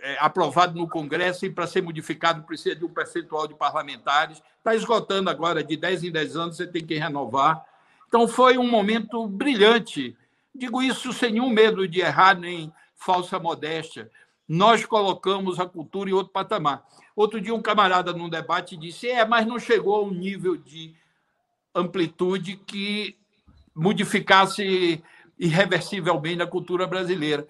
é, 0.00 0.16
aprovado 0.18 0.76
no 0.76 0.88
Congresso 0.88 1.46
e 1.46 1.50
para 1.50 1.66
ser 1.66 1.82
modificado 1.82 2.42
precisa 2.42 2.74
de 2.74 2.84
um 2.84 2.88
percentual 2.88 3.46
de 3.46 3.54
parlamentares. 3.54 4.42
Está 4.58 4.74
esgotando 4.74 5.30
agora, 5.30 5.62
de 5.62 5.76
10 5.76 6.04
em 6.04 6.10
10 6.10 6.36
anos, 6.36 6.56
você 6.56 6.66
tem 6.66 6.84
que 6.84 6.98
renovar. 6.98 7.64
Então, 8.08 8.26
foi 8.26 8.58
um 8.58 8.68
momento 8.68 9.26
brilhante 9.26 10.16
Digo 10.56 10.82
isso 10.82 11.12
sem 11.12 11.32
nenhum 11.32 11.50
medo 11.50 11.86
de 11.86 12.00
errar 12.00 12.34
nem 12.34 12.72
falsa 12.94 13.38
modéstia. 13.38 14.10
Nós 14.48 14.84
colocamos 14.84 15.58
a 15.58 15.66
cultura 15.66 16.10
em 16.10 16.12
outro 16.12 16.32
patamar. 16.32 16.86
Outro 17.14 17.40
dia, 17.40 17.54
um 17.54 17.62
camarada 17.62 18.12
num 18.12 18.28
debate 18.28 18.76
disse: 18.76 19.08
é, 19.08 19.24
mas 19.24 19.46
não 19.46 19.58
chegou 19.58 19.96
a 19.96 20.02
um 20.02 20.10
nível 20.10 20.56
de 20.56 20.94
amplitude 21.74 22.56
que 22.56 23.16
modificasse 23.74 25.02
irreversivelmente 25.38 26.42
a 26.42 26.46
cultura 26.46 26.86
brasileira. 26.86 27.46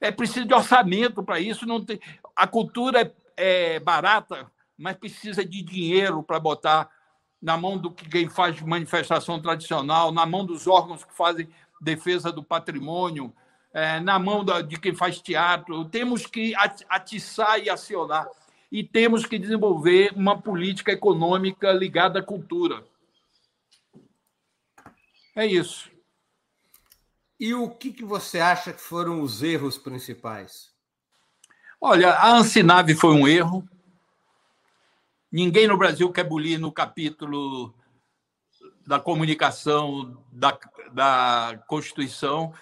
É 0.00 0.10
preciso 0.10 0.46
de 0.46 0.54
orçamento 0.54 1.22
para 1.22 1.40
isso. 1.40 1.66
Não 1.66 1.84
tem... 1.84 2.00
A 2.34 2.46
cultura 2.46 3.00
é, 3.36 3.74
é 3.74 3.80
barata, 3.80 4.50
mas 4.76 4.96
precisa 4.96 5.44
de 5.44 5.62
dinheiro 5.62 6.22
para 6.22 6.40
botar 6.40 6.90
na 7.40 7.56
mão 7.56 7.78
do 7.78 7.90
que 7.90 8.08
quem 8.08 8.28
faz 8.28 8.60
manifestação 8.60 9.40
tradicional, 9.40 10.12
na 10.12 10.26
mão 10.26 10.44
dos 10.44 10.66
órgãos 10.66 11.04
que 11.04 11.14
fazem 11.14 11.48
defesa 11.80 12.30
do 12.30 12.42
patrimônio, 12.42 13.32
é, 13.72 14.00
na 14.00 14.18
mão 14.18 14.44
de 14.44 14.78
quem 14.78 14.94
faz 14.94 15.20
teatro. 15.20 15.84
Temos 15.84 16.26
que 16.26 16.54
atiçar 16.88 17.58
e 17.60 17.70
acionar. 17.70 18.28
E 18.70 18.84
temos 18.84 19.26
que 19.26 19.38
desenvolver 19.38 20.12
uma 20.14 20.40
política 20.40 20.92
econômica 20.92 21.72
ligada 21.72 22.20
à 22.20 22.22
cultura. 22.22 22.84
É 25.34 25.44
isso. 25.44 25.90
E 27.38 27.54
o 27.54 27.70
que, 27.70 27.92
que 27.92 28.04
você 28.04 28.38
acha 28.38 28.72
que 28.72 28.80
foram 28.80 29.22
os 29.22 29.42
erros 29.42 29.78
principais? 29.78 30.70
Olha, 31.80 32.10
a 32.12 32.36
Ancinave 32.36 32.94
foi 32.94 33.14
um 33.14 33.26
erro. 33.26 33.66
Ninguém 35.32 35.66
no 35.66 35.78
Brasil 35.78 36.12
quer 36.12 36.24
bulir 36.24 36.60
no 36.60 36.70
capítulo 36.70 37.74
da 38.86 39.00
comunicação 39.00 40.22
da, 40.30 40.58
da 40.92 41.64
Constituição. 41.66 42.52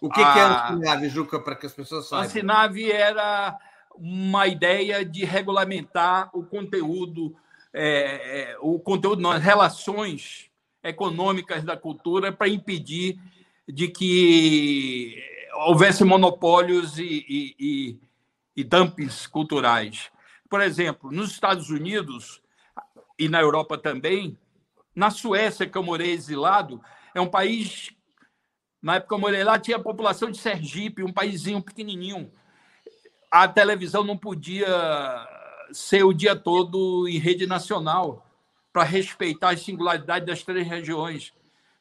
O 0.00 0.08
que, 0.08 0.20
a... 0.20 0.32
que 0.32 0.38
é 0.38 0.42
a 0.42 0.72
Ancinave, 0.72 1.08
Juca, 1.08 1.40
para 1.40 1.54
que 1.54 1.66
as 1.66 1.72
pessoas 1.72 2.08
saibam? 2.08 2.24
A 2.24 2.26
Ancinave 2.26 2.90
era 2.90 3.58
uma 3.94 4.46
ideia 4.46 5.04
de 5.04 5.24
regulamentar 5.24 6.30
o 6.32 6.44
conteúdo, 6.44 7.36
é, 7.72 8.52
é, 8.52 8.56
o 8.60 8.78
conteúdo, 8.78 9.20
não, 9.20 9.30
as 9.30 9.42
relações 9.42 10.50
econômicas 10.82 11.62
da 11.62 11.76
cultura 11.76 12.32
para 12.32 12.48
impedir 12.48 13.18
de 13.68 13.88
que 13.88 15.22
houvesse 15.66 16.04
monopólios 16.04 16.98
e, 16.98 17.24
e, 17.28 17.54
e, 17.58 17.98
e 18.56 18.64
dumpings 18.64 19.26
culturais. 19.26 20.10
Por 20.48 20.60
exemplo, 20.60 21.12
nos 21.12 21.30
Estados 21.30 21.70
Unidos 21.70 22.42
e 23.18 23.28
na 23.28 23.40
Europa 23.40 23.76
também, 23.76 24.36
na 24.94 25.10
Suécia, 25.10 25.66
que 25.66 25.76
eu 25.76 25.82
morei 25.82 26.10
exilado, 26.12 26.80
é 27.14 27.20
um 27.20 27.28
país. 27.28 27.90
Na 28.82 28.96
época 28.96 29.08
que 29.08 29.14
eu 29.14 29.18
morei 29.18 29.44
lá, 29.44 29.58
tinha 29.58 29.76
a 29.76 29.82
população 29.82 30.30
de 30.30 30.38
Sergipe, 30.38 31.02
um 31.02 31.12
paísinho 31.12 31.62
pequenininho. 31.62 32.30
A 33.30 33.46
televisão 33.46 34.02
não 34.02 34.16
podia 34.16 34.66
ser 35.72 36.04
o 36.04 36.12
dia 36.12 36.34
todo 36.34 37.06
em 37.06 37.18
rede 37.18 37.46
nacional 37.46 38.26
para 38.72 38.82
respeitar 38.82 39.50
as 39.50 39.62
singularidades 39.62 40.26
das 40.26 40.42
três 40.42 40.66
regiões. 40.66 41.32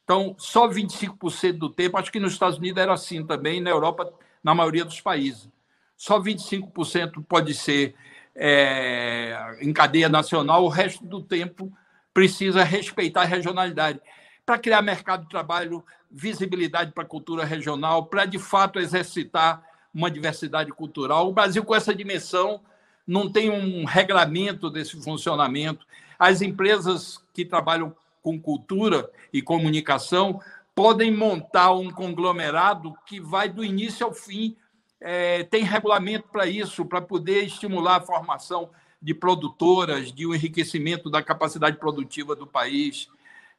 Então, 0.04 0.36
só 0.38 0.68
25% 0.68 1.54
do 1.58 1.70
tempo, 1.70 1.98
acho 1.98 2.12
que 2.12 2.20
nos 2.20 2.34
Estados 2.34 2.58
Unidos 2.58 2.82
era 2.82 2.94
assim 2.94 3.26
também, 3.26 3.62
na 3.62 3.70
Europa, 3.70 4.12
na 4.44 4.56
maioria 4.56 4.84
dos 4.84 5.00
países. 5.00 5.48
Só 5.96 6.20
25% 6.20 7.24
pode 7.28 7.54
ser 7.54 7.96
é, 8.36 9.58
em 9.62 9.72
cadeia 9.72 10.10
nacional, 10.10 10.64
o 10.64 10.70
resto 10.70 11.06
do 11.06 11.22
tempo 11.22 11.72
precisa 12.14 12.64
respeitar 12.64 13.22
a 13.22 13.26
regionalidade. 13.26 14.00
Para 14.46 14.58
criar 14.58 14.82
mercado 14.82 15.24
de 15.24 15.30
trabalho, 15.30 15.84
visibilidade 16.12 16.92
para 16.92 17.04
a 17.04 17.08
cultura 17.08 17.46
regional, 17.46 18.06
para 18.06 18.26
de 18.26 18.40
fato 18.40 18.80
exercitar 18.80 19.64
uma 19.94 20.10
diversidade 20.10 20.72
cultural. 20.72 21.28
O 21.28 21.34
Brasil, 21.34 21.64
com 21.64 21.76
essa 21.76 21.94
dimensão, 21.94 22.62
não 23.06 23.30
tem 23.30 23.50
um 23.50 23.86
regramento 23.86 24.70
desse 24.70 25.02
funcionamento. 25.02 25.86
As 26.18 26.42
empresas 26.42 27.24
que 27.34 27.46
trabalham 27.46 27.96
com 28.22 28.40
cultura 28.40 29.10
e 29.32 29.42
comunicação 29.42 30.42
podem 30.76 31.12
montar 31.16 31.74
um 31.74 31.90
conglomerado 31.92 32.94
que 33.06 33.20
vai 33.20 33.50
do 33.50 33.64
início 33.64 34.06
ao 34.06 34.14
fim 34.14 34.56
é, 35.02 35.44
tem 35.44 35.64
regulamento 35.64 36.28
para 36.30 36.46
isso, 36.46 36.86
para 36.86 37.02
poder 37.02 37.46
estimular 37.46 37.98
a 37.98 38.02
formação 38.02 38.70
de 39.02 39.14
produtoras, 39.14 40.12
de 40.12 40.28
um 40.28 40.36
enriquecimento 40.36 41.10
da 41.10 41.24
capacidade 41.24 41.78
produtiva 41.78 42.36
do 42.36 42.46
país. 42.46 43.10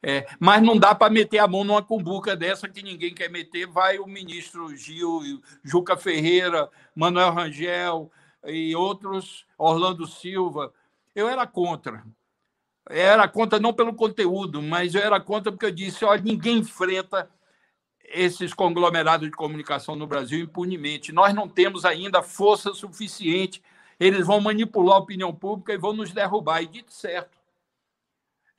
É, 0.03 0.25
mas 0.39 0.63
não 0.63 0.77
dá 0.77 0.95
para 0.95 1.13
meter 1.13 1.37
a 1.37 1.47
mão 1.47 1.63
numa 1.63 1.83
cumbuca 1.83 2.35
dessa 2.35 2.67
que 2.67 2.81
ninguém 2.81 3.13
quer 3.13 3.29
meter. 3.29 3.67
Vai 3.67 3.99
o 3.99 4.07
ministro 4.07 4.75
Gil, 4.75 5.41
Juca 5.63 5.95
Ferreira, 5.95 6.69
Manuel 6.95 7.31
Rangel 7.31 8.11
e 8.45 8.75
outros, 8.75 9.45
Orlando 9.57 10.07
Silva. 10.07 10.73
Eu 11.13 11.29
era 11.29 11.45
contra. 11.45 12.03
Era 12.89 13.27
contra 13.27 13.59
não 13.59 13.73
pelo 13.73 13.93
conteúdo, 13.93 14.61
mas 14.61 14.95
eu 14.95 15.01
era 15.01 15.19
contra 15.19 15.51
porque 15.51 15.67
eu 15.67 15.71
disse: 15.71 16.03
olha, 16.03 16.21
ninguém 16.21 16.57
enfrenta 16.57 17.29
esses 18.03 18.53
conglomerados 18.53 19.29
de 19.29 19.35
comunicação 19.35 19.95
no 19.95 20.07
Brasil 20.07 20.39
impunemente. 20.39 21.11
Nós 21.11 21.33
não 21.33 21.47
temos 21.47 21.85
ainda 21.85 22.23
força 22.23 22.73
suficiente. 22.73 23.61
Eles 23.99 24.25
vão 24.25 24.41
manipular 24.41 24.95
a 24.95 24.99
opinião 24.99 25.33
pública 25.33 25.73
e 25.73 25.77
vão 25.77 25.93
nos 25.93 26.11
derrubar. 26.11 26.63
E 26.63 26.67
dito 26.67 26.91
certo. 26.91 27.37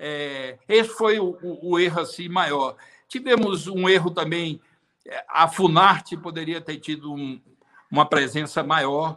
É, 0.05 0.59
esse 0.69 0.91
foi 0.91 1.21
o, 1.21 1.39
o, 1.63 1.79
erro 1.79 2.01
assim 2.01 2.29
maior. 2.29 2.75
Tivemos 3.09 3.69
um 3.69 3.89
erro 3.89 4.11
também. 4.11 4.61
É, 5.07 5.25
a 5.29 5.47
Funarte 5.47 6.17
poderia 6.17 6.61
ter 6.61 6.79
tido 6.79 7.15
um, 7.15 7.41
uma 7.89 8.05
presença 8.05 8.65
maior 8.65 9.17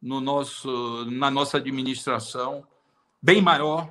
no 0.00 0.20
nosso, 0.20 1.06
na 1.06 1.30
nossa 1.30 1.56
administração, 1.56 2.66
bem 3.20 3.40
maior, 3.40 3.90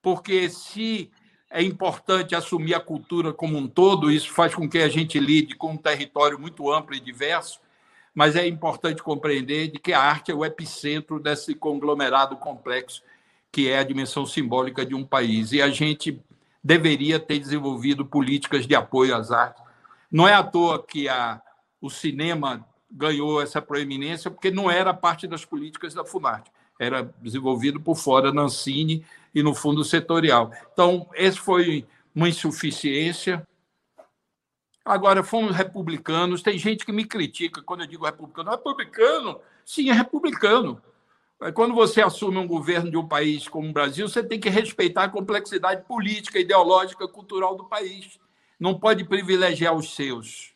porque 0.00 0.48
se 0.48 1.10
é 1.50 1.62
importante 1.62 2.34
assumir 2.34 2.74
a 2.74 2.80
cultura 2.80 3.34
como 3.34 3.58
um 3.58 3.68
todo, 3.68 4.10
isso 4.10 4.32
faz 4.32 4.54
com 4.54 4.66
que 4.66 4.78
a 4.78 4.88
gente 4.88 5.20
lide 5.20 5.54
com 5.54 5.72
um 5.72 5.76
território 5.76 6.38
muito 6.38 6.72
amplo 6.72 6.94
e 6.94 7.00
diverso, 7.00 7.60
mas 8.14 8.34
é 8.34 8.46
importante 8.46 9.02
compreender 9.02 9.68
de 9.68 9.78
que 9.78 9.92
a 9.92 10.00
arte 10.00 10.30
é 10.30 10.34
o 10.34 10.44
epicentro 10.44 11.20
desse 11.20 11.54
conglomerado 11.54 12.34
complexo 12.36 13.02
que 13.52 13.68
é 13.68 13.78
a 13.78 13.84
dimensão 13.84 14.26
simbólica 14.26 14.84
de 14.84 14.94
um 14.94 15.04
país. 15.04 15.52
E 15.52 15.62
a 15.62 15.68
gente 15.68 16.20
deveria 16.64 17.20
ter 17.20 17.38
desenvolvido 17.38 18.04
políticas 18.04 18.66
de 18.66 18.74
apoio 18.74 19.14
às 19.14 19.30
artes. 19.30 19.62
Não 20.10 20.26
é 20.26 20.34
à 20.34 20.42
toa 20.42 20.82
que 20.82 21.08
a, 21.08 21.40
o 21.80 21.90
cinema 21.90 22.66
ganhou 22.90 23.40
essa 23.40 23.62
proeminência, 23.62 24.30
porque 24.30 24.50
não 24.50 24.70
era 24.70 24.92
parte 24.92 25.26
das 25.26 25.44
políticas 25.44 25.94
da 25.94 26.04
Funarte 26.04 26.50
era 26.82 27.14
desenvolvido 27.20 27.80
por 27.80 27.96
fora 27.96 28.32
na 28.32 28.42
Ancine 28.42 29.04
e 29.32 29.42
no 29.42 29.54
fundo 29.54 29.84
setorial. 29.84 30.50
Então, 30.72 31.08
esse 31.14 31.38
foi 31.38 31.86
uma 32.14 32.28
insuficiência. 32.28 33.46
Agora, 34.84 35.22
fomos 35.22 35.54
republicanos. 35.54 36.42
Tem 36.42 36.58
gente 36.58 36.84
que 36.84 36.92
me 36.92 37.04
critica 37.04 37.62
quando 37.62 37.82
eu 37.82 37.86
digo 37.86 38.04
republicano. 38.04 38.50
Republicano? 38.50 39.40
Sim, 39.64 39.90
é 39.90 39.92
republicano. 39.92 40.82
Quando 41.50 41.74
você 41.74 42.00
assume 42.00 42.38
um 42.38 42.46
governo 42.46 42.90
de 42.90 42.96
um 42.96 43.06
país 43.06 43.48
como 43.48 43.68
o 43.68 43.72
Brasil, 43.72 44.08
você 44.08 44.22
tem 44.22 44.38
que 44.38 44.48
respeitar 44.48 45.04
a 45.04 45.08
complexidade 45.08 45.84
política, 45.86 46.38
ideológica, 46.38 47.08
cultural 47.08 47.56
do 47.56 47.64
país. 47.64 48.20
Não 48.60 48.78
pode 48.78 49.04
privilegiar 49.04 49.74
os 49.74 49.94
seus. 49.94 50.52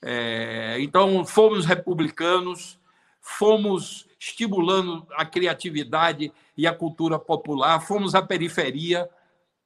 É, 0.00 0.76
então, 0.78 1.24
fomos 1.24 1.64
republicanos, 1.64 2.78
fomos 3.20 4.06
estimulando 4.20 5.06
a 5.16 5.24
criatividade 5.24 6.32
e 6.56 6.66
a 6.66 6.74
cultura 6.74 7.18
popular. 7.18 7.80
Fomos 7.80 8.14
à 8.14 8.22
periferia, 8.22 9.08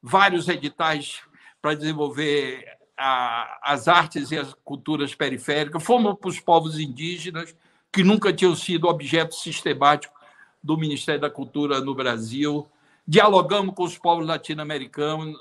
vários 0.02 0.48
editais 0.48 1.20
para 1.60 1.74
desenvolver 1.74 2.64
a, 2.96 3.58
as 3.62 3.86
artes 3.86 4.30
e 4.30 4.38
as 4.38 4.54
culturas 4.64 5.14
periféricas. 5.14 5.82
Fomos 5.82 6.16
para 6.18 6.30
os 6.30 6.40
povos 6.40 6.78
indígenas, 6.78 7.54
que 7.92 8.02
nunca 8.02 8.32
tinham 8.32 8.54
sido 8.56 8.88
objeto 8.88 9.34
sistemático 9.34 10.17
do 10.62 10.76
Ministério 10.76 11.20
da 11.20 11.30
Cultura 11.30 11.80
no 11.80 11.94
Brasil. 11.94 12.68
Dialogamos 13.06 13.74
com 13.74 13.84
os 13.84 13.96
povos 13.96 14.26
latino-americanos, 14.26 15.36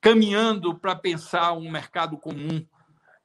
caminhando 0.00 0.74
para 0.74 0.94
pensar 0.94 1.52
um 1.52 1.70
mercado 1.70 2.16
comum 2.16 2.64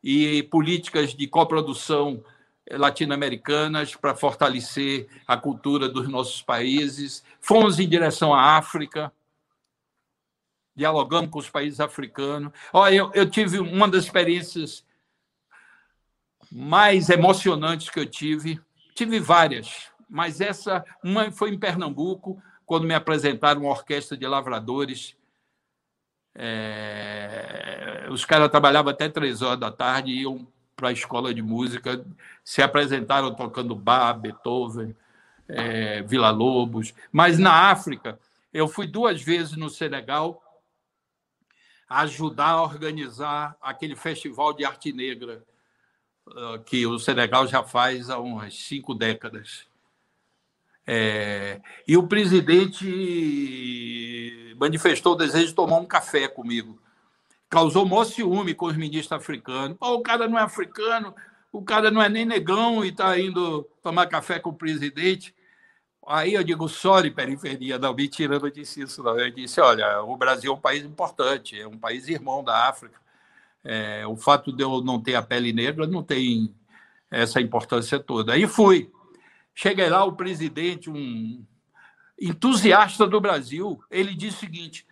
e 0.04 0.44
políticas 0.44 1.14
de 1.14 1.28
coprodução 1.28 2.24
latino-americanas 2.72 3.96
para 3.96 4.16
fortalecer 4.16 5.08
a 5.26 5.38
cultura 5.38 5.88
dos 5.88 6.08
nossos 6.08 6.42
países. 6.42 7.24
Fomos 7.40 7.80
em 7.80 7.88
direção 7.88 8.34
à 8.34 8.58
África, 8.58 9.12
dialogamos 10.76 11.32
com 11.32 11.40
os 11.40 11.50
países 11.50 11.80
africanos. 11.80 12.52
Olha, 12.72 12.96
eu, 12.96 13.12
eu 13.14 13.30
tive 13.30 13.60
uma 13.60 13.88
das 13.88 14.06
experiências 14.06 14.86
mais 16.52 17.10
emocionantes 17.10 17.90
que 17.90 18.00
eu 18.00 18.06
tive. 18.06 18.60
Tive 18.98 19.20
várias, 19.20 19.92
mas 20.10 20.42
essa 20.42 20.84
uma 21.04 21.32
foi 21.32 21.52
em 21.52 21.60
Pernambuco, 21.60 22.42
quando 22.66 22.88
me 22.88 22.96
apresentaram 22.96 23.62
uma 23.62 23.70
orquestra 23.70 24.18
de 24.18 24.26
lavradores 24.26 25.16
É, 26.40 28.08
os 28.12 28.24
caras 28.24 28.50
trabalhavam 28.50 28.92
até 28.92 29.10
três 29.10 29.42
horas 29.42 29.60
da 29.60 29.72
tarde 29.72 30.12
e 30.12 30.22
iam 30.22 30.48
para 30.76 30.90
a 30.90 30.92
escola 30.92 31.34
de 31.34 31.42
música, 31.42 32.06
se 32.44 32.62
apresentaram 32.62 33.34
tocando 33.34 33.76
Bach, 33.76 34.20
Beethoven, 34.20 34.96
é, 35.48 36.04
Vila 36.04 36.30
Lobos. 36.30 36.94
Mas 37.12 37.40
na 37.40 37.72
África, 37.72 38.20
eu 38.54 38.68
fui 38.68 38.86
duas 38.86 39.20
vezes 39.22 39.58
no 39.58 39.70
Senegal 39.70 40.42
ajudar 41.90 42.52
a 42.52 42.64
organizar 42.64 43.56
aquele 43.62 43.96
festival 43.96 44.54
de 44.54 44.64
arte 44.64 44.92
negra 44.94 45.44
que 46.66 46.86
o 46.86 47.00
Senegal 47.00 47.48
já 47.48 47.64
faz 47.64 48.10
há 48.10 48.20
umas 48.20 48.54
cinco 48.56 48.94
décadas. 48.94 49.66
É, 50.86 51.60
e 51.88 51.98
o 51.98 52.08
presidente 52.08 52.86
manifestou 54.58 55.14
o 55.14 55.18
desejo 55.18 55.48
de 55.48 55.54
tomar 55.54 55.78
um 55.78 55.86
café 55.86 56.28
comigo. 56.28 56.82
Causou 57.50 57.86
maior 57.86 58.06
ciúme 58.06 58.54
com 58.54 58.68
os 58.68 58.78
ministros 58.78 59.12
africanos. 59.12 59.78
O 59.80 60.02
cara 60.02 60.28
não 60.28 60.38
é 60.38 60.42
africano, 60.42 61.14
o 61.52 61.62
cara 61.62 61.92
não 61.92 62.02
é 62.02 62.10
nem 62.10 62.26
negão 62.26 62.84
e 62.84 62.90
está 62.90 63.20
indo 63.20 63.64
tomar 63.82 64.08
café 64.08 64.40
com 64.40 64.50
o 64.52 64.54
presidente. 64.54 65.36
Aí 66.06 66.34
eu 66.36 66.44
digo, 66.44 66.70
sorry, 66.70 67.12
periferia, 67.12 67.78
não, 67.78 67.94
mentira, 67.94 68.36
eu 68.36 68.50
disse 68.50 68.82
isso, 68.82 69.04
não. 69.04 69.20
Eu 69.20 69.30
disse, 69.30 69.60
olha, 69.60 70.02
o 70.04 70.16
Brasil 70.16 70.52
é 70.54 70.56
um 70.56 70.60
país 70.60 70.86
importante, 70.86 71.60
é 71.60 71.68
um 71.68 71.78
país 71.78 72.08
irmão 72.08 72.42
da 72.44 72.70
África. 72.70 72.98
É, 73.70 74.08
o 74.08 74.16
fato 74.16 74.54
de 74.54 74.64
eu 74.64 74.82
não 74.82 75.02
ter 75.02 75.16
a 75.16 75.22
pele 75.22 75.52
negra 75.52 75.86
não 75.86 76.02
tem 76.02 76.56
essa 77.12 77.42
importância 77.42 78.00
toda. 78.00 78.32
Aí 78.34 78.48
fui. 78.48 78.90
Cheguei 79.54 79.90
lá, 79.90 80.06
o 80.06 80.14
presidente, 80.14 80.90
um 80.90 81.44
entusiasta 82.20 83.06
do 83.06 83.20
Brasil, 83.20 83.84
ele 83.92 84.16
disse 84.16 84.38
o 84.38 84.40
seguinte: 84.40 84.88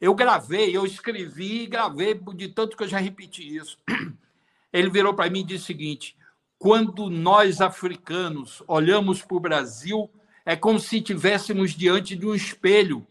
eu 0.00 0.14
gravei, 0.14 0.76
eu 0.76 0.86
escrevi 0.86 1.64
e 1.64 1.66
gravei, 1.66 2.18
de 2.34 2.48
tanto 2.48 2.76
que 2.76 2.84
eu 2.84 2.88
já 2.88 2.98
repeti 2.98 3.56
isso. 3.56 3.78
Ele 4.72 4.90
virou 4.90 5.14
para 5.14 5.30
mim 5.30 5.40
e 5.40 5.44
disse 5.44 5.64
o 5.64 5.66
seguinte: 5.66 6.16
quando 6.58 7.08
nós 7.08 7.60
africanos 7.60 8.62
olhamos 8.66 9.22
para 9.22 9.36
o 9.36 9.40
Brasil, 9.40 10.10
é 10.44 10.54
como 10.54 10.78
se 10.78 10.98
estivéssemos 10.98 11.72
diante 11.72 12.14
de 12.14 12.26
um 12.26 12.34
espelho 12.34 13.06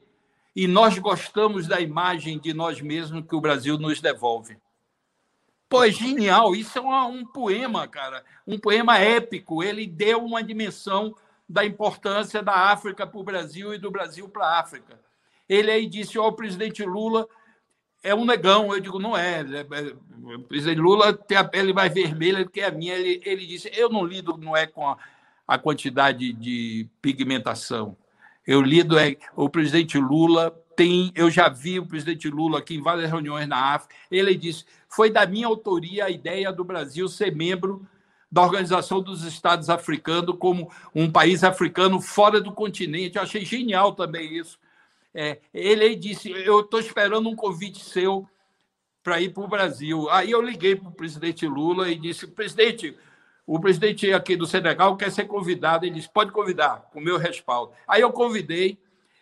e 0.55 0.67
nós 0.67 0.97
gostamos 0.97 1.67
da 1.67 1.81
imagem 1.81 2.39
de 2.39 2.53
nós 2.53 2.79
mesmos 2.79 3.25
que 3.27 3.35
o 3.35 3.41
Brasil 3.41 3.77
nos 3.77 3.99
devolve. 3.99 4.57
Pô, 5.67 5.83
é 5.83 5.91
genial. 5.91 6.55
Isso 6.55 6.77
é 6.77 6.81
um, 6.81 7.19
um 7.19 7.25
poema, 7.25 7.87
cara. 7.87 8.23
Um 8.45 8.59
poema 8.59 8.97
épico. 8.99 9.63
Ele 9.63 9.87
deu 9.87 10.23
uma 10.23 10.43
dimensão 10.43 11.15
da 11.47 11.65
importância 11.65 12.41
da 12.41 12.53
África 12.53 13.05
para 13.05 13.19
o 13.19 13.23
Brasil 13.23 13.73
e 13.73 13.77
do 13.77 13.91
Brasil 13.91 14.27
para 14.29 14.45
a 14.45 14.59
África. 14.59 14.99
Ele 15.47 15.71
aí 15.71 15.87
disse: 15.87 16.17
Ó, 16.17 16.25
oh, 16.25 16.27
o 16.29 16.33
presidente 16.33 16.83
Lula 16.83 17.27
é 18.03 18.13
um 18.13 18.25
negão. 18.25 18.73
Eu 18.73 18.79
digo: 18.79 18.99
não 18.99 19.17
é. 19.17 19.41
é, 19.41 19.59
é 19.61 20.35
o 20.35 20.43
presidente 20.43 20.79
Lula 20.79 21.13
tem 21.13 21.37
a 21.37 21.43
pele 21.43 21.73
mais 21.73 21.93
vermelha 21.93 22.43
do 22.43 22.51
que 22.51 22.61
a 22.61 22.71
minha. 22.71 22.95
Ele, 22.95 23.21
ele 23.25 23.45
disse: 23.45 23.69
eu 23.73 23.89
não 23.89 24.05
lido, 24.05 24.37
não 24.37 24.55
é 24.55 24.67
com 24.67 24.87
a, 24.87 24.97
a 25.47 25.57
quantidade 25.57 26.31
de 26.33 26.87
pigmentação. 27.01 27.97
Eu 28.45 28.61
lido 28.61 28.97
é 28.97 29.17
o 29.35 29.49
presidente 29.49 29.97
Lula 29.97 30.51
tem, 30.75 31.11
eu 31.15 31.31
já 31.31 31.47
vi 31.47 31.79
o 31.79 31.85
presidente 31.85 32.29
Lula 32.29 32.59
aqui 32.59 32.75
em 32.75 32.81
várias 32.81 33.09
reuniões 33.09 33.47
na 33.47 33.73
África. 33.73 33.95
Ele 34.11 34.35
disse: 34.35 34.65
foi 34.95 35.09
da 35.09 35.25
minha 35.25 35.47
autoria 35.47 36.05
a 36.05 36.09
ideia 36.09 36.51
do 36.53 36.63
Brasil 36.63 37.07
ser 37.09 37.35
membro 37.35 37.85
da 38.31 38.41
Organização 38.41 39.01
dos 39.01 39.23
Estados 39.23 39.69
Africanos 39.69 40.37
como 40.39 40.71
um 40.93 41.11
país 41.11 41.43
africano 41.43 42.01
fora 42.01 42.39
do 42.39 42.51
continente. 42.51 43.17
Eu 43.17 43.23
achei 43.23 43.43
genial 43.45 43.93
também 43.93 44.37
isso. 44.37 44.57
É, 45.13 45.39
ele 45.53 45.95
disse: 45.95 46.31
eu 46.31 46.61
estou 46.61 46.79
esperando 46.79 47.29
um 47.29 47.35
convite 47.35 47.83
seu 47.83 48.27
para 49.03 49.21
ir 49.21 49.33
para 49.33 49.43
o 49.43 49.47
Brasil. 49.47 50.09
Aí 50.09 50.31
eu 50.31 50.41
liguei 50.41 50.75
para 50.75 50.89
o 50.89 50.93
presidente 50.93 51.45
Lula 51.45 51.89
e 51.89 51.95
disse: 51.95 52.27
presidente, 52.27 52.97
o 53.45 53.59
presidente 53.59 54.11
aqui 54.13 54.35
do 54.35 54.47
Senegal 54.47 54.95
quer 54.95 55.11
ser 55.11 55.25
convidado. 55.25 55.85
Ele 55.85 55.95
disse: 55.95 56.09
pode 56.11 56.31
convidar, 56.31 56.89
com 56.91 57.01
meu 57.01 57.17
respaldo. 57.17 57.73
Aí 57.87 58.01
eu 58.01 58.11
convidei, 58.11 58.77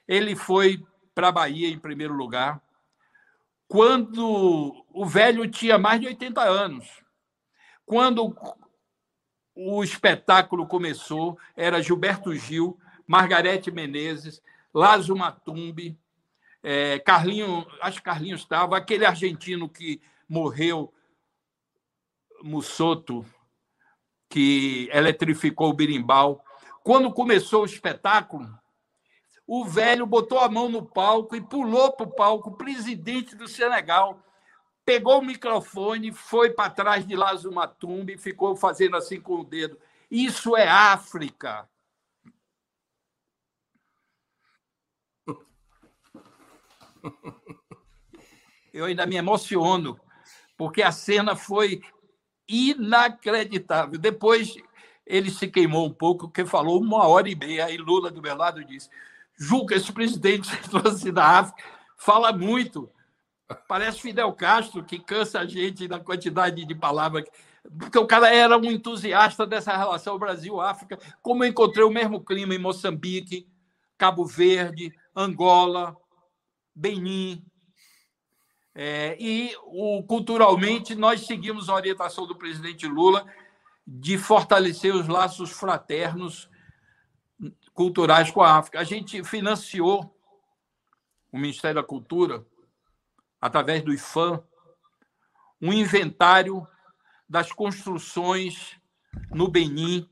ele 0.08 0.36
foi 0.36 0.84
para 1.14 1.30
a 1.30 1.32
Bahia 1.32 1.68
em 1.68 1.78
primeiro 1.78 2.14
lugar, 2.14 2.62
quando 3.68 4.83
o 4.94 5.06
velho 5.06 5.50
tinha 5.50 5.78
mais 5.78 6.00
de 6.00 6.08
80 6.08 6.42
anos. 6.42 7.04
Quando 7.86 8.36
o 9.56 9.84
espetáculo 9.84 10.68
começou, 10.68 11.38
era 11.56 11.82
Gilberto 11.82 12.34
Gil, 12.36 12.80
Margarete 13.06 13.72
Menezes, 13.72 14.42
Lázaro 14.74 15.18
Matumbi, 15.18 15.98
é, 16.62 17.00
Carlinho, 17.00 17.68
acho 17.82 17.98
que 17.98 18.04
Carlinhos 18.04 18.42
estava, 18.42 18.78
aquele 18.78 19.06
argentino 19.06 19.68
que 19.68 20.02
morreu, 20.30 20.94
Mussoto, 22.42 23.26
que 24.30 24.90
eletrificou 24.92 25.70
o 25.70 25.74
birimbau. 25.74 26.44
Quando 26.84 27.12
começou 27.12 27.64
o 27.64 27.66
espetáculo, 27.66 28.50
o 29.46 29.66
velho 29.66 30.06
botou 30.06 30.40
a 30.40 30.50
mão 30.50 30.70
no 30.70 30.86
palco 30.86 31.36
e 31.36 31.42
pulou 31.42 31.92
para 31.92 32.06
o 32.06 32.12
palco, 32.12 32.58
presidente 32.58 33.36
do 33.36 33.48
Senegal, 33.48 34.24
pegou 34.86 35.20
o 35.20 35.26
microfone, 35.26 36.12
foi 36.12 36.52
para 36.52 36.70
trás 36.70 37.06
de 37.08 37.16
Lázaro 37.16 37.54
Matumbi 37.54 38.14
e 38.14 38.18
ficou 38.18 38.56
fazendo 38.56 38.96
assim 38.98 39.20
com 39.20 39.42
o 39.42 39.44
dedo. 39.44 39.78
Isso 40.10 40.56
é 40.56 40.68
África. 40.68 41.68
Eu 48.74 48.86
ainda 48.86 49.06
me 49.06 49.16
emociono, 49.16 50.00
porque 50.58 50.82
a 50.82 50.92
cena 50.92 51.36
foi 51.36 51.82
inacreditável. 52.48 54.00
Depois 54.00 54.56
ele 55.06 55.30
se 55.30 55.48
queimou 55.48 55.86
um 55.88 55.94
pouco, 55.94 56.28
porque 56.28 56.46
falou 56.46 56.82
uma 56.82 57.08
hora 57.08 57.30
e 57.30 57.36
meia. 57.36 57.66
Aí 57.66 57.78
Lula, 57.78 58.10
do 58.10 58.22
meu 58.22 58.36
lado, 58.36 58.64
disse: 58.64 58.90
Juca, 59.38 59.76
esse 59.76 59.92
presidente 59.92 60.50
trouxe 60.70 61.12
da 61.12 61.40
África, 61.40 61.64
fala 61.98 62.32
muito. 62.32 62.90
Parece 63.54 64.02
Fidel 64.02 64.32
Castro, 64.34 64.84
que 64.84 65.00
cansa 65.00 65.40
a 65.40 65.46
gente 65.46 65.88
da 65.88 66.00
quantidade 66.00 66.66
de 66.66 66.76
palavras. 66.76 67.26
Porque 67.78 67.98
o 67.98 68.08
cara 68.08 68.34
era 68.34 68.58
um 68.58 68.66
entusiasta 68.66 69.46
dessa 69.46 69.76
relação 69.76 70.20
Brasil-África, 70.20 71.00
como 71.22 71.44
eu 71.44 71.50
encontrei 71.50 71.84
o 71.84 71.92
mesmo 71.92 72.24
clima 72.24 72.54
em 72.54 72.60
Moçambique, 72.60 73.48
Cabo 73.98 74.26
Verde, 74.26 74.94
Angola, 75.16 75.96
Benin. 76.76 77.44
É, 78.76 79.16
e 79.20 79.56
o, 79.64 80.04
culturalmente, 80.04 80.96
nós 80.96 81.26
seguimos 81.26 81.70
a 81.70 81.76
orientação 81.76 82.28
do 82.28 82.36
presidente 82.36 82.88
Lula 82.88 83.26
de 83.86 84.18
fortalecer 84.18 84.94
os 84.94 85.08
laços 85.08 85.52
fraternos 85.52 86.50
culturais 87.74 88.32
com 88.32 88.42
a 88.42 88.58
África. 88.58 88.80
A 88.80 88.84
gente 88.84 89.24
financiou 89.24 90.14
o 91.32 91.38
Ministério 91.38 91.82
da 91.82 91.88
Cultura, 91.88 92.46
através 93.44 93.84
do 93.84 93.94
IFAM, 93.94 94.42
um 95.62 95.74
inventário 95.74 96.66
das 97.28 97.52
construções 97.52 98.80
no 99.32 99.50
Benin, 99.50 100.10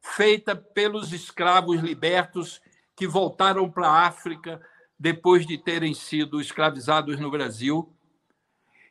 feita 0.00 0.56
pelos 0.56 1.12
escravos 1.12 1.82
libertos 1.82 2.62
que 2.96 3.06
voltaram 3.06 3.70
para 3.70 3.88
a 3.88 4.06
África 4.06 4.58
depois 4.98 5.46
de 5.46 5.58
terem 5.58 5.92
sido 5.92 6.40
escravizados 6.40 7.20
no 7.20 7.30
Brasil. 7.30 7.94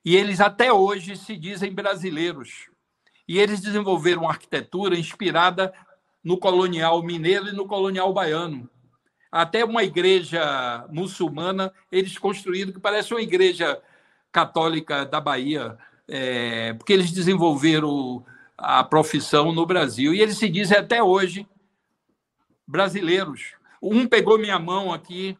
E 0.05 0.15
eles 0.15 0.39
até 0.39 0.71
hoje 0.71 1.17
se 1.17 1.35
dizem 1.35 1.73
brasileiros. 1.73 2.69
E 3.27 3.39
eles 3.39 3.61
desenvolveram 3.61 4.29
arquitetura 4.29 4.95
inspirada 4.95 5.73
no 6.23 6.37
colonial 6.37 7.01
mineiro 7.01 7.47
e 7.47 7.51
no 7.51 7.65
colonial 7.65 8.13
baiano. 8.13 8.69
Até 9.31 9.63
uma 9.63 9.83
igreja 9.83 10.85
muçulmana 10.89 11.73
eles 11.91 12.17
construíram 12.17 12.73
que 12.73 12.79
parece 12.79 13.13
uma 13.13 13.21
igreja 13.21 13.81
católica 14.31 15.05
da 15.05 15.21
Bahia, 15.21 15.77
é, 16.07 16.73
porque 16.73 16.93
eles 16.93 17.11
desenvolveram 17.11 18.25
a 18.57 18.83
profissão 18.83 19.51
no 19.51 19.65
Brasil 19.65 20.13
e 20.13 20.21
eles 20.21 20.37
se 20.37 20.49
dizem 20.49 20.77
até 20.77 21.01
hoje 21.01 21.47
brasileiros. 22.67 23.53
Um 23.81 24.07
pegou 24.07 24.37
minha 24.37 24.59
mão 24.59 24.93
aqui, 24.93 25.37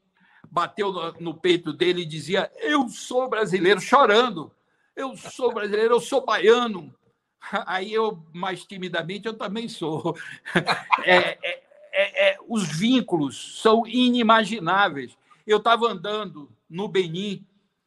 bateu 0.50 0.92
no, 0.92 1.12
no 1.20 1.34
peito 1.34 1.72
dele 1.72 2.02
e 2.02 2.06
dizia: 2.06 2.52
Eu 2.60 2.90
sou 2.90 3.30
brasileiro, 3.30 3.80
chorando. 3.80 4.52
Eu 4.96 5.16
sou 5.16 5.54
brasileiro, 5.54 5.96
eu 5.96 6.02
sou 6.02 6.26
baiano. 6.26 6.94
Aí 7.66 7.94
eu, 7.94 8.24
mais 8.34 8.66
timidamente, 8.66 9.28
eu 9.28 9.34
também 9.34 9.68
sou. 9.68 10.16
É, 11.04 11.38
é, 11.44 11.64
é, 12.02 12.30
é, 12.30 12.38
os 12.48 12.68
vínculos 12.68 13.62
são 13.62 13.86
inimagináveis. 13.86 15.18
Eu 15.46 15.58
estava 15.58 15.88
andando 15.88 16.50
no 16.70 16.88
Benin, 16.88 17.46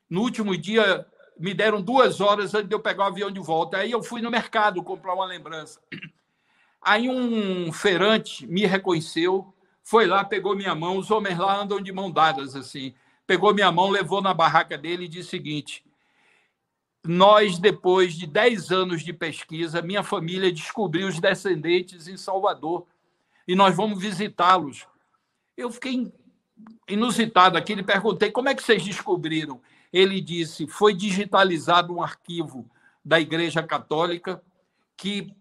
no 0.09 0.23
último 0.23 0.57
dia, 0.57 1.07
me 1.39 1.53
deram 1.53 1.82
duas 1.82 2.20
horas 2.20 2.55
antes 2.55 2.69
de 2.69 2.74
eu 2.74 2.81
pegar 2.81 3.05
o 3.05 3.07
avião 3.09 3.31
de 3.31 3.41
volta. 3.41 3.78
Aí 3.78 3.91
eu 3.91 4.03
fui 4.03 4.20
no 4.20 4.31
mercado 4.31 4.82
comprar 4.82 5.15
uma 5.15 5.24
lembrança. 5.24 5.81
Aí 6.81 7.09
um 7.09 7.73
feirante 7.73 8.47
me 8.47 8.66
reconheceu, 8.66 9.53
foi 9.82 10.07
lá, 10.07 10.23
pegou 10.23 10.55
minha 10.55 10.74
mão. 10.74 10.99
Os 10.99 11.11
homens 11.11 11.39
lá 11.39 11.61
andam 11.61 11.81
de 11.81 11.91
mão 11.91 12.11
dadas, 12.11 12.55
assim, 12.55 12.95
pegou 13.27 13.55
minha 13.55 13.73
mão, 13.73 13.89
levou 13.89 14.20
na 14.20 14.35
barraca 14.35 14.77
dele 14.77 15.07
e 15.07 15.09
disse 15.09 15.28
o 15.28 15.31
seguinte: 15.31 15.85
nós, 17.03 17.59
depois 17.59 18.15
de 18.15 18.27
10 18.27 18.70
anos 18.70 19.03
de 19.03 19.12
pesquisa, 19.12 19.82
minha 19.82 20.03
família 20.03 20.53
descobriu 20.53 21.09
os 21.09 21.20
descendentes 21.20 22.07
em 22.07 22.16
Salvador 22.16 22.86
e 23.47 23.55
nós 23.55 23.75
vamos 23.75 24.01
visitá-los. 24.01 24.87
Eu 25.57 25.71
fiquei 25.71 26.12
inusitado 26.89 27.57
aqui, 27.57 27.75
lhe 27.75 27.83
perguntei 27.83 28.31
como 28.31 28.49
é 28.49 28.55
que 28.55 28.62
vocês 28.62 28.83
descobriram. 28.83 29.61
Ele 29.93 30.21
disse: 30.21 30.66
foi 30.66 30.95
digitalizado 30.95 31.95
um 31.95 32.03
arquivo 32.03 32.69
da 33.05 33.21
Igreja 33.21 33.62
Católica 33.62 34.43
que, 34.97 35.33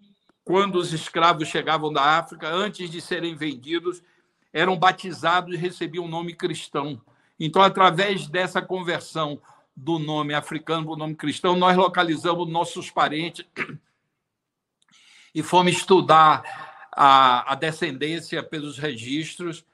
quando 0.43 0.75
os 0.75 0.93
escravos 0.93 1.47
chegavam 1.47 1.91
da 1.91 2.19
África, 2.19 2.49
antes 2.49 2.89
de 2.89 3.01
serem 3.01 3.35
vendidos, 3.35 4.03
eram 4.51 4.77
batizados 4.77 5.53
e 5.53 5.57
recebiam 5.57 6.05
o 6.05 6.09
nome 6.09 6.35
cristão. 6.35 7.01
Então, 7.39 7.61
através 7.61 8.27
dessa 8.27 8.61
conversão 8.61 9.41
do 9.75 9.97
nome 9.97 10.33
africano 10.35 10.85
para 10.85 10.93
o 10.93 10.97
nome 10.97 11.15
cristão, 11.15 11.55
nós 11.55 11.75
localizamos 11.75 12.47
nossos 12.47 12.91
parentes 12.91 13.45
e 15.33 15.41
fomos 15.41 15.73
estudar 15.73 16.72
a, 16.95 17.53
a 17.53 17.55
descendência 17.55 18.43
pelos 18.43 18.77
registros 18.77 19.65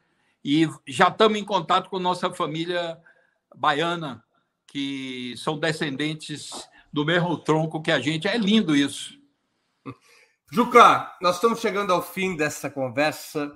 e 0.44 0.68
já 0.88 1.10
estamos 1.10 1.38
em 1.38 1.44
contato 1.44 1.90
com 1.90 2.00
nossa 2.00 2.34
família 2.34 2.98
baiana, 3.56 4.24
que 4.68 5.36
são 5.38 5.60
descendentes 5.60 6.50
do 6.92 7.06
mesmo 7.06 7.38
tronco 7.38 7.82
que 7.82 7.92
a 7.92 8.00
gente. 8.00 8.28
É 8.28 8.38
lindo 8.38 8.76
isso. 8.76 9.20
Juca, 10.52 11.16
nós 11.22 11.36
estamos 11.36 11.60
chegando 11.60 11.92
ao 11.92 12.02
fim 12.02 12.36
dessa 12.36 12.70
conversa 12.70 13.52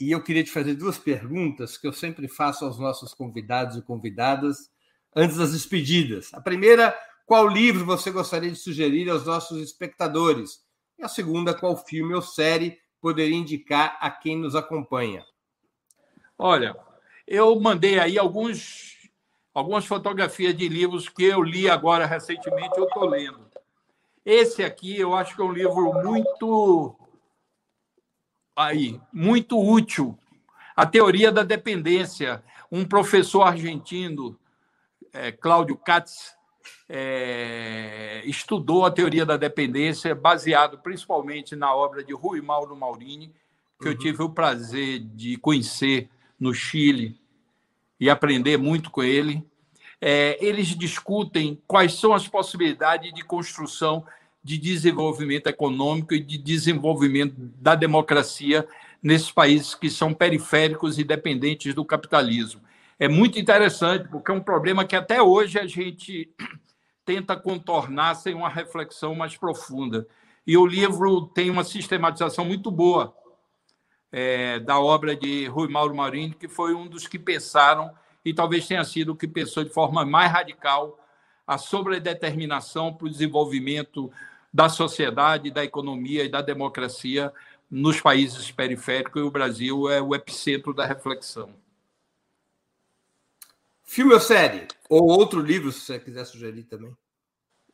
e 0.00 0.10
eu 0.10 0.22
queria 0.22 0.44
te 0.44 0.50
fazer 0.50 0.74
duas 0.74 0.98
perguntas 0.98 1.78
que 1.78 1.86
eu 1.86 1.92
sempre 1.92 2.28
faço 2.28 2.64
aos 2.64 2.78
nossos 2.78 3.14
convidados 3.14 3.76
e 3.76 3.82
convidadas 3.82 4.70
antes 5.14 5.36
das 5.36 5.52
despedidas. 5.52 6.32
A 6.34 6.40
primeira, 6.40 6.96
qual 7.24 7.46
livro 7.46 7.84
você 7.84 8.10
gostaria 8.10 8.50
de 8.50 8.58
sugerir 8.58 9.08
aos 9.08 9.24
nossos 9.24 9.62
espectadores? 9.62 10.60
E 10.98 11.04
a 11.04 11.08
segunda, 11.08 11.54
qual 11.54 11.76
filme 11.76 12.14
ou 12.14 12.22
série 12.22 12.78
poderia 13.00 13.36
indicar 13.36 13.96
a 14.00 14.10
quem 14.10 14.36
nos 14.36 14.54
acompanha? 14.54 15.24
Olha, 16.38 16.76
eu 17.26 17.58
mandei 17.60 17.98
aí 17.98 18.18
alguns, 18.18 19.10
algumas 19.52 19.84
fotografias 19.84 20.56
de 20.56 20.68
livros 20.68 21.08
que 21.08 21.24
eu 21.24 21.42
li 21.42 21.68
agora 21.68 22.06
recentemente, 22.06 22.78
eu 22.78 22.84
estou 22.84 23.04
lendo. 23.04 23.48
Esse 24.24 24.62
aqui 24.62 24.98
eu 24.98 25.14
acho 25.14 25.34
que 25.34 25.42
é 25.42 25.44
um 25.44 25.52
livro 25.52 25.92
muito 25.94 26.96
aí, 28.54 29.00
muito 29.12 29.58
útil. 29.58 30.18
A 30.76 30.84
teoria 30.86 31.32
da 31.32 31.42
dependência. 31.42 32.42
Um 32.70 32.84
professor 32.84 33.42
argentino 33.42 34.38
é, 35.12 35.32
Cláudio 35.32 35.76
Katz 35.76 36.37
é, 36.88 38.22
estudou 38.24 38.84
a 38.84 38.90
teoria 38.90 39.26
da 39.26 39.36
dependência, 39.36 40.14
baseado 40.14 40.78
principalmente 40.78 41.54
na 41.54 41.74
obra 41.74 42.02
de 42.02 42.12
Rui 42.12 42.40
Mauro 42.40 42.76
Maurini, 42.76 43.32
que 43.80 43.86
uhum. 43.86 43.92
eu 43.92 43.98
tive 43.98 44.22
o 44.22 44.30
prazer 44.30 45.00
de 45.00 45.36
conhecer 45.36 46.08
no 46.40 46.54
Chile 46.54 47.16
e 48.00 48.08
aprender 48.08 48.56
muito 48.56 48.90
com 48.90 49.02
ele. 49.02 49.44
É, 50.00 50.38
eles 50.44 50.68
discutem 50.68 51.60
quais 51.66 51.94
são 51.94 52.14
as 52.14 52.26
possibilidades 52.26 53.12
de 53.12 53.22
construção 53.22 54.04
de 54.42 54.56
desenvolvimento 54.56 55.48
econômico 55.48 56.14
e 56.14 56.20
de 56.20 56.38
desenvolvimento 56.38 57.34
da 57.36 57.74
democracia 57.74 58.66
nesses 59.02 59.30
países 59.30 59.74
que 59.74 59.90
são 59.90 60.14
periféricos 60.14 60.98
e 60.98 61.04
dependentes 61.04 61.74
do 61.74 61.84
capitalismo 61.84 62.60
é 62.98 63.06
muito 63.06 63.38
interessante, 63.38 64.08
porque 64.08 64.30
é 64.30 64.34
um 64.34 64.40
problema 64.40 64.84
que 64.84 64.96
até 64.96 65.22
hoje 65.22 65.58
a 65.58 65.66
gente 65.66 66.34
tenta 67.04 67.36
contornar 67.36 68.14
sem 68.16 68.34
uma 68.34 68.48
reflexão 68.48 69.14
mais 69.14 69.36
profunda. 69.36 70.06
E 70.46 70.56
o 70.56 70.66
livro 70.66 71.26
tem 71.26 71.50
uma 71.50 71.62
sistematização 71.62 72.44
muito 72.44 72.70
boa 72.70 73.14
é, 74.10 74.58
da 74.58 74.80
obra 74.80 75.14
de 75.14 75.46
Rui 75.46 75.68
Mauro 75.68 75.94
Marini, 75.94 76.34
que 76.34 76.48
foi 76.48 76.74
um 76.74 76.88
dos 76.88 77.06
que 77.06 77.18
pensaram, 77.18 77.92
e 78.24 78.34
talvez 78.34 78.66
tenha 78.66 78.82
sido 78.82 79.12
o 79.12 79.16
que 79.16 79.28
pensou 79.28 79.62
de 79.62 79.70
forma 79.70 80.04
mais 80.04 80.32
radical, 80.32 80.98
a 81.46 81.56
sobredeterminação 81.56 82.92
para 82.92 83.06
o 83.06 83.10
desenvolvimento 83.10 84.10
da 84.52 84.68
sociedade, 84.68 85.50
da 85.50 85.64
economia 85.64 86.24
e 86.24 86.28
da 86.28 86.42
democracia 86.42 87.32
nos 87.70 88.00
países 88.00 88.50
periféricos, 88.50 89.22
e 89.22 89.24
o 89.24 89.30
Brasil 89.30 89.88
é 89.88 90.00
o 90.00 90.14
epicentro 90.14 90.74
da 90.74 90.84
reflexão. 90.84 91.50
Filme 93.90 94.12
ou 94.12 94.20
série? 94.20 94.68
Ou 94.90 95.08
outro 95.08 95.40
livro, 95.40 95.72
se 95.72 95.80
você 95.80 95.98
quiser 95.98 96.26
sugerir 96.26 96.64
também. 96.64 96.94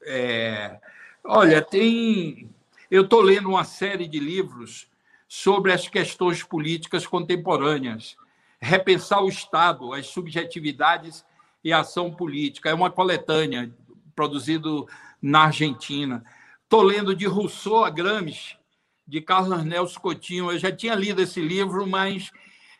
É, 0.07 0.78
olha, 1.24 1.61
tem. 1.61 2.49
Eu 2.89 3.03
estou 3.03 3.20
lendo 3.20 3.49
uma 3.49 3.65
série 3.65 4.07
de 4.07 4.20
livros 4.20 4.89
sobre 5.27 5.73
as 5.73 5.89
questões 5.89 6.41
políticas 6.41 7.05
contemporâneas. 7.05 8.16
Repensar 8.61 9.24
o 9.24 9.28
Estado, 9.28 9.93
as 9.93 10.07
subjetividades 10.07 11.24
e 11.65 11.73
a 11.73 11.81
ação 11.81 12.15
política. 12.15 12.70
É 12.70 12.74
uma 12.74 12.93
coletânea 12.93 13.74
produzido 14.15 14.86
na 15.20 15.47
Argentina. 15.47 16.24
Estou 16.62 16.82
lendo 16.82 17.16
de 17.16 17.27
Rousseau 17.27 17.85
a 17.85 17.91
Gramsci, 17.91 18.57
de 19.05 19.20
Carlos 19.20 19.65
Nelson 19.65 19.99
Coutinho. 19.99 20.53
Eu 20.53 20.59
já 20.61 20.70
tinha 20.70 20.95
lido 20.95 21.20
esse 21.20 21.41
livro, 21.41 21.85
mas 21.89 22.31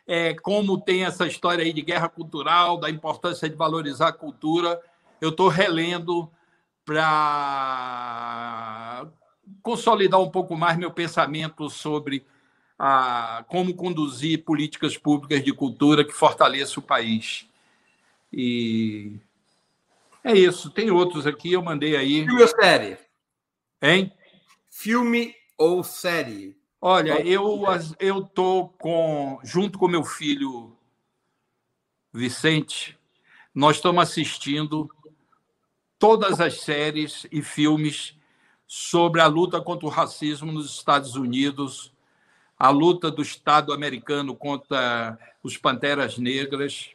é, 0.07 0.33
como 0.35 0.79
tem 0.79 1.03
essa 1.03 1.25
história 1.25 1.63
aí 1.63 1.73
de 1.73 1.81
guerra 1.81 2.07
cultural, 2.07 2.77
da 2.77 2.89
importância 2.89 3.49
de 3.49 3.55
valorizar 3.55 4.09
a 4.09 4.13
cultura. 4.13 4.79
Eu 5.19 5.29
estou 5.29 5.47
relendo 5.47 6.29
para 6.85 6.95
consolidar 9.61 10.21
um 10.21 10.29
pouco 10.29 10.55
mais 10.55 10.77
meu 10.77 10.91
pensamento 10.91 11.69
sobre 11.69 12.25
a, 12.77 13.43
como 13.47 13.73
conduzir 13.73 14.43
políticas 14.43 14.97
públicas 14.97 15.43
de 15.43 15.51
cultura 15.53 16.05
que 16.05 16.13
fortaleçam 16.13 16.83
o 16.83 16.85
país. 16.85 17.47
E 18.31 19.13
é 20.23 20.33
isso. 20.33 20.69
Tem 20.69 20.91
outros 20.91 21.25
aqui, 21.25 21.53
eu 21.53 21.63
mandei 21.63 21.95
aí. 21.95 22.25
Filme 22.25 22.41
ou 22.41 22.47
série? 22.47 22.97
Hein? 23.81 24.11
Filme 24.69 25.33
ou 25.57 25.83
série? 25.83 26.55
Olha, 26.79 27.25
eu 27.25 27.63
eu 27.99 28.23
tô 28.23 28.69
com 28.77 29.39
junto 29.43 29.79
com 29.79 29.87
meu 29.87 30.03
filho 30.03 30.75
Vicente, 32.13 32.97
nós 33.53 33.75
estamos 33.75 34.01
assistindo 34.01 34.89
todas 35.99 36.39
as 36.39 36.61
séries 36.61 37.27
e 37.31 37.41
filmes 37.41 38.17
sobre 38.67 39.19
a 39.19 39.27
luta 39.27 39.61
contra 39.61 39.85
o 39.85 39.89
racismo 39.89 40.51
nos 40.51 40.75
Estados 40.75 41.15
Unidos, 41.15 41.93
a 42.57 42.69
luta 42.69 43.11
do 43.11 43.21
Estado 43.21 43.73
americano 43.73 44.35
contra 44.35 45.17
os 45.43 45.57
Panteras 45.57 46.17
Negras, 46.17 46.91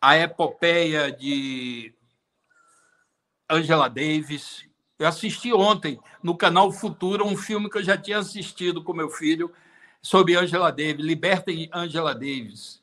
a 0.00 0.16
epopeia 0.16 1.10
de 1.10 1.94
Angela 3.48 3.88
Davis, 3.88 4.68
eu 5.02 5.08
assisti 5.08 5.52
ontem 5.52 5.98
no 6.22 6.36
canal 6.36 6.70
Futuro 6.70 7.26
um 7.26 7.36
filme 7.36 7.68
que 7.68 7.78
eu 7.78 7.82
já 7.82 7.98
tinha 7.98 8.18
assistido 8.18 8.84
com 8.84 8.92
meu 8.92 9.10
filho 9.10 9.52
sobre 10.00 10.36
Angela 10.36 10.70
Davis, 10.70 11.04
Libertem 11.04 11.68
Angela 11.72 12.14
Davis. 12.14 12.80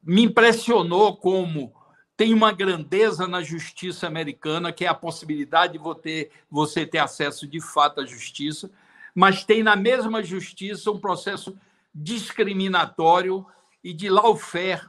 Me 0.00 0.22
impressionou 0.22 1.16
como 1.16 1.74
tem 2.16 2.32
uma 2.32 2.52
grandeza 2.52 3.26
na 3.26 3.42
justiça 3.42 4.06
americana, 4.06 4.72
que 4.72 4.84
é 4.84 4.88
a 4.88 4.94
possibilidade 4.94 5.72
de 5.72 6.30
você 6.48 6.86
ter 6.86 6.98
acesso 6.98 7.44
de 7.44 7.60
fato 7.60 8.00
à 8.00 8.06
justiça, 8.06 8.70
mas 9.12 9.44
tem 9.44 9.64
na 9.64 9.74
mesma 9.74 10.22
justiça 10.22 10.92
um 10.92 11.00
processo 11.00 11.58
discriminatório 11.92 13.44
e 13.82 13.92
de 13.92 14.08
lawfare. 14.08 14.88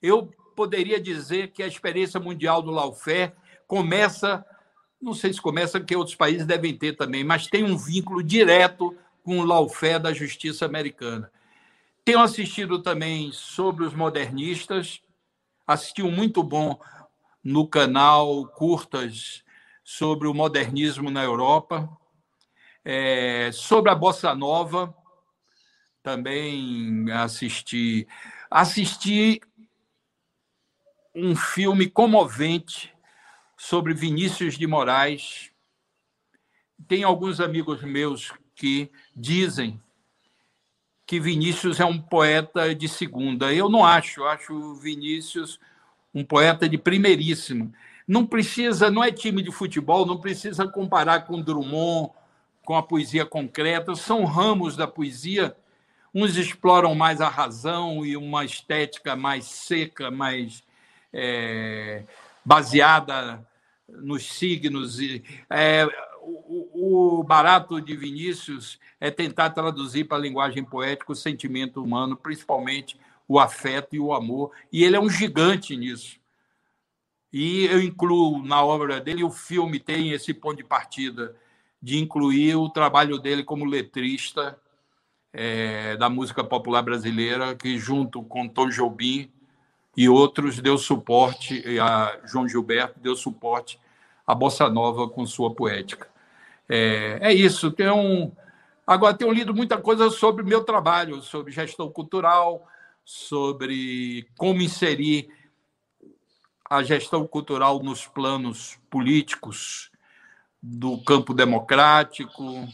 Eu 0.00 0.30
poderia 0.54 1.00
dizer 1.00 1.48
que 1.48 1.60
a 1.60 1.66
experiência 1.66 2.20
mundial 2.20 2.62
do 2.62 2.70
lawfare 2.70 3.32
começa 3.66 4.44
não 5.00 5.14
sei 5.14 5.32
se 5.32 5.40
começa, 5.40 5.78
porque 5.78 5.96
outros 5.96 6.16
países 6.16 6.46
devem 6.46 6.76
ter 6.76 6.96
também, 6.96 7.22
mas 7.22 7.46
tem 7.46 7.64
um 7.64 7.76
vínculo 7.76 8.22
direto 8.22 8.96
com 9.22 9.38
o 9.38 9.44
lawfare 9.44 10.00
da 10.00 10.12
justiça 10.12 10.66
americana. 10.66 11.30
Tenho 12.04 12.20
assistido 12.20 12.82
também 12.82 13.30
sobre 13.32 13.84
os 13.84 13.94
modernistas, 13.94 15.00
assisti 15.66 16.02
um 16.02 16.10
muito 16.10 16.42
bom 16.42 16.80
no 17.44 17.66
canal 17.66 18.46
Curtas 18.48 19.44
sobre 19.84 20.26
o 20.26 20.34
modernismo 20.34 21.10
na 21.10 21.22
Europa, 21.22 21.88
é, 22.84 23.50
sobre 23.52 23.90
a 23.90 23.94
Bossa 23.94 24.34
Nova, 24.34 24.94
também 26.02 27.10
assisti. 27.12 28.08
Assisti 28.50 29.40
um 31.14 31.36
filme 31.36 31.88
comovente 31.88 32.94
sobre 33.58 33.92
Vinícius 33.92 34.56
de 34.56 34.66
Moraes. 34.68 35.50
Tem 36.86 37.02
alguns 37.02 37.40
amigos 37.40 37.82
meus 37.82 38.32
que 38.54 38.88
dizem 39.14 39.82
que 41.04 41.18
Vinícius 41.18 41.80
é 41.80 41.84
um 41.84 42.00
poeta 42.00 42.72
de 42.72 42.88
segunda. 42.88 43.52
Eu 43.52 43.68
não 43.68 43.84
acho, 43.84 44.24
acho 44.24 44.74
Vinícius 44.74 45.58
um 46.14 46.24
poeta 46.24 46.68
de 46.68 46.78
primeiríssimo. 46.78 47.74
Não 48.06 48.24
precisa, 48.24 48.90
não 48.90 49.02
é 49.02 49.10
time 49.10 49.42
de 49.42 49.50
futebol, 49.50 50.06
não 50.06 50.18
precisa 50.18 50.66
comparar 50.66 51.26
com 51.26 51.42
Drummond, 51.42 52.12
com 52.64 52.76
a 52.76 52.82
poesia 52.82 53.26
concreta, 53.26 53.96
são 53.96 54.24
ramos 54.24 54.76
da 54.76 54.86
poesia. 54.86 55.56
Uns 56.14 56.36
exploram 56.36 56.94
mais 56.94 57.20
a 57.20 57.28
razão 57.28 58.06
e 58.06 58.16
uma 58.16 58.44
estética 58.44 59.16
mais 59.16 59.46
seca, 59.46 60.10
mais 60.10 60.62
é, 61.12 62.04
baseada 62.44 63.46
nos 63.88 64.24
signos. 64.32 64.98
É, 65.50 65.86
o, 66.20 67.18
o, 67.18 67.22
barato 67.22 67.80
de 67.80 67.96
Vinícius 67.96 68.78
é 69.00 69.10
tentar 69.10 69.50
traduzir 69.50 70.04
para 70.04 70.18
a 70.18 70.20
linguagem 70.20 70.64
poética 70.64 71.12
o 71.12 71.16
sentimento 71.16 71.82
humano, 71.82 72.16
principalmente 72.16 72.98
o 73.26 73.38
afeto 73.38 73.94
e 73.94 74.00
o 74.00 74.12
amor, 74.12 74.52
e 74.72 74.84
ele 74.84 74.96
é 74.96 75.00
um 75.00 75.10
gigante 75.10 75.76
nisso. 75.76 76.18
E 77.30 77.66
eu 77.66 77.82
incluo 77.82 78.42
na 78.42 78.64
obra 78.64 79.00
dele, 79.00 79.22
o 79.22 79.30
filme 79.30 79.78
tem 79.78 80.12
esse 80.12 80.32
ponto 80.32 80.56
de 80.56 80.64
partida 80.64 81.36
de 81.80 81.98
incluir 81.98 82.56
o 82.56 82.70
trabalho 82.70 83.18
dele 83.18 83.44
como 83.44 83.66
letrista 83.66 84.58
é, 85.32 85.96
da 85.96 86.08
música 86.08 86.42
popular 86.42 86.82
brasileira, 86.82 87.54
que 87.54 87.78
junto 87.78 88.22
com 88.22 88.48
Tom 88.48 88.70
Jobim 88.70 89.30
e 89.98 90.08
outros 90.08 90.60
deu 90.60 90.78
suporte, 90.78 91.60
a 91.80 92.20
João 92.24 92.48
Gilberto 92.48 93.00
deu 93.00 93.16
suporte 93.16 93.80
à 94.24 94.32
bossa 94.32 94.68
nova 94.68 95.08
com 95.08 95.26
sua 95.26 95.52
poética. 95.52 96.08
É, 96.68 97.18
é 97.20 97.34
isso. 97.34 97.72
Tem 97.72 97.90
um, 97.90 98.30
agora 98.86 99.16
tenho 99.16 99.32
lido 99.32 99.52
muita 99.52 99.76
coisa 99.76 100.08
sobre 100.08 100.44
meu 100.44 100.62
trabalho, 100.62 101.20
sobre 101.20 101.50
gestão 101.50 101.90
cultural, 101.90 102.64
sobre 103.04 104.28
como 104.36 104.62
inserir 104.62 105.30
a 106.70 106.80
gestão 106.84 107.26
cultural 107.26 107.82
nos 107.82 108.06
planos 108.06 108.78
políticos 108.88 109.90
do 110.62 111.02
campo 111.02 111.34
democrático, 111.34 112.68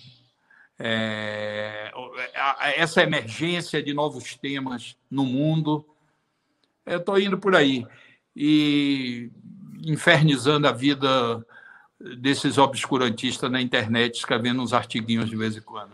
é, 0.78 1.90
essa 2.76 3.02
emergência 3.02 3.82
de 3.82 3.94
novos 3.94 4.34
temas 4.34 4.94
no 5.10 5.24
mundo. 5.24 5.86
Eu 6.86 6.98
estou 6.98 7.18
indo 7.18 7.38
por 7.38 7.54
aí 7.54 7.86
e 8.36 9.30
infernizando 9.84 10.66
a 10.66 10.72
vida 10.72 11.44
desses 12.18 12.58
obscurantistas 12.58 13.50
na 13.50 13.60
internet, 13.60 14.16
escrevendo 14.16 14.62
uns 14.62 14.72
artiguinhos 14.72 15.30
de 15.30 15.36
vez 15.36 15.56
em 15.56 15.60
quando. 15.60 15.92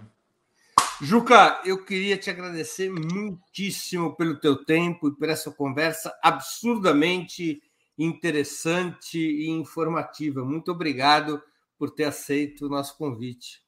Juca, 1.00 1.62
eu 1.64 1.84
queria 1.84 2.16
te 2.16 2.28
agradecer 2.28 2.90
muitíssimo 2.90 4.14
pelo 4.16 4.36
teu 4.36 4.64
tempo 4.64 5.08
e 5.08 5.14
por 5.14 5.28
essa 5.28 5.50
conversa 5.50 6.14
absurdamente 6.22 7.62
interessante 7.96 9.18
e 9.18 9.48
informativa. 9.48 10.44
Muito 10.44 10.70
obrigado 10.72 11.42
por 11.78 11.90
ter 11.90 12.04
aceito 12.04 12.66
o 12.66 12.68
nosso 12.68 12.98
convite. 12.98 13.62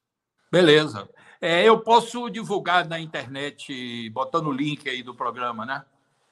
Beleza. 0.50 1.08
É, 1.40 1.66
eu 1.66 1.80
posso 1.80 2.28
divulgar 2.28 2.86
na 2.86 3.00
internet, 3.00 4.10
botando 4.10 4.48
o 4.48 4.52
link 4.52 4.86
aí 4.88 5.02
do 5.02 5.14
programa, 5.14 5.64
né? 5.64 5.82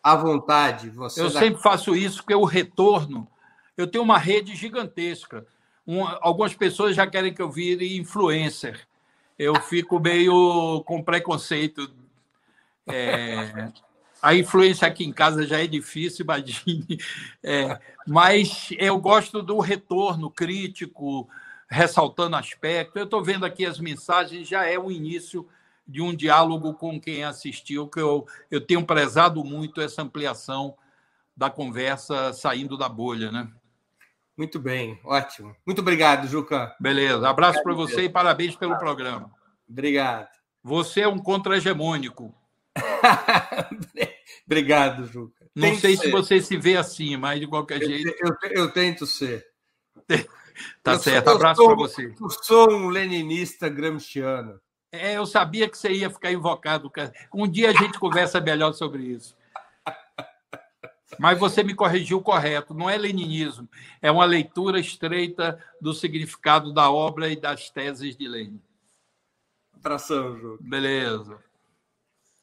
À 0.02 0.16
vontade. 0.16 0.90
Você 0.90 1.20
eu 1.20 1.30
sempre 1.30 1.60
faço 1.62 1.94
isso, 1.94 2.18
porque 2.18 2.34
o 2.34 2.44
retorno. 2.44 3.28
Eu 3.76 3.86
tenho 3.86 4.04
uma 4.04 4.18
rede 4.18 4.54
gigantesca. 4.54 5.46
Um, 5.86 6.04
algumas 6.20 6.54
pessoas 6.54 6.94
já 6.94 7.06
querem 7.06 7.32
que 7.32 7.42
eu 7.42 7.50
vire 7.50 7.96
influencer. 7.96 8.86
Eu 9.38 9.54
fico 9.56 9.98
meio 9.98 10.82
com 10.84 11.02
preconceito. 11.02 11.90
É, 12.86 13.70
a 14.20 14.34
influência 14.34 14.86
aqui 14.86 15.04
em 15.04 15.12
casa 15.12 15.46
já 15.46 15.62
é 15.62 15.66
difícil, 15.66 16.24
imagine. 16.24 16.98
É, 17.42 17.78
mas 18.06 18.68
eu 18.78 18.98
gosto 18.98 19.42
do 19.42 19.58
retorno 19.60 20.30
crítico, 20.30 21.28
ressaltando 21.68 22.36
aspectos. 22.36 22.96
Eu 22.96 23.04
estou 23.04 23.24
vendo 23.24 23.46
aqui 23.46 23.64
as 23.64 23.78
mensagens, 23.78 24.46
já 24.46 24.66
é 24.66 24.78
o 24.78 24.90
início 24.90 25.48
de 25.90 26.00
um 26.00 26.14
diálogo 26.14 26.74
com 26.74 27.00
quem 27.00 27.24
assistiu, 27.24 27.88
que 27.88 28.00
eu, 28.00 28.24
eu 28.50 28.60
tenho 28.60 28.86
prezado 28.86 29.44
muito 29.44 29.80
essa 29.80 30.02
ampliação 30.02 30.76
da 31.36 31.50
conversa 31.50 32.32
saindo 32.32 32.78
da 32.78 32.88
bolha, 32.88 33.32
né? 33.32 33.50
Muito 34.36 34.58
bem, 34.58 34.98
ótimo. 35.04 35.54
Muito 35.66 35.80
obrigado, 35.80 36.28
Juca. 36.28 36.74
Beleza, 36.78 37.28
abraço 37.28 37.62
para 37.62 37.74
você 37.74 38.04
e 38.04 38.08
parabéns 38.08 38.54
pelo 38.54 38.78
programa. 38.78 39.30
Obrigado. 39.68 40.28
Você 40.62 41.00
é 41.00 41.08
um 41.08 41.18
contra-hegemônico. 41.18 42.34
Obrigado, 44.46 45.06
Juca. 45.06 45.46
Não 45.54 45.70
tento 45.70 45.80
sei 45.80 45.96
ser. 45.96 46.04
se 46.04 46.10
você 46.10 46.40
se 46.40 46.56
vê 46.56 46.76
assim, 46.76 47.16
mas 47.16 47.40
de 47.40 47.46
qualquer 47.46 47.82
eu, 47.82 47.88
jeito. 47.88 48.14
Eu, 48.20 48.36
eu, 48.50 48.70
tento 48.70 49.06
ser. 49.06 49.44
tá 50.82 50.92
eu 50.92 50.98
certo, 50.98 51.26
sou, 51.26 51.34
abraço 51.34 51.64
para 51.64 51.74
você. 51.74 52.14
Eu 52.20 52.30
sou 52.30 52.70
um 52.70 52.88
leninista 52.88 53.68
gramsciano. 53.68 54.60
É, 54.92 55.16
eu 55.16 55.26
sabia 55.26 55.68
que 55.68 55.78
você 55.78 55.92
ia 55.92 56.10
ficar 56.10 56.32
invocado. 56.32 56.90
Um 57.32 57.48
dia 57.48 57.70
a 57.70 57.72
gente 57.72 57.98
conversa 57.98 58.40
melhor 58.40 58.72
sobre 58.72 59.04
isso. 59.04 59.36
Mas 61.18 61.38
você 61.38 61.62
me 61.62 61.74
corrigiu 61.74 62.20
correto, 62.22 62.72
não 62.72 62.88
é 62.88 62.96
leninismo, 62.96 63.68
é 64.00 64.10
uma 64.10 64.24
leitura 64.24 64.78
estreita 64.78 65.62
do 65.80 65.92
significado 65.92 66.72
da 66.72 66.90
obra 66.90 67.28
e 67.28 67.36
das 67.36 67.68
teses 67.68 68.16
de 68.16 68.28
Lenin. 68.28 68.60
Abração, 69.72 70.38
Ju. 70.38 70.58
Beleza. 70.60 71.42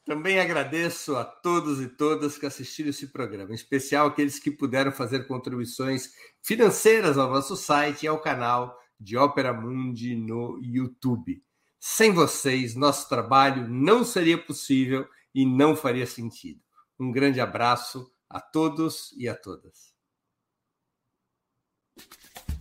Também 0.05 0.39
agradeço 0.39 1.15
a 1.15 1.25
todos 1.25 1.81
e 1.81 1.87
todas 1.89 2.37
que 2.37 2.45
assistiram 2.45 2.89
esse 2.89 3.07
programa, 3.07 3.51
em 3.51 3.55
especial 3.55 4.07
aqueles 4.07 4.39
que 4.39 4.51
puderam 4.51 4.91
fazer 4.91 5.27
contribuições 5.27 6.11
financeiras 6.41 7.17
ao 7.17 7.29
nosso 7.29 7.55
site 7.57 8.03
e 8.03 8.07
ao 8.07 8.21
canal 8.21 8.77
de 8.99 9.17
Ópera 9.17 9.53
Mundi 9.53 10.15
no 10.15 10.59
YouTube. 10.61 11.43
Sem 11.79 12.11
vocês, 12.11 12.75
nosso 12.75 13.07
trabalho 13.07 13.67
não 13.67 14.03
seria 14.03 14.37
possível 14.37 15.07
e 15.33 15.45
não 15.45 15.75
faria 15.75 16.07
sentido. 16.07 16.59
Um 16.99 17.11
grande 17.11 17.39
abraço 17.39 18.11
a 18.29 18.41
todos 18.41 19.11
e 19.17 19.27
a 19.29 19.35
todas. 19.35 19.95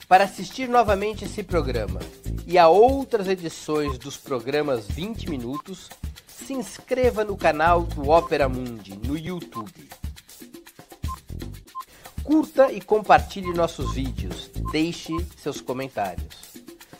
Para 0.09 0.25
assistir 0.25 0.69
novamente 0.69 1.25
esse 1.25 1.43
programa 1.43 1.99
e 2.47 2.59
a 2.59 2.69
outras 2.69 3.27
edições 3.27 3.99
dos 3.99 4.17
programas 4.17 4.87
20 4.87 5.29
Minutos, 5.29 5.89
se 6.29 6.53
inscreva 6.53 7.25
no 7.25 7.37
canal 7.37 7.83
do 7.83 8.09
Opera 8.09 8.49
Mundi 8.49 8.97
no 8.97 9.19
YouTube. 9.19 9.89
Curta 12.23 12.71
e 12.71 12.81
compartilhe 12.81 13.53
nossos 13.53 13.95
vídeos. 13.95 14.49
Deixe 14.71 15.13
seus 15.37 15.61
comentários. 15.61 16.66